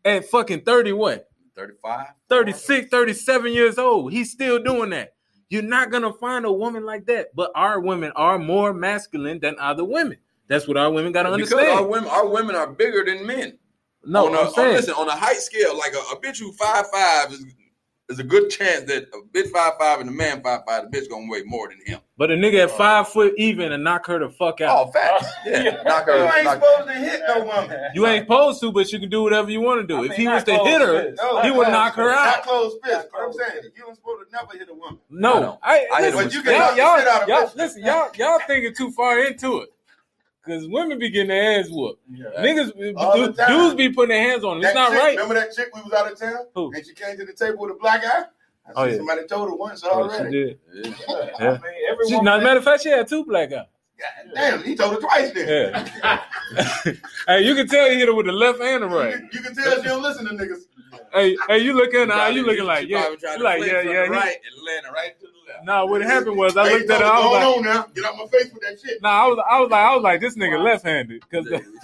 At 0.06 0.26
fucking 0.30 0.62
30 0.62 0.92
what? 0.94 1.28
35. 1.56 2.08
36, 2.30 2.90
37 2.92 3.52
years 3.54 3.78
old. 3.80 4.12
He's 4.14 4.32
still 4.32 4.62
doing 4.62 4.92
that. 4.92 5.14
You're 5.50 5.64
not 5.64 5.90
gonna 5.92 6.14
find 6.14 6.46
a 6.46 6.52
woman 6.52 6.86
like 6.86 7.06
that. 7.08 7.34
But 7.36 7.52
our 7.56 7.80
women 7.80 8.12
are 8.16 8.38
more 8.38 8.74
masculine 8.74 9.40
than 9.40 9.56
other 9.60 9.84
women. 9.86 10.18
That's 10.48 10.68
what 10.68 10.78
our 10.78 10.92
women 10.92 11.12
gotta 11.14 11.32
Because 11.36 11.52
understand. 11.54 11.80
our 11.80 11.88
women, 11.88 12.10
our 12.10 12.28
women 12.28 12.56
are 12.56 12.68
bigger 12.68 13.04
than 13.06 13.26
men. 13.26 13.58
No, 14.08 14.28
on 14.28 14.34
a, 14.36 14.40
I'm 14.40 14.48
uh, 14.48 14.50
saying. 14.52 14.70
on, 14.70 14.76
listen, 14.76 14.94
on 14.96 15.08
a 15.10 15.16
height 15.16 15.38
scale, 15.38 15.78
like 15.78 15.94
a, 15.94 16.00
a 16.16 16.20
bitch 16.22 16.40
who 16.40 16.52
five 16.54 16.86
five 16.92 17.32
is 17.32 17.46
is 18.10 18.20
a 18.20 18.24
good 18.24 18.50
chance 18.50 18.84
that 18.86 19.04
a 19.14 19.38
bitch 19.38 19.50
five 19.52 19.74
five 19.78 20.00
and 20.00 20.08
a 20.10 20.14
man 20.14 20.42
five 20.42 20.62
five, 20.66 20.90
the 20.90 20.98
bitch 20.98 21.10
gonna 21.10 21.30
weigh 21.30 21.44
more 21.44 21.68
than 21.68 21.78
him. 21.86 22.00
but 22.18 22.32
a 22.32 22.36
nigga 22.36 22.64
at 22.64 22.70
uh, 22.70 22.78
five 22.78 23.10
foot 23.10 23.34
even 23.38 23.74
and 23.74 23.84
knock 23.84 24.06
her 24.06 24.18
the 24.18 24.30
fuck 24.30 24.62
out. 24.62 24.88
Oh, 24.88 24.92
facts. 24.92 25.28
Yeah, 25.46 25.82
knock 25.86 26.06
her. 26.06 26.18
You 26.18 26.32
ain't 26.34 26.44
knock- 26.46 26.54
supposed 26.64 26.88
to 26.88 26.94
hit 26.94 27.22
no 27.28 27.44
woman. 27.44 27.80
You 27.94 28.06
ain't 28.08 28.24
supposed 28.24 28.62
to, 28.62 28.72
but 28.72 28.90
you 28.94 29.00
can 29.00 29.10
do 29.10 29.24
whatever 29.24 29.50
you 29.52 29.60
want 29.60 29.82
to 29.82 29.88
do. 29.88 29.98
I 30.00 30.04
if 30.06 30.10
mean, 30.12 30.20
he 30.22 30.28
was 30.30 30.44
to 30.46 30.54
hit 30.58 30.82
her. 30.82 31.14
No, 31.18 31.42
he 31.42 31.52
would 31.52 31.68
knock 31.68 31.96
her 31.96 32.10
Not 32.10 32.28
out. 32.28 32.44
close 32.44 32.74
fist. 32.82 32.94
Not 32.96 33.06
But 33.12 33.18
I'm 33.20 33.32
close 33.34 33.38
saying 33.50 33.64
you 33.76 33.84
don't 33.84 33.96
supposed 33.96 34.30
to 34.30 34.32
never 34.36 34.58
hit 34.58 34.70
a 34.70 34.74
woman. 34.74 35.00
I 35.00 35.04
No, 35.10 35.40
know. 35.42 35.60
I, 35.62 35.86
I 35.94 36.02
hit 36.02 36.14
listen, 36.14 36.26
with 36.26 36.34
you 36.34 36.40
straight. 36.42 36.54
can 36.56 36.62
knock 36.62 36.78
y'all, 36.78 36.86
out 36.88 37.06
y'all, 37.06 37.22
of 37.24 37.28
y'all, 37.28 37.52
listen, 37.58 37.84
y'all, 37.84 38.10
y'all 38.18 38.40
thinking 38.48 38.74
too 38.74 38.92
far 38.92 39.20
into 39.20 39.60
it. 39.60 39.70
Cause 40.48 40.68
women 40.68 40.98
be 41.00 41.10
getting 41.10 41.28
their 41.30 41.60
ass 41.60 41.68
whooped. 41.70 42.02
Yeah. 42.12 42.26
Niggas, 42.40 42.94
All 42.98 43.16
dudes, 43.16 43.38
dudes 43.48 43.76
be 43.76 43.90
putting 43.92 44.10
their 44.16 44.22
hands 44.30 44.44
on 44.44 44.58
them. 44.62 44.66
It's 44.66 44.74
not 44.76 44.90
chick, 44.92 45.00
right. 45.00 45.12
Remember 45.18 45.34
that 45.36 45.54
chick 45.54 45.70
we 45.76 45.82
was 45.82 45.94
out 45.94 46.12
of 46.12 46.18
town? 46.20 46.46
Who? 46.56 46.74
And 46.74 46.86
she 46.86 46.94
came 46.94 47.18
to 47.18 47.26
the 47.26 47.34
table 47.34 47.60
with 47.60 47.72
a 47.72 47.76
black 47.76 48.04
eye? 48.06 48.24
I 48.68 48.72
Oh, 48.76 48.86
see 48.86 48.92
yeah. 48.92 48.98
somebody 48.98 49.28
told 49.28 49.50
her 49.50 49.56
once 49.56 49.84
Yeah, 49.84 50.18
she 50.18 50.24
did. 50.32 50.60
Yeah. 50.74 50.94
Yeah. 51.08 51.30
Yeah. 51.40 51.48
I 51.48 51.52
mean, 51.52 51.62
every 51.92 52.08
She, 52.08 52.14
woman- 52.16 52.26
not 52.26 52.44
matter 52.44 52.58
of 52.60 52.64
fact, 52.66 52.84
she 52.84 52.90
had 52.90 53.08
two 53.08 53.24
black 53.26 53.52
eyes. 53.54 53.66
God 54.00 54.32
damn, 54.36 54.64
he 54.64 54.76
told 54.76 54.94
her 54.94 55.00
twice 55.00 55.32
then. 55.32 55.48
Yeah. 56.04 56.22
hey, 57.28 57.42
you 57.44 57.56
can 57.56 57.68
tell 57.68 57.90
he 57.90 57.96
hit 57.96 58.08
her 58.08 58.14
with 58.14 58.28
the 58.28 58.32
left 58.32 58.60
hand 58.62 58.84
and 58.84 58.92
the 58.94 58.96
You, 58.98 59.04
right. 59.04 59.14
can, 59.16 59.30
you 59.34 59.42
can 59.42 59.56
tell 59.56 59.76
she 59.82 59.88
don't 59.88 60.04
listen 60.04 60.26
to 60.28 60.34
niggas. 60.34 60.64
Hey, 61.14 61.36
hey, 61.48 61.58
you 61.60 61.74
looking? 61.74 62.08
Nah, 62.08 62.14
Probably- 62.16 62.36
you 62.40 62.46
looking 62.46 62.66
like 62.66 62.88
yeah, 62.88 63.02
probably 63.02 63.18
tried 63.18 63.32
you 63.34 63.38
to 63.40 63.44
like 63.44 63.60
yeah, 63.62 63.66
yeah. 63.68 63.82
the 63.82 64.04
he- 64.06 64.10
right 64.12 64.36
and 64.36 64.66
landed 64.66 64.92
right 64.94 65.20
to 65.20 65.26
the 65.26 65.32
left. 65.32 65.37
Nah, 65.64 65.86
what 65.86 66.02
happened 66.02 66.38
was 66.38 66.56
I 66.58 66.68
Hey, 66.70 66.78
looked 66.80 66.90
at 66.92 67.02
her. 67.02 67.06
what's 67.06 67.18
I 67.18 67.20
was 67.26 67.32
like, 67.34 67.58
on 67.58 67.64
now? 67.64 67.86
Get 67.94 68.06
out 68.06 68.18
my 68.18 68.26
face 68.28 68.52
with 68.54 68.64
that 68.64 68.80
shit. 68.80 69.02
Nah, 69.02 69.10
I 69.10 69.28
was, 69.28 69.40
I 69.52 69.60
was 69.62 69.70
like, 69.72 69.86
I 69.86 69.96
was 69.96 70.04
like, 70.04 70.22
this 70.22 70.36
nigga 70.36 70.64
left-handed 70.64 71.22
because 71.30 71.46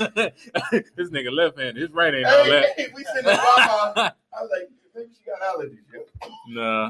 this 0.95 1.09
nigga 1.09 1.31
left-handed. 1.31 1.77
His 1.81 1.91
right 1.91 2.13
ain't 2.13 2.25
all 2.25 2.43
Hey, 2.45 2.49
that. 2.51 2.65
hey, 2.77 2.87
we 2.95 3.03
sitting 3.03 3.29
in 3.31 3.37
Wawa. 3.37 3.93
I 3.97 4.41
was 4.41 4.49
like, 4.51 4.69
maybe 4.95 5.09
she 5.17 5.23
got 5.29 5.41
allergies. 5.41 5.77
yo. 5.93 6.01
Nah, 6.49 6.89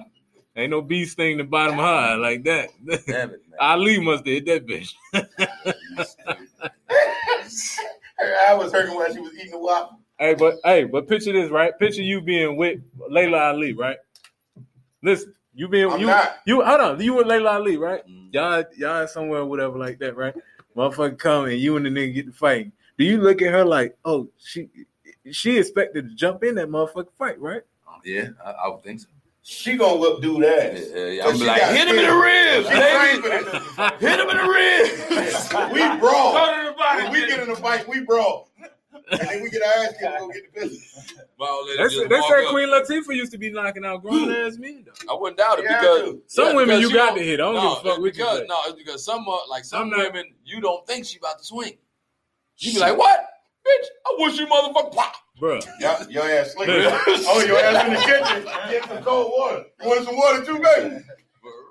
ain't 0.55 0.71
no 0.71 0.81
bee 0.81 1.05
sting 1.05 1.37
the 1.37 1.43
bottom 1.43 1.75
high 1.75 2.15
like 2.15 2.43
that. 2.45 2.69
Damn 2.85 3.31
it, 3.31 3.41
man. 3.49 3.57
Ali 3.59 3.99
must 3.99 4.25
have 4.25 4.33
hit 4.33 4.45
that 4.45 4.65
bitch. 4.65 4.93
Her 8.17 8.35
eye 8.47 8.53
was 8.53 8.71
hurting 8.71 8.95
while 8.95 9.11
she 9.13 9.19
was 9.19 9.33
eating 9.35 9.51
the 9.51 9.59
waffle. 9.59 9.99
hey, 10.19 10.33
but 10.35 10.55
hey, 10.63 10.83
but 10.85 11.07
picture 11.07 11.33
this, 11.33 11.49
right? 11.51 11.77
Picture 11.79 12.01
you 12.03 12.21
being 12.21 12.55
with 12.57 12.79
Laila 13.09 13.39
Ali, 13.51 13.73
right? 13.73 13.97
Listen, 15.01 15.33
you 15.53 15.67
been 15.67 15.89
I'm 15.89 15.99
you 15.99 16.07
not. 16.07 16.37
you 16.45 16.63
hold 16.63 16.81
on, 16.81 17.01
you 17.01 17.13
with 17.13 17.27
Laila 17.27 17.51
Ali, 17.51 17.77
right? 17.77 18.05
Mm. 18.07 18.33
Y'all 18.33 18.63
y'all 18.75 19.07
somewhere 19.07 19.45
whatever 19.45 19.77
like 19.77 19.99
that, 19.99 20.15
right? 20.15 20.33
Motherfucker 20.75 21.17
come 21.17 21.45
and 21.45 21.59
you 21.59 21.77
and 21.77 21.85
the 21.85 21.89
nigga 21.89 22.15
get 22.15 22.25
the 22.27 22.33
fight. 22.33 22.71
Do 22.97 23.05
you 23.05 23.21
look 23.21 23.41
at 23.41 23.51
her 23.51 23.63
like, 23.63 23.95
oh, 24.05 24.29
she 24.37 24.69
she 25.31 25.57
expected 25.57 26.09
to 26.09 26.15
jump 26.15 26.43
in 26.43 26.55
that 26.55 26.69
motherfucker 26.69 27.13
fight, 27.17 27.39
right? 27.39 27.61
Yeah, 28.03 28.29
I, 28.43 28.51
I 28.51 28.67
would 28.69 28.83
think 28.83 28.99
so. 28.99 29.07
She 29.45 29.75
gonna 29.75 29.99
whip 29.99 30.21
dude 30.21 30.43
ass. 30.45 30.79
Yeah, 30.89 30.95
yeah, 30.95 31.05
yeah. 31.07 31.25
I'm 31.27 31.37
she 31.37 31.45
like, 31.45 31.59
got 31.59 31.75
hit 31.75 31.87
him 31.89 31.97
in 31.97 32.05
the 32.05 32.15
ribs, 32.15 32.69
baby. 32.69 32.95
trained 32.97 33.23
for 33.23 33.29
that. 33.75 33.97
Hit 33.99 34.19
him 34.19 34.29
in 34.29 34.37
the 34.37 34.49
ribs. 34.49 35.73
we 35.73 35.99
brawl. 35.99 36.33
Go 36.33 36.61
to 36.61 36.67
the 36.69 36.75
body. 36.77 37.03
When 37.03 37.11
we 37.11 37.27
get 37.27 37.39
in 37.41 37.49
the 37.49 37.55
fight, 37.55 37.87
we 37.87 38.01
brawl. 38.01 38.49
And 39.11 39.19
then 39.21 39.43
we 39.43 39.49
get 39.49 39.61
our 39.61 39.83
ass 39.83 39.91
kicked 39.91 40.03
and 40.03 40.19
go 40.19 40.27
get 40.29 40.53
the 40.53 40.59
business. 40.61 41.13
They, 41.77 41.89
said- 41.89 42.09
they 42.09 42.21
said. 42.21 42.47
Queen 42.49 42.69
Latifah 42.69 43.15
used 43.15 43.31
to 43.31 43.37
be 43.37 43.51
knocking 43.51 43.85
out 43.85 44.01
grown 44.01 44.31
ass 44.31 44.57
men 44.57 44.85
though. 44.85 45.13
I 45.13 45.19
wouldn't 45.19 45.37
doubt 45.37 45.59
it 45.59 45.65
Yeah, 45.65 45.79
because 45.81 46.01
too. 46.01 46.21
Some 46.27 46.47
yeah, 46.49 46.55
women 46.55 46.77
because 46.79 46.91
you 46.91 46.95
got 46.95 47.15
to 47.15 47.21
hit. 47.23 47.39
I 47.39 47.43
don't 47.43 47.55
no, 47.55 47.61
give 47.61 47.71
a 47.71 47.75
fuck 47.75 47.85
it's 47.85 47.99
what 47.99 48.05
you 48.05 48.11
because 48.11 48.41
no, 48.47 48.55
it's 48.67 48.77
because 48.77 49.05
some 49.05 49.27
uh, 49.27 49.37
like 49.49 49.65
some 49.65 49.89
not- 49.89 49.99
women 49.99 50.25
you 50.45 50.61
don't 50.61 50.85
think 50.87 51.05
she 51.05 51.17
about 51.17 51.39
to 51.39 51.43
swing. 51.45 51.73
You 52.57 52.73
be 52.73 52.79
like, 52.79 52.97
what, 52.97 53.19
bitch? 53.67 53.85
I 54.05 54.15
wish 54.19 54.37
you 54.39 54.45
motherfucker 54.45 54.93
pop. 54.93 55.15
Bruh. 55.41 55.65
Your, 55.79 56.11
your 56.11 56.29
ass 56.39 56.53
sleeping. 56.55 56.75
Listen. 56.75 57.25
oh, 57.27 57.43
your 57.45 57.57
ass 57.57 57.87
in 57.87 57.93
the 57.93 57.99
kitchen. 57.99 58.53
Get 58.69 58.87
some 58.87 59.03
cold 59.03 59.31
water. 59.35 59.65
You 59.81 59.89
want 59.89 60.05
some 60.05 60.15
water 60.15 60.45
too, 60.45 60.59
baby? 60.59 61.03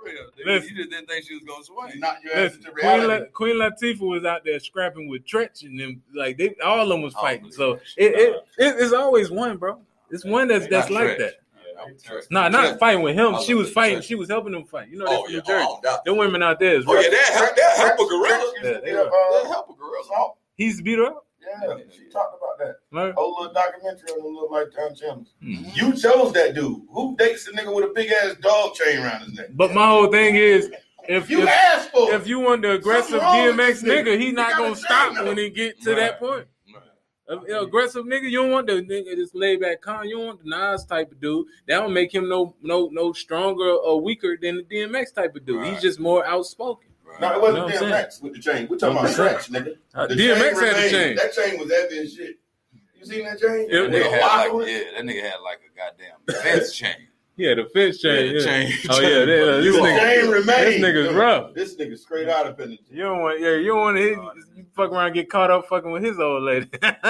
For 0.03 0.09
real, 0.09 0.23
nigga, 0.25 0.47
Listen. 0.47 0.69
you 0.71 0.77
just 0.77 0.91
didn't 0.91 1.09
think 1.09 1.25
she 1.27 1.35
was 1.35 1.45
gonna 1.45 1.65
swing. 1.65 2.01
Knock 2.01 2.19
your 2.25 2.37
Listen, 2.37 2.59
into 2.61 2.71
Queen. 2.73 3.07
La- 3.09 3.21
Queen 3.33 3.57
Latifah 3.57 4.01
was 4.09 4.25
out 4.25 4.45
there 4.45 4.59
scrapping 4.61 5.09
with 5.09 5.25
Treach 5.25 5.63
and 5.65 5.79
them. 5.79 6.03
Like 6.15 6.39
they, 6.39 6.55
all 6.65 6.81
of 6.81 6.89
them 6.89 7.03
was 7.03 7.15
Oh, 7.17 7.21
fighting. 7.21 7.43
believe 7.43 7.55
So 7.55 7.73
it, 7.97 8.15
it, 8.15 8.35
it, 8.59 8.75
it's 8.79 8.93
always 8.93 9.31
one, 9.31 9.57
bro. 9.59 9.79
It's 10.11 10.25
one 10.25 10.49
that's 10.49 10.67
that's 10.67 10.91
Not 10.91 11.01
like 11.07 11.11
Treach. 11.11 11.19
that. 11.19 11.35
I 11.81 11.85
would 11.87 12.03
trust. 12.03 12.31
Nah, 12.31 12.49
not 12.49 12.79
fighting 12.79 13.03
with 13.03 13.17
him. 13.17 13.37
She 13.45 13.55
was 13.55 13.71
fighting. 13.73 13.99
Treach. 13.99 14.05
She 14.05 14.15
was 14.15 14.29
helping 14.29 14.53
them 14.53 14.65
fight. 14.65 14.89
You 14.89 14.99
know, 14.99 15.07
they're 15.07 15.17
Oh 15.19 15.27
yeah, 15.29 15.37
New 15.37 15.43
Jersey. 15.43 15.67
oh, 15.69 15.81
doubt. 15.83 16.05
Them 16.05 16.17
women 16.17 16.43
out 16.43 16.59
there 16.59 16.75
is 16.77 16.85
Oh 16.87 16.95
yeah, 17.01 17.09
that 17.09 17.31
help, 17.35 17.57
that 17.57 17.77
help 17.77 17.95
a 18.01 18.11
gorilla. 18.11 18.53
Yeah, 18.63 18.73
be 18.81 18.87
they 18.87 18.91
a, 18.93 19.03
are. 19.05 19.11
That 19.11 19.43
uh, 19.45 19.49
help 19.49 19.71
a 19.71 19.75
gorilla. 19.75 20.31
He's 20.57 20.81
beat 20.83 20.99
her 20.99 21.07
up. 21.07 21.27
Yeah, 21.63 21.75
she 21.91 22.05
talked 22.11 22.37
about 22.39 22.59
that. 22.59 22.77
Right? 22.93 23.15
Whole 23.15 23.37
little 23.41 23.53
documentary 23.55 24.11
on 24.11 24.19
the 24.23 24.29
little 24.29 24.51
Lifetime 24.51 24.95
channels. 24.95 25.35
Mhm. 25.43 25.77
You 25.77 25.93
chose 25.97 26.33
that 26.33 26.55
dude. 26.55 26.83
Who 26.91 27.17
dates 27.17 27.45
the 27.45 27.53
nigga 27.53 27.75
with 27.75 27.85
a 27.85 27.93
big 27.95 28.11
ass 28.11 28.37
dog 28.41 28.75
chain 28.75 28.99
around 28.99 29.23
his 29.23 29.35
neck? 29.35 29.47
But 29.53 29.73
my 29.73 29.87
whole 29.89 30.09
thing 30.11 30.37
is, 30.37 30.71
if 31.09 31.29
You 31.31 31.43
if, 31.43 31.49
asked 31.49 31.91
for 31.91 32.13
if 32.15 32.27
you 32.27 32.39
want 32.41 32.63
the 32.63 32.73
aggressive 32.73 33.21
Something 33.21 33.27
wrong 33.27 33.47
with 33.47 33.57
DMX 33.57 33.83
nigga. 33.83 34.05
nigga, 34.07 34.19
he 34.19 34.27
He 34.27 34.33
not 34.33 34.57
gonna 34.57 34.77
stop 34.77 35.15
chain 35.17 35.27
when 35.27 35.37
he 35.39 35.51
get 35.51 35.81
to 35.83 35.91
Right. 35.91 35.97
that 36.01 36.19
point. 36.21 36.47
A- 37.29 37.37
a 37.55 37.63
aggressive 37.63 38.05
nigga, 38.05 38.25
you 38.31 38.43
don't 38.43 38.51
want 38.51 38.67
the 38.67 38.75
nigga 38.83 39.17
that's 39.17 39.35
laid 39.35 39.61
back 39.61 39.81
calm. 39.81 40.05
You 40.05 40.17
don't 40.19 40.27
want 40.27 40.45
the 40.45 40.51
Nas 40.51 40.85
type 40.85 41.11
of 41.13 41.21
dude. 41.21 41.47
That 41.67 41.79
don't 41.81 41.93
make 41.93 42.13
him 42.15 42.29
no 42.29 42.55
no 42.63 42.89
no 42.93 43.13
stronger 43.13 43.71
or 43.71 44.01
weaker 44.01 44.37
than 44.41 44.57
the 44.57 44.63
DMX 44.65 45.13
type 45.13 45.35
of 45.35 45.45
dude. 45.47 45.65
He's 45.67 45.81
just 45.81 45.99
more 46.01 46.25
outspoken. 46.27 46.91
No, 47.21 47.35
it 47.35 47.41
wasn't 47.41 47.69
know 47.69 47.89
DMX 47.89 48.23
with 48.23 48.35
the 48.35 48.41
chain. 48.41 48.67
We're 48.71 48.77
talking 48.79 48.97
about 48.97 49.07
I'm 49.07 49.13
Stretch, 49.13 49.49
nigga. 49.51 49.77
Uh, 49.95 50.07
The 50.07 50.15
DMX 50.15 50.41
chain 50.61 50.75
had 50.75 50.77
the 50.77 50.91
chain. 50.91 51.17
That 51.17 51.33
chain 51.35 51.59
was 51.59 51.71
heavy 51.73 51.99
as 51.99 52.15
shit. 52.15 52.37
You 52.99 53.05
seen 53.07 53.25
that 53.25 53.39
chain? 53.41 53.67
Yeah, 53.71 53.83
That 53.83 53.91
nigga 53.91 54.11
had 54.11 54.49
like, 54.53 54.69
yeah, 54.69 54.79
that 54.97 55.05
nigga 55.05 55.23
had 55.23 55.41
like 55.45 55.61
a 55.67 55.77
goddamn 55.77 56.43
fence 56.43 56.73
chain. 56.77 56.95
Yeah, 57.35 57.55
the 57.55 57.65
fence 57.73 57.99
chain. 57.99 58.15
Yeah, 58.15 58.21
Yeah, 58.33 58.39
the 58.39 58.45
chain- 58.45 58.73
Oh 58.91 59.01
yeah, 59.01 59.25
they- 59.25 59.41
uh, 59.43 59.61
this 59.61 59.77
nigga, 59.77 59.99
chain 59.99 60.31
remained. 60.31 60.47
this 60.47 60.81
nigga's 60.83 61.15
rough. 61.15 61.55
This 61.55 61.77
nigga 61.77 61.99
straight 61.99 62.29
out 62.29 62.47
of 62.47 62.57
penitentiary. 62.59 62.97
You 62.97 63.03
don't 63.05 63.21
want, 63.23 63.41
yeah, 63.41 63.55
you 63.55 63.67
don't 63.69 63.81
want 63.81 63.97
to 63.97 64.03
hit, 64.03 64.19
you 64.57 64.67
fuck 64.77 64.91
around, 64.93 65.07
and 65.07 65.15
get 65.15 65.31
caught 65.31 65.51
up 65.51 65.67
fucking 65.67 65.91
with 65.91 66.03
his 66.05 66.19
old 66.21 66.43
lady. 66.45 66.69
But 66.81 67.01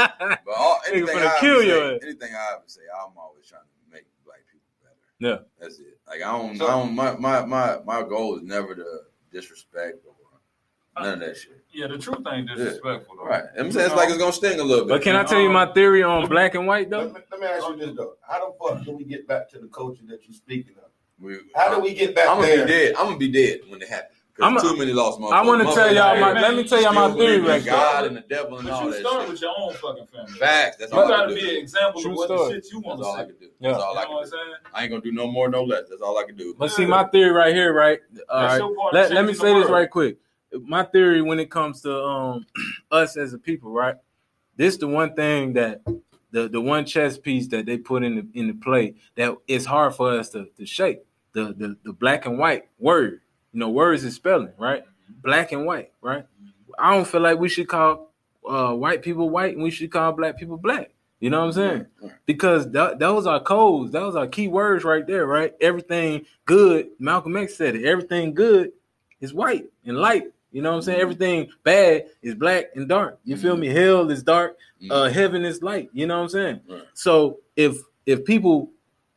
all, 0.57 0.81
Nigga 0.89 0.93
anything, 0.93 1.17
finna 1.19 1.27
I 1.37 1.41
kill 1.41 1.55
ever 1.57 1.63
your 1.65 1.99
say, 2.01 2.07
anything 2.07 2.35
I 2.35 2.53
ever 2.55 2.63
say, 2.67 2.81
I'm 3.05 3.13
always 3.19 3.47
trying 3.47 3.63
to 3.63 3.93
make 3.93 4.05
black 4.25 4.41
people 4.51 4.69
better. 4.83 4.95
Yeah. 5.43 5.49
That's 5.61 5.79
it. 5.81 5.99
Like 6.07 6.23
I 6.23 6.33
don't, 6.33 6.57
So- 6.57 6.67
I 6.67 6.71
don't. 6.71 6.95
My, 6.95 7.17
my 7.17 7.45
my 7.45 7.79
my 7.85 8.03
goal 8.09 8.37
is 8.37 8.43
never 8.45 8.75
to 8.77 9.01
disrespect 9.33 9.99
or 10.07 11.03
none 11.03 11.15
of 11.15 11.21
that 11.21 11.37
shit. 11.37 11.65
Yeah, 11.73 11.87
the 11.87 11.99
truth 11.99 12.19
ain't 12.31 12.49
disrespectful 12.49 13.17
though. 13.17 13.25
Right. 13.25 13.45
I'm 13.59 13.73
saying 13.73 13.87
it's 13.87 13.95
like 13.97 14.11
it's 14.11 14.19
gonna 14.19 14.33
sting 14.33 14.61
a 14.61 14.65
little 14.65 14.85
bit. 14.85 14.91
but 14.91 15.03
can 15.03 15.17
I 15.17 15.25
tell 15.25 15.41
you 15.41 15.49
my 15.49 15.67
theory 15.73 16.03
on 16.03 16.29
black 16.29 16.55
and 16.55 16.67
white 16.67 16.91
though? 16.91 16.99
Let 17.05 17.15
me, 17.15 17.21
let 17.31 17.41
me 17.41 17.47
ask 17.47 17.69
you 17.69 17.77
this 17.77 17.97
though: 17.97 18.15
How 18.29 18.47
the 18.51 18.55
fuck 18.59 18.85
do 18.85 18.93
we 18.93 19.05
get 19.05 19.27
back 19.27 19.49
to 19.51 19.59
the 19.59 19.69
culture 19.69 20.03
that 20.09 20.21
you're 20.27 20.35
speaking 20.35 20.75
of? 20.77 20.91
We, 21.19 21.39
How 21.55 21.75
do 21.75 21.81
we 21.81 21.95
get 21.95 22.15
back 22.15 22.29
I'm 22.29 22.37
gonna 22.37 22.49
there? 22.49 22.67
be 22.67 22.73
dead. 22.73 22.95
I'm 22.99 23.07
gonna 23.07 23.17
be 23.19 23.31
dead 23.33 23.61
when 23.69 23.81
it 23.81 23.89
happens. 23.89 24.19
I'm 24.43 24.57
a- 24.57 24.61
too 24.61 24.77
many 24.77 24.93
lost 24.93 25.19
motherfuckers. 25.21 25.33
I 25.33 25.43
want 25.47 25.69
to 25.69 25.75
tell 25.75 25.95
y'all 25.95 26.21
my. 26.21 26.33
Let 26.41 26.55
me 26.57 26.65
tell 26.65 26.83
y'all 26.83 26.93
my 26.93 27.13
theory 27.13 27.39
believe 27.39 27.49
right. 27.49 27.65
God 27.65 28.07
and 28.07 28.17
the 28.17 28.21
devil 28.23 28.59
and 28.59 28.67
But 28.69 28.75
all 28.75 28.85
you 28.85 28.91
that 28.93 29.01
start 29.01 29.21
shit. 29.23 29.29
with 29.31 29.41
your 29.43 29.53
own 29.59 29.75
fucking 29.75 30.07
family. 30.07 30.33
Facts. 30.39 30.77
That's 30.79 30.93
You 30.93 30.99
all 30.99 31.05
I 31.07 31.09
gotta 31.09 31.27
can 31.29 31.35
be 31.37 31.41
do. 31.43 31.51
an 31.51 31.57
example 31.57 32.01
True 32.03 32.11
of 32.13 32.17
what 32.17 32.25
story. 32.27 32.49
the 32.49 32.55
shit 32.55 32.73
you 32.73 32.81
That's 32.81 32.87
want 32.87 33.01
to 33.01 33.07
all 33.07 33.15
I 33.17 33.21
say. 33.21 33.27
can 33.27 33.37
do. 33.39 33.49
Yeah. 33.61 33.71
That's 33.73 33.83
all 33.83 33.93
You 33.95 33.99
I 33.99 34.03
know 34.03 34.07
can 34.09 34.15
what 34.15 34.19
I'm 34.19 34.25
do. 34.25 34.31
saying? 34.31 34.55
I 34.75 34.83
ain't 34.83 34.91
gonna 34.91 35.03
do 35.03 35.13
no 35.13 35.27
more, 35.31 35.49
no 35.49 35.65
less. 35.65 35.89
That's 35.89 36.03
all 36.03 36.19
I 36.19 36.25
can 36.25 36.37
do. 36.37 36.55
But 36.59 36.71
see, 36.73 36.87
my 36.87 37.05
theory 37.05 37.31
right 37.31 37.55
here, 37.55 37.73
right? 37.73 38.01
All 38.29 38.41
That's 38.41 38.53
right. 38.53 38.59
your 38.59 38.75
part 38.77 38.95
of 38.95 39.01
Let, 39.01 39.13
let 39.13 39.25
me 39.27 39.35
say 39.35 39.55
this 39.55 39.71
right 39.71 39.91
quick. 39.91 40.19
My 40.67 40.83
theory 40.85 41.23
when 41.23 41.41
it 41.41 41.51
comes 41.51 41.81
to 41.83 41.97
um 42.03 42.47
us 42.91 43.17
as 43.17 43.33
a 43.33 43.39
people, 43.39 43.71
right? 43.73 43.97
This 44.57 44.77
the 44.77 44.87
one 44.89 45.15
thing 45.15 45.55
that 45.55 45.81
the 46.31 46.49
the 46.49 46.61
one 46.61 46.85
chess 46.85 47.17
piece 47.17 47.47
that 47.49 47.65
they 47.67 47.79
put 47.79 48.03
in 48.03 48.17
the 48.17 48.27
in 48.39 48.49
the 48.49 48.55
play 48.55 48.95
that 49.17 49.35
it's 49.49 49.65
hard 49.65 49.95
for 49.95 50.11
us 50.13 50.29
to, 50.31 50.47
to 50.59 50.67
shake. 50.67 51.01
The, 51.33 51.55
the 51.57 51.77
the 51.85 51.93
black 51.95 52.27
and 52.27 52.39
white 52.39 52.65
word. 52.79 53.22
You 53.53 53.61
know, 53.61 53.71
words 53.71 54.05
is 54.05 54.15
spelling, 54.15 54.53
right? 54.59 54.85
Black 55.23 55.53
and 55.53 55.67
white, 55.67 55.93
right? 56.01 56.27
I 56.79 56.95
don't 56.95 57.07
feel 57.07 57.21
like 57.21 57.39
we 57.39 57.49
should 57.49 57.69
call 57.69 58.13
uh, 58.49 58.73
white 58.73 59.03
people 59.03 59.31
white 59.31 59.55
and 59.55 59.63
we 59.63 59.71
should 59.71 59.91
call 59.91 60.13
black 60.13 60.39
people 60.39 60.57
black. 60.57 60.91
You 61.21 61.31
know 61.31 61.39
what 61.41 61.47
I'm 61.47 61.53
saying? 61.53 61.87
Because 62.27 62.69
that, 62.73 62.99
those 62.99 63.29
are 63.29 63.39
codes. 63.39 63.93
Those 63.93 64.17
are 64.17 64.27
key 64.27 64.49
words 64.49 64.83
right 64.83 65.07
there, 65.07 65.25
right? 65.25 65.55
Everything 65.61 66.27
good, 66.47 66.89
Malcolm 66.99 67.37
X 67.37 67.57
said 67.57 67.77
it. 67.77 67.85
Everything 67.85 68.35
good 68.35 68.73
is 69.21 69.33
white 69.33 69.67
and 69.85 69.97
light. 69.99 70.25
You 70.51 70.63
know 70.63 70.71
what 70.71 70.77
I'm 70.77 70.83
saying? 70.83 71.01
Everything 71.01 71.49
bad 71.63 72.07
is 72.23 72.35
black 72.35 72.67
and 72.75 72.89
dark. 72.89 73.21
You 73.25 73.37
feel 73.37 73.57
me? 73.57 73.69
Hell 73.69 74.11
is 74.11 74.25
dark, 74.25 74.59
uh, 74.91 75.09
heaven 75.11 75.45
is 75.45 75.63
light. 75.63 75.91
You 75.93 76.07
know 76.07 76.17
what 76.17 76.25
I'm 76.25 76.29
saying? 76.29 76.61
Right. 76.69 76.83
So 76.95 77.39
if 77.55 77.77
if 78.05 78.25
people 78.25 78.71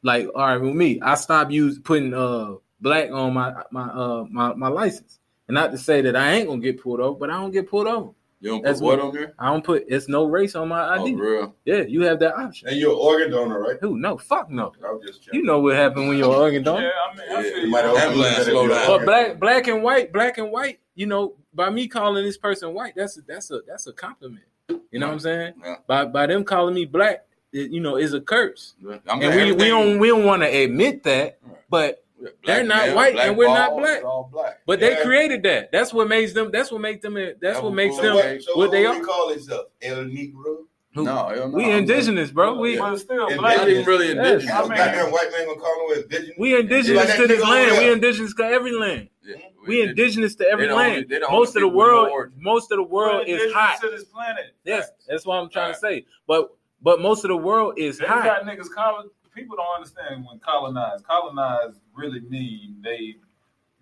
like, 0.03 0.27
all 0.27 0.45
right, 0.45 0.61
with 0.61 0.75
me, 0.75 1.01
I 1.01 1.15
stop 1.15 1.49
use 1.49 1.79
putting 1.79 2.13
uh 2.13 2.53
black 2.85 3.11
on 3.11 3.33
my 3.33 3.51
my 3.71 3.87
uh 3.89 4.25
my, 4.29 4.53
my 4.53 4.67
license. 4.69 5.19
And 5.47 5.55
not 5.55 5.71
to 5.71 5.77
say 5.77 6.01
that 6.01 6.15
I 6.15 6.33
ain't 6.33 6.47
gonna 6.47 6.61
get 6.61 6.81
pulled 6.81 6.99
over, 6.99 7.17
but 7.19 7.29
I 7.29 7.33
don't 7.33 7.51
get 7.51 7.69
pulled 7.69 7.87
over. 7.87 8.11
You 8.41 8.49
don't 8.51 8.59
put 8.59 8.65
That's 8.67 8.81
what 8.81 8.97
what- 8.99 9.07
on 9.07 9.13
there? 9.15 9.33
I 9.39 9.47
don't 9.51 9.63
put 9.63 9.85
it's 9.87 10.07
no 10.07 10.25
race 10.25 10.55
on 10.55 10.67
my 10.69 10.81
Oh, 10.97 11.01
ID. 11.03 11.15
for 11.17 11.23
real? 11.31 11.55
yeah, 11.65 11.81
you 11.81 12.01
have 12.03 12.19
that 12.19 12.35
option. 12.35 12.67
And 12.69 12.77
you're 12.77 12.91
an 12.91 12.99
organ 13.01 13.31
donor, 13.31 13.59
right? 13.59 13.77
Who? 13.81 13.97
No, 13.97 14.17
fuck 14.17 14.49
no. 14.51 14.71
I 14.87 14.91
was 14.91 15.03
just 15.07 15.23
checking. 15.23 15.39
You 15.39 15.45
know 15.45 15.59
what 15.59 15.75
happened 15.75 16.07
when 16.09 16.17
you're 16.19 16.31
an 16.33 16.39
organ 16.39 16.61
donor. 16.63 16.83
Yeah, 16.83 16.91
I 17.11 17.15
mean, 17.15 17.25
I 17.29 17.33
Yeah, 17.33 17.41
feel 17.41 17.57
you 17.57 17.65
you. 17.65 17.71
might 17.71 17.83
have 17.85 17.93
But 17.95 18.03
Ambulance, 18.03 18.37
overlooked 18.39 18.45
that 18.45 18.51
slow 18.51 18.67
down. 18.67 18.87
But 18.99 19.05
black, 19.05 19.39
black 19.39 19.67
and 19.67 19.83
white, 19.83 20.13
black 20.13 20.37
and 20.37 20.51
white. 20.51 20.79
You 20.95 21.07
know, 21.07 21.33
by 21.53 21.69
me 21.71 21.87
calling 21.87 22.23
this 22.23 22.37
person 22.37 22.73
white, 22.73 22.93
that's 22.95 23.17
a, 23.17 23.21
that's 23.21 23.49
a 23.51 23.61
that's 23.67 23.87
a 23.87 23.93
compliment. 23.93 24.45
You 24.91 24.99
know 24.99 25.07
what 25.07 25.13
I'm 25.13 25.19
saying? 25.19 25.53
Yeah. 25.63 25.75
By 25.87 26.05
by 26.05 26.25
them 26.27 26.43
calling 26.43 26.73
me 26.75 26.85
black, 26.85 27.25
it, 27.51 27.69
you 27.71 27.81
know, 27.81 27.97
is 27.97 28.13
a 28.13 28.21
curse. 28.21 28.75
I'm 29.07 29.21
And 29.21 29.35
we, 29.35 29.51
we 29.53 29.67
don't 29.69 29.99
we 29.99 30.07
don't 30.07 30.23
want 30.25 30.41
to 30.43 30.47
admit 30.49 31.03
that, 31.03 31.37
Right. 31.43 31.57
but 31.69 31.89
Black 31.89 32.04
they're 32.45 32.63
not 32.63 32.87
male, 32.87 32.95
white 32.95 33.15
and 33.17 33.37
we're 33.37 33.47
not 33.47 33.75
black. 33.77 34.03
All 34.03 34.29
black. 34.31 34.59
but 34.65 34.79
Yeah. 34.79 34.95
they 34.95 35.03
created 35.03 35.43
that. 35.43 35.71
That's 35.71 35.93
what 35.93 36.07
makes 36.07 36.33
them. 36.33 36.51
That's 36.51 36.71
what 36.71 36.81
makes 36.81 37.01
them. 37.01 37.13
That's 37.15 37.39
That 37.41 37.63
what 37.63 37.73
makes 37.73 37.97
them 37.97 38.15
what, 38.15 38.41
so 38.43 38.55
what 38.57 38.71
they 38.71 38.85
are. 38.85 38.97
we 38.99 39.05
call 39.05 39.29
themselves? 39.29 39.69
El 39.81 39.97
Negro? 40.05 40.65
No, 40.97 41.03
no. 41.03 41.51
We 41.53 41.65
I'm 41.65 41.79
indigenous, 41.79 42.31
bro. 42.31 42.55
We 42.57 42.77
But 42.77 42.95
still, 42.99 43.27
And 43.27 43.37
black 43.37 43.57
Not 43.57 43.67
even 43.69 43.83
really 43.85 44.07
Yes. 44.07 44.15
indigenous. 44.15 44.51
I 44.53 44.61
mean- 44.61 44.69
Goddamn 44.77 45.11
white 45.11 45.29
man 45.31 45.45
gonna 45.47 45.59
call 45.59 45.91
him 45.91 46.03
a 46.03 46.07
vision. 46.07 46.35
we 46.37 46.55
indigenous 46.57 47.09
Like 47.09 47.17
to 47.17 47.27
this 47.27 47.41
land. 47.43 47.71
there. 47.71 47.79
We 47.81 47.91
indigenous 47.91 48.33
to 48.35 48.45
every 48.45 48.71
land. 48.71 49.09
Yeah, 49.25 49.35
We 49.67 49.81
indigenous 49.81 50.35
to 50.35 50.47
every 50.47 50.65
They 50.65 50.67
the 50.69 50.73
only- 50.73 50.85
land. 50.91 51.05
they 51.09 51.19
the 51.19 51.25
only 51.25 51.37
Most 51.37 51.49
of 51.49 51.53
the 51.55 51.59
people 51.61 51.79
with 51.79 51.87
no 51.87 52.03
world, 52.13 52.31
most 52.37 52.71
of 52.71 52.77
the 52.77 52.83
world 52.83 53.27
is 53.27 53.51
hot. 53.51 53.81
to 53.81 53.89
this 53.89 54.05
planet. 54.05 54.45
Yes, 54.63 54.89
that's 55.07 55.25
what 55.25 55.35
I'm 55.35 55.49
trying 55.49 55.73
to 55.73 55.79
say. 55.79 56.05
But 56.27 56.51
but 56.81 57.01
most 57.01 57.25
of 57.25 57.29
the 57.29 57.37
world 57.37 57.73
is 57.77 57.97
They 57.97 58.05
hot. 58.05 58.23
got 58.23 58.43
niggas 58.43 58.69
colon. 58.73 59.09
People 59.35 59.57
don't 59.57 59.75
understand 59.75 60.25
when 60.25 60.39
colonize. 60.39 61.01
Colonize 61.01 61.75
really 61.93 62.21
mean 62.21 62.77
they. 62.83 63.15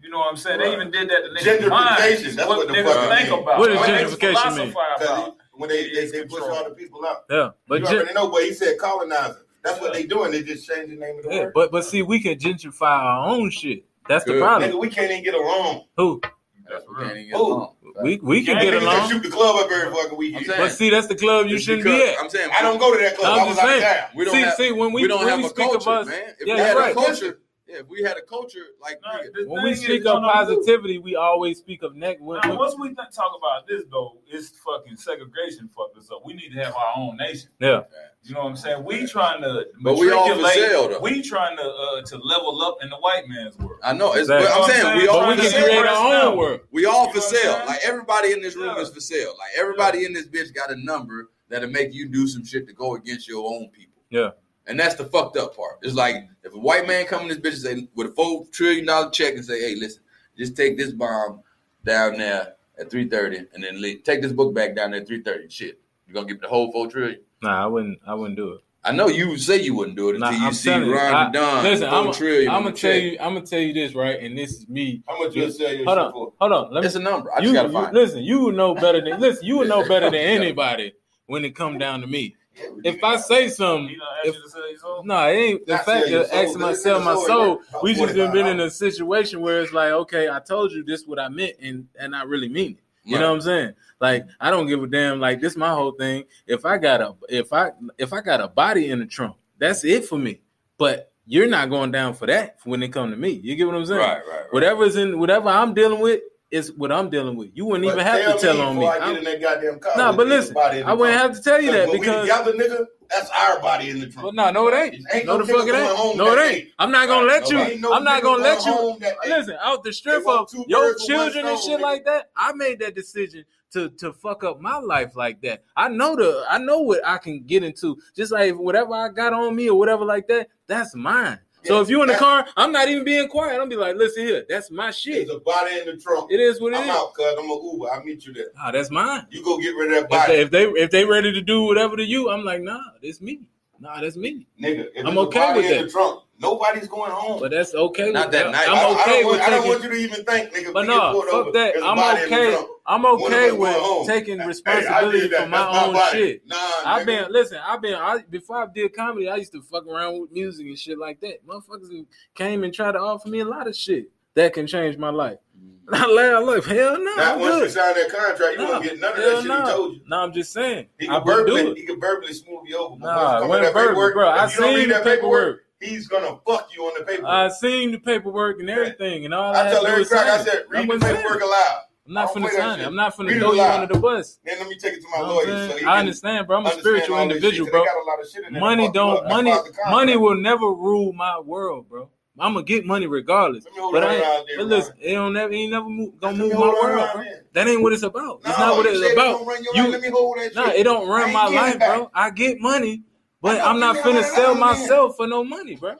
You 0.01 0.09
know 0.09 0.19
what 0.19 0.31
I'm 0.31 0.37
saying? 0.37 0.59
They 0.59 0.73
even 0.73 0.91
did 0.91 1.09
that 1.09 1.21
to 1.23 1.29
niggas' 1.29 1.59
Gentrification, 1.59 1.69
minds. 1.69 2.35
that's 2.35 2.49
what, 2.49 2.57
what 2.57 2.67
the 2.67 2.73
niggas 2.73 2.93
fuck 2.93 3.17
think 3.17 3.29
mean. 3.29 3.39
about. 3.39 3.59
What 3.59 3.67
does 3.67 3.79
gentrification 3.79 4.57
mean? 4.57 4.71
about. 4.71 5.37
when 5.53 5.69
they, 5.69 5.93
they, 5.93 6.07
they 6.07 6.25
push 6.25 6.41
all 6.41 6.65
the 6.65 6.75
people 6.75 7.05
out. 7.05 7.23
Yeah, 7.29 7.51
but 7.69 7.79
you 7.79 7.85
gen- 7.85 7.95
already 7.97 8.13
know, 8.13 8.27
but 8.29 8.43
he 8.43 8.53
said 8.53 8.77
colonizing. 8.79 9.43
That's 9.63 9.79
what 9.79 9.93
they 9.93 10.05
doing. 10.05 10.31
They 10.31 10.43
just 10.43 10.67
changed 10.67 10.91
the 10.91 10.97
name 10.97 11.19
of 11.19 11.23
the 11.23 11.29
yeah, 11.33 11.43
word. 11.43 11.53
but 11.55 11.71
but 11.71 11.85
see, 11.85 12.01
we 12.01 12.19
can 12.19 12.37
gentrify 12.37 12.99
our 12.99 13.29
own 13.29 13.49
shit. 13.49 13.85
That's 14.09 14.25
the 14.25 14.39
problem. 14.39 14.71
Nigga, 14.71 14.79
we 14.79 14.89
can't 14.89 15.09
even 15.09 15.23
get 15.23 15.35
along. 15.35 15.85
Who 15.95 16.21
That's 16.69 16.85
We 16.87 16.95
can't 16.95 17.07
real. 17.07 17.17
even 17.17 17.29
get 17.31 17.39
along. 17.39 17.75
we 18.01 18.17
we 18.17 18.43
can 18.45 18.57
get 18.59 18.73
Niggas 18.73 18.81
along, 18.81 18.95
can 18.95 19.09
shoot 19.09 19.23
the 19.23 19.29
club 19.29 19.55
up 19.65 19.71
every 19.71 19.91
fucking 19.93 20.11
I'm 20.11 20.17
weekend. 20.17 20.45
saying- 20.45 20.59
but 20.61 20.71
see, 20.71 20.89
that's 20.89 21.07
the 21.07 21.15
club 21.15 21.47
you 21.47 21.55
It's 21.55 21.63
shouldn't 21.65 21.83
be 21.85 22.01
at. 22.03 22.19
I'm 22.19 22.29
saying 22.29 22.49
I 22.57 22.61
don't 22.61 22.77
go 22.79 22.95
to 22.95 22.99
that 23.03 23.17
club. 23.17 23.33
I'm 23.33 23.39
I 23.41 23.45
was 23.45 23.55
just 23.55 23.65
out 23.67 23.75
of 23.75 23.81
saying. 23.81 24.03
We 24.15 24.25
don't 24.25 24.33
see, 24.35 24.41
have, 24.41 24.53
see, 24.55 24.71
when 24.71 24.93
we, 24.93 25.01
we 25.03 25.07
don't 25.07 25.19
when 25.19 25.27
have 25.29 25.39
we 25.39 25.45
a 25.45 25.49
speak 25.49 25.65
culture, 25.71 25.77
of 25.77 25.87
us, 25.87 26.07
man. 26.07 26.23
If 26.39 26.47
Yeah, 26.47 26.53
we 26.55 26.59
had 26.61 26.77
right. 26.77 26.91
a 26.91 26.95
culture, 26.95 27.39
yeah, 27.67 27.77
if 27.79 27.87
we 27.87 28.01
had 28.03 28.17
a 28.17 28.21
culture 28.21 28.65
like 28.81 28.99
Nah, 29.03 29.19
nigga, 29.19 29.47
when 29.47 29.63
we 29.63 29.75
speak 29.75 30.01
is, 30.01 30.07
of 30.07 30.21
positivity, 30.23 30.97
we 30.99 31.15
always 31.15 31.57
speak 31.59 31.83
of 31.83 31.95
neck. 31.95 32.17
When, 32.19 32.39
Now, 32.43 32.57
once 32.57 32.75
we 32.79 32.93
talk 32.93 33.11
about 33.37 33.67
this 33.67 33.83
though, 33.91 34.17
it's 34.27 34.49
fucking 34.59 34.95
segregation 34.97 35.69
fucked 35.75 35.97
us 35.97 36.09
up. 36.11 36.21
We 36.25 36.33
need 36.33 36.49
to 36.53 36.63
have 36.63 36.75
our 36.75 36.93
own 36.97 37.17
nation. 37.17 37.49
yeah, 37.59 37.81
You 38.25 38.35
know 38.35 38.43
what 38.43 38.49
I'm 38.51 38.55
saying? 38.55 38.83
We 38.85 39.05
trying 39.05 39.41
to 39.41 39.65
But 39.81 39.97
we 39.97 40.09
all 40.11 40.33
for 40.33 40.47
sale, 40.47 40.87
though. 40.87 40.99
We 40.99 41.21
trying 41.21 41.57
to 41.57 41.63
uh, 41.63 42.01
to 42.03 42.17
level 42.19 42.61
up 42.61 42.77
in 42.81 42.89
the 42.89 42.95
white 42.97 43.27
man's 43.27 43.57
world. 43.57 43.79
I 43.83 43.91
know. 43.93 44.11
It's, 44.13 44.21
Exactly. 44.29 44.47
but 44.47 44.61
I'm 44.61 44.69
saying 44.69 44.97
we 44.97 45.07
all 45.09 45.27
we 45.27 45.35
for 45.35 45.41
can 45.41 45.51
sale. 45.51 45.63
create 45.65 45.85
our 45.85 46.29
own 46.29 46.37
world. 46.37 46.59
We 46.71 46.85
all 46.85 47.07
You 47.07 47.13
for 47.13 47.17
know 47.19 47.23
what 47.25 47.35
I'm 47.35 47.41
sale. 47.59 47.65
Like 47.67 47.79
everybody 47.83 48.31
in 48.31 48.41
this 48.41 48.55
room 48.55 48.73
Yeah. 48.77 48.81
is 48.81 48.89
for 48.89 49.01
sale. 49.01 49.35
Like 49.37 49.49
everybody 49.57 50.05
in 50.05 50.13
this 50.13 50.27
bitch 50.27 50.53
got 50.53 50.71
a 50.71 50.75
number 50.77 51.29
that'll 51.49 51.69
make 51.69 51.93
you 51.93 52.07
do 52.07 52.25
some 52.27 52.45
shit 52.45 52.65
to 52.67 52.73
go 52.73 52.95
against 52.95 53.27
your 53.27 53.45
own 53.45 53.67
people. 53.69 54.01
Yeah. 54.09 54.29
And 54.67 54.79
that's 54.79 54.95
the 54.95 55.03
fucked 55.03 55.35
up 55.35 55.55
part. 55.57 55.79
It's 55.81 55.93
like 55.95 56.15
if 56.43 56.53
a 56.53 56.57
white 56.59 56.87
man 56.87 57.05
come 57.05 57.23
in 57.23 57.27
this 57.27 57.37
bitch 57.39 57.65
and 57.69 57.81
say 57.81 57.87
with 57.93 58.07
a 58.07 58.13
four 58.13 58.45
trillion 58.53 58.85
dollar 58.85 59.09
check 59.11 59.33
and 59.35 59.43
say, 59.43 59.59
"Hey, 59.59 59.75
listen, 59.75 60.01
just 60.37 60.55
take 60.55 60.77
this 60.77 60.93
bomb 60.93 61.41
down 61.83 62.17
there 62.17 62.53
at 62.79 62.89
three 62.89 63.09
thirty, 63.09 63.39
and 63.53 63.61
then 63.61 63.81
leave. 63.81 64.03
take 64.03 64.21
this 64.21 64.31
book 64.31 64.53
back 64.55 64.73
down 64.77 64.91
there 64.91 65.01
at 65.01 65.07
three 65.07 65.21
thirty. 65.21 65.49
Shit, 65.49 65.81
you're 66.07 66.13
gonna 66.13 66.27
give 66.27 66.39
the 66.39 66.47
whole 66.47 66.71
four 66.71 66.87
trillion? 66.87 67.19
Nah, 67.43 67.63
I 67.63 67.67
wouldn't. 67.67 67.99
I 68.07 68.13
wouldn't 68.13 68.37
do 68.37 68.53
it. 68.53 68.61
I 68.85 68.91
know 68.91 69.07
you 69.07 69.37
say 69.37 69.61
you 69.61 69.75
wouldn't 69.75 69.95
do 69.95 70.09
it 70.09 70.19
Nah, 70.19 70.27
until 70.27 70.41
you 70.41 70.47
I'm 70.47 70.53
see 70.53 70.69
telling 70.69 70.87
you, 70.89 70.95
Ron 70.95 71.13
I- 71.15 71.23
and 71.25 71.33
Don 71.33 71.63
Listen, 71.63 71.89
I'm, 71.89 72.11
trillion 72.13 72.51
I'm 72.51 72.63
gonna 72.63 72.75
tell 72.75 72.91
check. 72.91 73.03
you. 73.03 73.17
I'm 73.21 73.33
gonna 73.33 73.45
tell 73.45 73.59
you 73.59 73.73
this 73.73 73.95
right, 73.95 74.19
and 74.21 74.37
this 74.37 74.51
is 74.51 74.67
me. 74.67 75.01
How 75.07 75.17
much 75.23 75.35
you 75.35 75.49
sell 75.51 75.73
your 75.73 75.85
Hold 75.85 75.97
on, 75.99 76.11
for? 76.11 76.33
hold 76.39 76.51
on. 76.51 76.73
Let 76.73 76.81
me 76.81 76.87
It's 76.87 76.95
a 76.95 76.99
number. 76.99 77.31
I 77.31 77.39
just 77.39 77.47
you, 77.47 77.53
gotta 77.53 77.67
you- 77.69 77.73
find. 77.73 77.95
it. 77.95 77.99
listen, 77.99 78.23
you 78.23 78.39
would 78.41 78.55
know 78.55 78.75
better 78.75 78.99
than 79.01 79.19
listen. 79.21 79.45
You 79.45 79.57
would 79.59 79.69
know 79.69 79.87
better 79.87 80.07
than 80.09 80.15
anybody 80.19 80.93
when 81.27 81.45
it 81.45 81.55
come 81.55 81.77
down 81.77 82.01
to 82.01 82.07
me. 82.07 82.35
If 82.83 83.01
I 83.03 83.15
say 83.15 83.47
something, 83.49 83.95
if 84.25 84.35
you 84.35 84.41
to 84.43 84.49
sell 84.49 84.69
your 84.69 84.77
soul? 84.77 85.03
no, 85.05 85.27
it 85.27 85.31
ain't 85.31 85.65
the 85.65 85.73
Not 85.73 85.85
fact 85.85 86.03
sell 86.03 86.11
your 86.11 86.21
of 86.25 86.31
asking 86.31 86.61
myself 86.61 87.03
my 87.05 87.13
soul. 87.15 87.25
soul, 87.25 87.61
We 87.81 87.91
it's 87.91 87.99
just 88.01 88.13
been 88.15 88.31
been 88.33 88.47
in 88.47 88.59
a 88.59 88.69
situation 88.69 89.39
where 89.41 89.61
it's 89.61 89.71
like, 89.73 89.91
okay, 89.91 90.29
I 90.29 90.39
told 90.39 90.71
you 90.73 90.83
this 90.83 91.05
what 91.07 91.19
I 91.19 91.29
meant, 91.29 91.53
and 91.61 91.87
and 91.97 92.13
I 92.15 92.23
really 92.23 92.49
mean 92.49 92.73
it. 92.73 92.82
You 93.03 93.19
know 93.19 93.29
what 93.29 93.35
I'm 93.35 93.41
saying? 93.41 93.73
Like 93.99 94.25
I 94.39 94.49
don't 94.51 94.67
give 94.67 94.81
a 94.81 94.87
damn. 94.87 95.19
Like 95.19 95.39
this, 95.41 95.55
my 95.55 95.69
whole 95.69 95.91
thing. 95.91 96.25
If 96.47 96.65
I 96.65 96.77
got 96.77 97.01
a 97.01 97.15
if 97.29 97.53
I 97.53 97.71
if 97.97 98.13
I 98.13 98.21
got 98.21 98.41
a 98.41 98.47
body 98.47 98.89
in 98.89 98.99
the 98.99 99.05
trunk, 99.05 99.35
that's 99.57 99.83
it 99.83 100.05
for 100.05 100.17
me. 100.17 100.41
But 100.77 101.11
you're 101.25 101.47
not 101.47 101.69
going 101.69 101.91
down 101.91 102.13
for 102.13 102.25
that 102.27 102.57
when 102.65 102.83
it 102.83 102.89
come 102.89 103.11
to 103.11 103.17
me. 103.17 103.31
You 103.31 103.55
get 103.55 103.67
what 103.67 103.75
I'm 103.75 103.85
saying? 103.85 103.99
Right, 103.99 104.17
right, 104.17 104.27
right. 104.27 104.53
Whatever's 104.53 104.95
in 104.95 105.19
whatever 105.19 105.49
I'm 105.49 105.73
dealing 105.73 105.99
with 105.99 106.21
is 106.53 106.71
what 106.73 106.91
I'm 106.91 107.09
dealing 107.09 107.35
with. 107.35 107.49
You 107.55 107.65
wouldn't 107.65 107.83
But 107.83 107.93
even 107.93 108.05
have 108.05 108.35
to 108.35 108.39
tell 108.39 108.61
on 108.61 108.77
me. 108.77 108.85
I 108.85 108.99
get 108.99 109.17
in 109.17 109.23
that 109.23 109.41
goddamn 109.41 109.79
car. 109.79 109.93
Nah, 109.97 110.11
but 110.15 110.27
listen, 110.27 110.53
body 110.53 110.79
in 110.79 110.85
the 110.85 110.91
I 110.91 110.93
wouldn't 110.93 111.19
have 111.19 111.35
to 111.35 111.41
tell 111.41 111.59
you 111.59 111.71
that 111.71 111.91
because 111.91 112.45
we 112.45 112.63
nigga, 112.63 112.85
that's 113.09 113.29
our 113.31 113.59
body 113.59 113.89
in 113.89 113.99
the 113.99 114.05
trunk. 114.05 114.27
But 114.27 114.35
no, 114.35 114.51
no, 114.51 114.67
it 114.67 114.75
ain't. 114.75 115.05
Ain't 115.11 115.25
No, 115.25 115.37
no 115.37 115.45
the 115.45 115.51
fuck 115.51 115.67
it 115.67 115.73
ain't. 115.73 116.17
No, 116.17 116.31
it 116.31 116.53
ain't. 116.53 116.69
I'm 116.77 116.91
not 116.91 117.07
gonna 117.07 117.25
let 117.25 117.49
you. 117.49 117.59
I'm 117.91 118.03
not 118.03 118.21
gonna 118.21 118.43
let 118.43 118.63
you. 118.67 118.71
home 118.71 118.99
that 118.99 119.15
day. 119.23 119.29
Listen, 119.29 119.57
out 119.61 119.83
the 119.83 119.91
strip 119.91 120.27
of 120.27 120.47
your 120.67 120.91
birds 120.91 121.01
with 121.07 121.17
one 121.17 121.31
children 121.31 121.47
and 121.47 121.59
shit 121.59 121.81
like 121.81 122.05
that. 122.05 122.29
I 122.37 122.53
made 122.53 122.77
that 122.81 122.93
decision 122.93 123.45
to 123.71 123.89
to 123.89 124.13
fuck 124.13 124.43
up 124.43 124.61
my 124.61 124.77
life 124.77 125.15
like 125.15 125.41
that. 125.41 125.63
I 125.75 125.89
know 125.89 126.15
the 126.15 126.45
I 126.47 126.59
know 126.59 126.81
what 126.81 127.01
I 127.03 127.17
can 127.17 127.41
get 127.41 127.63
into. 127.63 127.97
Just 128.15 128.31
like 128.31 128.53
whatever 128.53 128.93
I 128.93 129.09
got 129.09 129.33
on 129.33 129.55
me 129.55 129.71
or 129.71 129.79
whatever 129.79 130.05
like 130.05 130.27
that, 130.27 130.49
that's 130.67 130.93
mine. 130.93 131.39
So 131.65 131.81
if 131.81 131.89
you 131.89 132.01
in 132.01 132.07
the 132.07 132.15
car, 132.15 132.45
I'm 132.57 132.71
not 132.71 132.89
even 132.89 133.03
being 133.03 133.27
quiet. 133.27 133.59
I'm 133.59 133.69
be 133.69 133.75
like, 133.75 133.95
listen 133.95 134.25
here, 134.25 134.45
that's 134.47 134.69
my 134.69 134.91
shit. 134.91 135.27
There's 135.27 135.37
a 135.37 135.39
body 135.39 135.79
in 135.79 135.85
the 135.85 135.97
trunk. 135.97 136.31
It 136.31 136.39
is 136.39 136.59
what 136.59 136.73
it 136.73 136.77
I'm 136.77 136.83
is. 136.83 136.89
out, 136.89 137.13
cuz 137.13 137.25
I'm 137.37 137.49
a 137.49 137.73
Uber. 137.73 137.91
I'll 137.91 138.03
meet 138.03 138.25
you 138.25 138.33
there. 138.33 138.47
Nah, 138.55 138.71
that's 138.71 138.91
mine. 138.91 139.27
You 139.29 139.43
go 139.43 139.57
get 139.57 139.75
rid 139.75 139.91
of 139.93 139.95
that 139.95 140.03
If 140.03 140.09
body, 140.09 140.33
they, 140.33 140.41
if 140.41 140.51
they 140.51 140.63
if 140.81 140.91
they 140.91 141.05
ready 141.05 141.31
to 141.31 141.41
do 141.41 141.63
whatever 141.63 141.95
to 141.95 142.03
you, 142.03 142.29
I'm 142.29 142.43
like, 142.43 142.61
nah, 142.61 142.81
that's 143.01 143.21
me. 143.21 143.41
Nah, 143.79 144.01
that's 144.01 144.15
me. 144.15 144.47
nigga. 144.61 144.87
If 144.95 145.05
I'm 145.05 145.17
okay 145.17 145.53
with 145.55 145.69
that. 145.69 145.89
trunk, 145.89 146.22
nobody's 146.39 146.87
going 146.87 147.11
home. 147.11 147.39
But 147.39 147.51
that's 147.51 147.73
okay. 147.73 148.11
Not 148.11 148.31
that 148.31 148.51
night. 148.51 148.67
I, 148.67 148.71
I'm 148.71 148.97
I 148.97 149.01
okay 149.01 149.23
with 149.23 149.39
want, 149.39 149.41
I 149.41 149.49
don't 149.49 149.67
want 149.67 149.83
you 149.83 149.89
to 149.89 149.95
even 149.95 150.25
think, 150.25 150.53
nigga. 150.53 150.73
But 150.73 150.85
no, 150.87 151.21
fuck 151.21 151.33
over, 151.33 151.51
that. 151.51 151.73
there's 151.73 151.83
I'm 151.83 151.95
body 151.95 152.23
in 152.23 152.29
the 152.29 152.35
okay. 152.35 152.65
I'm 152.85 153.05
okay 153.05 153.51
with 153.51 154.07
taking 154.07 154.39
responsibility 154.45 155.27
that. 155.29 155.43
for 155.43 155.49
my 155.49 155.57
That's 155.57 155.87
own 155.87 156.11
shit. 156.11 156.47
Nah, 156.47 156.55
I've 156.85 157.05
been 157.05 157.31
listen. 157.31 157.59
I've 157.65 157.81
been 157.81 157.95
I, 157.95 158.19
before 158.29 158.57
I 158.63 158.67
did 158.73 158.93
comedy. 158.95 159.29
I 159.29 159.37
used 159.37 159.53
to 159.53 159.61
fuck 159.61 159.87
around 159.87 160.21
with 160.21 160.31
music 160.31 160.67
and 160.67 160.77
shit 160.77 160.97
like 160.97 161.19
that. 161.21 161.45
Motherfuckers 161.47 162.05
came 162.35 162.63
and 162.63 162.73
tried 162.73 162.93
to 162.93 162.99
offer 162.99 163.29
me 163.29 163.39
a 163.39 163.45
lot 163.45 163.67
of 163.67 163.75
shit 163.75 164.11
that 164.35 164.53
can 164.53 164.67
change 164.67 164.97
my 164.97 165.09
life. 165.09 165.37
Mm-hmm. 165.57 165.69
I 165.95 166.07
laugh. 166.07 166.43
Look, 166.43 166.65
hell 166.65 166.97
no, 167.01 167.13
I'm 167.17 167.39
once 167.39 167.55
you 167.63 167.69
sign 167.69 167.93
that 167.95 168.09
contract, 168.09 168.57
you 168.57 168.65
Nah, 168.65 168.71
won't 168.71 168.83
get 168.83 168.99
none 168.99 169.11
of 169.11 169.17
that 169.17 169.37
shit 169.37 169.45
no. 169.47 169.61
he 169.65 169.71
told 169.71 169.93
you. 169.95 170.01
No, 170.07 170.17
I'm 170.17 170.33
just 170.33 170.53
saying. 170.53 170.87
He 170.99 171.07
can 171.07 171.23
verbally, 171.25 171.75
he 171.75 171.85
can 171.85 171.99
verbally 171.99 172.33
smooth 172.33 172.65
you 172.67 172.77
over. 172.77 172.97
Nah, 172.99 173.47
when 173.47 173.59
to 173.59 173.65
that 173.65 173.73
verbal, 173.73 173.89
paperwork, 173.89 174.13
bro, 174.13 174.29
I 174.29 174.33
you 174.35 174.39
don't 174.41 174.49
seen 174.49 174.75
read 174.75 174.89
the 174.89 174.93
that 174.93 175.03
paperwork. 175.03 175.65
He's 175.83 176.07
gonna 176.07 176.39
fuck 176.45 176.69
you 176.75 176.83
on 176.85 176.93
the 176.99 177.05
paperwork. 177.05 177.31
I 177.31 177.49
seen 177.49 177.91
the 177.91 177.99
paperwork 177.99 178.59
and 178.59 178.69
everything, 178.69 179.25
and 179.25 179.33
all 179.33 179.53
I, 179.53 179.67
I 179.67 179.71
tell 179.71 179.83
Larry 179.83 180.05
Crack, 180.05 180.27
I 180.27 180.43
said, 180.43 180.53
it. 180.55 180.69
read 180.69 180.89
I'm 180.89 180.99
the 180.99 181.05
paperwork 181.05 181.41
aloud. 181.41 181.81
I'm 182.05 182.13
not 182.13 182.33
finna 182.33 182.49
sign 182.49 182.79
it. 182.81 182.85
I'm 182.85 182.95
not 182.95 183.15
finna 183.15 183.39
throw 183.39 183.53
you 183.53 183.61
under 183.61 183.93
the 183.93 183.99
bus. 183.99 184.39
Then 184.43 184.59
let 184.59 184.67
me 184.67 184.75
take 184.75 184.95
it 184.95 185.01
to 185.01 185.07
my 185.09 185.19
You 185.19 185.23
know 185.23 185.33
lawyer. 185.35 185.79
So 185.79 185.87
I 185.87 185.99
understand, 185.99 186.47
bro. 186.47 186.57
I'm 186.57 186.65
a 186.65 186.71
spiritual 186.79 187.19
individual, 187.19 187.65
shit, 187.67 187.71
bro. 187.71 187.85
Got 187.85 187.95
a 187.95 188.03
lot 188.03 188.19
of 188.21 188.29
shit 188.29 188.43
in 188.45 188.59
Money 188.59 188.91
don't. 188.91 189.27
Money 189.29 189.51
why 189.51 189.63
it's 189.65 189.77
a 189.77 189.89
money 189.89 190.17
will 190.17 190.35
never 190.35 190.65
rule 190.67 191.13
my 191.13 191.39
world, 191.39 191.87
bro. 191.87 192.09
I'm 192.39 192.53
gonna 192.55 192.65
get 192.65 192.85
money 192.85 193.05
regardless. 193.05 193.63
Let 193.63 193.73
me 193.73 193.79
hold 193.79 193.93
But 193.93 194.03
I 194.03 194.15
ain't, 194.15 194.47
there, 194.47 194.57
but 194.57 194.65
listen, 194.65 194.95
it 194.99 195.13
don't 195.13 195.33
never 195.33 195.53
ain't 195.53 195.71
never 195.71 195.87
move, 195.87 196.19
gonna 196.19 196.35
Let 196.35 196.49
move 196.49 196.53
my 196.53 196.59
world, 196.67 197.09
bro. 197.13 197.23
That 197.53 197.67
ain't 197.67 197.81
what 197.83 197.93
it's 197.93 198.01
about. 198.03 198.41
It's 198.43 198.57
not 198.57 198.75
what 198.75 198.85
it's 198.87 199.13
about. 199.13 199.39
your 199.39 199.75
You- 199.75 199.83
life. 199.83 199.91
Let 199.91 200.01
me 200.01 200.09
hold 200.09 200.37
that 200.39 200.55
Nah, 200.55 200.69
shit. 200.71 200.79
it 200.79 200.83
don't 200.83 201.07
run 201.07 201.31
my 201.31 201.45
life, 201.47 201.75
it 201.75 201.79
bro. 201.79 202.09
I 202.13 202.31
get 202.31 202.59
money, 202.59 203.03
but 203.43 203.61
I'm 203.61 203.79
not 203.79 203.97
finna 203.97 204.23
sell 204.23 204.55
myself 204.55 205.17
for 205.17 205.27
no 205.27 205.43
money, 205.43 205.75
bro. 205.75 205.95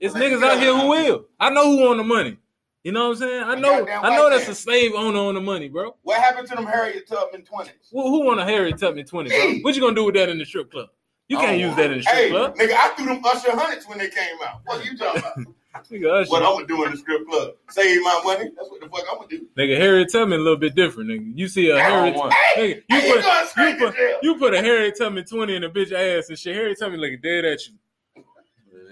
It's 0.00 0.14
niggas 0.14 0.42
out 0.42 0.58
here 0.58 0.74
who 0.76 0.88
will. 0.88 1.26
I 1.38 1.50
know 1.50 1.64
who 1.70 1.88
on 1.90 1.98
the 1.98 2.04
money. 2.04 2.38
You 2.82 2.92
know 2.92 3.08
what 3.08 3.16
I'm 3.16 3.16
saying? 3.16 3.42
I 3.42 3.54
know. 3.56 3.86
I 3.86 4.16
know 4.16 4.30
that's 4.30 4.48
a 4.48 4.54
slave 4.54 4.92
owner 4.94 5.18
on 5.18 5.34
the 5.34 5.40
money, 5.40 5.68
bro. 5.68 5.96
What 6.02 6.20
happened 6.20 6.48
to 6.48 6.54
them 6.54 6.66
Harriet 6.66 7.06
Tubman 7.06 7.44
twenties? 7.44 7.74
Who, 7.92 8.02
who 8.02 8.24
want 8.24 8.40
a 8.40 8.44
Harriet 8.44 8.78
Tubman 8.78 9.04
twenty, 9.04 9.30
bro? 9.30 9.58
What 9.62 9.74
you 9.74 9.82
gonna 9.82 9.94
do 9.94 10.04
with 10.04 10.14
that 10.14 10.28
in 10.28 10.38
the 10.38 10.44
strip 10.44 10.70
club? 10.70 10.88
You 11.28 11.36
can't 11.36 11.60
don't 11.60 11.60
use 11.60 11.76
that 11.76 11.90
in 11.90 11.98
the 11.98 12.02
strip 12.02 12.16
Hey, 12.16 12.30
club. 12.30 12.56
nigga, 12.56 12.72
I 12.72 12.94
threw 12.96 13.06
them 13.06 13.22
Usher 13.24 13.50
hundreds 13.50 13.86
when 13.86 13.98
they 13.98 14.08
came 14.08 14.36
out. 14.46 14.60
What 14.64 14.80
are 14.80 14.84
you 14.84 14.96
talking 14.96 15.20
about? 15.20 15.54
Nigga, 15.90 16.28
what 16.30 16.42
I'm 16.42 16.52
gonna 16.54 16.66
do 16.66 16.84
in 16.84 16.90
the 16.92 16.96
strip 16.96 17.26
club? 17.28 17.52
Save 17.70 18.02
my 18.02 18.20
money? 18.24 18.50
That's 18.56 18.68
what 18.70 18.80
the 18.80 18.88
fuck 18.88 19.04
I'm 19.10 19.18
gonna 19.18 19.28
do. 19.28 19.46
Nigga, 19.56 19.76
Harriet 19.76 20.10
Tubman 20.12 20.40
a 20.40 20.42
little 20.42 20.58
bit 20.58 20.74
different, 20.74 21.10
nigga. 21.10 21.32
You 21.36 21.48
see 21.48 21.70
a 21.70 21.76
I 21.76 21.88
don't 21.88 21.90
Harriet, 21.98 22.16
want- 22.16 22.32
nigga, 22.32 22.36
Hey, 22.54 22.68
you 22.88 22.96
you 22.96 23.12
put 23.14 23.22
going 23.22 23.46
straight 23.48 23.78
you 23.78 23.86
to 23.86 23.92
put 23.92 24.22
you 24.22 24.38
put 24.38 24.54
a 24.54 24.60
Harriet 24.62 24.96
Tubman 24.98 25.24
twenty 25.24 25.56
in 25.56 25.64
a 25.64 25.70
bitch 25.70 25.92
ass 25.92 26.28
and 26.28 26.38
shit. 26.38 26.54
Harriet 26.54 26.78
Tubman 26.78 27.00
looking 27.00 27.20
dead 27.22 27.44
at 27.44 27.60
you, 27.66 27.74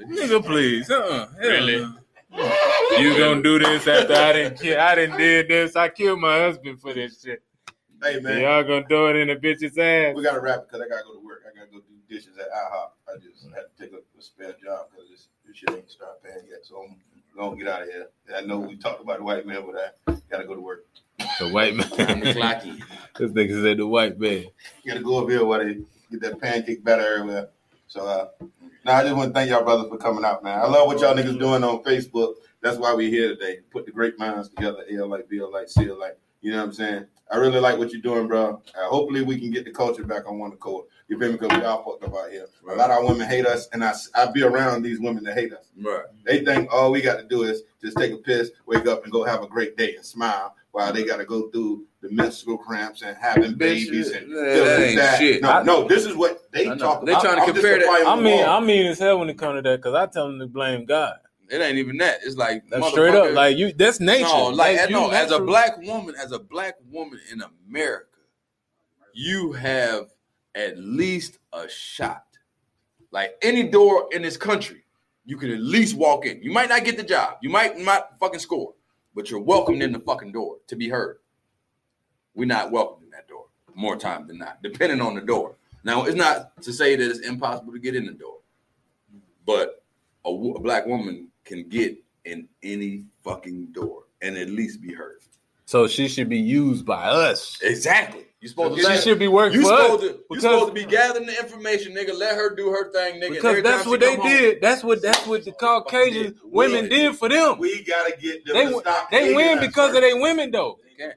nigga. 0.08 0.44
Please, 0.44 0.90
uh, 0.90 0.96
uh 0.96 1.26
Really? 1.38 1.86
You 2.98 3.16
gonna 3.16 3.42
do 3.42 3.58
this 3.58 3.86
after 3.86 4.14
I 4.14 4.32
didn't 4.32 4.60
kill? 4.60 4.80
I 4.80 4.94
didn't 4.94 5.18
did 5.18 5.48
this. 5.48 5.76
I 5.76 5.88
killed 5.88 6.20
my 6.20 6.38
husband 6.40 6.80
for 6.80 6.92
this 6.92 7.22
shit. 7.22 7.42
Hey 8.02 8.20
man, 8.20 8.40
Y'all 8.40 8.62
gonna 8.64 8.84
do 8.88 9.06
it 9.08 9.16
in 9.16 9.30
a 9.30 9.36
bitch's 9.36 9.78
ass? 9.78 10.14
we 10.14 10.22
gotta 10.22 10.40
wrap 10.40 10.58
it 10.60 10.64
because 10.68 10.84
I 10.84 10.88
gotta 10.88 11.04
go 11.04 11.14
to 11.14 11.24
work. 11.24 11.42
I 11.50 11.56
gotta 11.56 11.70
go 11.70 11.78
do 11.78 11.94
dishes 12.14 12.36
at 12.38 12.50
IHOP. 12.50 12.90
I 13.08 13.12
just 13.18 13.44
had 13.54 13.62
to 13.64 13.82
take 13.82 13.92
a, 13.94 13.98
a 14.18 14.22
spare 14.22 14.52
job 14.62 14.88
because 14.90 15.08
this, 15.10 15.28
this 15.54 15.60
shit 15.60 15.78
ain't 15.78 15.90
start 15.90 16.22
paying 16.22 16.46
yet. 16.50 16.60
So 16.64 16.82
I'm 16.82 16.96
gonna 17.36 17.56
get 17.56 17.68
out 17.68 17.82
of 17.82 17.88
here. 17.88 18.08
I 18.36 18.40
know 18.42 18.58
we 18.58 18.76
talked 18.76 19.02
about 19.02 19.18
the 19.18 19.24
white 19.24 19.46
man, 19.46 19.62
but 19.66 19.96
I 20.08 20.16
gotta 20.30 20.44
go 20.46 20.54
to 20.54 20.60
work. 20.60 20.84
The 21.38 21.48
white 21.48 21.78
Time 21.78 22.20
to 22.20 22.24
man. 22.24 22.34
clock 22.36 22.64
in. 22.66 22.82
this 23.18 23.30
nigga 23.32 23.62
said 23.62 23.78
the 23.78 23.86
white 23.86 24.18
man. 24.18 24.46
You 24.82 24.92
gotta 24.92 25.00
go 25.00 25.22
up 25.22 25.30
here 25.30 25.44
where 25.44 25.64
they 25.64 25.80
get 26.10 26.20
that 26.22 26.40
pancake 26.40 26.84
batter 26.84 27.16
everywhere. 27.18 27.48
So 27.86 28.06
uh 28.06 28.28
now 28.84 28.96
I 28.96 29.02
just 29.04 29.16
want 29.16 29.30
to 29.30 29.34
thank 29.34 29.50
y'all 29.50 29.64
brothers 29.64 29.88
for 29.88 29.96
coming 29.96 30.24
out, 30.24 30.44
man. 30.44 30.58
I 30.58 30.66
love 30.66 30.86
what 30.86 31.00
y'all 31.00 31.14
niggas 31.14 31.38
doing 31.38 31.64
on 31.64 31.82
Facebook. 31.84 32.34
That's 32.60 32.76
why 32.76 32.94
we 32.94 33.10
here 33.10 33.30
today. 33.30 33.58
Put 33.70 33.86
the 33.86 33.92
great 33.92 34.18
minds 34.18 34.48
together, 34.48 34.84
L 34.90 35.08
like 35.08 35.28
Bill 35.28 35.50
like 35.52 35.68
Seal 35.68 35.98
like. 35.98 36.18
You 36.42 36.50
know 36.52 36.58
what 36.58 36.66
I'm 36.66 36.72
saying? 36.74 37.06
I 37.30 37.36
really 37.36 37.58
like 37.60 37.78
what 37.78 37.90
you're 37.90 38.02
doing, 38.02 38.28
bro. 38.28 38.62
Uh, 38.78 38.88
hopefully 38.88 39.22
we 39.22 39.40
can 39.40 39.50
get 39.50 39.64
the 39.64 39.70
culture 39.70 40.04
back 40.04 40.28
on 40.28 40.38
one 40.38 40.52
accord. 40.52 40.84
You 41.08 41.18
feel 41.18 41.32
me? 41.32 41.36
Because 41.36 41.58
we 41.58 41.64
all 41.64 41.84
fucked 41.84 42.04
up 42.04 42.18
out 42.18 42.30
here. 42.30 42.46
A 42.68 42.74
lot 42.74 42.90
of 42.90 42.96
our 42.98 43.06
women 43.06 43.28
hate 43.28 43.46
us, 43.46 43.68
and 43.72 43.84
I 43.84 43.92
I 44.14 44.26
be 44.26 44.42
around 44.42 44.82
these 44.82 45.00
women 45.00 45.22
that 45.24 45.34
hate 45.34 45.52
us. 45.52 45.66
Right. 45.80 46.04
They 46.24 46.44
think 46.44 46.72
all 46.72 46.90
we 46.90 47.02
got 47.02 47.16
to 47.18 47.24
do 47.24 47.42
is 47.42 47.62
just 47.82 47.96
take 47.98 48.12
a 48.12 48.16
piss, 48.16 48.50
wake 48.66 48.86
up, 48.86 49.04
and 49.04 49.12
go 49.12 49.22
have 49.24 49.42
a 49.42 49.46
great 49.46 49.76
day 49.76 49.96
and 49.96 50.04
smile, 50.04 50.54
while 50.72 50.92
they 50.94 51.04
got 51.04 51.18
to 51.18 51.26
go 51.26 51.50
through 51.50 51.84
the 52.00 52.10
menstrual 52.10 52.56
cramps 52.56 53.02
and 53.02 53.16
having 53.18 53.54
babies 53.54 54.10
and 54.12 54.28
Man, 54.28 54.44
dealing 54.44 54.64
that 54.64 54.80
ain't 54.80 54.96
that. 54.98 55.18
shit. 55.18 55.42
No, 55.42 55.50
I- 55.50 55.62
no, 55.62 55.86
this 55.86 56.06
is 56.06 56.16
what 56.16 56.50
they 56.52 56.66
I 56.68 56.70
know. 56.70 56.76
talk 56.76 57.04
They 57.04 57.12
trying 57.12 57.22
to 57.36 57.42
I'm 57.42 57.48
just 57.48 57.54
compare 57.54 57.78
that- 57.80 58.04
I 58.06 58.16
mean. 58.20 58.44
I 58.44 58.60
mean 58.60 58.86
as 58.86 58.98
hell 58.98 59.18
when 59.18 59.28
it 59.28 59.36
comes 59.38 59.58
to 59.58 59.62
that 59.70 59.76
because 59.82 59.94
I 59.94 60.06
tell 60.06 60.26
them 60.28 60.38
to 60.38 60.46
blame 60.46 60.86
God. 60.86 61.16
It 61.50 61.60
ain't 61.60 61.76
even 61.76 61.98
that. 61.98 62.20
It's 62.24 62.36
like 62.36 62.66
That's 62.70 62.88
straight 62.88 63.14
up. 63.14 63.34
Like 63.34 63.58
you, 63.58 63.74
that's 63.74 64.00
nature. 64.00 64.24
No, 64.24 64.46
like, 64.46 64.76
That's 64.76 64.90
you 64.90 64.96
no, 64.96 65.10
as 65.10 65.30
a 65.30 65.38
black 65.38 65.76
woman, 65.82 66.14
as 66.18 66.32
a 66.32 66.38
black 66.38 66.76
woman 66.90 67.20
in 67.30 67.42
America, 67.68 68.06
you 69.12 69.52
have 69.52 70.08
at 70.54 70.78
least 70.78 71.38
a 71.52 71.68
shot. 71.68 72.24
Like 73.10 73.36
any 73.42 73.64
door 73.64 74.08
in 74.12 74.22
this 74.22 74.36
country, 74.36 74.84
you 75.24 75.36
can 75.36 75.50
at 75.50 75.60
least 75.60 75.96
walk 75.96 76.26
in. 76.26 76.42
You 76.42 76.52
might 76.52 76.68
not 76.68 76.84
get 76.84 76.96
the 76.96 77.02
job. 77.02 77.36
You 77.42 77.50
might 77.50 77.78
not 77.78 78.18
fucking 78.18 78.40
score, 78.40 78.74
but 79.14 79.30
you're 79.30 79.40
welcomed 79.40 79.82
in 79.82 79.92
the 79.92 80.00
fucking 80.00 80.32
door 80.32 80.56
to 80.66 80.76
be 80.76 80.88
heard. 80.88 81.18
We're 82.34 82.46
not 82.46 82.70
welcomed 82.70 83.04
in 83.04 83.10
that 83.10 83.28
door 83.28 83.46
more 83.74 83.96
time 83.96 84.26
than 84.26 84.38
not, 84.38 84.62
depending 84.62 85.00
on 85.00 85.14
the 85.14 85.20
door. 85.20 85.56
Now, 85.84 86.04
it's 86.04 86.16
not 86.16 86.60
to 86.62 86.72
say 86.72 86.96
that 86.96 87.10
it's 87.10 87.20
impossible 87.20 87.72
to 87.72 87.78
get 87.78 87.94
in 87.94 88.06
the 88.06 88.12
door, 88.12 88.38
but 89.44 89.82
a, 90.24 90.30
a 90.30 90.60
black 90.60 90.86
woman 90.86 91.28
can 91.44 91.68
get 91.68 91.96
in 92.24 92.48
any 92.62 93.04
fucking 93.22 93.66
door 93.72 94.04
and 94.22 94.36
at 94.36 94.48
least 94.48 94.80
be 94.80 94.92
heard. 94.92 95.20
So 95.66 95.86
she 95.86 96.08
should 96.08 96.28
be 96.28 96.38
used 96.38 96.84
by 96.86 97.04
us. 97.04 97.58
Exactly. 97.62 98.26
You 98.44 98.48
supposed 98.50 98.78
to 98.78 98.92
She 98.92 99.00
should 99.00 99.18
be 99.18 99.26
working 99.26 99.58
you 99.62 99.66
for 99.66 99.72
us. 99.72 99.82
supposed 99.86 100.02
to 100.02 100.20
you 100.32 100.38
supposed 100.40 100.66
to 100.66 100.72
be 100.74 100.84
gathering 100.84 101.24
the 101.24 101.32
information, 101.38 101.94
nigga. 101.94 102.12
Let 102.14 102.34
her 102.36 102.54
do 102.54 102.68
her 102.68 102.92
thing, 102.92 103.18
nigga. 103.18 103.30
Because 103.30 103.62
that's 103.62 103.86
what 103.86 104.00
they 104.00 104.16
home- 104.16 104.28
did. 104.28 104.60
That's 104.60 104.84
what 104.84 105.00
that's 105.00 105.26
what 105.26 105.46
the 105.46 105.52
Caucasian 105.52 106.38
women 106.44 106.90
did 106.90 107.16
for 107.16 107.30
them. 107.30 107.56
We 107.58 107.82
gotta 107.84 108.14
get 108.20 108.44
them 108.44 108.54
They 108.54 108.66
to 108.66 108.78
stop. 108.80 109.10
they 109.10 109.32
win 109.32 109.60
us 109.60 109.66
because 109.66 109.94
of 109.94 110.02
their 110.02 110.20
women 110.20 110.50
though. 110.50 110.78
They 110.84 110.94
can't. 111.02 111.14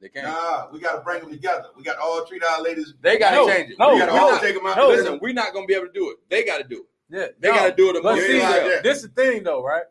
They 0.00 0.08
can't. 0.08 0.26
Nah, 0.26 0.66
we 0.72 0.80
gotta 0.80 1.02
bring 1.02 1.20
them 1.20 1.30
together. 1.30 1.66
We 1.76 1.84
got 1.84 1.94
to 1.94 2.00
all 2.00 2.24
treat 2.24 2.42
our 2.42 2.60
ladies. 2.62 2.94
They 3.00 3.16
gotta 3.16 3.36
No, 3.36 3.46
change 3.46 3.70
it. 3.70 3.78
no, 3.78 3.90
we 3.90 3.94
we 3.94 4.00
gotta 4.00 4.10
gotta 4.10 4.22
all 4.24 4.30
all 4.32 4.38
take 4.40 4.42
take 4.48 4.56
them 4.56 4.66
out. 4.66 4.76
no. 4.76 4.88
Listen, 4.88 5.18
we're 5.22 5.32
not 5.32 5.54
gonna 5.54 5.66
be 5.66 5.74
able 5.74 5.86
to 5.86 5.92
do 5.92 6.10
it. 6.10 6.16
They 6.28 6.42
gotta 6.44 6.64
do 6.64 6.78
it. 7.10 7.16
Yeah, 7.16 7.26
They 7.38 7.48
gotta 7.50 7.72
do 7.76 7.90
it 7.90 7.92
But 7.92 8.00
amongst 8.00 8.26
see, 8.26 8.38
themselves. 8.40 8.82
this 8.82 8.96
is 8.98 9.02
the 9.04 9.08
thing 9.10 9.44
though, 9.44 9.62
right? 9.62 9.84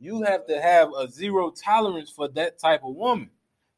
You 0.00 0.22
have 0.22 0.46
to 0.46 0.58
have 0.58 0.88
a 0.96 1.06
zero 1.10 1.50
tolerance 1.50 2.10
for 2.10 2.28
that 2.28 2.58
type 2.58 2.80
of 2.82 2.94
woman. 2.94 3.28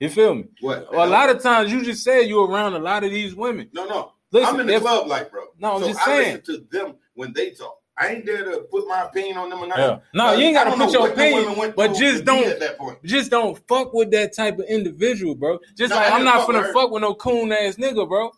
You 0.01 0.09
feel 0.09 0.34
me? 0.34 0.44
What? 0.61 0.88
a 0.92 1.07
lot 1.07 1.30
of 1.30 1.42
times, 1.42 1.70
you 1.70 1.84
just 1.84 2.03
said 2.03 2.22
you're 2.22 2.48
around 2.48 2.74
a 2.74 2.78
lot 2.78 3.05
of 3.05 3.11
these 3.11 3.34
women. 3.34 3.68
No, 3.72 3.86
no. 3.86 4.12
Listen, 4.32 4.55
I'm 4.55 4.61
in 4.61 4.66
the 4.66 4.74
if- 4.74 4.82
club 4.82 5.07
life, 5.07 5.30
bro. 5.30 5.42
No, 5.59 5.74
I'm 5.74 5.82
so 5.82 5.88
just 5.88 6.01
I 6.01 6.05
saying. 6.07 6.36
listen 6.38 6.66
to 6.70 6.78
them 6.78 6.94
when 7.14 7.32
they 7.34 7.51
talk. 7.51 7.76
I 7.98 8.09
ain't 8.14 8.24
there 8.24 8.44
to 8.44 8.61
put 8.70 8.88
my 8.88 9.03
opinion 9.03 9.36
on 9.36 9.51
them 9.51 9.59
or 9.59 9.66
nothing. 9.66 9.84
Yeah. 9.84 9.98
No, 10.14 10.32
you 10.32 10.46
ain't 10.46 10.55
gotta 10.55 10.74
put 10.74 10.90
your 10.90 11.11
opinion, 11.11 11.42
women 11.42 11.59
went 11.59 11.76
but 11.76 11.92
just 11.94 12.24
don't- 12.24 12.46
at 12.46 12.59
that 12.61 12.78
point. 12.78 12.96
Just 13.05 13.30
don't 13.30 13.59
fuck 13.68 13.92
with 13.92 14.11
that 14.12 14.34
type 14.34 14.59
of 14.59 14.64
individual, 14.66 15.34
bro. 15.34 15.59
Just 15.76 15.90
No, 15.90 15.96
like 15.96 16.07
I 16.07 16.14
I'm 16.14 16.20
didn't 16.20 16.24
not 16.26 16.38
fuck 16.38 16.48
with 16.48 16.57
finna 16.57 16.62
her. 16.62 16.72
fuck 16.72 16.90
with 16.92 17.03
no 17.03 17.14
coon 17.14 17.53
ass 17.53 17.76
nigga, 17.76 18.09
bro. 18.09 18.30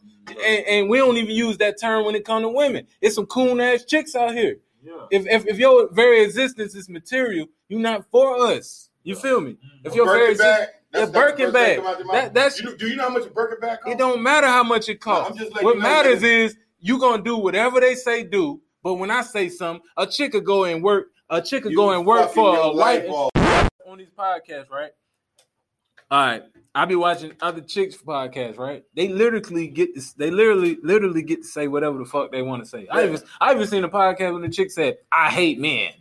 And, 0.44 0.66
and 0.66 0.88
we 0.88 0.98
don't 0.98 1.16
even 1.16 1.30
use 1.30 1.58
that 1.58 1.80
term 1.80 2.04
when 2.04 2.16
it 2.16 2.24
comes 2.24 2.42
to 2.42 2.48
women. 2.48 2.88
It's 3.00 3.14
some 3.14 3.26
coon 3.26 3.60
ass 3.60 3.84
chicks 3.84 4.16
out 4.16 4.32
here. 4.34 4.56
Yeah. 4.82 4.92
If, 5.12 5.26
if 5.28 5.46
if 5.46 5.58
your 5.58 5.88
very 5.92 6.24
existence 6.24 6.74
is 6.74 6.88
material, 6.88 7.46
you're 7.68 7.78
not 7.78 8.04
for 8.10 8.38
us. 8.38 8.88
You 9.04 9.14
feel 9.14 9.40
me? 9.40 9.58
If 9.84 9.94
your 9.94 10.06
very 10.06 10.32
existence, 10.32 10.58
bag. 10.58 10.68
That's 10.92 11.00
Yeah, 11.00 11.06
the 11.06 11.12
Birkin 11.12 11.52
bag. 11.52 11.76
come 11.78 11.86
out 11.86 11.98
your 11.98 12.06
mouth. 12.06 12.14
That- 12.14 12.34
that's- 12.34 12.58
You 12.60 12.66
know- 12.66 12.76
do 12.76 12.88
you 12.88 12.96
know 12.96 13.02
how 13.04 13.08
much 13.10 13.26
a 13.26 13.30
Birkin 13.30 13.60
bag 13.60 13.78
costs? 13.80 13.94
it 13.94 13.98
don't 13.98 14.22
matter 14.22 14.46
how 14.46 14.62
much 14.62 14.88
it 14.88 15.00
costs. 15.00 15.38
Letting 15.38 15.52
what 15.54 15.62
you 15.62 15.74
know 15.74 15.80
matters 15.80 16.20
that- 16.20 16.26
is 16.28 16.56
you 16.80 16.98
gonna 16.98 17.22
do 17.22 17.36
whatever 17.38 17.80
they 17.80 17.94
say 17.94 18.22
do. 18.24 18.60
But 18.82 18.94
when 18.94 19.10
I 19.10 19.22
say 19.22 19.48
something, 19.48 19.82
a 19.96 20.06
chick 20.06 20.32
could 20.32 20.44
go 20.44 20.64
and 20.64 20.82
work. 20.82 21.08
A 21.30 21.40
chick 21.40 21.62
could 21.62 21.74
go 21.74 21.90
and 21.92 22.04
work 22.06 22.30
for 22.32 22.56
a 22.56 22.72
white 22.72 23.08
life 23.08 23.68
on 23.86 23.98
these 23.98 24.10
podcasts, 24.10 24.68
right? 24.70 24.90
All 26.10 26.26
right, 26.26 26.42
I 26.74 26.84
be 26.84 26.94
watching 26.94 27.32
other 27.40 27.62
chicks 27.62 27.96
podcasts, 27.96 28.58
right? 28.58 28.84
They 28.94 29.08
literally 29.08 29.68
get 29.68 29.94
this. 29.94 30.12
They 30.12 30.30
literally, 30.30 30.76
literally 30.82 31.22
get 31.22 31.38
to 31.42 31.48
say 31.48 31.68
whatever 31.68 31.96
the 31.96 32.04
fuck 32.04 32.32
they 32.32 32.42
want 32.42 32.62
to 32.62 32.68
say. 32.68 32.86
I 32.90 33.04
even, 33.04 33.20
I 33.40 33.54
even 33.54 33.66
seen 33.66 33.84
a 33.84 33.88
podcast 33.88 34.34
when 34.34 34.42
the 34.42 34.50
chick 34.50 34.70
said, 34.70 34.98
"I 35.10 35.30
hate 35.30 35.58
men." 35.58 35.92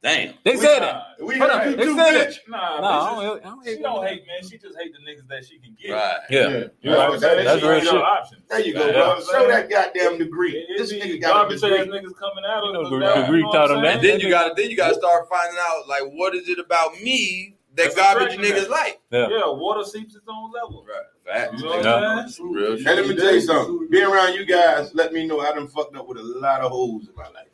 Damn. 0.00 0.34
They 0.44 0.52
We 0.52 0.56
said 0.58 0.78
not- 0.80 1.02
that. 1.18 1.24
We 1.26 1.38
Hold 1.38 1.50
hate 1.50 1.60
on, 1.60 1.76
they 1.76 1.84
said 1.86 2.28
bitch. 2.28 2.36
it. 2.36 2.38
Nah, 2.48 2.80
No, 2.80 2.86
I 2.86 3.10
don't, 3.24 3.44
I 3.44 3.48
don't 3.48 3.64
she 3.64 3.70
hate 3.70 3.82
don't 3.82 4.04
men. 4.04 4.12
hate 4.14 4.22
men. 4.28 4.48
She 4.48 4.56
just 4.58 4.78
hate 4.78 4.92
the 4.92 5.00
niggas 5.00 5.26
that 5.28 5.44
she 5.44 5.58
can 5.58 5.76
get. 5.80 5.90
Right. 5.92 6.16
Yeah, 6.30 6.48
You 6.80 6.90
know 6.92 7.08
what 7.10 7.20
That's- 7.20 7.20
saying? 7.20 7.44
that's 7.44 7.62
real 7.62 7.72
ain't 7.72 7.82
shit. 7.84 7.94
options. 7.94 8.42
There 8.48 8.60
you 8.60 8.74
go, 8.74 8.86
Yeah. 8.86 8.92
bro. 8.92 9.20
Show 9.20 9.48
that 9.48 9.68
goddamn 9.68 10.18
degree. 10.18 10.52
It, 10.56 10.78
This 10.78 10.92
nigga 10.92 11.20
got 11.20 11.30
a 11.30 11.32
garbage 11.34 11.56
ass 11.56 11.62
degree. 11.62 11.98
niggas 11.98 12.16
coming 12.16 12.44
out 12.46 12.64
You 12.64 12.72
know, 12.74 12.82
us 12.82 12.90
the 12.90 12.98
now, 12.98 13.14
degree 13.22 13.38
you 13.40 13.44
know 13.46 13.52
taught 13.52 13.70
him 13.72 13.82
that. 13.82 14.00
Then 14.00 14.20
you 14.20 14.28
gotta 14.30 14.54
then 14.56 14.70
you 14.70 14.76
gotta 14.76 14.94
start 14.94 15.28
finding 15.28 15.58
out 15.60 15.88
like 15.88 16.02
what 16.12 16.36
is 16.36 16.48
it 16.48 16.60
about 16.60 16.92
me 17.02 17.56
that 17.74 17.82
That's 17.82 17.96
garbage 17.96 18.38
niggas 18.38 18.62
that. 18.62 18.70
like. 18.70 19.00
Yeah. 19.10 19.26
Yeah, 19.30 19.42
water 19.48 19.82
seeps 19.82 20.14
its 20.14 20.26
own 20.28 20.52
level. 20.52 20.86
Right. 20.88 21.04
Facts. 21.50 21.60
You 21.60 21.68
know 21.68 21.74
what 21.76 21.84
Yeah. 21.84 22.24
I'm? 22.40 22.52
Real 22.54 22.70
Hey, 22.76 22.82
shit. 22.84 22.96
let 22.96 23.06
me 23.08 23.16
tell 23.16 23.34
you 23.34 23.40
something. 23.40 23.88
Being 23.90 24.04
around 24.06 24.34
you 24.34 24.46
guys, 24.46 24.94
let 24.94 25.12
me 25.12 25.26
know 25.26 25.40
I 25.40 25.52
done 25.52 25.66
fucked 25.66 25.96
up 25.96 26.06
with 26.06 26.18
a 26.18 26.22
lot 26.22 26.60
of 26.60 26.70
hoes 26.70 27.08
in 27.08 27.14
my 27.16 27.24
life. 27.30 27.48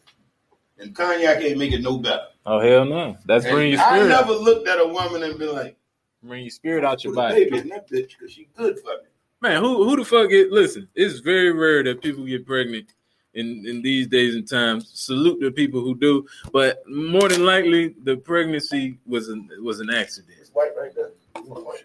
And 0.79 0.95
Kanye 0.95 1.41
can't 1.41 1.57
make 1.59 1.73
it 1.73 1.81
no 1.81 1.97
better. 1.99 2.27
Oh 2.47 2.61
hell 2.61 2.85
no! 2.85 3.17
That's 3.27 3.45
And 3.45 3.55
bringing 3.55 3.73
your 3.73 3.81
spirit. 3.81 3.93
I 3.95 3.99
spirit. 4.07 4.09
never 4.11 4.33
looked 4.33 4.69
at 4.69 4.79
a 4.81 4.87
woman 4.87 5.23
and 5.23 5.39
been 5.39 5.53
like, 5.55 5.77
Bring 6.23 6.43
your 6.43 6.51
spirit 6.51 6.85
out 6.85 7.05
your 7.05 7.15
body. 7.15 7.45
baby 7.45 7.59
in 7.59 7.69
that 7.71 7.89
bitch 7.89 8.11
because 8.19 8.33
she 8.33 8.49
good 8.57 8.79
for 8.81 8.89
me. 9.03 9.09
Man, 9.41 9.63
who 9.63 9.85
who 9.89 9.97
the 9.97 10.05
fuck 10.05 10.31
get 10.31 10.51
listen, 10.53 10.89
it's 10.95 11.21
very 11.21 11.53
rare 11.53 11.83
that 11.85 12.03
people 12.03 12.25
get 12.25 12.47
pregnant 12.47 12.93
in, 13.35 13.65
in 13.67 13.83
these 13.83 14.07
days 14.07 14.35
and 14.35 14.49
times. 14.49 14.91
Salute 14.95 15.41
the 15.41 15.51
people 15.51 15.81
who 15.81 15.95
do, 15.95 16.27
but 16.53 16.83
more 16.89 17.29
than 17.29 17.45
likely 17.45 17.95
the 18.05 18.17
pregnancy 18.17 18.99
was 19.07 19.29
an 19.29 19.49
was 19.63 19.81
an 19.81 19.91
accident. 19.91 20.37
It's 20.41 20.51
white 20.51 20.71
right 20.79 20.95
there. 20.95 21.11
White? 21.45 21.85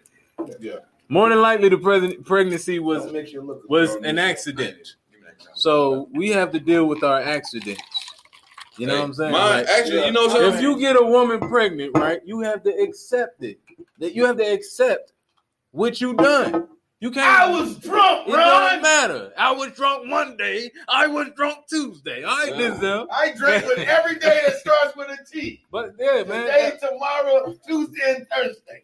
Yeah. 0.60 0.76
More 1.10 1.28
than 1.30 1.42
likely 1.42 1.70
the 1.70 1.78
present 1.78 2.24
pregnancy 2.26 2.80
was 2.80 3.06
That 3.06 3.14
makes 3.14 3.34
look 3.34 3.64
was 3.68 3.96
an 3.96 4.20
accident. 4.20 4.96
So 5.56 6.08
we 6.14 6.30
have 6.30 6.52
to 6.52 6.60
deal 6.60 6.86
with 6.86 7.04
our 7.04 7.20
accidents. 7.20 7.82
You 8.80 8.88
know 8.88 8.96
what 8.96 9.06
I'm 9.06 9.14
saying? 9.14 9.32
Mine, 9.32 9.58
Like, 9.60 9.68
actually, 9.68 10.06
you 10.06 10.12
know 10.12 10.28
if 10.30 10.62
you 10.62 10.80
get 10.80 10.96
a 10.96 11.04
woman 11.04 11.40
pregnant, 11.40 11.98
right, 11.98 12.22
you 12.26 12.40
have 12.42 12.64
to 12.64 12.70
accept 12.70 13.44
it. 13.44 13.60
That 14.00 14.16
you 14.16 14.26
have 14.26 14.38
to 14.38 14.44
accept 14.44 15.14
what 15.72 16.00
you 16.00 16.14
done. 16.14 16.68
You 17.02 17.12
can't. 17.12 17.26
I 17.26 17.50
was 17.50 17.78
drunk, 17.78 18.28
It 18.28 18.32
don't 18.32 18.82
matter. 18.82 19.32
I 19.38 19.52
was 19.54 19.72
drunk 19.72 20.06
Monday. 20.06 20.70
I 20.90 21.08
was 21.08 21.30
drunk 21.36 21.60
Tuesday. 21.70 22.24
All 22.24 22.38
right, 22.38 22.50
Yeah. 22.50 22.72
Denzel. 22.72 23.08
I 23.10 23.32
drink 23.32 23.66
with 23.66 23.80
every 23.88 24.20
day 24.20 24.42
that 24.46 24.58
starts 24.58 24.98
with 24.98 25.08
a 25.10 25.18
T. 25.30 25.62
But 25.72 25.94
yeah, 25.98 26.24
Today, 26.24 26.30
man. 26.30 26.80
tomorrow, 26.80 27.56
Tuesday, 27.66 28.16
and 28.18 28.28
Thursday. 28.28 28.84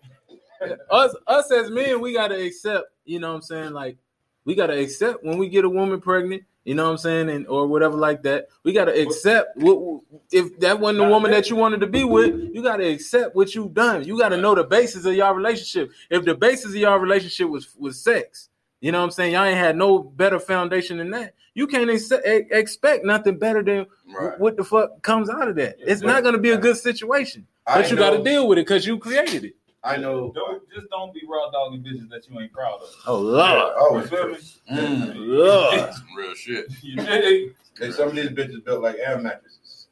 Us, 0.89 1.13
us 1.27 1.51
as 1.51 1.69
men, 1.69 1.99
we 1.99 2.13
gotta 2.13 2.41
accept. 2.41 2.85
You 3.03 3.19
know 3.19 3.29
what 3.29 3.35
I'm 3.35 3.41
saying? 3.41 3.73
Like, 3.73 3.97
we 4.45 4.55
gotta 4.55 4.79
accept 4.79 5.23
when 5.23 5.37
we 5.37 5.49
get 5.49 5.65
a 5.65 5.69
woman 5.69 5.99
pregnant. 5.99 6.43
You 6.65 6.73
know 6.73 6.85
what 6.85 6.91
I'm 6.91 6.97
saying, 6.97 7.29
and 7.29 7.47
or 7.47 7.67
whatever 7.67 7.95
like 7.95 8.23
that. 8.23 8.47
We 8.63 8.73
gotta 8.73 8.99
accept 8.99 9.55
what 9.55 10.01
if 10.31 10.59
that 10.59 10.79
wasn't 10.79 11.05
the 11.05 11.09
woman 11.09 11.29
that 11.31 11.49
you 11.49 11.55
wanted 11.55 11.79
to 11.81 11.87
be 11.87 12.03
with. 12.03 12.33
You 12.53 12.63
gotta 12.63 12.87
accept 12.89 13.35
what 13.35 13.53
you've 13.53 13.73
done. 13.75 14.03
You 14.03 14.17
gotta 14.17 14.35
know 14.37 14.55
the 14.55 14.63
basis 14.63 15.05
of 15.05 15.13
your 15.13 15.31
relationship. 15.33 15.91
If 16.09 16.25
the 16.25 16.33
basis 16.33 16.71
of 16.71 16.75
your 16.75 16.99
relationship 16.99 17.49
was 17.49 17.69
was 17.77 18.01
sex, 18.01 18.49
you 18.81 18.91
know 18.91 18.97
what 18.97 19.05
I'm 19.05 19.11
saying. 19.11 19.33
Y'all 19.33 19.43
ain't 19.45 19.57
had 19.57 19.77
no 19.77 19.99
better 19.99 20.39
foundation 20.39 20.97
than 20.97 21.11
that. 21.11 21.35
You 21.53 21.67
can't 21.67 21.89
ex- 21.89 22.11
ex- 22.11 22.47
expect 22.51 23.05
nothing 23.05 23.37
better 23.37 23.61
than 23.63 23.85
Right. 24.13 24.39
what 24.39 24.57
the 24.57 24.63
fuck 24.63 25.01
comes 25.03 25.29
out 25.29 25.47
of 25.47 25.55
that. 25.57 25.75
It's 25.79 26.01
not 26.01 26.23
gonna 26.23 26.39
be 26.39 26.49
a 26.49 26.57
good 26.57 26.77
situation, 26.77 27.45
but 27.65 27.89
you 27.91 27.95
got 27.95 28.09
to 28.09 28.23
deal 28.23 28.47
with 28.47 28.57
it 28.57 28.65
because 28.65 28.85
you 28.87 28.97
created 28.97 29.45
it. 29.45 29.55
I 29.85 29.97
know. 29.97 30.31
Don't, 30.33 30.67
just 30.73 30.89
don't 30.89 31.13
be 31.13 31.21
raw 31.27 31.49
dogging 31.51 31.83
bitches 31.83 32.09
that 32.09 32.27
you 32.29 32.39
ain't 32.39 32.51
proud 32.51 32.81
of. 32.81 32.89
Oh 33.07 33.19
lord, 33.19 33.73
Oh, 33.77 33.97
You 33.99 34.07
feel 34.07 34.27
me? 34.29 34.37
Mm. 34.71 35.13
lord. 35.15 35.79
Some 35.93 36.07
real 36.17 36.33
shit. 36.35 36.65
You 36.83 36.95
dig? 36.97 37.55
Hey, 37.77 37.91
some 37.91 38.07
of 38.09 38.15
these 38.15 38.29
bitches 38.29 38.63
built 38.63 38.81
like 38.81 38.95
air 38.97 39.19
mattresses. 39.19 39.87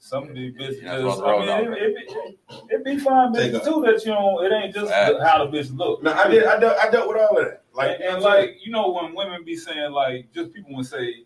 Some 0.00 0.28
of 0.28 0.34
these 0.34 0.52
bitches, 0.54 0.82
That's 0.82 1.02
what's 1.04 1.20
I 1.20 1.38
mean, 1.38 1.72
it, 1.72 1.78
it, 1.78 1.94
it, 2.08 2.64
it 2.70 2.84
be 2.84 2.98
fine 2.98 3.32
Take 3.32 3.52
bitches 3.52 3.64
too 3.64 3.82
that 3.86 4.04
you 4.04 4.12
don't, 4.12 4.44
it 4.44 4.52
ain't 4.52 4.74
just 4.74 4.90
Facts. 4.90 5.14
how 5.22 5.44
the 5.44 5.56
bitch 5.56 5.76
look. 5.76 6.02
No, 6.02 6.12
I 6.12 6.28
did. 6.28 6.44
I 6.44 6.58
dealt, 6.58 6.78
I 6.78 6.90
dealt 6.90 7.08
with 7.08 7.18
all 7.18 7.38
of 7.38 7.44
that. 7.44 7.62
Like, 7.72 7.90
and, 8.00 8.02
and 8.14 8.22
like, 8.22 8.56
you 8.64 8.72
know, 8.72 8.90
when 8.90 9.14
women 9.14 9.44
be 9.44 9.54
saying 9.56 9.92
like, 9.92 10.32
just 10.34 10.52
people 10.52 10.74
would 10.74 10.86
say 10.86 11.24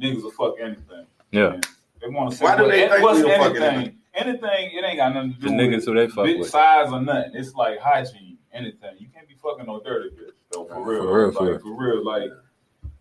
niggas 0.00 0.22
will 0.22 0.30
fuck 0.30 0.54
anything. 0.62 1.06
Yeah. 1.32 1.54
And 1.54 1.66
They 2.00 2.08
want 2.08 2.30
to 2.30 2.36
say 2.36 2.44
Why 2.44 2.56
do 2.56 2.62
what- 2.64 2.70
they 2.70 2.88
think 2.88 3.02
what's 3.02 3.18
we 3.18 3.24
will 3.24 3.38
fuck 3.38 3.56
anything? 3.56 3.98
Anything? 4.16 4.44
Anything, 4.44 4.78
it 4.78 4.84
ain't 4.84 4.96
got 4.98 5.14
nothing 5.14 5.34
to 5.34 5.38
do 5.40 5.48
The 5.48 5.54
with 5.56 5.60
niggas 5.82 5.84
who 5.86 5.94
they 5.94 6.08
fuck 6.08 6.26
bitch 6.26 6.38
with. 6.40 6.50
size 6.50 6.92
or 6.92 7.00
nothing. 7.00 7.32
It's 7.34 7.54
like 7.54 7.78
hygiene, 7.78 8.38
anything. 8.52 8.96
You 8.98 9.08
can't 9.14 9.28
be 9.28 9.34
fucking 9.34 9.66
no 9.66 9.80
dirty 9.80 10.10
bitch 10.10 10.32
though. 10.50 10.64
For 10.66 10.82
real, 10.84 11.02
For 11.02 11.18
real, 11.18 11.26
like, 11.28 11.34
for 11.36 11.44
real. 11.46 11.58
for 11.60 11.84
real. 11.94 12.04
Like, 12.04 12.30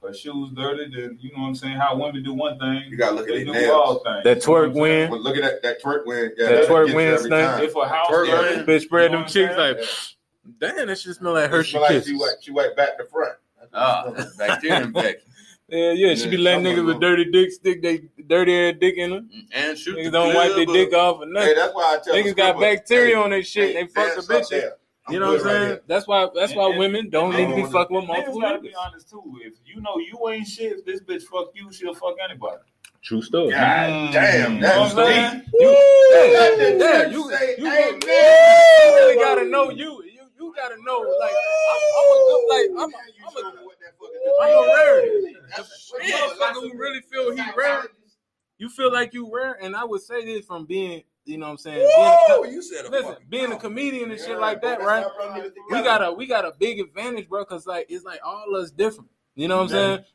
her 0.02 0.14
shoes 0.14 0.52
dirty, 0.54 0.92
then 0.94 1.18
you 1.22 1.32
know 1.32 1.44
what 1.44 1.48
I'm 1.50 1.56
saying. 1.56 1.78
How 1.78 1.96
women 1.98 2.22
do 2.24 2.34
one 2.34 2.60
thing, 2.60 2.84
you 2.90 2.98
gotta 2.98 3.16
look 3.16 3.28
at 3.30 3.36
they 3.36 3.44
do 3.46 3.52
nails. 3.54 3.72
all 3.72 4.04
things. 4.04 4.24
That 4.24 4.46
You 4.46 4.54
know 4.54 4.60
twerk 4.60 4.66
I'm 4.66 4.74
win. 4.74 5.10
But 5.12 5.22
look 5.22 5.38
at 5.38 5.44
that, 5.44 5.62
that 5.64 5.82
twerk 5.82 6.06
win. 6.06 6.32
Yeah, 6.38 6.50
That 6.50 6.68
twerk 6.68 6.86
gets 6.88 6.90
you 6.90 6.96
win 6.98 7.08
every 7.08 7.20
stink. 7.20 7.30
time. 7.32 7.64
If 7.64 7.76
a 7.76 7.88
house 7.88 8.08
Twerk 8.10 8.26
dirty, 8.26 8.58
win. 8.58 8.66
Bitch 8.66 8.82
spread 8.82 9.04
You 9.04 9.10
know 9.18 9.18
them 9.24 9.28
cheeks 9.30 9.56
saying? 9.56 9.76
like, 10.60 10.76
damn, 10.76 10.88
that 10.88 11.00
shit 11.00 11.16
smell 11.16 11.34
like 11.34 11.46
It 11.46 11.52
Hershey 11.52 11.70
smell 11.72 11.82
like 11.84 11.92
kisses. 11.92 12.08
she 12.10 12.18
went, 12.18 12.44
she 12.44 12.52
went 12.52 12.76
back 12.76 12.98
to 12.98 13.06
front. 13.06 13.38
Ah, 13.74 14.12
bacteria 14.38 14.82
infection. 14.84 15.30
Yeah, 15.74 15.92
yeah. 15.94 16.16
She 16.16 16.30
be 16.30 16.38
Yeah, 16.38 16.44
letting 16.58 16.66
some 16.66 16.76
niggas 16.76 16.86
with 16.86 17.00
dirty 17.02 17.26
dick 17.32 17.52
stick 17.52 17.82
they 17.82 18.04
dirty 18.28 18.56
ass 18.70 18.76
dick 18.80 18.96
in 18.98 19.10
them. 19.10 19.30
And 19.54 19.78
shoot 19.78 19.98
Niggas 19.98 20.04
the 20.06 20.12
don't 20.12 20.36
wipe 20.36 20.56
their 20.56 20.66
dick 20.68 20.94
off 20.94 21.18
or 21.22 21.26
Hey, 21.26 21.54
that's 21.56 21.74
why 21.74 21.96
I 21.96 22.04
tell 22.04 22.14
Niggas 22.14 22.36
got 22.36 22.60
bacteria 22.60 23.16
hey, 23.16 23.22
on 23.24 23.30
their 23.32 23.44
shit. 23.44 23.76
hey, 23.76 23.82
They 23.84 23.88
fuck 23.88 24.14
dance 24.14 24.28
the 24.28 24.36
up 24.36 24.42
bitches. 24.42 24.50
there. 24.50 24.74
I'm 25.08 25.14
You 25.16 25.20
know 25.20 25.26
what 25.26 25.32
I'm 25.34 25.38
good 25.40 25.46
right 25.48 25.54
saying? 25.56 25.68
here. 25.70 25.82
That's 25.88 26.08
why. 26.08 26.28
That's 26.36 26.56
why 26.56 26.70
And- 26.70 26.78
women 26.80 27.10
don't 27.10 27.36
and 27.36 27.50
need 27.50 27.56
to 27.62 27.66
be 27.66 27.72
fucking 27.72 27.96
with 27.96 28.06
Niggas 28.06 28.08
multiple 28.08 28.40
gotta 28.42 28.60
be 28.60 28.76
honest 28.76 29.10
too. 29.10 29.40
If 29.44 29.54
you 29.66 29.82
know 29.82 29.98
you 29.98 30.30
ain't 30.30 30.48
shit, 30.48 30.74
if 30.80 30.86
this 30.86 31.02
bitch 31.02 31.24
fuck 31.24 31.48
you, 31.56 31.74
she'll 31.74 31.96
fuck 31.96 32.16
anybody. 32.24 32.58
True 33.04 33.22
story. 33.22 33.52
God 33.52 34.14
damn, 34.14 34.52
mm. 34.52 34.56
You 34.56 34.62
know 34.62 34.68
that's 34.68 34.94
what 34.96 35.08
I'm 35.08 35.12
deep. 35.12 35.16
saying? 35.16 35.42
You, 35.60 35.70
Let 36.14 36.32
yeah, 36.32 36.56
the 36.56 36.78
yeah, 36.78 37.04
church 37.04 37.12
you, 37.12 37.32
say 37.32 37.56
you, 37.58 37.68
amen. 37.68 38.00
you 38.00 38.96
really 38.96 39.16
gotta 39.16 39.44
know 39.46 39.70
you. 39.72 40.04
You, 40.06 40.22
you 40.40 40.54
gotta 40.56 40.76
know. 40.86 41.00
Like, 41.20 41.36
I'm, 41.72 41.82
I'm 42.00 42.08
a 42.08 42.18
good, 42.24 42.44
like, 42.48 42.70
I'm, 42.72 42.94
a, 42.94 43.42
I'm 43.42 43.58
a, 43.58 43.73
I'm 44.42 44.50
a 44.52 44.74
rarity. 44.74 45.36
The 45.56 45.64
motherfucker 46.00 46.54
who 46.54 46.78
really 46.78 47.02
feel 47.02 47.36
he 47.36 47.44
rare, 47.56 47.84
you 48.58 48.70
feel 48.70 48.92
like 48.92 49.14
you 49.14 49.30
rare, 49.34 49.58
and 49.62 49.76
I 49.76 49.84
would 49.84 50.02
say 50.02 50.26
this 50.26 50.46
from 50.46 50.66
being, 50.66 51.04
you 51.26 51.38
know 51.38 51.46
what 51.46 51.52
I'm 51.52 51.58
saying, 51.58 51.88
being 51.96 52.52
a, 52.52 52.52
you 52.52 52.62
said 52.62 52.86
a 52.86 52.90
listen, 52.90 53.12
fucking 53.14 53.28
being 53.30 53.52
a 53.52 53.58
comedian 53.58 54.12
and 54.12 54.20
Yeah, 54.20 54.26
shit 54.26 54.40
like 54.40 54.62
that, 54.62 54.80
right? 54.80 55.04
how 55.04 55.10
I 55.10 55.28
brought 55.28 55.46
it 55.46 55.54
we 55.70 55.82
got 55.82 56.04
a 56.04 56.12
we 56.12 56.26
got 56.26 56.46
a 56.46 56.54
big 56.58 56.80
advantage, 56.80 57.30
bro, 57.30 57.44
because 57.44 57.68
like 57.68 57.88
it's 57.90 58.06
like 58.06 58.20
all 58.24 58.56
us 58.56 58.72
different. 58.72 59.10
You 59.36 59.48
know 59.48 59.58
what 59.58 59.64
I'm 59.64 59.70
saying? 59.70 60.06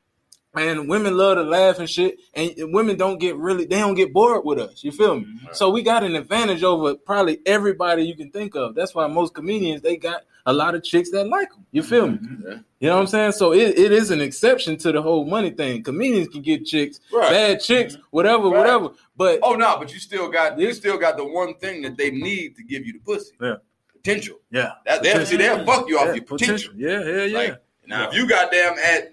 And 0.55 0.89
women 0.89 1.17
love 1.17 1.37
to 1.37 1.43
laugh 1.43 1.79
and 1.79 1.89
shit, 1.89 2.19
and 2.35 2.53
women 2.73 2.97
don't 2.97 3.19
get 3.19 3.37
really 3.37 3.65
they 3.65 3.79
don't 3.79 3.95
get 3.95 4.13
bored 4.13 4.45
with 4.45 4.59
us. 4.59 4.83
You 4.83 4.93
feel 4.93 5.17
me? 5.17 5.25
Mm-hmm. 5.27 5.47
So 5.53 5.71
we 5.71 5.83
got 5.83 6.05
an 6.05 6.17
advantage 6.17 6.63
over 6.63 6.95
probably 6.95 7.39
everybody 7.47 8.05
you 8.05 8.17
can 8.17 8.31
think 8.31 8.55
of. 8.57 8.75
That's 8.75 8.95
why 8.95 9.07
most 9.07 9.35
comedians 9.35 9.83
they 9.83 9.97
got 9.97 10.23
a 10.49 10.53
lot 10.53 10.75
of 10.75 10.83
chicks 10.83 11.11
that 11.11 11.25
like 11.29 11.51
them. 11.51 11.65
You 11.73 11.83
feel 11.83 12.09
me? 12.09 12.19
Yeah. 12.23 12.55
You 12.81 12.89
know 12.89 12.95
what 12.97 13.01
I'm 13.03 13.07
saying? 13.09 13.33
So 13.33 13.53
it, 13.53 13.79
it 13.79 13.93
is 13.93 14.11
an 14.11 14.21
exception 14.21 14.77
to 14.79 14.93
the 14.93 15.03
whole 15.03 15.25
money 15.25 15.51
thing. 15.51 15.83
Comedians 15.83 16.29
can 16.29 16.43
get 16.43 16.65
chicks, 16.65 17.01
Right. 17.13 17.29
bad 17.31 17.61
chicks, 17.61 17.99
whatever, 18.11 18.45
Right. 18.49 18.59
whatever. 18.59 18.89
But 19.17 19.41
Oh 19.43 19.55
no, 19.55 19.77
but 19.79 19.93
you 19.93 19.99
still 20.01 20.29
got 20.31 20.59
you 20.59 20.73
still 20.73 20.97
got 20.99 21.17
the 21.17 21.25
one 21.25 21.55
thing 21.55 21.83
that 21.83 21.97
they 21.97 22.11
need 22.11 22.57
to 22.57 22.63
give 22.63 22.87
you 22.87 22.95
the 22.95 23.01
pussy. 23.01 23.33
Yeah. 23.41 23.57
Potential. 23.93 24.37
yeah, 24.51 24.73
That 24.87 25.03
they'll 25.03 25.27
see 25.27 25.37
they'll 25.37 25.65
fuck 25.67 25.89
you 25.89 25.99
off 25.99 26.07
yeah, 26.09 26.15
your 26.15 26.25
potential. 26.25 26.73
Yeah, 26.77 27.03
yeah, 27.05 27.25
yeah. 27.25 27.39
Like, 27.39 27.63
Now 27.87 28.09
if 28.09 28.15
you 28.15 28.27
goddamn 28.29 28.79
at 28.79 29.13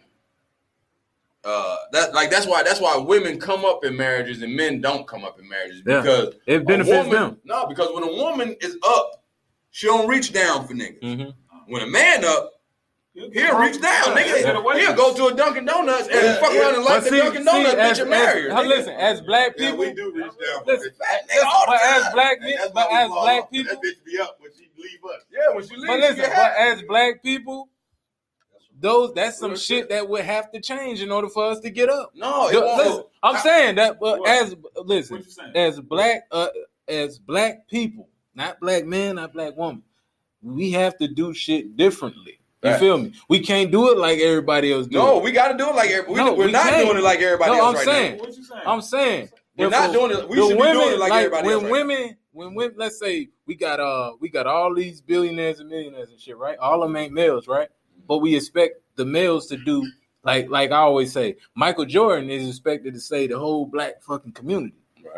uh 1.44 1.76
that 1.92 2.14
like 2.14 2.30
that's 2.32 2.48
why 2.48 2.64
that's 2.64 2.80
why 2.80 2.96
women 2.98 3.40
come 3.40 3.66
up 3.66 3.84
in 3.84 3.96
marriages 3.98 4.42
and 4.42 4.56
men 4.56 4.80
don't 4.82 5.06
come 5.08 5.24
up 5.26 5.40
in 5.40 5.48
marriages 5.50 5.82
Yeah. 5.86 6.02
because 6.02 6.36
it 6.48 6.66
benefits 6.66 7.06
woman, 7.08 7.12
them. 7.12 7.38
No, 7.44 7.68
because 7.68 7.90
when 7.94 8.04
a 8.04 8.14
woman 8.24 8.56
is 8.62 8.78
up, 8.84 9.24
she 9.76 9.88
don't 9.88 10.08
reach 10.08 10.32
down 10.32 10.66
for 10.66 10.74
niggas. 10.74 11.02
hmm 11.02 11.30
When 11.68 11.82
a 11.82 11.88
man 11.88 12.24
up, 12.24 12.54
he'll 13.14 13.60
reach 13.60 13.82
down, 13.82 14.16
nigga. 14.16 14.42
Yeah. 14.42 14.80
He'll 14.80 14.94
go 14.96 15.14
to 15.14 15.26
a 15.28 15.36
Dunkin' 15.36 15.66
Donuts 15.66 16.04
and 16.08 16.12
Yeah, 16.16 16.40
fuck 16.40 16.54
yeah. 16.54 16.62
around 16.62 16.76
and 16.76 16.84
like 16.86 17.04
the 17.04 17.10
Dunkin' 17.10 17.44
Donuts 17.44 17.76
bitch 17.76 18.00
and 18.00 18.10
marry 18.10 18.44
her. 18.44 18.48
as, 18.52 18.54
nigga. 18.56 18.68
listen, 18.70 18.94
as 18.94 19.22
black 19.22 19.54
Yeah, 19.58 19.72
people, 19.72 19.80
we 19.86 19.94
do 19.94 20.14
reach 20.14 20.32
down. 20.32 20.64
listen, 20.66 20.88
it. 20.88 20.96
Fat 20.98 21.24
nigga 21.28 21.36
listen, 21.36 21.48
all 21.52 21.66
the 21.66 21.72
but 21.72 21.82
as 21.84 22.14
black 22.14 22.38
And 22.38 22.46
men, 22.46 22.68
but 22.74 22.92
as 22.94 23.10
black 23.10 23.44
off. 23.44 23.52
people, 23.52 23.74
That 23.76 23.84
bitch 23.84 24.06
be 24.06 24.18
up 24.20 24.38
when 24.40 24.52
she 24.54 24.70
leave 24.82 25.00
us. 25.14 25.22
Yeah, 25.30 25.54
when 25.54 25.68
she 25.68 25.76
leaves, 25.76 25.88
but 25.88 26.00
listen, 26.00 26.26
but 26.34 26.52
as 26.58 26.82
black 26.84 27.22
people, 27.22 27.68
those 28.80 29.14
that's 29.14 29.38
some 29.40 29.58
shit 29.58 29.90
that 29.90 30.08
would 30.08 30.24
have 30.24 30.52
to 30.54 30.62
change 30.62 31.02
in 31.02 31.12
order 31.12 31.28
for 31.30 31.46
us 31.48 31.60
to 31.62 31.70
get 31.70 31.90
up. 31.90 32.12
no, 32.16 32.48
it 32.50 32.56
won't. 32.62 32.78
listen, 32.78 33.04
I'm 33.24 33.36
I- 33.36 33.40
saying 33.42 33.76
that, 33.76 34.00
but 34.00 34.20
What? 34.22 34.30
as 34.30 34.56
listen, 34.78 35.18
What 35.18 35.26
you 35.54 35.60
as 35.60 35.80
black, 35.82 36.24
uh, 36.32 36.48
as 36.88 37.20
black 37.20 37.68
people, 37.68 38.08
not 38.36 38.60
black 38.60 38.86
men, 38.86 39.16
not 39.16 39.34
black 39.34 39.56
women, 39.58 39.84
we 40.42 40.72
have 40.72 40.98
to 40.98 41.08
do 41.08 41.34
shit 41.34 41.76
differently. 41.76 42.40
You 42.64 42.72
Right. 42.72 42.80
feel 42.80 42.98
me? 42.98 43.14
We 43.30 43.40
can't 43.40 43.72
do 43.72 43.92
it 43.92 43.98
like 43.98 44.20
everybody 44.20 44.72
else 44.72 44.88
do. 44.88 44.98
No, 44.98 45.20
we 45.20 45.32
got 45.32 45.50
to 45.52 45.58
do 45.58 45.70
it 45.70 45.76
like 45.76 45.92
everybody. 45.92 46.16
No, 46.16 46.34
we, 46.34 46.44
are 46.44 46.46
we 46.48 46.52
not 46.52 46.64
can't. 46.70 46.86
doing 46.86 46.98
it 46.98 47.04
like 47.04 47.20
everybody 47.20 47.52
No, 47.52 47.58
else 47.60 47.68
I'm 47.70 47.76
right 47.76 47.86
saying- 47.86 48.20
What 48.20 48.36
you 48.38 48.44
saying? 48.44 48.62
I'm 48.66 48.82
saying 48.82 49.30
We're 49.58 49.70
not 49.70 49.94
doing 49.94 50.12
it- 50.12 50.28
we 50.28 50.36
the 50.38 50.48
should 50.48 50.58
be 50.58 50.64
doing 50.64 50.94
it 50.94 51.00
like 51.00 51.10
like 51.12 51.26
everybody 51.26 51.46
when 51.48 51.54
else 51.54 51.64
right 51.64 51.72
women, 51.72 52.18
when 52.32 52.54
women, 52.56 52.76
let's 52.78 52.98
say 53.00 53.30
we 53.46 53.56
got 53.56 53.80
uh 53.80 54.14
we 54.20 54.30
got 54.30 54.48
all 54.48 54.74
these 54.74 55.00
billionaires 55.00 55.60
and 55.60 55.70
millionaires 55.70 56.10
and 56.10 56.20
shit, 56.20 56.38
right? 56.38 56.58
All 56.58 56.82
of 56.84 56.90
them 56.90 56.96
ain't 56.98 57.14
males, 57.14 57.48
right? 57.48 57.70
But 58.08 58.18
we 58.18 58.36
expect 58.36 58.82
the 58.96 59.06
males 59.06 59.46
to 59.48 59.58
do 59.58 59.86
like 60.24 60.50
like 60.50 60.72
I 60.72 60.78
always 60.78 61.12
say, 61.14 61.36
Michael 61.56 61.86
Jordan 61.86 62.30
is 62.32 62.48
expected 62.50 62.96
to 62.96 63.00
say 63.00 63.28
the 63.28 63.38
whole 63.38 63.66
black 63.68 64.02
fucking 64.04 64.32
community. 64.32 64.76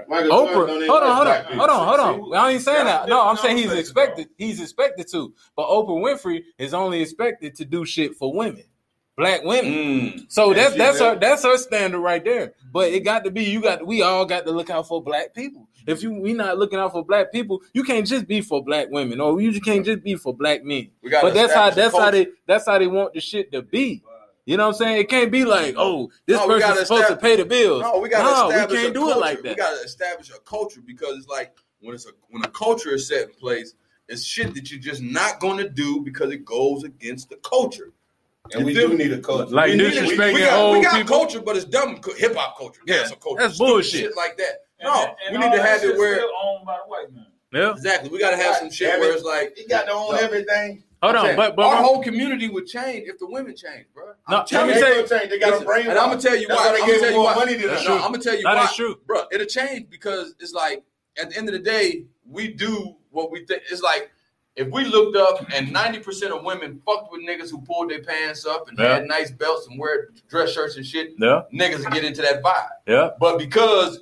Michael 0.08 0.30
Oprah, 0.32 0.54
Jordan 0.54 0.88
don't 0.88 0.90
hold 0.90 1.02
on, 1.02 1.16
hold 1.16 1.28
on, 1.28 1.88
hold 1.88 2.00
on, 2.00 2.20
hold 2.20 2.34
on. 2.34 2.40
I 2.40 2.52
ain't 2.52 2.62
saying 2.62 2.86
that. 2.86 3.08
No, 3.08 3.28
I'm 3.28 3.38
saying 3.38 3.58
he's 3.58 3.72
expected. 3.72 4.30
He's 4.38 4.62
expected 4.62 5.08
to. 5.12 5.34
But 5.56 5.68
Oprah 5.68 5.90
Winfrey 5.90 6.44
is 6.58 6.74
only 6.74 7.02
expected 7.02 7.56
to 7.56 7.66
do 7.66 7.86
shit 7.86 8.16
for 8.16 8.34
women, 8.34 8.64
black 9.16 9.44
women. 9.44 9.74
Mm. 9.74 10.26
So 10.32 10.50
And 10.50 10.58
that's 10.58 10.76
that's 10.76 11.00
will. 11.00 11.12
her 11.12 11.20
that's 11.20 11.44
her 11.44 11.58
standard 11.58 12.00
right 12.00 12.24
there. 12.24 12.54
But 12.72 12.92
it 12.92 13.02
got 13.02 13.24
to 13.26 13.32
be 13.32 13.44
you 13.46 13.62
got 13.62 13.86
we 13.86 14.02
all 14.02 14.26
got 14.26 14.46
to 14.46 14.52
look 14.52 14.70
out 14.70 14.88
for 14.88 15.02
black 15.02 15.34
people. 15.34 15.68
If 15.88 16.04
you 16.04 16.14
we 16.14 16.34
not 16.34 16.58
looking 16.58 16.80
out 16.80 16.92
for 16.92 17.04
black 17.04 17.32
people, 17.32 17.62
you 17.74 17.84
can't 17.84 18.06
just 18.06 18.28
be 18.28 18.42
for 18.42 18.64
black 18.64 18.90
women, 18.90 19.22
or 19.22 19.40
you 19.40 19.52
just 19.52 19.64
can't 19.64 19.86
just 19.86 20.04
be 20.04 20.16
for 20.16 20.34
black 20.34 20.64
men. 20.64 20.90
But 21.02 21.34
that's 21.34 21.54
how 21.54 21.70
establish 21.70 21.74
a 21.74 21.76
that's 21.76 21.98
how 21.98 22.12
they 22.12 22.28
that's 22.46 22.66
how 22.66 22.78
they 22.78 22.88
want 22.88 23.14
the 23.14 23.22
shit 23.22 23.52
to 23.54 23.62
be. 23.62 24.04
You 24.48 24.56
know 24.58 24.64
what 24.68 24.76
I'm 24.76 24.78
saying? 24.80 24.98
It 25.02 25.10
can't 25.10 25.30
be 25.32 25.44
like, 25.46 25.76
oh, 25.78 26.10
this 26.26 26.38
No, 26.40 26.48
we 26.48 26.54
person's 26.56 26.74
gotta 26.74 26.86
supposed 26.86 27.08
to 27.10 27.18
pay 27.18 27.36
the 27.36 27.46
bills. 27.46 27.82
No, 27.82 28.00
we 28.00 28.08
got 28.10 28.20
to 28.20 28.24
No, 28.24 28.50
establish 28.50 28.72
we 28.72 28.84
can't 28.86 28.90
a 28.90 28.94
do 28.94 29.00
culture. 29.02 29.18
it 29.18 29.20
like 29.22 29.42
that. 29.44 29.50
We 29.50 29.56
got 29.56 29.70
to 29.78 29.84
establish 29.84 30.30
a 30.32 30.40
culture 30.40 30.82
because 30.86 31.18
it's 31.18 31.28
like 31.28 31.58
when 31.82 31.94
it's 31.94 32.06
a 32.06 32.12
when 32.30 32.44
a 32.46 32.48
culture 32.50 32.92
is 32.96 33.08
set 33.08 33.28
in 33.28 33.34
place, 33.36 33.74
it's 34.08 34.24
shit 34.24 34.56
that 34.56 34.72
you're 34.72 34.80
just 34.80 35.02
not 35.02 35.40
going 35.42 35.58
to 35.58 35.70
do 35.70 36.00
because 36.02 36.32
it 36.32 36.46
goes 36.46 36.84
against 36.86 37.30
the 37.30 37.36
culture. 37.38 37.92
And 38.54 38.64
we 38.66 38.72
You 38.74 38.80
feel 38.80 38.90
do 38.92 38.98
need 38.98 39.12
a 39.12 39.20
culture. 39.20 39.54
Like 39.54 39.72
we, 39.72 39.76
need 39.76 39.88
it. 39.94 40.04
disrespecting 40.06 40.34
we, 40.34 40.34
we 40.36 40.40
got, 40.40 40.72
we 40.72 40.82
got 40.82 40.96
people. 40.96 41.18
culture, 41.18 41.42
but 41.42 41.58
it's 41.58 41.66
dumb 41.66 42.00
hip 42.16 42.34
hop 42.34 42.58
culture. 42.58 42.82
Yeah, 42.88 43.00
cancel 43.00 43.18
culture, 43.18 43.42
that's 43.42 43.58
bullshit. 43.58 44.00
shit 44.00 44.16
like 44.16 44.38
that. 44.38 44.62
And- 44.80 44.88
No, 44.88 45.16
and 45.28 45.38
we 45.38 45.46
need 45.46 45.54
to 45.58 45.62
have 45.62 45.84
it 45.84 45.98
where 45.98 46.22
owned 46.42 46.66
by 46.66 46.78
the 46.78 46.90
white 46.90 47.12
man. 47.14 47.26
Yeah. 47.52 47.72
exactly. 47.72 48.10
We 48.10 48.20
got 48.20 48.32
to 48.32 48.38
have 48.38 48.56
some 48.56 48.72
shit 48.72 48.98
where 49.00 49.12
it's 49.12 49.24
like 49.26 49.58
He 49.58 49.68
got 49.68 49.88
to 49.88 49.92
own 49.92 50.16
everything. 50.16 50.84
Hold 51.08 51.16
I'm 51.16 51.20
on, 51.22 51.26
saying, 51.26 51.38
but 51.38 51.56
but 51.56 51.66
our 51.66 51.82
whole 51.84 52.02
community 52.04 52.48
would 52.50 52.68
change 52.68 53.08
if 53.08 53.18
the 53.20 53.26
women 53.28 53.56
change, 53.56 53.86
bro. 53.94 54.06
No, 54.30 54.38
I'm 54.38 54.46
let 54.46 54.52
you, 54.52 54.68
me 54.68 54.74
They 54.74 54.80
gonna 54.82 55.08
change. 55.08 55.30
They 55.32 55.40
got 55.40 55.62
a 55.62 55.66
brain. 55.66 55.88
and 55.88 55.98
I'm 55.98 56.10
gonna 56.10 56.22
tell 56.22 56.36
you 56.36 56.48
why. 56.50 56.68
I'm 56.70 56.80
gonna 56.88 57.00
tell 57.00 57.12
you 57.12 57.22
why. 57.24 57.36
money 57.36 57.54
than 57.56 57.68
That's. 57.68 57.82
No, 57.86 57.96
true. 57.98 58.06
I'm 58.06 58.12
gonna 58.12 58.24
tell 58.24 58.36
you 58.36 58.44
That 58.44 58.56
why, 58.56 58.64
is 58.66 58.76
true. 58.76 59.00
bro. 59.06 59.24
It'll 59.32 59.46
change 59.48 59.90
because 59.90 60.36
it's 60.40 60.54
like 60.54 60.84
at 61.20 61.30
the 61.32 61.38
end 61.38 61.48
of 61.50 61.54
the 61.54 61.60
day, 61.60 62.06
we 62.30 62.50
do 62.50 62.96
what 63.12 63.32
we 63.32 63.46
think. 63.46 63.64
It's 63.72 63.82
like 63.82 64.12
if 64.56 64.68
we 64.70 64.86
looked 64.86 65.16
up 65.16 65.48
and 65.54 65.72
90 65.72 66.00
percent 66.00 66.34
of 66.34 66.44
women 66.44 66.82
fucked 66.86 67.12
with 67.12 67.22
niggas 67.22 67.50
who 67.52 67.62
pulled 67.62 67.90
their 67.92 68.02
pants 68.04 68.46
up 68.46 68.68
and 68.70 68.78
Yeah. 68.78 68.96
had 68.96 69.08
nice 69.08 69.32
belts 69.32 69.68
and 69.68 69.80
wear 69.80 70.10
dress 70.30 70.52
shirts 70.52 70.78
and 70.78 70.86
shit, 70.86 71.14
Yeah, 71.20 71.44
niggas 71.54 71.80
would 71.84 71.94
get 71.94 72.04
into 72.04 72.22
that 72.24 72.42
vibe. 72.44 72.70
yeah. 72.88 73.10
But 73.20 73.38
because 73.40 74.00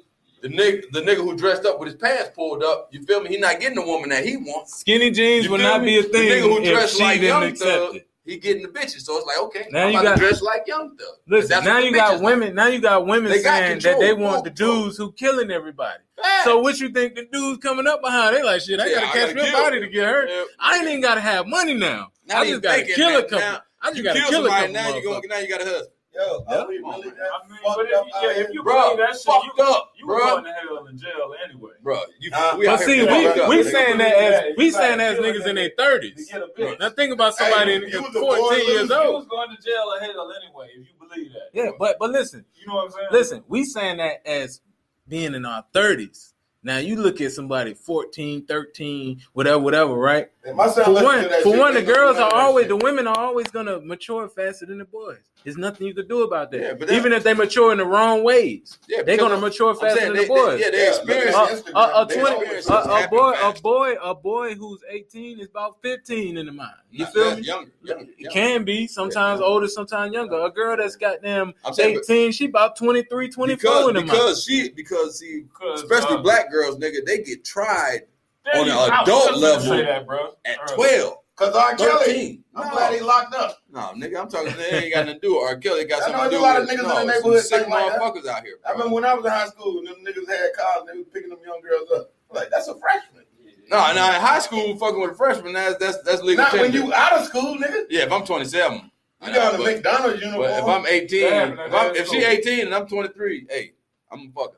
the 0.48 0.56
nigga, 0.56 0.92
the 0.92 1.02
nigga 1.02 1.18
who 1.18 1.36
dressed 1.36 1.66
up 1.66 1.80
with 1.80 1.88
his 1.90 1.96
pants 1.98 2.30
pulled 2.36 2.64
up, 2.64 2.90
you 2.92 3.02
feel 3.04 3.22
me? 3.22 3.30
He 3.30 3.38
not 3.38 3.60
getting 3.60 3.76
the 3.76 3.86
woman 3.86 4.10
that 4.10 4.24
he 4.24 4.38
wants. 4.38 4.76
Skinny 4.80 5.10
jeans 5.10 5.50
would 5.50 5.62
not 5.62 5.82
me? 5.82 5.88
be 5.88 6.00
a 6.00 6.04
thing. 6.04 6.12
The 6.30 6.36
nigga 6.36 6.42
who 6.42 6.64
dressed 6.72 7.00
like 7.00 7.20
Young 7.22 7.56
Thug, 7.56 7.96
it. 7.96 8.08
he 8.26 8.38
getting 8.38 8.62
the 8.62 8.68
bitches. 8.70 9.02
So 9.02 9.18
it's 9.18 9.26
like, 9.26 9.40
okay, 9.40 9.66
Now 9.72 9.86
I'm 9.88 9.94
you 9.94 10.00
about 10.00 10.04
got- 10.04 10.14
to 10.16 10.20
dress 10.20 10.42
like 10.44 10.62
Young 10.68 10.96
Thug. 10.98 11.08
Listen, 11.28 11.64
now 11.64 11.80
you 11.80 11.92
got 11.94 12.22
women. 12.22 12.54
Now 12.54 12.68
you 12.68 12.80
got 12.80 13.08
women 13.08 13.32
They 13.32 13.42
got 13.42 13.58
saying 13.58 13.80
that 13.80 14.00
they 14.00 14.14
want 14.14 14.44
the 14.44 14.52
dudes 14.52 14.98
who 14.98 15.12
killing 15.14 15.50
everybody. 15.50 16.04
like. 16.22 16.44
So 16.44 16.60
what 16.60 16.80
you 16.80 16.90
think 16.90 17.16
the 17.16 17.26
dudes 17.32 17.58
coming 17.60 17.88
up 17.88 18.02
behind? 18.04 18.36
They 18.36 18.44
like 18.44 18.62
shit. 18.62 18.80
I 18.80 18.88
Yeah, 18.88 19.02
gotta 19.02 19.08
catch 19.20 19.36
me 19.36 19.52
body 19.52 19.80
to 19.80 19.88
get 19.88 20.06
hurt. 20.06 20.30
Yeah. 20.30 20.44
I 20.60 20.78
ain't 20.78 20.88
even 20.88 21.02
gotta 21.02 21.22
have 21.22 21.48
money 21.48 21.74
now. 21.74 22.12
Not 22.28 22.38
I 22.38 22.46
just 22.50 22.62
gotta 22.62 22.84
kill 22.84 23.18
a 23.18 23.24
couple. 23.24 23.62
I 23.82 23.92
just 23.92 24.04
gotta 24.04 24.20
kill 24.30 24.46
a 24.46 24.50
couple. 24.50 24.74
now. 24.74 24.96
You 24.96 25.04
go 25.04 25.10
motherfuckers. 25.20 25.30
now. 25.30 25.38
You 25.40 25.48
got 25.50 25.62
a 25.62 25.66
husband, 25.66 25.88
Yo, 26.16 26.46
Yeah. 26.50 26.56
are 26.62 26.68
we 26.68 26.78
really 26.78 26.88
I 26.88 27.00
mean, 27.02 27.12
fucked 27.12 27.78
but 27.78 27.86
if, 27.88 27.94
up 28.00 28.06
yeah, 28.24 28.30
if 28.44 28.54
you 28.54 28.64
bro. 28.64 28.96
believe 28.96 28.98
that 29.00 29.16
shit, 29.18 29.44
you, 29.58 29.64
up, 29.64 29.92
you 29.98 30.06
bro. 30.06 30.18
going 30.20 30.44
to 30.46 30.52
hell 30.54 30.86
in 30.88 30.98
jail 30.98 31.36
anyway. 31.48 31.72
bro. 31.84 32.00
You, 32.20 32.32
Uh, 32.34 32.56
we 32.58 32.66
But 32.68 32.78
see, 32.80 32.96
here 32.98 33.06
we 33.48 33.58
we 33.58 33.64
saying 33.64 33.98
that 33.98 34.16
Yeah, 34.16 34.50
as 34.52 34.58
we 34.58 34.72
saying 34.72 34.98
gotta 35.00 35.04
as 35.10 35.16
kill 35.18 35.26
a 35.26 35.34
niggas 35.34 35.48
in 35.48 35.56
their 35.56 35.72
thirties. 35.78 36.28
To 36.28 36.34
get 36.34 36.42
a 36.42 36.48
bitch. 36.62 36.80
Now 36.80 36.90
think 36.92 37.12
about 37.14 37.36
somebody 37.36 37.72
Hey, 37.72 37.76
in, 37.78 37.82
you 37.90 37.98
in 37.98 38.04
was 38.04 38.16
a 38.16 38.20
born 38.20 38.40
fourteen 38.40 38.68
years 38.68 38.82
loser. 38.84 38.94
You 38.94 39.00
old. 39.08 39.16
was 39.16 39.26
going 39.28 39.50
to 39.56 39.62
jail 39.62 39.84
or 39.94 40.00
hell 40.00 40.34
anyway 40.42 40.68
if 40.74 40.88
you 40.88 41.08
believe 41.08 41.32
that. 41.34 41.50
Yeah, 41.54 41.72
but 41.78 41.98
but 42.00 42.12
listen, 42.12 42.46
you 42.56 42.66
know 42.68 42.76
what 42.76 42.86
I'm 42.86 42.92
saying? 42.92 43.08
listen, 43.12 43.44
we 43.48 43.66
saying 43.66 43.98
that 43.98 44.26
as 44.26 44.62
being 45.08 45.34
in 45.36 45.46
our 45.46 45.66
thirties. 45.74 46.32
Now 46.64 46.78
you 46.78 46.96
look 46.96 47.22
at 47.22 47.32
somebody 47.32 47.76
14, 47.76 48.48
13, 48.48 49.22
whatever, 49.34 49.60
whatever, 49.60 49.94
right? 49.94 50.32
And 50.46 50.56
my 50.56 50.68
son 50.68 50.86
For 50.86 50.94
one, 50.94 51.24
to 51.24 51.30
that 51.30 51.42
for 51.42 51.50
shit, 51.54 51.60
one, 51.60 51.74
the 51.74 51.82
girls 51.82 52.18
are 52.18 52.32
always 52.32 52.64
shit. 52.66 52.70
the 52.70 52.76
women 52.78 53.08
are 53.08 53.18
always 53.18 53.48
gonna 53.48 53.80
mature 53.82 54.30
faster 54.30 54.68
than 54.68 54.78
the 54.78 54.86
boys. 54.86 55.18
There's 55.44 55.58
nothing 55.58 55.88
you 55.88 55.94
could 55.96 56.08
do 56.08 56.22
about 56.24 56.52
that. 56.52 56.60
Yeah, 56.62 56.74
but 56.74 56.88
that- 56.88 56.96
Even 56.96 57.14
if 57.14 57.24
they 57.24 57.34
mature 57.34 57.72
in 57.72 57.80
the 57.80 57.86
wrong 57.86 58.24
ways, 58.24 58.78
Yeah, 58.88 59.02
they're 59.02 59.18
gonna 59.18 59.34
I'm- 59.36 59.42
mature 59.42 59.72
I'm 59.72 59.78
faster 59.78 60.00
saying 60.02 60.14
than 60.14 60.22
the 60.22 60.28
they- 60.28 60.34
they- 60.34 60.46
boys. 60.46 60.60
Yeah, 60.60 60.70
they 60.70 60.88
experience. 60.88 61.36
look 61.36 61.70
a, 61.70 61.78
uh, 61.78 61.96
Instagram, 61.96 61.96
a, 61.96 62.02
a, 62.02 62.06
they 62.08 62.16
20, 62.20 62.36
always 62.36 62.70
a, 62.70 62.74
a 62.74 62.88
happen 63.00 63.18
boy, 63.18 63.34
a 63.42 63.54
boy, 63.62 63.96
a 64.04 64.16
boy 64.16 64.54
who's 64.56 64.80
18 64.90 65.40
is 65.40 65.48
about 65.50 65.78
15 65.82 66.38
in 66.38 66.46
the 66.46 66.52
mind. 66.52 66.72
You 66.92 67.06
Not 67.06 67.14
feel 67.14 67.36
me? 67.36 67.42
Younger, 67.42 67.72
younger, 67.84 68.04
It 68.04 68.10
younger. 68.20 68.30
can 68.34 68.64
be 68.66 68.88
sometimes 68.88 69.40
Yeah. 69.42 69.48
older, 69.48 69.68
sometimes 69.68 70.14
younger. 70.14 70.40
A 70.42 70.52
girl 70.52 70.78
that's 70.78 70.96
goddamn 70.96 71.54
I'm 71.66 71.74
saying, 71.74 71.98
18, 72.00 72.32
she 72.32 72.46
about 72.46 72.76
23, 72.76 73.30
24 73.30 73.58
because 73.58 73.88
in 73.90 73.96
the 73.96 74.02
mind. 74.02 74.12
because 74.12 74.44
she 74.44 74.70
because 74.70 75.20
see, 75.20 75.42
Because, 75.42 75.82
especially 75.84 76.18
uh, 76.18 76.22
black 76.22 76.52
girls, 76.52 76.78
nigga, 76.78 77.04
they 77.06 77.20
get 77.20 77.44
tried 77.44 78.04
there 78.46 78.62
on 78.62 78.68
you- 78.68 78.74
an 78.74 78.92
adult 79.02 79.38
level 79.38 79.78
that, 79.78 80.06
bro. 80.08 80.36
at 80.46 80.58
Earlier. 80.62 80.76
twelve. 80.76 81.18
Cause 81.36 81.54
R. 81.54 81.76
Kelly, 81.76 82.06
13. 82.06 82.44
I'm 82.56 82.68
No. 82.68 82.72
glad 82.72 82.94
he 82.94 83.02
locked 83.02 83.36
up. 83.36 83.58
No, 83.70 83.82
nigga, 83.98 84.22
I'm 84.22 84.30
talking. 84.30 84.56
They 84.56 84.84
ain't 84.86 84.94
got 84.94 85.06
nothing 85.06 85.20
to 85.20 85.28
do 85.28 85.36
with 85.36 85.44
R. 85.50 85.58
Kelly. 85.58 85.82
It 85.82 85.90
got 85.90 86.04
I 86.04 86.06
know 86.06 86.18
something 86.20 86.24
to 86.24 86.30
there's 86.30 86.32
do 86.32 86.40
a 86.40 86.48
lot 86.48 86.62
of 86.62 86.70
niggas 86.70 86.72
in 86.72 86.78
no, 86.78 86.88
the 86.88 86.96
some 86.96 87.08
neighborhood 87.08 87.42
sick 87.44 87.60
think 87.60 87.70
like 87.74 87.92
that. 87.92 88.00
motherfuckers 88.02 88.26
out 88.28 88.44
here. 88.44 88.56
I 88.66 88.72
remember 88.72 88.94
when 88.96 89.04
I 89.06 89.14
was 89.16 89.26
in 89.26 89.32
high 89.32 89.48
school, 89.48 89.80
and 89.80 89.88
them 89.88 89.96
niggas 90.00 90.30
had 90.30 90.54
cars 90.56 90.78
and 90.80 90.88
they 90.90 90.98
was 90.98 91.08
picking 91.14 91.30
them 91.30 91.40
young 91.46 91.60
girls 91.60 91.90
up. 91.94 92.12
I'm 92.32 92.38
like, 92.38 92.50
that's 92.52 92.70
a 92.70 92.76
freshman. 92.80 93.26
No, 93.70 93.78
no, 93.94 94.06
in 94.08 94.22
high 94.22 94.40
school, 94.40 94.78
fucking 94.78 95.02
with 95.02 95.12
a 95.12 95.16
freshman, 95.16 95.52
that's 95.52 95.76
that's 95.78 95.98
that's 96.04 96.22
legal. 96.22 96.46
Not 96.46 96.54
when 96.54 96.72
you 96.72 96.94
out 96.94 97.14
of 97.20 97.26
school, 97.26 97.58
nigga. 97.58 97.84
Yeah, 97.90 98.04
if 98.04 98.12
I'm 98.14 98.24
27. 98.24 98.90
I 99.22 99.28
You 99.28 99.34
got 99.34 99.56
a 99.56 99.58
McDonald's 99.58 100.22
uniform. 100.22 100.42
But 100.48 100.60
if 100.60 100.66
I'm 100.66 100.86
18, 100.86 101.20
Yeah, 101.22 101.48
if, 101.50 101.56
but 101.72 101.74
I'm, 101.74 101.96
if 101.96 102.08
she 102.08 102.24
18 102.24 102.66
and 102.68 102.76
I'm 102.76 102.88
23, 102.88 103.48
hey, 103.50 103.74
I'm 104.12 104.20
a 104.22 104.40
fucker. 104.40 104.54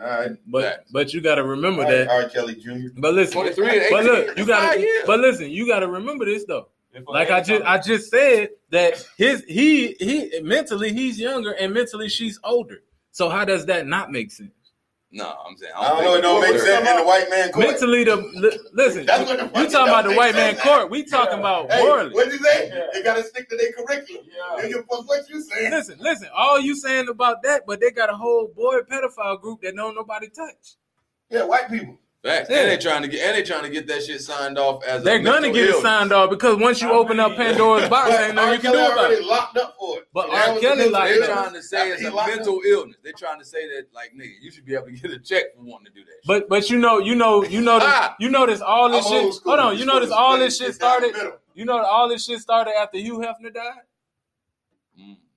All 0.00 0.06
right. 0.08 0.30
But 0.46 0.62
Facts. 0.62 0.90
but 0.92 1.14
you 1.14 1.20
got 1.20 1.34
to 1.36 1.44
remember 1.44 1.82
All 1.82 1.88
right, 1.88 1.98
that. 1.98 2.08
R. 2.08 2.28
Kelly 2.28 2.54
Jr. 2.54 2.88
But 2.96 3.14
listen, 3.14 3.34
23 3.34 3.66
and 3.66 3.76
18. 3.76 3.90
but 3.90 4.04
look, 4.04 4.38
you 4.38 4.46
got 4.46 4.74
to. 4.74 5.02
But 5.06 5.20
listen, 5.20 5.50
you 5.50 5.66
got 5.66 5.80
to 5.80 5.88
remember 5.88 6.24
this 6.24 6.44
though. 6.44 6.68
Like 7.06 7.30
I 7.30 7.40
just 7.40 7.62
I 7.62 7.78
just 7.78 8.10
said 8.10 8.50
that 8.70 9.06
his 9.16 9.44
he 9.46 9.94
he 10.00 10.40
mentally 10.42 10.92
he's 10.92 11.20
younger 11.20 11.52
and 11.52 11.72
mentally 11.72 12.08
she's 12.08 12.40
older. 12.42 12.82
So 13.12 13.28
how 13.28 13.44
does 13.44 13.66
that 13.66 13.86
not 13.86 14.10
make 14.10 14.30
sense? 14.32 14.50
No, 15.12 15.34
I'm 15.46 15.56
saying 15.56 15.72
I 15.76 15.88
don't 15.88 16.04
know. 16.04 16.14
It 16.16 16.20
don't 16.22 16.40
make 16.40 16.60
sense 16.60 16.88
in 16.88 16.96
the 16.96 17.04
white 17.04 17.28
man 17.30 17.50
court. 17.52 17.66
Mentally, 17.66 18.04
the 18.04 18.16
li- 18.16 18.58
listen, 18.72 19.06
That's 19.06 19.28
what 19.28 19.38
the 19.52 19.60
you 19.60 19.68
talking 19.68 19.88
about 19.88 20.04
the 20.04 20.14
white 20.14 20.34
man 20.34 20.56
court? 20.56 20.90
We 20.90 21.04
talking 21.04 21.32
Yeah. 21.34 21.38
about 21.40 21.72
Hey, 21.72 21.82
morally. 21.82 22.14
what 22.14 22.26
you 22.32 22.38
say? 22.38 22.68
Yeah. 22.72 22.86
They 22.92 23.02
gotta 23.02 23.24
stick 23.24 23.48
to 23.50 23.56
their 23.56 23.72
curriculum. 23.72 24.24
Yeah. 24.26 24.62
Nigga, 24.64 24.86
fuck 24.88 25.08
what 25.08 25.28
you 25.28 25.40
saying? 25.42 25.70
Listen, 25.72 25.96
listen. 26.00 26.28
All 26.34 26.60
you 26.60 26.76
saying 26.76 27.08
about 27.08 27.42
that, 27.42 27.62
but 27.66 27.80
they 27.80 27.90
got 27.90 28.08
a 28.10 28.14
whole 28.16 28.48
boy 28.54 28.80
pedophile 28.82 29.40
group 29.40 29.62
that 29.62 29.74
don't 29.74 29.94
nobody 29.96 30.28
touch. 30.28 30.76
Yeah, 31.28 31.44
white 31.44 31.68
people. 31.70 31.98
Facts. 32.22 32.50
Yeah. 32.50 32.58
And 32.60 32.70
they 32.70 32.76
trying 32.76 33.00
to 33.02 33.08
get 33.08 33.20
and 33.26 33.34
they 33.36 33.42
trying 33.42 33.62
to 33.62 33.70
get 33.70 33.86
that 33.86 34.02
shit 34.02 34.20
signed 34.20 34.58
off 34.58 34.84
as 34.84 35.00
a 35.00 35.04
They're 35.04 35.20
a 35.20 35.22
gonna 35.22 35.40
mental 35.40 35.54
get 35.54 35.70
it 35.70 35.82
signed 35.82 36.12
off 36.12 36.28
because 36.28 36.58
once 36.58 36.82
you 36.82 36.88
I 36.90 36.92
open 36.92 37.18
up 37.18 37.34
Pandora's 37.34 37.88
box, 37.88 38.10
But 38.10 38.20
ain't 38.26 38.34
nothing 38.34 38.52
you 38.54 38.58
can 38.60 38.72
do 38.72 38.78
about 38.78 38.98
already 38.98 39.14
it. 39.14 39.24
locked 39.24 39.56
up 39.56 39.74
for 39.78 39.98
it. 39.98 40.08
But 40.12 40.26
So 40.26 40.32
R. 40.32 40.44
Kelly 40.60 40.60
the 40.60 40.66
mental 40.66 40.90
locked 40.92 41.08
They're 41.08 41.26
trying 41.26 41.52
to 41.54 41.62
say 41.62 41.88
it's 41.90 42.02
a 42.04 42.14
mental 42.14 42.56
up. 42.56 42.62
illness. 42.66 42.96
They're 43.02 43.12
trying 43.14 43.38
to 43.38 43.44
say 43.46 43.66
that 43.68 43.86
like 43.94 44.12
nigga, 44.14 44.32
you 44.42 44.50
should 44.50 44.66
be 44.66 44.74
able 44.74 44.86
to 44.86 44.92
get 44.92 45.10
a 45.12 45.18
check 45.18 45.44
for 45.56 45.62
wanting 45.62 45.86
to 45.86 45.92
do 45.92 46.00
that. 46.04 46.10
shit. 46.12 46.26
But 46.26 46.48
but 46.50 46.68
you 46.68 46.78
know 46.78 46.98
you 46.98 47.14
know 47.14 47.42
you 47.42 47.62
know 47.62 47.78
you 48.20 48.28
notice 48.28 48.60
all 48.60 48.90
this 48.90 49.06
I'm 49.06 49.12
shit. 49.12 49.34
school. 49.34 49.52
Hold 49.56 49.60
on, 49.72 49.78
you 49.78 49.86
notice 49.86 50.10
all 50.10 50.36
this 50.38 50.58
shit 50.58 50.74
started. 50.74 51.14
You 51.54 51.64
know 51.64 51.82
all 51.82 52.08
this 52.08 52.26
shit 52.26 52.40
started 52.40 52.74
after 52.78 52.98
Hugh 52.98 53.18
Hefner 53.18 53.52
died. 53.52 53.72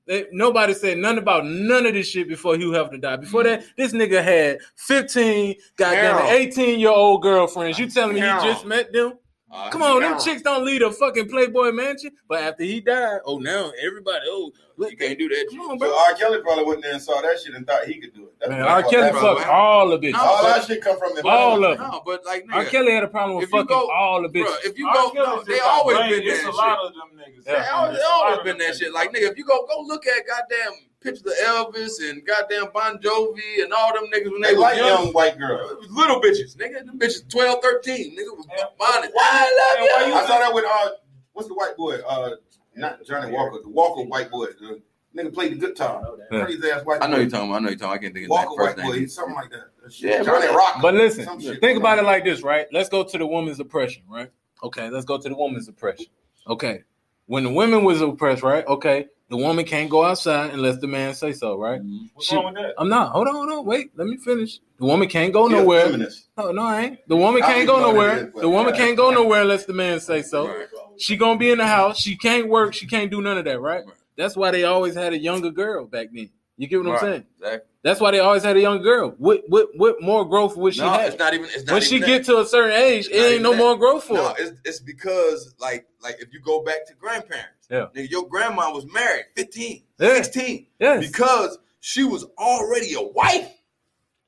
They, 0.05 0.25
nobody 0.31 0.73
said 0.73 0.97
nothing 0.97 1.19
about 1.19 1.45
none 1.45 1.85
of 1.85 1.93
this 1.93 2.09
shit 2.09 2.27
before 2.27 2.57
Hugh 2.57 2.71
Hefner 2.71 2.99
died. 2.99 3.21
Before 3.21 3.43
that, 3.43 3.63
this 3.77 3.93
nigga 3.93 4.21
had 4.23 4.57
15, 4.75 5.55
goddamn 5.77 6.25
18 6.27 6.79
year 6.79 6.89
old 6.89 7.21
girlfriends. 7.21 7.79
You 7.79 7.89
telling 7.89 8.15
me 8.15 8.21
Carol. 8.21 8.43
he 8.43 8.49
just 8.49 8.65
met 8.65 8.91
them? 8.91 9.13
Uh, 9.55 9.69
Come 9.69 9.83
on, 9.83 10.01
them 10.01 10.19
chicks 10.19 10.41
don't 10.41 10.65
lead 10.65 10.81
a 10.81 10.91
fucking 10.91 11.29
Playboy 11.29 11.71
mansion. 11.71 12.09
But 12.27 12.41
after 12.41 12.63
he 12.63 12.81
died, 12.81 13.19
oh 13.25 13.37
now 13.37 13.71
everybody, 13.79 14.21
oh 14.25 14.51
You 14.79 14.97
can't 14.97 15.19
do 15.19 15.29
that. 15.29 15.45
come 15.51 15.59
on, 15.69 15.79
So. 15.79 15.95
R. 15.95 16.13
Kelly 16.15 16.41
probably 16.41 16.65
went 16.65 16.81
there 16.81 16.93
and 16.93 17.01
saw 17.01 17.21
that 17.21 17.39
shit 17.39 17.53
and 17.53 17.67
thought 17.67 17.85
he 17.85 17.99
could 18.01 18.15
do 18.15 18.23
it. 18.23 18.33
That's 18.39 18.49
Man, 18.49 18.61
R. 18.63 18.81
Kelly 18.81 18.95
that 19.03 19.11
bro. 19.11 19.35
fucked 19.35 19.47
all 19.47 19.89
the 19.89 19.99
bitches. 19.99 20.13
No, 20.13 20.19
All 20.21 20.43
that 20.43 20.65
shit 20.65 20.81
come 20.81 20.97
from 20.97 21.13
the 21.15 21.27
All 21.27 21.63
of 21.63 21.77
them. 21.77 21.87
No, 21.91 22.01
but 22.03 22.25
like 22.25 22.45
nigga, 22.47 22.53
R. 22.55 22.65
Kelly 22.65 22.91
had 22.93 23.03
a 23.03 23.07
problem 23.07 23.37
with 23.37 23.49
fucking 23.51 23.67
go- 23.67 23.91
all 23.91 24.23
the 24.23 24.29
bro, 24.29 24.41
bitches. 24.43 24.65
if 24.65 24.77
you 24.79 24.87
R. 24.87 24.93
go, 24.95 25.11
no, 25.13 25.43
they 25.43 25.59
always 25.59 25.97
brain. 25.97 26.09
been 26.09 26.25
there. 26.25 26.35
It's 26.35 26.45
and 26.45 26.53
a 26.53 26.57
lot 26.57 26.79
of 26.87 26.93
them 26.93 27.09
niggas. 27.15 27.45
Yeah. 27.45 27.61
They 27.63 27.69
always, 27.69 27.97
they 27.99 28.03
always 28.05 28.39
been 28.43 28.57
that 28.57 28.75
shit. 28.75 28.91
Like 28.91 29.11
nigga, 29.13 29.29
if 29.31 29.37
you 29.37 29.45
go 29.45 29.67
go 29.67 29.81
look 29.85 30.07
at 30.07 30.23
goddamn 30.25 30.73
pictures 31.03 31.25
of 31.25 31.33
Elvis 31.45 32.09
and 32.09 32.25
goddamn 32.25 32.67
Bon 32.73 32.97
Jovi 32.99 33.61
and 33.63 33.73
all 33.73 33.93
them 33.93 34.05
niggas 34.13 34.31
when 34.31 34.41
they, 34.41 34.49
They 34.49 34.53
was 34.53 34.61
like 34.61 34.77
young, 34.77 34.87
young 35.05 35.13
white 35.13 35.37
girls. 35.37 35.85
little 35.89 36.21
bitches, 36.21 36.55
nigga. 36.57 36.85
Them 36.85 36.97
bitches 36.97 37.29
12, 37.29 37.61
13, 37.61 38.11
nigga 38.17 38.35
was 38.37 38.47
Yeah. 38.57 38.65
bonded. 38.79 39.11
Why- 39.13 39.29
I 39.31 39.77
love 39.79 39.89
why 40.01 40.07
you. 40.07 40.13
I 40.13 40.21
saw 40.27 40.39
that 40.39 40.53
with 40.53 40.65
uh, 40.65 40.89
what's 41.33 41.47
the 41.47 41.53
white 41.55 41.75
boy? 41.77 41.95
Uh, 42.07 42.31
not 42.75 43.03
Johnny 43.05 43.31
Walker, 43.31 43.59
the 43.61 43.69
Walker 43.69 44.01
white 44.03 44.31
boy. 44.31 44.47
The 44.59 44.81
nigga 45.15 45.33
played 45.33 45.59
the 45.59 45.67
guitar. 45.67 46.03
Yeah. 46.31 46.45
Crazy 46.45 46.71
ass 46.71 46.83
white. 46.85 47.01
I 47.03 47.07
know 47.07 47.17
you're 47.17 47.29
talking. 47.29 47.49
about- 47.49 47.57
I 47.57 47.59
know 47.63 47.69
you're 47.69 47.77
talking. 47.77 47.93
I 47.99 48.01
can't 48.01 48.13
think 48.13 48.25
of 48.25 48.29
Walker 48.31 48.49
his 48.49 48.57
white 48.57 48.65
first 48.75 48.77
boy, 48.77 48.91
name. 48.93 49.01
he's 49.01 49.13
something 49.13 49.35
like 49.35 49.51
that. 49.51 49.65
That 49.83 49.93
shit. 49.93 50.09
Yeah, 50.09 50.23
Johnny 50.23 50.47
bro. 50.47 50.55
Rocker. 50.55 50.79
But 50.81 50.93
listen, 50.95 51.25
Some 51.25 51.39
shit. 51.41 51.59
think 51.61 51.77
about 51.77 51.99
it 51.99 52.03
like 52.05 52.23
this, 52.23 52.41
right? 52.41 52.67
Let's 52.71 52.89
go 52.89 53.03
to 53.03 53.17
the 53.17 53.27
woman's 53.27 53.59
oppression, 53.59 54.03
right? 54.09 54.31
Okay, 54.63 54.89
let's 54.89 55.05
go 55.05 55.17
to 55.19 55.29
the 55.29 55.35
woman's 55.35 55.67
oppression. 55.67 56.07
Okay, 56.47 56.83
when 57.27 57.43
the 57.43 57.51
women 57.51 57.83
was 57.83 58.01
oppressed, 58.01 58.43
right? 58.43 58.65
Okay, 58.65 59.07
the 59.33 59.37
woman 59.37 59.65
can't 59.65 59.89
go 59.89 60.03
outside 60.05 60.51
unless 60.53 60.77
the 60.77 60.85
man 60.85 61.15
say 61.15 61.33
so, 61.33 61.57
right? 61.57 61.81
What's 62.13 62.27
She- 62.27 62.35
wrong 62.35 62.45
with 62.45 62.53
that? 62.55 62.75
I'm 62.77 62.87
not. 62.87 63.13
Hold 63.13 63.27
on, 63.27 63.33
hold 63.33 63.49
on. 63.49 63.65
Wait, 63.65 63.89
let 63.95 64.05
me 64.07 64.17
finish. 64.17 64.59
The 64.77 64.85
woman 64.85 65.07
can't 65.09 65.33
go 65.33 65.47
He 65.47 65.55
nowhere. 65.55 65.89
No, 66.37 66.51
no, 66.51 66.61
I 66.61 66.81
ain't. 66.81 66.99
The 67.07 67.15
woman 67.15 67.41
I 67.41 67.47
can't 67.47 67.65
go 67.65 67.73
even 67.77 67.81
know 67.81 67.87
what 67.87 67.93
nowhere. 67.95 68.17
it 68.25 68.27
is, 68.35 68.41
The 68.41 68.49
woman 68.49 68.73
can't 68.75 68.95
go 68.95 69.09
nowhere 69.09 69.41
unless 69.41 69.65
the 69.65 69.73
man 69.73 69.99
say 70.01 70.21
so. 70.21 70.65
She 70.99 71.17
gonna 71.17 71.39
be 71.39 71.49
in 71.49 71.57
the 71.57 71.65
house. 71.65 71.97
She 71.99 72.15
can't 72.15 72.47
work. 72.47 72.75
She 72.75 72.85
can't 72.85 73.09
do 73.09 73.23
none 73.23 73.39
of 73.39 73.45
that, 73.45 73.59
right? 73.59 73.83
Right. 73.83 73.95
That's 74.17 74.35
why 74.35 74.51
they 74.51 74.65
always 74.65 74.93
had 74.93 75.13
a 75.13 75.17
younger 75.17 75.49
girl 75.49 75.85
back 75.87 76.09
then. 76.13 76.29
You 76.57 76.67
get 76.67 76.83
what 76.83 76.93
I'm 76.93 76.99
saying? 76.99 77.25
Exactly. 77.39 77.69
That's 77.83 77.99
why 77.99 78.11
they 78.11 78.19
always 78.19 78.43
had 78.43 78.55
a 78.55 78.61
young 78.61 78.81
girl. 78.81 79.15
What 79.17 79.43
what 79.47 79.69
what 79.75 80.01
more 80.01 80.23
growth 80.23 80.55
would 80.55 80.73
she 80.75 80.81
No, 80.81 80.89
have? 80.91 81.09
it's 81.09 81.17
not 81.19 81.33
even. 81.33 81.47
It's 81.47 81.65
not 81.65 81.73
when 81.73 81.81
she 81.81 81.95
even 81.97 82.07
get 82.07 82.25
to 82.25 82.39
a 82.39 82.45
certain 82.45 82.71
age, 82.71 83.07
it 83.11 83.15
ain't 83.15 83.41
no 83.41 83.51
that. 83.51 83.57
more 83.57 83.75
growth 83.77 84.05
for 84.05 84.13
No, 84.13 84.27
her. 84.29 84.35
it's, 84.37 84.51
it's 84.63 84.79
because 84.79 85.55
like 85.59 85.85
like 86.01 86.17
if 86.21 86.31
you 86.33 86.39
go 86.39 86.63
back 86.63 86.85
to 86.87 86.93
grandparents, 86.93 87.67
Yeah. 87.69 87.87
nigga, 87.95 88.09
your 88.09 88.27
grandma 88.29 88.71
was 88.71 88.85
married 88.91 89.25
15, 89.35 89.83
Yeah. 89.99 90.13
16, 90.15 90.67
Yes. 90.79 91.07
because 91.11 91.57
she 91.81 92.03
was 92.03 92.23
already 92.37 92.93
a 92.93 93.01
wife. 93.01 93.49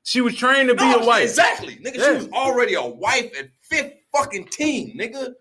She 0.02 0.20
was 0.20 0.36
trained 0.36 0.68
to 0.68 0.74
be 0.74 0.84
a 0.92 0.98
wife. 1.04 1.22
Exactly, 1.24 1.76
nigga. 1.76 1.96
Yeah. 1.96 2.10
She 2.10 2.16
was 2.18 2.28
already 2.32 2.74
a 2.74 2.82
wife 2.86 3.32
at 3.38 3.48
fifth 3.62 3.92
fucking 4.12 4.48
teen, 4.48 4.98
nigga. 4.98 5.32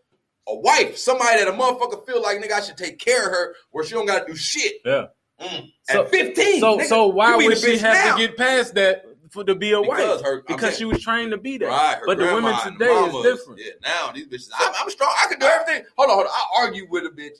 A 0.48 0.56
wife, 0.56 0.96
somebody 0.98 1.40
that 1.40 1.48
a 1.48 1.52
motherfucker 1.52 2.06
feel 2.06 2.22
like 2.22 2.38
nigga 2.40 2.52
I 2.54 2.62
should 2.62 2.78
take 2.78 3.00
care 3.00 3.26
of 3.26 3.32
her 3.32 3.56
where 3.72 3.84
she 3.84 3.94
don't 3.96 4.06
gotta 4.06 4.26
do 4.26 4.36
shit. 4.36 4.76
Yeah. 4.86 5.08
Mm. 5.42 5.72
So- 5.84 6.04
at 6.04 6.10
15. 6.10 6.60
So 6.60 6.78
nigga. 6.78 6.86
so 6.86 7.08
why 7.08 7.36
would 7.36 7.58
she 7.58 7.78
have 7.78 7.94
now. 7.94 8.16
to 8.16 8.28
get 8.28 8.38
past 8.38 8.74
that 8.76 9.06
for 9.32 9.44
to 9.44 9.54
be 9.56 9.74
a 9.74 9.82
Because 9.82 10.22
wife? 10.22 10.26
her- 10.26 10.42
because 10.44 10.62
saying- 10.62 10.76
she 10.78 10.86
was 10.86 11.02
trained 11.02 11.32
to 11.32 11.38
be 11.38 11.58
that. 11.58 11.66
Right, 11.68 12.00
but 12.06 12.18
the 12.18 12.26
women 12.26 12.44
grandma 12.44 12.62
and 12.66 12.80
today 12.80 12.94
is 12.94 13.24
different. 13.38 13.60
Yeah, 13.62 13.72
now 13.84 14.12
these 14.14 14.28
bitches. 14.28 14.50
I'm, 14.58 14.74
I'm 14.82 14.90
strong. 14.90 15.14
I 15.22 15.28
can 15.28 15.40
do 15.40 15.46
everything. 15.46 15.84
Hold 15.98 16.10
on, 16.10 16.16
hold 16.16 16.28
on. 16.28 16.32
I 16.34 16.62
argue 16.66 16.88
with 16.90 17.04
a 17.06 17.10
bitch. 17.10 17.38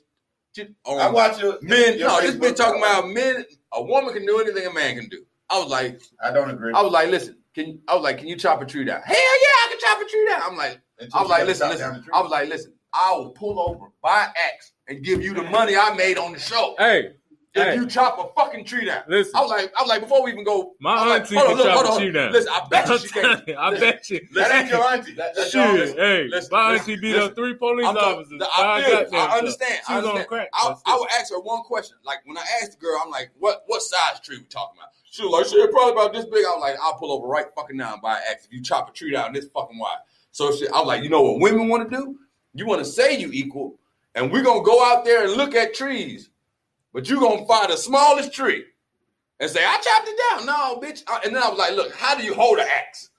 Shit 0.54 0.74
On 0.84 0.98
I 0.98 1.10
watch 1.10 1.40
your 1.40 1.58
men. 1.62 1.98
your 1.98 2.08
No, 2.08 2.20
this 2.20 2.34
Facebook 2.34 2.50
bitch 2.52 2.56
talking 2.56 2.80
about 2.80 3.08
men. 3.08 3.44
A 3.74 3.82
woman 3.82 4.12
can 4.14 4.24
do 4.24 4.38
anything 4.40 4.66
a 4.66 4.72
man 4.72 4.96
can 4.96 5.08
do. 5.08 5.22
I 5.50 5.58
was 5.58 5.68
like, 5.70 6.00
I 6.22 6.30
don't 6.32 6.50
agree. 6.50 6.72
I 6.74 6.82
was 6.82 6.92
like, 6.92 7.08
listen. 7.10 7.36
Can 7.54 7.78
I 7.88 7.94
was 7.94 8.02
like, 8.02 8.18
can 8.18 8.26
you 8.28 8.36
chop 8.36 8.60
a 8.62 8.66
tree 8.66 8.84
down? 8.84 9.00
Hell 9.04 9.16
yeah, 9.16 9.22
I 9.22 9.66
can 9.70 9.78
chop 9.80 10.00
a 10.06 10.10
tree 10.10 10.26
down. 10.28 10.42
I'm 10.44 10.56
like, 10.56 10.80
Until 10.98 11.18
I 11.18 11.22
was 11.22 11.30
like, 11.30 11.46
listen, 11.46 11.68
listen. 11.70 11.86
down 11.86 11.94
the 11.98 12.02
tree. 12.02 12.12
I 12.14 12.20
was 12.20 12.30
like, 12.30 12.48
listen. 12.50 12.72
I 12.94 13.12
will 13.16 13.30
pull 13.30 13.60
over, 13.60 13.86
buy 14.02 14.28
axe, 14.52 14.72
and 14.88 15.02
give 15.04 15.22
you 15.22 15.34
the 15.34 15.42
money 15.50 15.76
I 15.76 15.94
made 15.94 16.16
on 16.18 16.32
the 16.32 16.38
show. 16.38 16.74
Hey, 16.78 17.12
If 17.56 17.62
hey, 17.68 17.74
you 17.76 17.86
chop 17.86 18.18
a 18.18 18.32
fucking 18.38 18.64
tree 18.66 18.84
down. 18.84 19.02
listen. 19.08 19.32
I 19.34 19.40
was 19.40 19.50
like, 19.50 19.72
I 19.78 19.82
was 19.82 19.88
like, 19.88 20.02
before 20.02 20.22
we 20.22 20.30
even 20.32 20.44
go, 20.44 20.74
My 20.78 21.06
like, 21.06 21.22
auntie 21.22 21.36
hold 21.36 21.48
can 21.48 21.56
look, 21.56 21.66
chop 21.66 21.86
hold 21.86 21.96
a 21.98 22.02
tree 22.04 22.12
down. 22.12 22.32
Listen, 22.32 22.52
I 22.52 22.66
bet 22.68 22.88
you 22.88 22.98
she 22.98 23.08
can. 23.08 23.56
I 23.56 23.70
bet 23.78 24.10
you. 24.10 24.20
that 24.34 24.54
ain't 24.60 24.68
your 24.70 24.84
auntie. 24.84 25.14
That- 25.14 25.34
that's 25.34 25.54
your 25.54 25.64
Shit, 25.66 25.74
listen, 25.80 25.96
hey, 25.96 26.28
listen, 26.30 26.48
my 26.52 26.72
listen, 26.72 26.90
auntie 26.92 27.00
beat 27.00 27.12
listen. 27.14 27.30
up 27.30 27.34
three 27.36 27.54
police 27.54 27.86
I'm 27.86 27.96
officers. 27.96 28.38
the- 28.38 28.48
I, 28.54 28.82
feel, 29.08 29.18
I 29.18 29.38
understand. 29.38 29.80
She 29.86 29.92
I 29.92 29.96
was 29.96 30.04
on 30.04 30.10
understand. 30.10 30.28
crack. 30.28 30.48
I, 30.52 30.74
I 30.86 30.96
would 30.98 31.08
ask 31.18 31.32
her 31.32 31.40
one 31.40 31.62
question. 31.62 31.96
Like 32.04 32.18
when 32.26 32.36
I 32.36 32.44
asked 32.62 32.72
the 32.72 32.78
girl, 32.78 33.00
I'm 33.02 33.10
like, 33.10 33.30
"What 33.38 33.62
what 33.66 33.80
size 33.82 34.20
tree 34.22 34.36
we 34.38 34.44
talking 34.44 34.76
about?" 34.78 34.90
She 35.10 35.22
was 35.22 35.32
like, 35.32 35.46
"Shit, 35.46 35.70
probably 35.70 35.92
about 35.92 36.12
this 36.12 36.26
big." 36.26 36.44
I 36.44 36.50
was 36.50 36.60
like, 36.60 36.76
"I'll 36.82 36.94
pull 36.98 37.10
over 37.12 37.26
right 37.26 37.46
fucking 37.56 37.76
now 37.76 37.94
and 37.94 38.02
buy 38.02 38.16
an 38.16 38.22
axe 38.30 38.44
if 38.44 38.52
you 38.52 38.62
chop 38.62 38.90
a 38.90 38.92
tree 38.92 39.12
down 39.12 39.32
this 39.32 39.46
fucking 39.54 39.78
wide." 39.78 39.96
So 40.32 40.54
shit, 40.54 40.68
I 40.74 40.78
was 40.78 40.86
like, 40.88 41.02
"You 41.02 41.08
know 41.08 41.22
what 41.22 41.40
women 41.40 41.68
want 41.68 41.90
to 41.90 41.96
do? 41.96 42.18
You 42.52 42.66
want 42.66 42.80
to 42.80 42.84
say 42.90 43.16
you 43.16 43.30
equal, 43.32 43.78
and 44.14 44.30
we're 44.30 44.42
gonna 44.42 44.62
go 44.62 44.84
out 44.84 45.04
there 45.06 45.24
and 45.24 45.32
look 45.32 45.54
at 45.54 45.74
trees, 45.74 46.30
but 46.96 47.10
you 47.10 47.20
gonna 47.20 47.44
find 47.44 47.70
the 47.70 47.76
smallest 47.76 48.32
tree 48.32 48.64
and 49.38 49.50
say, 49.50 49.62
I 49.62 49.74
chopped 49.74 50.08
it 50.08 50.18
down. 50.30 50.46
No, 50.46 50.80
bitch. 50.80 51.02
And 51.26 51.36
then 51.36 51.42
I 51.42 51.50
was 51.50 51.58
like, 51.58 51.72
look, 51.72 51.94
how 51.94 52.16
do 52.16 52.24
you 52.24 52.32
hold 52.32 52.58
an 52.58 52.66
axe 52.74 53.10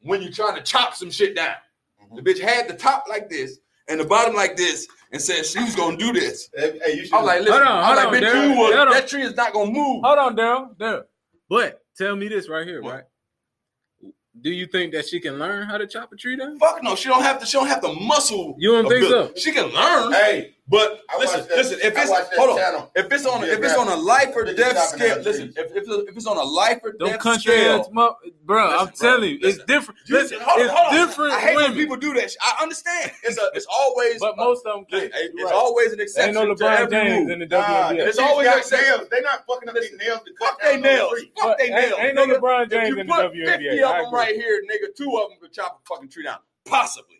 when 0.00 0.22
you're 0.22 0.32
trying 0.32 0.56
to 0.56 0.62
chop 0.62 0.94
some 0.94 1.10
shit 1.10 1.36
down? 1.36 1.54
Mm-hmm. 2.02 2.16
The 2.16 2.22
bitch 2.22 2.40
had 2.40 2.66
the 2.66 2.72
top 2.72 3.04
like 3.10 3.28
this 3.28 3.58
and 3.88 4.00
the 4.00 4.06
bottom 4.06 4.34
like 4.34 4.56
this 4.56 4.88
and 5.12 5.20
said 5.20 5.44
she 5.44 5.62
was 5.62 5.76
gonna 5.76 5.98
do 5.98 6.14
this. 6.14 6.48
Hey, 6.56 6.80
hey, 6.82 6.94
you 6.94 7.04
should. 7.04 7.12
I 7.12 7.18
was 7.18 7.26
like, 7.26 7.40
listen, 7.40 7.52
Hold 7.52 7.66
on, 7.66 7.68
I 7.68 7.78
was 7.78 7.86
hold 7.86 7.96
like, 7.96 8.06
on, 8.06 8.14
bitch, 8.14 8.32
Darren, 8.32 8.42
you 8.44 8.58
was, 8.58 8.74
hold 8.74 8.88
on. 8.88 8.94
that 8.94 9.08
tree 9.08 9.22
is 9.22 9.36
not 9.36 9.52
gonna 9.52 9.70
move. 9.70 10.02
Hold 10.02 10.18
on, 10.18 10.36
Daryl. 10.36 10.76
Daryl. 10.78 11.04
But 11.50 11.84
tell 11.98 12.16
me 12.16 12.28
this 12.28 12.48
right 12.48 12.66
here, 12.66 12.80
What? 12.80 12.94
right? 12.94 13.04
Do 14.40 14.50
you 14.50 14.66
think 14.66 14.94
that 14.94 15.06
she 15.06 15.20
can 15.20 15.38
learn 15.38 15.66
how 15.66 15.76
to 15.76 15.86
chop 15.86 16.10
a 16.10 16.16
tree 16.16 16.36
down? 16.36 16.58
Fuck 16.58 16.82
no, 16.82 16.94
she 16.96 17.10
don't 17.10 17.22
have 17.22 17.38
to. 17.40 17.44
She 17.44 17.58
don't 17.58 17.66
have 17.66 17.82
the 17.82 17.92
muscle. 17.92 18.56
You 18.58 18.80
don't 18.80 18.88
think 18.88 19.04
so? 19.04 19.32
She 19.36 19.52
can 19.52 19.66
learn, 19.66 20.10
hey, 20.14 20.54
but 20.70 21.00
I 21.10 21.18
listen, 21.18 21.40
watched 21.40 21.48
that- 21.50 21.56
listen. 21.58 21.78
If 21.82 21.96
it's 21.98 22.10
hold 22.38 22.50
on, 22.50 22.56
channel. 22.56 22.90
if 22.94 23.12
it's 23.12 23.26
on, 23.26 23.42
a, 23.42 23.46
if 23.46 23.58
it's 23.62 23.76
on 23.76 23.88
a 23.88 23.96
life 23.96 24.30
or 24.36 24.44
death 24.44 24.78
scale, 24.88 25.18
listen. 25.20 25.52
If, 25.56 25.72
if 25.76 25.84
if 26.08 26.16
it's 26.16 26.26
on 26.26 26.36
a 26.36 26.42
life 26.42 26.78
or 26.84 26.94
Them 26.96 27.08
death 27.08 27.18
country 27.20 27.52
scale, 27.54 27.80
ass, 27.80 27.88
mo- 27.90 28.14
bro. 28.44 28.68
I'm 28.78 28.86
bro, 28.86 28.94
telling 28.94 29.30
you, 29.30 29.38
listen. 29.42 29.60
it's 29.62 29.64
different. 29.66 29.98
You- 30.06 30.14
Listen, 30.16 30.38
hold 30.40 30.60
on, 30.60 30.64
it's 30.66 30.74
hold 30.74 30.86
on. 30.94 31.06
different 31.08 31.32
I 31.34 31.40
hate 31.40 31.56
women. 31.56 31.70
when 31.72 31.78
people 31.80 31.96
do 31.96 32.14
that. 32.14 32.30
shit. 32.30 32.38
I 32.40 32.62
understand. 32.62 33.10
It's 33.24 33.36
a, 33.38 33.50
it's 33.54 33.66
always, 33.66 34.20
but 34.20 34.36
most 34.36 34.64
of 34.64 34.74
them 34.74 34.86
listen, 34.90 35.10
can't. 35.10 35.24
it's 35.34 35.42
right. 35.44 35.52
always 35.54 35.92
an 35.92 36.00
exception 36.00 36.36
Ain't 36.36 36.48
no 36.48 36.54
LeBron 36.54 36.90
James 36.90 37.24
rule. 37.26 37.32
in 37.32 37.38
the 37.40 37.46
Nah, 37.46 37.62
WNBA. 37.90 38.06
It's 38.06 38.18
always 38.18 38.46
got 38.48 38.72
nails. 38.72 39.08
They 39.10 39.20
not 39.22 39.44
fucking 39.46 39.68
up 39.68 39.74
their 39.74 39.82
nails 39.98 40.20
to 40.24 40.32
cut 40.38 40.48
Fuck 40.50 40.60
they 40.62 40.80
nails. 40.80 41.12
Fuck 41.38 41.58
they 41.58 41.70
nails. 41.70 41.98
ain't 41.98 42.14
no. 42.14 42.26
LeBron 42.26 42.70
James 42.70 42.96
in 42.96 43.06
the 43.06 43.12
WNBA. 43.12 43.46
50 43.46 43.82
of 43.82 43.90
them 43.96 44.14
right 44.14 44.34
here, 44.36 44.62
nigga. 44.70 44.94
Two 44.96 45.16
of 45.18 45.30
them 45.30 45.38
could 45.40 45.52
chop 45.52 45.80
a 45.84 45.88
fucking 45.94 46.08
tree 46.10 46.24
down. 46.24 46.38
Possibly. 46.66 47.16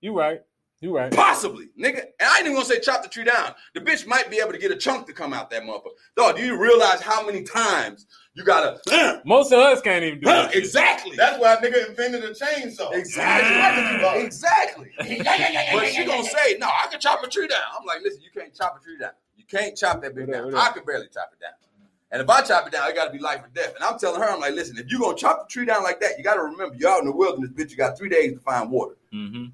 You 0.00 0.16
right. 0.18 0.40
You 0.84 0.94
right. 0.94 1.10
Possibly, 1.10 1.70
nigga. 1.80 2.00
And 2.20 2.28
I 2.28 2.36
ain't 2.36 2.44
even 2.44 2.52
gonna 2.52 2.66
say 2.66 2.78
chop 2.78 3.02
the 3.02 3.08
tree 3.08 3.24
down. 3.24 3.54
The 3.72 3.80
bitch 3.80 4.06
might 4.06 4.30
be 4.30 4.36
able 4.36 4.52
to 4.52 4.58
get 4.58 4.70
a 4.70 4.76
chunk 4.76 5.06
to 5.06 5.14
come 5.14 5.32
out 5.32 5.48
that 5.48 5.62
motherfucker. 5.62 5.96
Dog, 6.14 6.36
do 6.36 6.44
you 6.44 6.60
realize 6.60 7.00
how 7.00 7.24
many 7.24 7.42
times 7.42 8.06
you 8.34 8.44
gotta 8.44 8.78
uh, 8.92 9.20
Most 9.24 9.50
of 9.50 9.60
us 9.60 9.80
can't 9.80 10.04
even 10.04 10.20
do 10.20 10.28
uh, 10.28 10.42
that. 10.42 10.52
shit. 10.52 10.62
exactly. 10.62 11.16
That's 11.16 11.40
why 11.40 11.54
a 11.54 11.56
nigga 11.56 11.88
invented 11.88 12.22
a 12.24 12.32
chainsaw. 12.32 12.92
Exactly. 12.92 14.22
Exactly. 14.26 14.92
but 15.72 15.86
she 15.86 16.04
gonna 16.04 16.22
say, 16.22 16.58
no, 16.58 16.66
I 16.66 16.86
can 16.90 17.00
chop 17.00 17.24
a 17.24 17.30
tree 17.30 17.48
down. 17.48 17.62
I'm 17.80 17.86
like, 17.86 18.02
listen, 18.02 18.20
you 18.20 18.38
can't 18.38 18.54
chop 18.54 18.78
a 18.78 18.84
tree 18.84 18.98
down. 19.00 19.12
You 19.38 19.44
can't 19.46 19.74
chop 19.74 20.02
that 20.02 20.14
bitch 20.14 20.30
down. 20.30 20.54
up? 20.54 20.68
I 20.68 20.74
can 20.74 20.84
barely 20.84 21.06
chop 21.06 21.30
it 21.32 21.40
down. 21.40 21.52
And 22.10 22.20
if 22.20 22.28
I 22.28 22.42
chop 22.42 22.66
it 22.66 22.74
down, 22.74 22.90
it 22.90 22.94
gotta 22.94 23.10
be 23.10 23.18
life 23.20 23.42
or 23.42 23.48
death. 23.54 23.74
And 23.74 23.82
I'm 23.82 23.98
telling 23.98 24.20
her, 24.20 24.28
I'm 24.28 24.38
like, 24.38 24.52
listen, 24.52 24.76
if 24.76 24.92
you 24.92 25.00
gonna 25.00 25.16
chop 25.16 25.48
the 25.48 25.50
tree 25.50 25.64
down 25.64 25.82
like 25.82 25.98
that, 26.00 26.18
you 26.18 26.24
gotta 26.24 26.42
remember 26.42 26.74
you're 26.76 26.90
out 26.90 27.00
in 27.00 27.06
the 27.06 27.16
wilderness, 27.16 27.52
bitch. 27.52 27.70
You 27.70 27.78
got 27.78 27.96
three 27.96 28.10
days 28.10 28.34
to 28.34 28.40
find 28.40 28.70
water. 28.70 28.98
hmm 29.10 29.46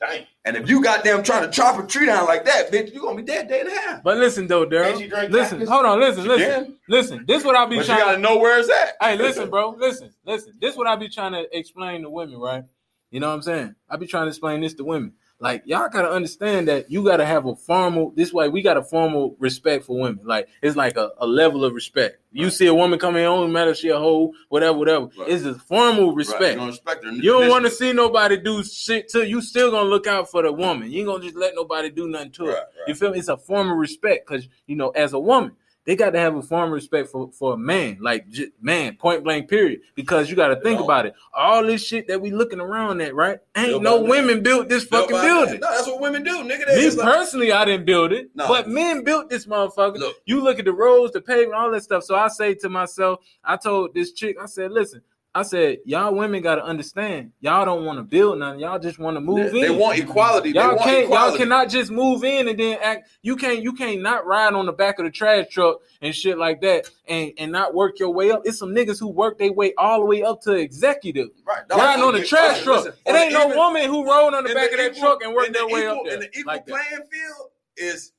Dang. 0.00 0.26
And 0.46 0.56
if 0.56 0.68
you 0.68 0.82
goddamn 0.82 1.22
trying 1.22 1.42
to 1.44 1.50
chop 1.50 1.78
a 1.82 1.86
tree 1.86 2.06
down 2.06 2.26
like 2.26 2.44
that, 2.46 2.70
bitch, 2.72 2.92
you 2.94 3.02
gonna 3.02 3.16
be 3.16 3.22
dead 3.22 3.48
day 3.48 3.60
and 3.60 3.68
a 3.68 3.72
half. 3.74 4.02
But 4.02 4.16
listen 4.16 4.46
though, 4.46 4.64
Can 4.64 4.72
Daryl. 4.72 5.30
Listen, 5.30 5.58
cactus? 5.58 5.68
hold 5.68 5.86
on, 5.86 6.00
listen, 6.00 6.22
She 6.22 6.28
listen, 6.28 6.64
can. 6.64 6.76
listen. 6.88 7.24
This 7.26 7.44
what 7.44 7.54
I 7.56 7.66
be 7.66 7.76
But 7.76 7.82
you 7.82 7.86
trying. 7.94 8.00
gotta 8.00 8.18
know 8.18 8.38
where 8.38 8.58
it's 8.58 8.70
at. 8.70 8.94
Hey, 9.00 9.16
listen, 9.16 9.50
bro. 9.50 9.70
Listen, 9.78 10.10
listen. 10.24 10.54
This 10.60 10.76
what 10.76 10.86
I 10.86 10.96
be 10.96 11.08
trying 11.10 11.32
to 11.32 11.44
explain 11.56 12.02
to 12.02 12.10
women, 12.10 12.38
right? 12.38 12.64
You 13.10 13.20
know 13.20 13.28
what 13.28 13.34
I'm 13.34 13.42
saying? 13.42 13.74
I 13.90 13.96
be 13.96 14.06
trying 14.06 14.24
to 14.24 14.28
explain 14.28 14.62
this 14.62 14.74
to 14.74 14.84
women. 14.84 15.12
Like 15.40 15.62
y'all 15.64 15.88
gotta 15.88 16.10
understand 16.10 16.68
that 16.68 16.90
you 16.90 17.02
gotta 17.02 17.24
have 17.24 17.46
a 17.46 17.56
formal. 17.56 18.12
This 18.14 18.30
way, 18.30 18.50
we 18.50 18.60
got 18.60 18.76
a 18.76 18.82
formal 18.82 19.36
respect 19.38 19.86
for 19.86 19.98
women. 19.98 20.20
Like 20.22 20.48
it's 20.62 20.76
like 20.76 20.98
a, 20.98 21.12
a 21.16 21.26
level 21.26 21.64
of 21.64 21.72
respect. 21.72 22.18
You 22.30 22.50
see 22.50 22.66
a 22.66 22.74
woman 22.74 22.98
come 22.98 23.16
in, 23.16 23.24
oh, 23.24 23.40
don't 23.40 23.52
matter 23.52 23.70
if 23.70 23.78
she 23.78 23.88
a 23.88 23.98
hoe, 23.98 24.34
whatever, 24.50 24.78
whatever. 24.78 25.08
Right. 25.18 25.30
It's 25.30 25.44
a 25.44 25.54
formal 25.54 26.08
Right, 26.08 26.16
respect. 26.18 26.52
You 26.52 26.56
don't 26.58 26.66
respect 26.66 27.04
her. 27.04 27.10
You 27.10 27.32
don't 27.32 27.48
want 27.48 27.64
to 27.64 27.70
see 27.70 27.92
nobody 27.94 28.36
do 28.36 28.62
shit 28.62 29.08
to 29.08 29.26
you. 29.26 29.40
Still 29.40 29.70
gonna 29.70 29.88
look 29.88 30.06
out 30.06 30.30
for 30.30 30.42
the 30.42 30.52
woman. 30.52 30.92
You 30.92 30.98
ain't 30.98 31.08
gonna 31.08 31.24
just 31.24 31.36
let 31.36 31.54
nobody 31.54 31.88
do 31.88 32.06
nothing 32.06 32.32
to 32.32 32.44
her. 32.44 32.50
Right, 32.50 32.58
right. 32.58 32.88
You 32.88 32.94
feel 32.94 33.10
me? 33.10 33.18
It's 33.18 33.28
a 33.28 33.38
formal 33.38 33.76
respect 33.76 34.28
because 34.28 34.46
you 34.66 34.76
know, 34.76 34.90
as 34.90 35.14
a 35.14 35.18
woman, 35.18 35.52
they 35.86 35.96
got 35.96 36.10
to 36.10 36.18
have 36.18 36.36
a 36.36 36.42
form 36.42 36.66
of 36.66 36.72
respect 36.72 37.08
for 37.08 37.30
for 37.32 37.54
a 37.54 37.56
man, 37.56 37.98
like 38.00 38.28
j- 38.28 38.50
man, 38.60 38.96
point 38.96 39.24
blank, 39.24 39.48
period. 39.48 39.80
Because 39.94 40.28
you 40.30 40.36
got 40.36 40.48
to 40.48 40.60
think 40.60 40.78
about 40.80 41.06
it. 41.06 41.14
All 41.34 41.64
this 41.64 41.84
shit 41.84 42.06
that 42.08 42.20
we 42.20 42.30
looking 42.30 42.60
around 42.60 43.00
at, 43.00 43.14
right? 43.14 43.38
Ain't 43.56 43.82
no 43.82 44.00
women 44.02 44.42
built 44.42 44.68
this 44.68 44.84
fucking 44.84 45.16
building. 45.16 45.60
No, 45.60 45.68
that's 45.70 45.86
what 45.86 46.00
women 46.00 46.22
do, 46.22 46.42
nigga. 46.44 46.66
They 46.66 46.88
Me 46.88 46.90
like- 46.90 47.06
personally, 47.16 47.50
I 47.52 47.64
didn't 47.64 47.86
build 47.86 48.12
it, 48.12 48.30
No. 48.34 48.46
but 48.46 48.68
men 48.68 49.04
built 49.04 49.30
this 49.30 49.46
motherfucker. 49.46 49.98
Look. 49.98 50.16
You 50.26 50.42
look 50.42 50.58
at 50.58 50.66
the 50.66 50.72
roads, 50.72 51.12
the 51.14 51.20
pavement, 51.20 51.54
all 51.54 51.70
that 51.70 51.82
stuff. 51.82 52.04
So 52.04 52.14
I 52.14 52.28
say 52.28 52.54
to 52.56 52.68
myself, 52.68 53.20
I 53.42 53.56
told 53.56 53.94
this 53.94 54.12
chick, 54.12 54.36
I 54.40 54.46
said, 54.46 54.72
listen, 54.72 55.00
I 55.32 55.42
said, 55.42 55.78
y'all 55.84 56.12
women 56.12 56.42
got 56.42 56.56
to 56.56 56.64
understand, 56.64 57.30
y'all 57.40 57.64
don't 57.64 57.84
want 57.84 57.98
to 57.98 58.02
build 58.02 58.40
nothing, 58.40 58.58
y'all 58.58 58.80
just 58.80 58.98
want 58.98 59.16
to 59.16 59.20
move 59.20 59.52
they, 59.52 59.60
in. 59.60 59.62
they 59.62 59.70
want 59.70 59.96
equality. 59.96 60.50
Y'all 60.50 60.62
they 60.62 60.68
want 60.70 60.80
can't. 60.82 61.04
equality. 61.04 61.30
Y'all 61.30 61.38
cannot 61.38 61.68
just 61.68 61.90
move 61.92 62.24
in 62.24 62.48
and 62.48 62.58
then 62.58 62.78
act. 62.82 63.08
You 63.22 63.36
can't. 63.36 63.62
You 63.62 63.72
can't 63.72 64.02
not 64.02 64.26
ride 64.26 64.54
on 64.54 64.66
the 64.66 64.72
back 64.72 64.98
of 64.98 65.04
the 65.04 65.10
trash 65.12 65.46
truck 65.48 65.78
and 66.02 66.12
shit 66.12 66.36
like 66.36 66.60
that, 66.62 66.90
and 67.06 67.30
and 67.38 67.52
not 67.52 67.74
work 67.74 68.00
your 68.00 68.10
way 68.12 68.32
up. 68.32 68.42
It's 68.44 68.58
some 68.58 68.70
niggas 68.74 68.98
who 68.98 69.06
work 69.06 69.38
their 69.38 69.52
way 69.52 69.72
all 69.78 70.00
the 70.00 70.06
way 70.06 70.22
up 70.24 70.40
to 70.42 70.52
executive. 70.52 71.28
Right. 71.46 71.62
Riding 71.70 72.02
on 72.04 72.12
the 72.14 72.18
listen, 72.20 72.36
trash 72.36 72.62
truck. 72.62 72.84
listen, 72.86 73.00
It 73.06 73.12
ain't 73.14 73.32
the 73.32 73.38
no 73.38 73.44
even- 73.46 73.56
woman 73.56 73.84
who 73.84 74.04
rode 74.04 74.34
on 74.34 74.42
the 74.42 74.52
back 74.52 74.72
of 74.72 74.78
that 74.78 74.96
equal- 74.96 75.00
truck 75.10 75.22
and 75.22 75.32
worked 75.32 75.46
in 75.46 75.52
the 75.52 75.58
their 75.60 75.68
way 75.68 75.82
equal- 75.82 75.98
up 75.98 76.04
there. 76.06 76.14
In 76.14 76.20
the 76.20 76.26
equal 76.38 76.42
like 76.52 76.66
that. 76.66 76.72
playing 76.72 77.02
field 77.08 77.50
is 77.76 78.12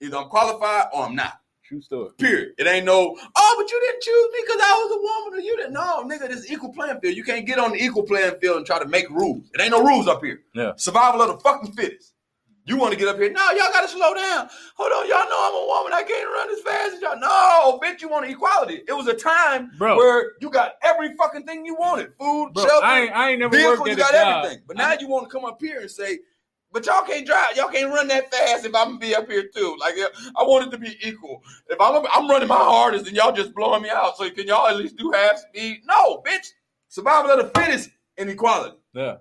either 0.00 0.16
I'm 0.16 0.28
qualified 0.28 0.84
or 0.92 1.06
I'm 1.06 1.16
not. 1.16 1.40
True 1.72 1.80
story. 1.80 2.10
Period. 2.18 2.52
It 2.58 2.66
ain't 2.66 2.84
no, 2.84 3.16
oh, 3.34 3.54
but 3.58 3.70
you 3.72 3.80
didn't 3.80 4.02
choose 4.02 4.28
me 4.34 4.40
because 4.46 4.60
I 4.62 4.72
was 4.74 4.92
a 4.92 5.00
woman 5.00 5.38
or 5.38 5.42
you 5.42 5.56
didn't. 5.56 5.72
No, 5.72 6.04
nigga, 6.04 6.28
this 6.28 6.40
is 6.44 6.52
equal 6.52 6.70
playing 6.70 7.00
field. 7.00 7.16
You 7.16 7.24
can't 7.24 7.46
get 7.46 7.58
on 7.58 7.72
the 7.72 7.82
equal 7.82 8.02
playing 8.02 8.34
field 8.42 8.58
and 8.58 8.66
try 8.66 8.78
to 8.78 8.84
make 8.86 9.08
rules. 9.08 9.48
It 9.54 9.60
ain't 9.62 9.70
no 9.70 9.82
rules 9.82 10.06
up 10.06 10.22
here. 10.22 10.42
Yeah. 10.54 10.72
Survival 10.76 11.22
of 11.22 11.28
the 11.28 11.38
fucking 11.38 11.72
fittest. 11.72 12.12
You 12.66 12.76
want 12.76 12.92
to 12.92 12.98
get 12.98 13.08
up 13.08 13.16
here? 13.16 13.32
No, 13.32 13.40
y'all 13.52 13.72
got 13.72 13.80
to 13.80 13.88
slow 13.88 14.12
down. 14.12 14.50
Hold 14.76 14.92
on, 14.92 15.08
y'all 15.08 15.24
know 15.30 15.48
I'm 15.48 15.54
a 15.54 15.66
woman. 15.66 15.94
I 15.94 16.02
can't 16.02 16.28
run 16.28 16.50
as 16.50 16.60
fast 16.60 16.94
as 16.96 17.00
y'all. 17.00 17.18
No, 17.18 17.80
bitch, 17.82 18.02
you 18.02 18.10
want 18.10 18.30
equality. 18.30 18.82
It 18.86 18.92
was 18.92 19.06
a 19.06 19.14
time 19.14 19.70
Bro. 19.78 19.96
where 19.96 20.32
you 20.42 20.50
got 20.50 20.74
every 20.82 21.16
fucking 21.16 21.46
thing 21.46 21.64
you 21.64 21.74
wanted: 21.74 22.12
food, 22.20 22.52
Bro, 22.52 22.66
shelter, 22.66 22.84
I 22.84 23.00
ain't. 23.00 23.12
I 23.16 23.30
ain't 23.30 23.40
never 23.40 23.56
vehicle. 23.56 23.78
worked 23.78 23.88
You 23.88 23.96
got 23.96 24.12
job. 24.12 24.44
everything. 24.44 24.62
But 24.68 24.76
now 24.76 24.92
you 25.00 25.08
want 25.08 25.28
to 25.28 25.34
come 25.34 25.46
up 25.46 25.58
here 25.58 25.80
and 25.80 25.90
say, 25.90 26.18
"But 26.72 26.86
y'all 26.86 27.04
can't 27.04 27.26
drive. 27.26 27.56
Y'all 27.56 27.68
can't 27.68 27.92
run 27.92 28.08
that 28.08 28.30
fast 28.32 28.64
if 28.64 28.74
I'm 28.74 28.88
gonna 28.88 28.98
be 28.98 29.14
up 29.14 29.28
here 29.30 29.48
too." 29.54 29.76
Like 29.80 29.94
I 30.36 30.42
want 30.42 30.66
it 30.66 30.70
to 30.70 30.78
be 30.78 30.96
equal. 31.06 31.42
If 31.68 31.80
I'm 31.80 32.04
I'm 32.12 32.28
running 32.28 32.48
my 32.48 32.56
hardest 32.56 33.06
and 33.06 33.16
y'all 33.16 33.32
just 33.32 33.54
blowing 33.54 33.82
me 33.82 33.90
out, 33.90 34.16
so 34.16 34.28
can 34.30 34.46
y'all 34.46 34.66
at 34.68 34.76
least 34.76 34.96
do 34.96 35.10
half 35.12 35.38
speed? 35.38 35.82
No, 35.86 36.22
bitch. 36.26 36.48
Survival 36.88 37.30
of 37.32 37.38
the 37.52 37.60
fittest 37.60 37.90
and 38.18 38.28
equality. 38.30 38.76
Yeah. 38.92 39.16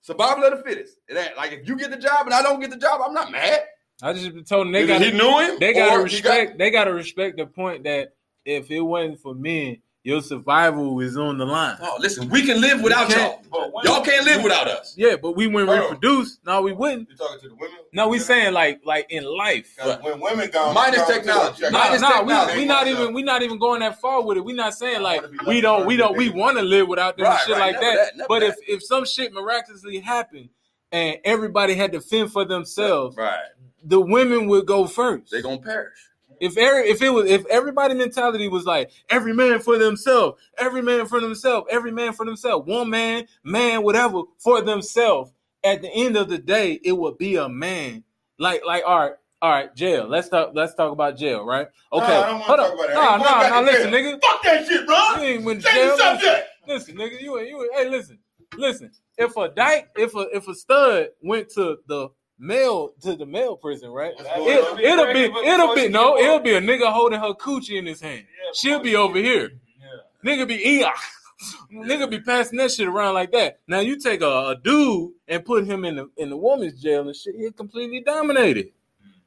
Survival 0.00 0.44
of 0.44 0.58
the 0.58 0.62
fittest. 0.68 0.98
It 1.08 1.16
ain't 1.16 1.36
like 1.36 1.52
if 1.52 1.68
you 1.68 1.76
get 1.76 1.90
the 1.90 1.96
job 1.96 2.26
and 2.26 2.34
I 2.34 2.42
don't 2.42 2.60
get 2.60 2.70
the 2.70 2.76
job, 2.76 3.00
I'm 3.04 3.14
not 3.14 3.32
mad. 3.32 3.60
I 4.02 4.12
just 4.12 4.32
been 4.34 4.44
told 4.44 4.66
them 4.66 4.72
they 4.72 4.86
got. 4.86 5.00
he 5.00 5.10
knew 5.10 5.38
him. 5.40 5.58
They 5.58 5.72
gotta 5.72 5.90
he 5.90 5.96
got- 5.96 6.02
respect. 6.04 6.58
They 6.58 6.70
gotta 6.70 6.92
respect 6.92 7.36
the 7.38 7.46
point 7.46 7.84
that 7.84 8.14
if 8.44 8.70
it 8.70 8.80
wasn't 8.80 9.20
for 9.20 9.34
men, 9.34 9.78
your 10.06 10.22
survival 10.22 11.00
is 11.00 11.16
on 11.16 11.36
the 11.36 11.44
line. 11.44 11.76
Oh, 11.82 11.96
listen, 11.98 12.28
we 12.28 12.42
can 12.46 12.60
live 12.60 12.80
without 12.80 13.08
You 13.10 13.16
y'all. 13.16 13.28
can't- 13.30 13.50
But 13.50 13.72
when- 13.72 13.84
Y'all 13.86 14.02
can't 14.02 14.24
live 14.24 14.42
without 14.44 14.68
us. 14.68 14.94
Yeah, 14.96 15.16
but 15.16 15.32
we 15.32 15.46
wouldn't 15.48 15.68
Hold 15.68 15.80
on. 15.80 15.90
reproduce. 15.94 16.38
No, 16.46 16.62
we 16.62 16.72
wouldn't. 16.72 17.08
You 17.10 17.16
talking 17.16 17.40
to 17.40 17.48
the 17.48 17.54
women? 17.56 17.76
No, 17.92 18.06
we 18.08 18.18
saying 18.20 18.52
like 18.54 18.80
like 18.84 19.06
in 19.10 19.24
life. 19.24 19.74
'Cause 19.76 19.98
when 20.02 20.20
women 20.20 20.48
gone, 20.50 20.74
Minus 20.74 20.98
gone 21.00 21.08
technology. 21.10 21.62
check 21.62 21.72
No, 21.72 21.78
it 21.78 21.82
Minus 21.88 22.02
out. 22.02 22.10
no, 22.10 22.22
we, 22.22 22.28
technology. 22.28 22.58
we 22.60 22.64
not 22.66 22.86
even 22.86 23.14
we 23.14 23.22
not 23.24 23.42
even 23.42 23.58
going 23.58 23.80
that 23.80 24.00
far 24.00 24.22
with 24.22 24.36
it. 24.36 24.44
We 24.44 24.52
not 24.52 24.74
saying 24.74 25.02
like 25.02 25.24
we 25.46 25.60
don't 25.60 25.86
we 25.86 25.96
don't 25.96 26.16
we 26.16 26.28
want 26.30 26.56
to 26.58 26.62
live 26.62 26.86
without 26.86 27.16
them 27.16 27.26
Right, 27.26 27.40
shit 27.44 27.56
right. 27.56 27.72
like 27.72 27.80
Never 27.80 27.96
that. 27.96 28.16
that, 28.18 28.28
But 28.28 28.40
that. 28.40 28.50
if 28.50 28.56
if 28.68 28.82
some 28.84 29.04
shit 29.04 29.32
miraculously 29.32 29.98
happened 29.98 30.50
and 30.92 31.16
everybody 31.24 31.74
had 31.74 31.90
to 31.92 32.00
fend 32.00 32.30
for 32.32 32.44
themselves, 32.44 33.16
Right. 33.16 33.34
the 33.82 34.00
women 34.00 34.46
would 34.46 34.66
go 34.66 34.86
first. 34.86 35.30
They 35.32 35.42
gonna 35.42 35.58
perish. 35.58 35.98
If 36.40 36.56
every, 36.58 36.88
if 36.88 37.02
it 37.02 37.10
was 37.10 37.30
if 37.30 37.46
everybody 37.46 37.94
mentality 37.94 38.48
was 38.48 38.64
like 38.64 38.90
every 39.10 39.32
man 39.32 39.60
for 39.60 39.78
themselves, 39.78 40.40
every 40.58 40.82
man 40.82 41.06
for 41.06 41.20
themselves, 41.20 41.66
every 41.70 41.92
man 41.92 42.12
for 42.12 42.26
themselves, 42.26 42.66
one 42.68 42.90
man, 42.90 43.26
man, 43.44 43.82
whatever 43.82 44.22
for 44.38 44.62
themselves. 44.62 45.32
At 45.64 45.82
the 45.82 45.88
end 45.92 46.16
of 46.16 46.28
the 46.28 46.38
day, 46.38 46.78
it 46.84 46.92
would 46.92 47.18
be 47.18 47.36
a 47.36 47.48
man. 47.48 48.04
Like 48.38 48.62
like 48.66 48.84
all 48.86 49.00
right, 49.00 49.12
all 49.42 49.50
right, 49.50 49.74
jail. 49.74 50.06
Let's 50.08 50.28
talk. 50.28 50.52
Let's 50.54 50.74
talk 50.74 50.92
about 50.92 51.16
jail, 51.18 51.44
right? 51.44 51.66
No, 51.92 51.98
Okay, 52.00 52.16
I 52.16 52.26
don't 52.26 52.40
wanna 52.40 52.44
hold 52.44 52.58
talk 52.60 52.68
on. 52.70 52.74
about 52.78 52.88
that. 52.88 52.96
I 52.96 53.04
Nah, 53.04 53.14
ain't 53.14 53.22
nah, 53.24 53.48
nah. 53.48 53.60
Listen, 53.66 53.90
jail. 53.92 54.00
nigga. 54.02 54.22
Fuck 54.22 54.42
that 54.44 54.66
shit, 54.66 54.86
bro. 54.86 54.96
You 55.16 55.22
ain't 55.22 55.44
went 55.44 55.62
to 55.62 55.68
jail. 55.72 55.98
subject. 55.98 56.48
Listen, 56.68 56.96
nigga. 56.96 57.20
You 57.20 57.38
ain't. 57.38 57.48
You 57.48 57.62
ain't. 57.62 57.74
Hey, 57.74 57.88
listen, 57.88 58.18
listen. 58.56 58.90
If 59.18 59.36
a 59.36 59.48
dyke, 59.48 59.88
if 59.96 60.14
a 60.14 60.26
if 60.34 60.46
a 60.48 60.54
stud 60.54 61.08
went 61.22 61.48
to 61.54 61.78
the 61.88 62.10
male 62.38 62.92
to 63.02 63.16
the 63.16 63.26
male 63.26 63.56
prison, 63.56 63.90
right? 63.90 64.12
It, 64.18 64.80
it'll 64.80 65.12
be 65.12 65.24
it'll 65.48 65.74
be 65.74 65.88
no, 65.88 66.16
it'll 66.18 66.40
be 66.40 66.54
a 66.54 66.60
nigga 66.60 66.92
holding 66.92 67.20
her 67.20 67.34
coochie 67.34 67.78
in 67.78 67.86
his 67.86 68.00
hand. 68.00 68.26
Yeah, 68.28 68.50
She'll 68.54 68.80
be 68.80 68.96
over 68.96 69.18
here. 69.18 69.52
Yeah. 69.80 70.30
Nigga 70.30 70.48
be 70.48 70.54
eating. 70.54 70.86
Nigga 71.72 72.08
be 72.08 72.20
passing 72.20 72.58
that 72.58 72.70
shit 72.72 72.88
around 72.88 73.14
like 73.14 73.30
that. 73.32 73.60
Now 73.68 73.80
you 73.80 73.98
take 73.98 74.22
a, 74.22 74.48
a 74.48 74.56
dude 74.62 75.12
and 75.28 75.44
put 75.44 75.66
him 75.66 75.84
in 75.84 75.96
the 75.96 76.10
in 76.16 76.30
the 76.30 76.36
woman's 76.36 76.80
jail 76.80 77.06
and 77.06 77.14
shit, 77.16 77.34
he'll 77.36 77.52
completely 77.52 78.00
dominated. 78.00 78.70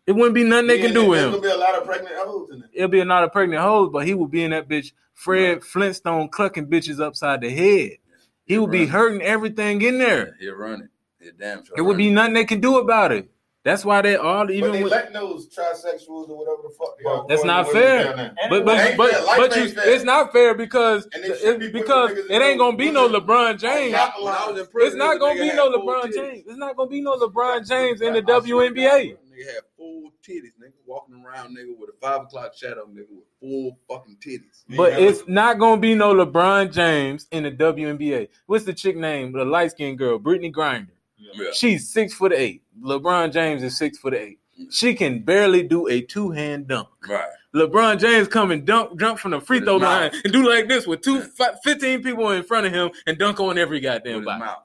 It 0.07 0.13
wouldn't 0.13 0.33
be 0.33 0.43
nothing 0.43 0.67
they 0.67 0.79
can 0.79 0.91
do 0.91 1.05
with 1.05 1.19
There's 1.19 1.35
him. 1.35 1.41
gonna 1.41 1.53
be 1.53 1.55
a 1.55 1.57
lot 1.57 1.75
of 1.75 1.85
pregnant 1.85 2.15
hoes 2.17 2.49
in 2.51 2.59
there. 2.61 2.69
It'll 2.73 2.87
be 2.89 3.03
not 3.03 3.23
a 3.23 3.29
pregnant 3.29 3.61
hose, 3.61 3.91
but 3.93 4.07
he 4.07 4.15
would 4.15 4.31
be 4.31 4.43
in 4.43 4.51
that 4.51 4.67
bitch 4.67 4.91
Fred 5.13 5.63
Flintstone 5.63 6.29
clucking 6.29 6.65
bitches 6.65 6.99
upside 6.99 7.41
the 7.41 7.49
head. 7.51 7.97
He 8.45 8.57
would 8.57 8.71
be 8.71 8.87
hurting 8.87 9.21
everything 9.21 9.81
in 9.83 9.99
there. 9.99 10.35
He'll 10.39 10.55
run 10.55 10.81
it. 10.81 10.89
He'll 11.37 11.55
damn 11.55 11.65
sure. 11.65 11.75
It 11.77 11.81
would 11.81 11.97
be 11.97 12.09
nothing 12.09 12.33
they 12.33 12.45
can 12.45 12.59
do 12.59 12.77
about 12.77 13.11
it. 13.11 13.29
That's 13.65 13.83
why 13.83 14.01
they 14.01 14.15
all 14.15 14.45
But 14.45 14.55
even 14.55 14.71
they 14.71 14.83
with, 14.83 14.91
letting 14.91 15.13
those 15.13 15.49
trisexuals 15.49 16.29
or 16.29 16.37
whatever 16.37 16.61
the 16.63 16.73
fuck 16.79 16.97
they 16.97 17.09
are. 17.09 17.25
That's 17.27 17.43
not 17.43 17.69
fair. 17.69 18.33
But 18.49 18.63
but 18.65 18.95
but, 18.95 19.11
fair. 19.11 19.25
But 19.37 19.55
you, 19.55 19.73
it's 19.75 20.05
not 20.05 20.31
fair 20.31 20.53
because 20.55 21.07
And 21.13 21.23
be 21.23 21.29
it, 21.65 21.73
because 21.73 22.11
it 22.11 22.41
ain't 22.41 22.57
gonna 22.57 22.77
be 22.77 22.89
no 22.89 23.09
LeBron 23.09 23.59
James. 23.59 23.91
Not 23.91 24.13
When 24.23 24.33
I 24.33 24.49
was 24.49 24.61
in 24.61 24.67
It's 24.75 24.95
not 24.95 25.19
gonna 25.19 25.39
be 25.39 25.53
no 25.53 25.69
LeBron. 25.71 26.13
James. 26.13 26.45
It's 26.47 26.57
not 26.57 26.77
gonna 26.77 26.89
be 26.89 27.01
no 27.01 27.17
LeBron 27.19 27.67
James 27.67 28.01
in 28.01 28.13
the 28.13 28.19
I 28.19 28.39
swear 28.41 28.69
to 28.69 28.73
WNBA. 28.73 29.17
Nigga 29.17 29.45
had 29.45 29.63
full 29.77 30.11
titties, 30.27 30.53
nigga, 30.61 30.73
walking 30.85 31.23
around, 31.25 31.55
nigga, 31.57 31.77
with 31.77 31.89
a 31.89 31.99
five 32.01 32.21
o'clock 32.21 32.53
shadow, 32.55 32.87
nigga, 32.87 33.07
with 33.11 33.25
full 33.41 33.77
fucking 33.89 34.17
titties. 34.25 34.63
But 34.69 34.93
Yeah. 34.93 35.07
it's 35.09 35.27
not 35.27 35.59
gonna 35.59 35.81
be 35.81 35.95
no 35.95 36.13
LeBron 36.13 36.71
James 36.73 37.27
in 37.31 37.43
the 37.43 37.51
WNBA. 37.51 38.29
What's 38.45 38.63
the 38.63 38.73
chick 38.73 38.95
name? 38.95 39.33
The 39.33 39.43
light 39.43 39.71
skinned 39.71 39.97
girl, 39.97 40.17
Brittney 40.17 40.51
Griner. 40.53 40.87
Yeah. 41.19 41.51
She's 41.53 41.89
six 41.91 42.13
foot 42.13 42.33
eight. 42.33 42.63
LeBron 42.81 43.31
James 43.33 43.61
is 43.63 43.77
six 43.77 43.97
foot 43.97 44.13
eight. 44.13 44.39
She 44.71 44.93
can 44.93 45.19
barely 45.23 45.63
do 45.63 45.87
a 45.87 46.01
two 46.01 46.31
hand 46.31 46.67
dunk. 46.67 46.87
Right. 47.07 47.23
LeBron 47.55 47.99
James 47.99 48.27
come 48.27 48.51
and 48.51 48.65
dunk, 48.65 48.99
jump 48.99 49.19
from 49.19 49.31
the 49.31 49.41
free 49.41 49.59
throw 49.59 49.77
line 49.77 50.11
and 50.23 50.31
do 50.33 50.47
like 50.47 50.67
this 50.67 50.85
with 50.85 51.01
two, 51.01 51.15
Yeah. 51.15 51.25
fi- 51.35 51.55
15 51.63 52.03
people 52.03 52.29
in 52.31 52.43
front 52.43 52.67
of 52.67 52.71
him 52.73 52.91
and 53.07 53.17
dunk 53.17 53.39
on 53.39 53.57
every 53.57 53.79
goddamn 53.79 54.23
body. 54.23 54.39
mouth. 54.39 54.63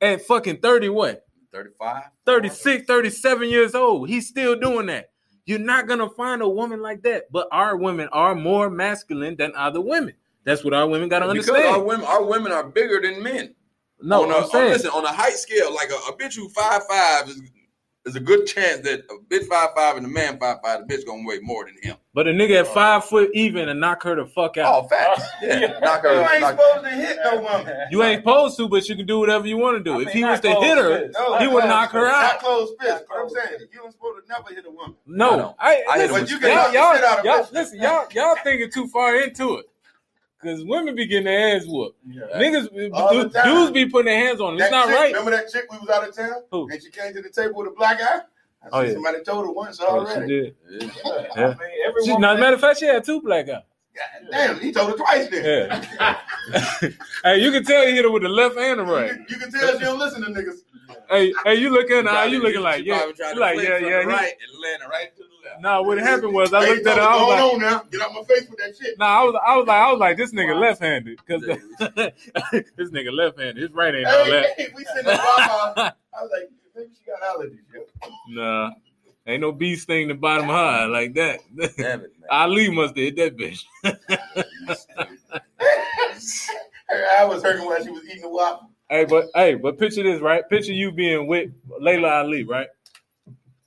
At 0.00 0.22
fucking 0.22 0.58
30 0.58 0.88
what? 0.88 1.24
35? 1.52 2.02
36, 2.26 2.86
37 2.86 3.48
years 3.48 3.74
old. 3.74 4.08
He's 4.08 4.26
still 4.28 4.56
doing 4.58 4.86
that. 4.86 5.10
You're 5.46 5.58
not 5.60 5.86
gonna 5.86 6.08
find 6.10 6.42
a 6.42 6.48
woman 6.48 6.80
like 6.82 7.02
that. 7.02 7.30
But 7.30 7.46
our 7.52 7.76
women 7.76 8.08
are 8.12 8.34
more 8.34 8.70
masculine 8.70 9.36
than 9.36 9.52
other 9.54 9.80
women. 9.80 10.14
That's 10.44 10.64
what 10.64 10.74
our 10.74 10.88
women 10.88 11.08
gotta 11.08 11.28
Because 11.32 11.48
understand. 11.48 11.76
our 11.76 11.82
women, 11.84 12.06
our 12.06 12.24
women 12.24 12.50
are 12.50 12.64
bigger 12.64 13.00
than 13.00 13.22
men. 13.22 13.54
No, 14.04 14.22
on 14.24 14.30
a, 14.30 14.34
I'm 14.36 14.42
uh, 14.44 14.46
saying. 14.48 14.72
listen, 14.72 14.90
on 14.90 15.04
a 15.04 15.12
height 15.12 15.34
scale, 15.34 15.74
like 15.74 15.90
a, 15.90 15.94
a 16.12 16.16
bitch 16.16 16.36
who 16.36 16.48
five 16.50 16.82
five 16.88 17.28
is 17.28 17.40
there's 18.04 18.16
a 18.16 18.20
good 18.20 18.46
chance 18.46 18.80
that 18.80 19.00
a 19.10 19.14
bitch 19.34 19.46
five 19.48 19.70
five 19.74 19.96
and 19.96 20.04
a 20.04 20.08
man 20.10 20.38
five 20.38 20.58
five, 20.62 20.86
the 20.86 20.94
bitch 20.94 21.06
gonna 21.06 21.26
weigh 21.26 21.38
more 21.40 21.64
than 21.64 21.74
him. 21.82 21.96
But 22.12 22.28
a 22.28 22.32
nigga 22.32 22.60
at 22.60 22.66
uh, 22.66 22.74
five 22.74 23.04
foot 23.06 23.30
even 23.32 23.66
and 23.70 23.80
knock 23.80 24.02
her 24.02 24.14
the 24.14 24.26
fuck 24.26 24.58
out. 24.58 24.84
Oh, 24.84 24.86
facts. 24.88 25.22
Yeah, 25.42 25.78
knock 25.80 26.02
her. 26.02 26.12
You 26.14 26.20
ain't 26.28 26.40
knock- 26.42 26.50
supposed 26.60 26.84
to 26.84 26.90
hit 26.90 27.18
no 27.24 27.40
woman. 27.40 27.76
You 27.90 28.02
ain't 28.02 28.20
supposed 28.20 28.58
to, 28.58 28.68
but 28.68 28.86
you 28.90 28.96
can 28.96 29.06
do 29.06 29.18
whatever 29.20 29.46
you 29.46 29.56
want 29.56 29.78
to 29.78 29.82
do. 29.82 29.94
I 29.96 30.00
if 30.02 30.06
mean, 30.08 30.16
he 30.18 30.24
was 30.24 30.40
to 30.40 30.50
hit 30.54 30.76
her, 30.76 30.98
fist. 31.06 31.18
No, 31.18 31.38
he 31.38 31.46
would 31.46 31.64
knock 31.64 31.90
her 31.92 32.06
Not 32.06 32.24
out. 32.34 32.40
close 32.40 32.70
fist. 32.78 32.90
Not 32.90 33.02
But 33.08 33.14
I'm 33.16 33.28
close 33.28 33.34
saying, 33.42 33.60
you 33.72 33.78
don't 33.80 33.92
supposed 33.92 34.22
to 34.26 34.28
never 34.32 34.54
hit 34.54 34.66
a 34.66 34.70
woman. 34.70 34.96
I 34.96 35.00
No, 35.06 35.36
don't. 35.36 35.56
I, 35.58 35.82
I 35.88 35.98
hit 35.98 36.10
listen, 36.10 36.22
But 36.24 36.30
you 36.30 36.38
can 36.38 36.48
y'all, 36.50 36.56
knock 36.56 36.68
the 36.68 36.74
y'all, 36.74 36.84
out 37.10 37.18
of 37.20 37.24
y'all, 37.24 37.48
listen, 37.52 37.80
y'all, 37.80 38.06
y'all 38.12 38.36
thinking 38.44 38.70
too 38.70 38.86
far 38.88 39.16
into 39.16 39.54
it. 39.56 39.66
Cause 40.44 40.64
women 40.64 40.94
be 40.94 41.06
getting 41.06 41.24
their 41.24 41.56
ass 41.56 41.64
whooped. 41.66 41.98
Yeah. 42.08 42.22
Niggas, 42.36 42.90
All 42.92 43.10
dudes, 43.12 43.34
dudes 43.44 43.70
be 43.72 43.86
putting 43.86 44.06
their 44.12 44.18
hands 44.26 44.40
on 44.40 44.54
them. 44.56 44.60
It's 44.62 44.70
That 44.70 44.76
not 44.76 44.86
chick, 44.88 44.94
right. 44.96 45.12
Remember 45.12 45.30
that 45.30 45.50
chick 45.50 45.64
we 45.72 45.78
was 45.78 45.88
out 45.88 46.06
of 46.08 46.14
town? 46.14 46.42
Who? 46.50 46.68
And 46.70 46.82
she 46.82 46.90
came 46.90 47.12
to 47.14 47.22
the 47.22 47.30
table 47.30 47.54
with 47.56 47.68
a 47.68 47.70
black 47.72 48.00
eye? 48.00 48.20
I 48.62 48.68
Oh, 48.72 48.82
see 48.82 48.88
yeah. 48.88 48.92
Somebody 48.94 49.22
told 49.24 49.46
her 49.46 49.52
once 49.52 49.78
Yeah, 49.80 49.86
she 49.86 49.92
already. 49.92 50.26
did. 50.26 50.54
Yeah. 50.70 50.88
Yeah. 51.04 51.26
Yeah. 51.36 51.44
I 51.44 51.48
mean, 51.48 51.56
every 51.88 52.04
She, 52.04 52.10
woman- 52.12 52.20
not, 52.22 52.40
matter 52.40 52.54
of 52.54 52.60
fact, 52.60 52.78
she 52.80 52.86
had 52.86 53.04
two 53.04 53.20
black 53.20 53.48
eyes. 53.48 53.62
God 53.94 54.30
damn, 54.32 54.58
he 54.60 54.72
told 54.72 54.90
her 54.90 54.96
twice 54.96 55.28
then. 55.28 55.44
Yeah. 55.44 56.18
hey, 57.24 57.36
you 57.38 57.52
can 57.52 57.64
tell 57.64 57.86
you 57.86 57.94
hit 57.94 58.04
her 58.04 58.10
with 58.10 58.22
the 58.22 58.28
left 58.28 58.56
hand 58.56 58.80
and 58.80 58.88
the 58.88 58.92
right. 58.92 59.12
you 59.28 59.36
can 59.38 59.52
tell 59.52 59.72
she 59.78 59.84
don't 59.84 59.98
listen 59.98 60.22
to 60.22 60.28
niggas. 60.30 60.58
Hey, 61.08 61.32
hey, 61.44 61.54
you 61.56 61.70
looking? 61.70 62.04
Nah, 62.04 62.10
Probably- 62.10 62.32
you 62.32 62.42
looking 62.42 62.60
like 62.62 62.84
yeah, 62.84 62.96
probably 62.98 63.14
tried 63.14 63.28
you 63.28 63.34
to 63.34 63.40
like 63.40 63.56
yeah, 63.60 63.78
yeah. 63.78 63.94
right 63.98 64.32
and 64.32 64.62
landed 64.62 64.88
right 64.90 65.14
to 65.16 65.22
the 65.22 65.28
left. 65.28 65.33
Nah, 65.60 65.82
what 65.82 65.98
happened 65.98 66.32
was 66.34 66.52
I 66.52 66.64
Hey, 66.64 66.74
looked 66.74 66.86
at 66.86 66.96
her. 66.96 67.02
told 67.02 67.12
I 67.12 67.16
was 67.16 67.26
going 67.26 67.40
like, 67.40 67.54
on 67.54 67.60
now. 67.60 67.82
Get 67.90 68.00
out 68.02 68.12
my 68.14 68.22
face 68.24 68.48
with 68.48 68.58
that 68.58 68.76
shit. 68.76 68.98
Nah, 68.98 69.06
I 69.06 69.24
was, 69.24 69.34
I 69.46 69.56
was 69.56 69.66
like, 69.66 69.76
I 69.82 69.90
was 69.92 70.00
like, 70.00 70.16
this 70.16 70.32
nigga 70.32 70.58
left-handed 70.60 71.18
because 71.26 71.42
this 72.76 72.90
nigga 72.90 73.12
left-handed. 73.12 73.56
His 73.62 73.72
right 73.72 73.94
ain't 73.94 74.06
all 74.06 74.24
Hey, 74.24 74.30
that. 74.30 74.46
hey, 74.56 74.68
we 74.76 74.84
sitting 74.84 75.10
in 75.10 75.16
I 75.18 75.92
was 76.22 76.30
like, 76.32 76.50
maybe 76.76 76.90
she 76.98 77.04
got 77.10 77.20
allergies. 77.22 77.58
Yo. 77.74 77.82
Nah, 78.30 78.70
ain't 79.26 79.40
no 79.40 79.52
bee 79.52 79.76
sting 79.76 80.08
the 80.08 80.14
bottom 80.14 80.46
high 80.46 80.84
like 80.86 81.14
that. 81.14 81.40
Damn 81.76 82.00
it. 82.02 82.12
Ali 82.30 82.70
must 82.70 82.96
have 82.96 83.04
hit 83.04 83.16
that 83.16 83.36
bitch. 83.36 83.64
Her 86.88 87.04
eye 87.18 87.24
was 87.24 87.42
hurting 87.42 87.64
while 87.66 87.82
she 87.82 87.90
was 87.90 88.04
eating 88.06 88.22
the 88.22 88.28
waffle. 88.28 88.70
hey, 88.90 89.04
but 89.04 89.26
hey, 89.34 89.54
but 89.54 89.78
picture 89.78 90.02
this, 90.02 90.20
right? 90.20 90.48
Picture 90.48 90.72
you 90.72 90.92
being 90.92 91.26
with 91.26 91.50
Laila 91.80 92.08
Ali, 92.22 92.44
right? 92.44 92.68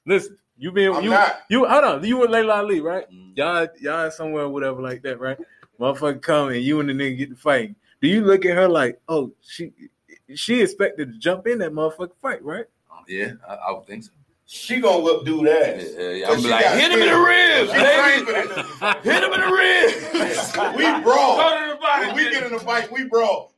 Listen, 0.06 0.38
you 0.58 0.72
been 0.72 0.94
I'm 0.94 1.04
you 1.04 1.10
not. 1.12 1.42
you 1.50 1.66
hold 1.66 1.84
on, 1.84 2.04
you 2.06 2.18
with 2.18 2.30
Laila 2.30 2.56
Ali, 2.58 2.80
right? 2.82 3.10
Mm. 3.12 3.38
Y'all 3.38 3.68
y'all 3.80 4.12
somewhere 4.12 4.48
whatever 4.50 4.82
like 4.82 5.02
that, 5.04 5.20
right? 5.20 5.38
Motherfucker 5.80 6.22
come 6.22 6.50
and 6.50 6.62
you 6.64 6.80
and 6.80 6.90
the 6.90 6.94
nigga 6.94 7.18
get 7.18 7.30
to 7.30 7.36
fighting. 7.36 7.76
Do 8.02 8.08
you 8.08 8.22
look 8.22 8.46
at 8.46 8.56
her 8.56 8.68
like, 8.68 9.00
oh, 9.08 9.32
she 9.42 9.72
she 10.36 10.62
expected 10.62 11.12
to 11.14 11.20
jump 11.20 11.48
in 11.48 11.60
that 11.60 11.72
motherfucker 11.72 12.12
fight, 12.22 12.44
right? 12.44 12.66
Yeah, 13.08 13.34
I, 13.48 13.54
I 13.54 13.72
would 13.72 13.86
think 13.88 14.04
so. 14.04 14.12
She 14.50 14.80
gonna 14.80 15.04
whip 15.04 15.26
dude 15.26 15.46
Yeah, 15.46 15.52
ass. 15.54 15.86
yeah, 15.98 16.10
yeah. 16.12 16.30
I'm 16.32 16.40
she 16.42 16.48
like, 16.50 16.64
got 16.64 16.78
hit 16.80 16.92
him 16.92 17.02
in 17.02 17.10
the 17.10 17.20
ribs, 17.20 17.72
baby. 17.72 17.84
trained 18.00 18.26
for 18.26 18.34
that. 18.34 19.00
Hit 19.04 19.24
him 19.24 19.34
in 19.34 19.42
the 19.42 19.52
ribs. 19.52 20.78
We 20.78 21.04
brawl. 21.04 21.36
Go 21.38 21.66
to 21.68 21.74
the 21.74 21.80
body. 21.82 22.08
When 22.08 22.16
we 22.16 22.32
get 22.32 22.44
in 22.44 22.54
a 22.54 22.60
fight, 22.60 22.90
we 22.92 23.04
brawl. 23.06 23.52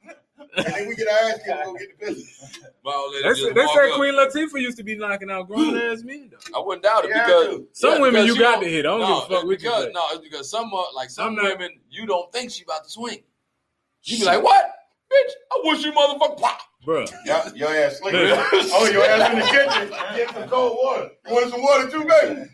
And 0.58 0.66
then 0.66 0.88
we 0.88 0.96
get 0.96 1.08
our 1.08 1.30
ass 1.30 1.38
kicked 1.38 1.48
and 1.50 1.64
go 1.66 1.74
get 1.76 2.00
the 2.00 2.06
business. 2.06 2.60
They, 2.84 3.34
said- 3.36 3.56
they 3.56 3.66
walk 3.66 3.78
up. 3.78 3.96
Queen 3.96 4.14
Latifah 4.16 4.62
used 4.62 4.78
to 4.78 4.84
be 4.84 4.96
knocking 4.96 5.30
out 5.30 5.48
grown 5.48 5.78
ass 5.78 6.02
men 6.04 6.32
though. 6.32 6.60
I 6.60 6.64
wouldn't 6.66 6.84
doubt 6.84 7.06
it 7.06 7.10
Yeah, 7.12 7.26
because 7.26 7.46
too. 7.48 7.68
Some 7.74 7.94
yeah, 7.96 8.00
women 8.02 8.14
because 8.14 8.28
you 8.28 8.34
she 8.36 8.40
got 8.42 8.60
to 8.62 8.68
hit. 8.68 8.86
I 8.86 8.90
don't 8.90 9.00
no, 9.02 9.08
give 9.08 9.16
a 9.16 9.20
fuck 9.20 9.30
it's 9.32 9.44
what 9.44 9.50
you 9.52 9.58
because 9.58 9.88
no, 9.94 10.02
it's 10.12 10.24
because 10.24 10.50
some 10.50 10.72
uh, 10.74 10.84
like 10.96 11.10
some 11.10 11.36
not- 11.36 11.44
women 11.44 11.80
you 11.90 12.06
don't 12.06 12.32
think 12.32 12.52
she 12.52 12.64
about 12.64 12.84
to 12.86 12.90
swing. 12.90 13.20
You 14.04 14.20
be 14.20 14.26
like, 14.26 14.42
what, 14.42 14.64
bitch? 15.12 15.32
I 15.52 15.62
wish 15.66 15.84
you 15.84 15.92
motherfucker 15.92 16.38
pop. 16.40 16.60
Bruh. 16.86 17.12
Your, 17.26 17.56
your 17.56 17.76
ass 17.86 17.98
sleeping. 18.00 18.22
Oh, 18.24 18.90
your 18.92 19.04
ass 19.04 19.32
in 19.34 19.40
the 19.40 19.46
kitchen. 19.46 19.98
Get 20.16 20.34
some 20.34 20.50
cold 20.50 20.78
water. 20.82 21.10
You 21.28 21.34
want 21.34 21.50
some 21.52 21.62
water 21.62 21.90
too, 21.90 22.06
baby? 22.06 22.50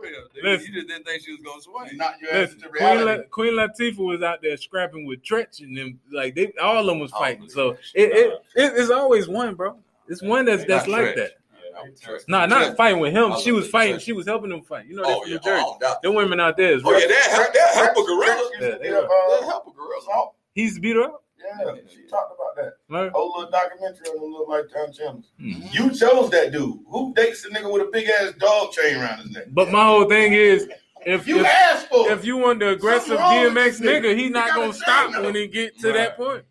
For 0.00 0.06
real, 0.06 0.20
nigga, 0.20 0.42
Listen. 0.42 0.66
you 0.66 0.80
just 0.80 0.88
didn't 0.88 1.04
think 1.06 1.22
she 1.22 1.32
was 1.32 1.40
gonna 1.42 1.60
swing. 1.60 1.96
Knock 1.98 2.14
your 2.20 2.30
ass 2.30 2.36
Listen, 2.52 2.56
into 2.64 2.68
Queen. 2.70 3.04
La- 3.04 3.22
Queen 3.30 3.52
Latifah 3.54 4.06
was 4.06 4.22
out 4.22 4.40
there 4.42 4.56
scrapping 4.56 5.04
with 5.06 5.22
Treach 5.22 5.60
and 5.60 5.76
them. 5.76 6.00
Like 6.12 6.34
they, 6.34 6.52
all 6.62 6.78
of 6.78 6.86
them 6.86 6.98
was 7.00 7.10
fighting. 7.10 7.48
So 7.48 7.70
it, 7.94 8.10
it, 8.12 8.32
it, 8.54 8.72
it's 8.76 8.90
always 8.90 9.28
one, 9.28 9.54
bro. 9.54 9.76
It's 10.08 10.22
one 10.22 10.44
that's 10.46 10.64
that's 10.64 10.86
Not 10.88 10.92
like 10.98 11.06
Treach. 11.08 11.16
that. 11.16 11.30
I 11.78 11.82
would 11.84 12.00
trust- 12.00 12.28
Nah, 12.28 12.46
not 12.46 12.76
fighting 12.76 12.98
with 13.00 13.12
him. 13.12 13.34
She 13.38 13.52
was 13.52 13.68
fighting. 13.68 13.98
She 14.00 14.12
was 14.12 14.26
helping 14.26 14.50
them 14.50 14.62
fight. 14.62 14.86
You 14.86 14.96
know, 14.96 15.02
they're 15.04 15.14
Oh 15.14 15.24
yeah, 15.24 15.34
New 15.34 15.40
Jersey. 15.40 15.64
oh, 15.66 15.76
I 15.76 15.78
doubt 15.78 16.02
Them 16.02 16.14
women 16.14 16.40
out 16.40 16.56
there 16.56 16.72
is 16.74 16.82
Oh 16.84 16.96
yeah, 16.96 17.06
that 17.06 17.28
help, 17.30 17.52
that 17.54 17.74
help 17.74 17.90
a 17.96 18.02
gorilla. 18.08 18.50
Yeah, 18.60 18.60
be 18.78 18.82
they 18.84 18.90
That 18.90 19.04
uh, 19.04 19.46
help 19.46 19.66
a 19.66 19.70
gorilla. 19.72 20.28
He's 20.54 20.78
beat 20.78 20.96
her 20.96 21.02
up. 21.04 21.22
Yeah, 21.58 21.72
she 21.88 22.02
talked 22.08 22.32
about 22.34 22.56
that. 22.56 22.74
Right? 22.88 23.10
Whole 23.12 23.32
little 23.36 23.50
documentary 23.50 24.06
on 24.08 24.16
the 24.20 24.24
little 24.26 24.48
lifetime 24.48 24.92
channels. 24.92 25.30
Mhm. 25.40 25.72
You 25.74 25.90
chose 25.90 26.30
that 26.30 26.52
dude. 26.52 26.78
Who 26.88 27.12
dates 27.14 27.44
a 27.44 27.48
nigga 27.50 27.72
with 27.72 27.82
a 27.82 27.90
big 27.90 28.08
ass 28.08 28.32
dog 28.38 28.72
chain 28.72 28.96
around 28.96 29.18
his 29.22 29.30
neck? 29.32 29.44
But 29.48 29.70
my 29.70 29.84
whole 29.84 30.04
thing 30.08 30.32
is, 30.32 30.68
if 31.06 31.26
You 31.26 31.40
if, 31.40 31.46
asked 31.46 31.88
for 31.88 32.10
if 32.10 32.24
you 32.24 32.36
want 32.36 32.60
the 32.60 32.70
aggressive 32.70 33.18
Something 33.18 33.22
wrong 33.24 33.54
with 33.54 33.54
DMX 33.54 33.80
nigga. 33.80 34.02
nigga, 34.04 34.16
he 34.16 34.22
He 34.24 34.28
not 34.28 34.54
gonna 34.54 34.72
stop 34.72 35.14
him. 35.14 35.24
when 35.24 35.34
he 35.34 35.46
get 35.46 35.78
to 35.80 35.88
Right. 35.88 35.94
that 35.96 36.16
point. 36.16 36.44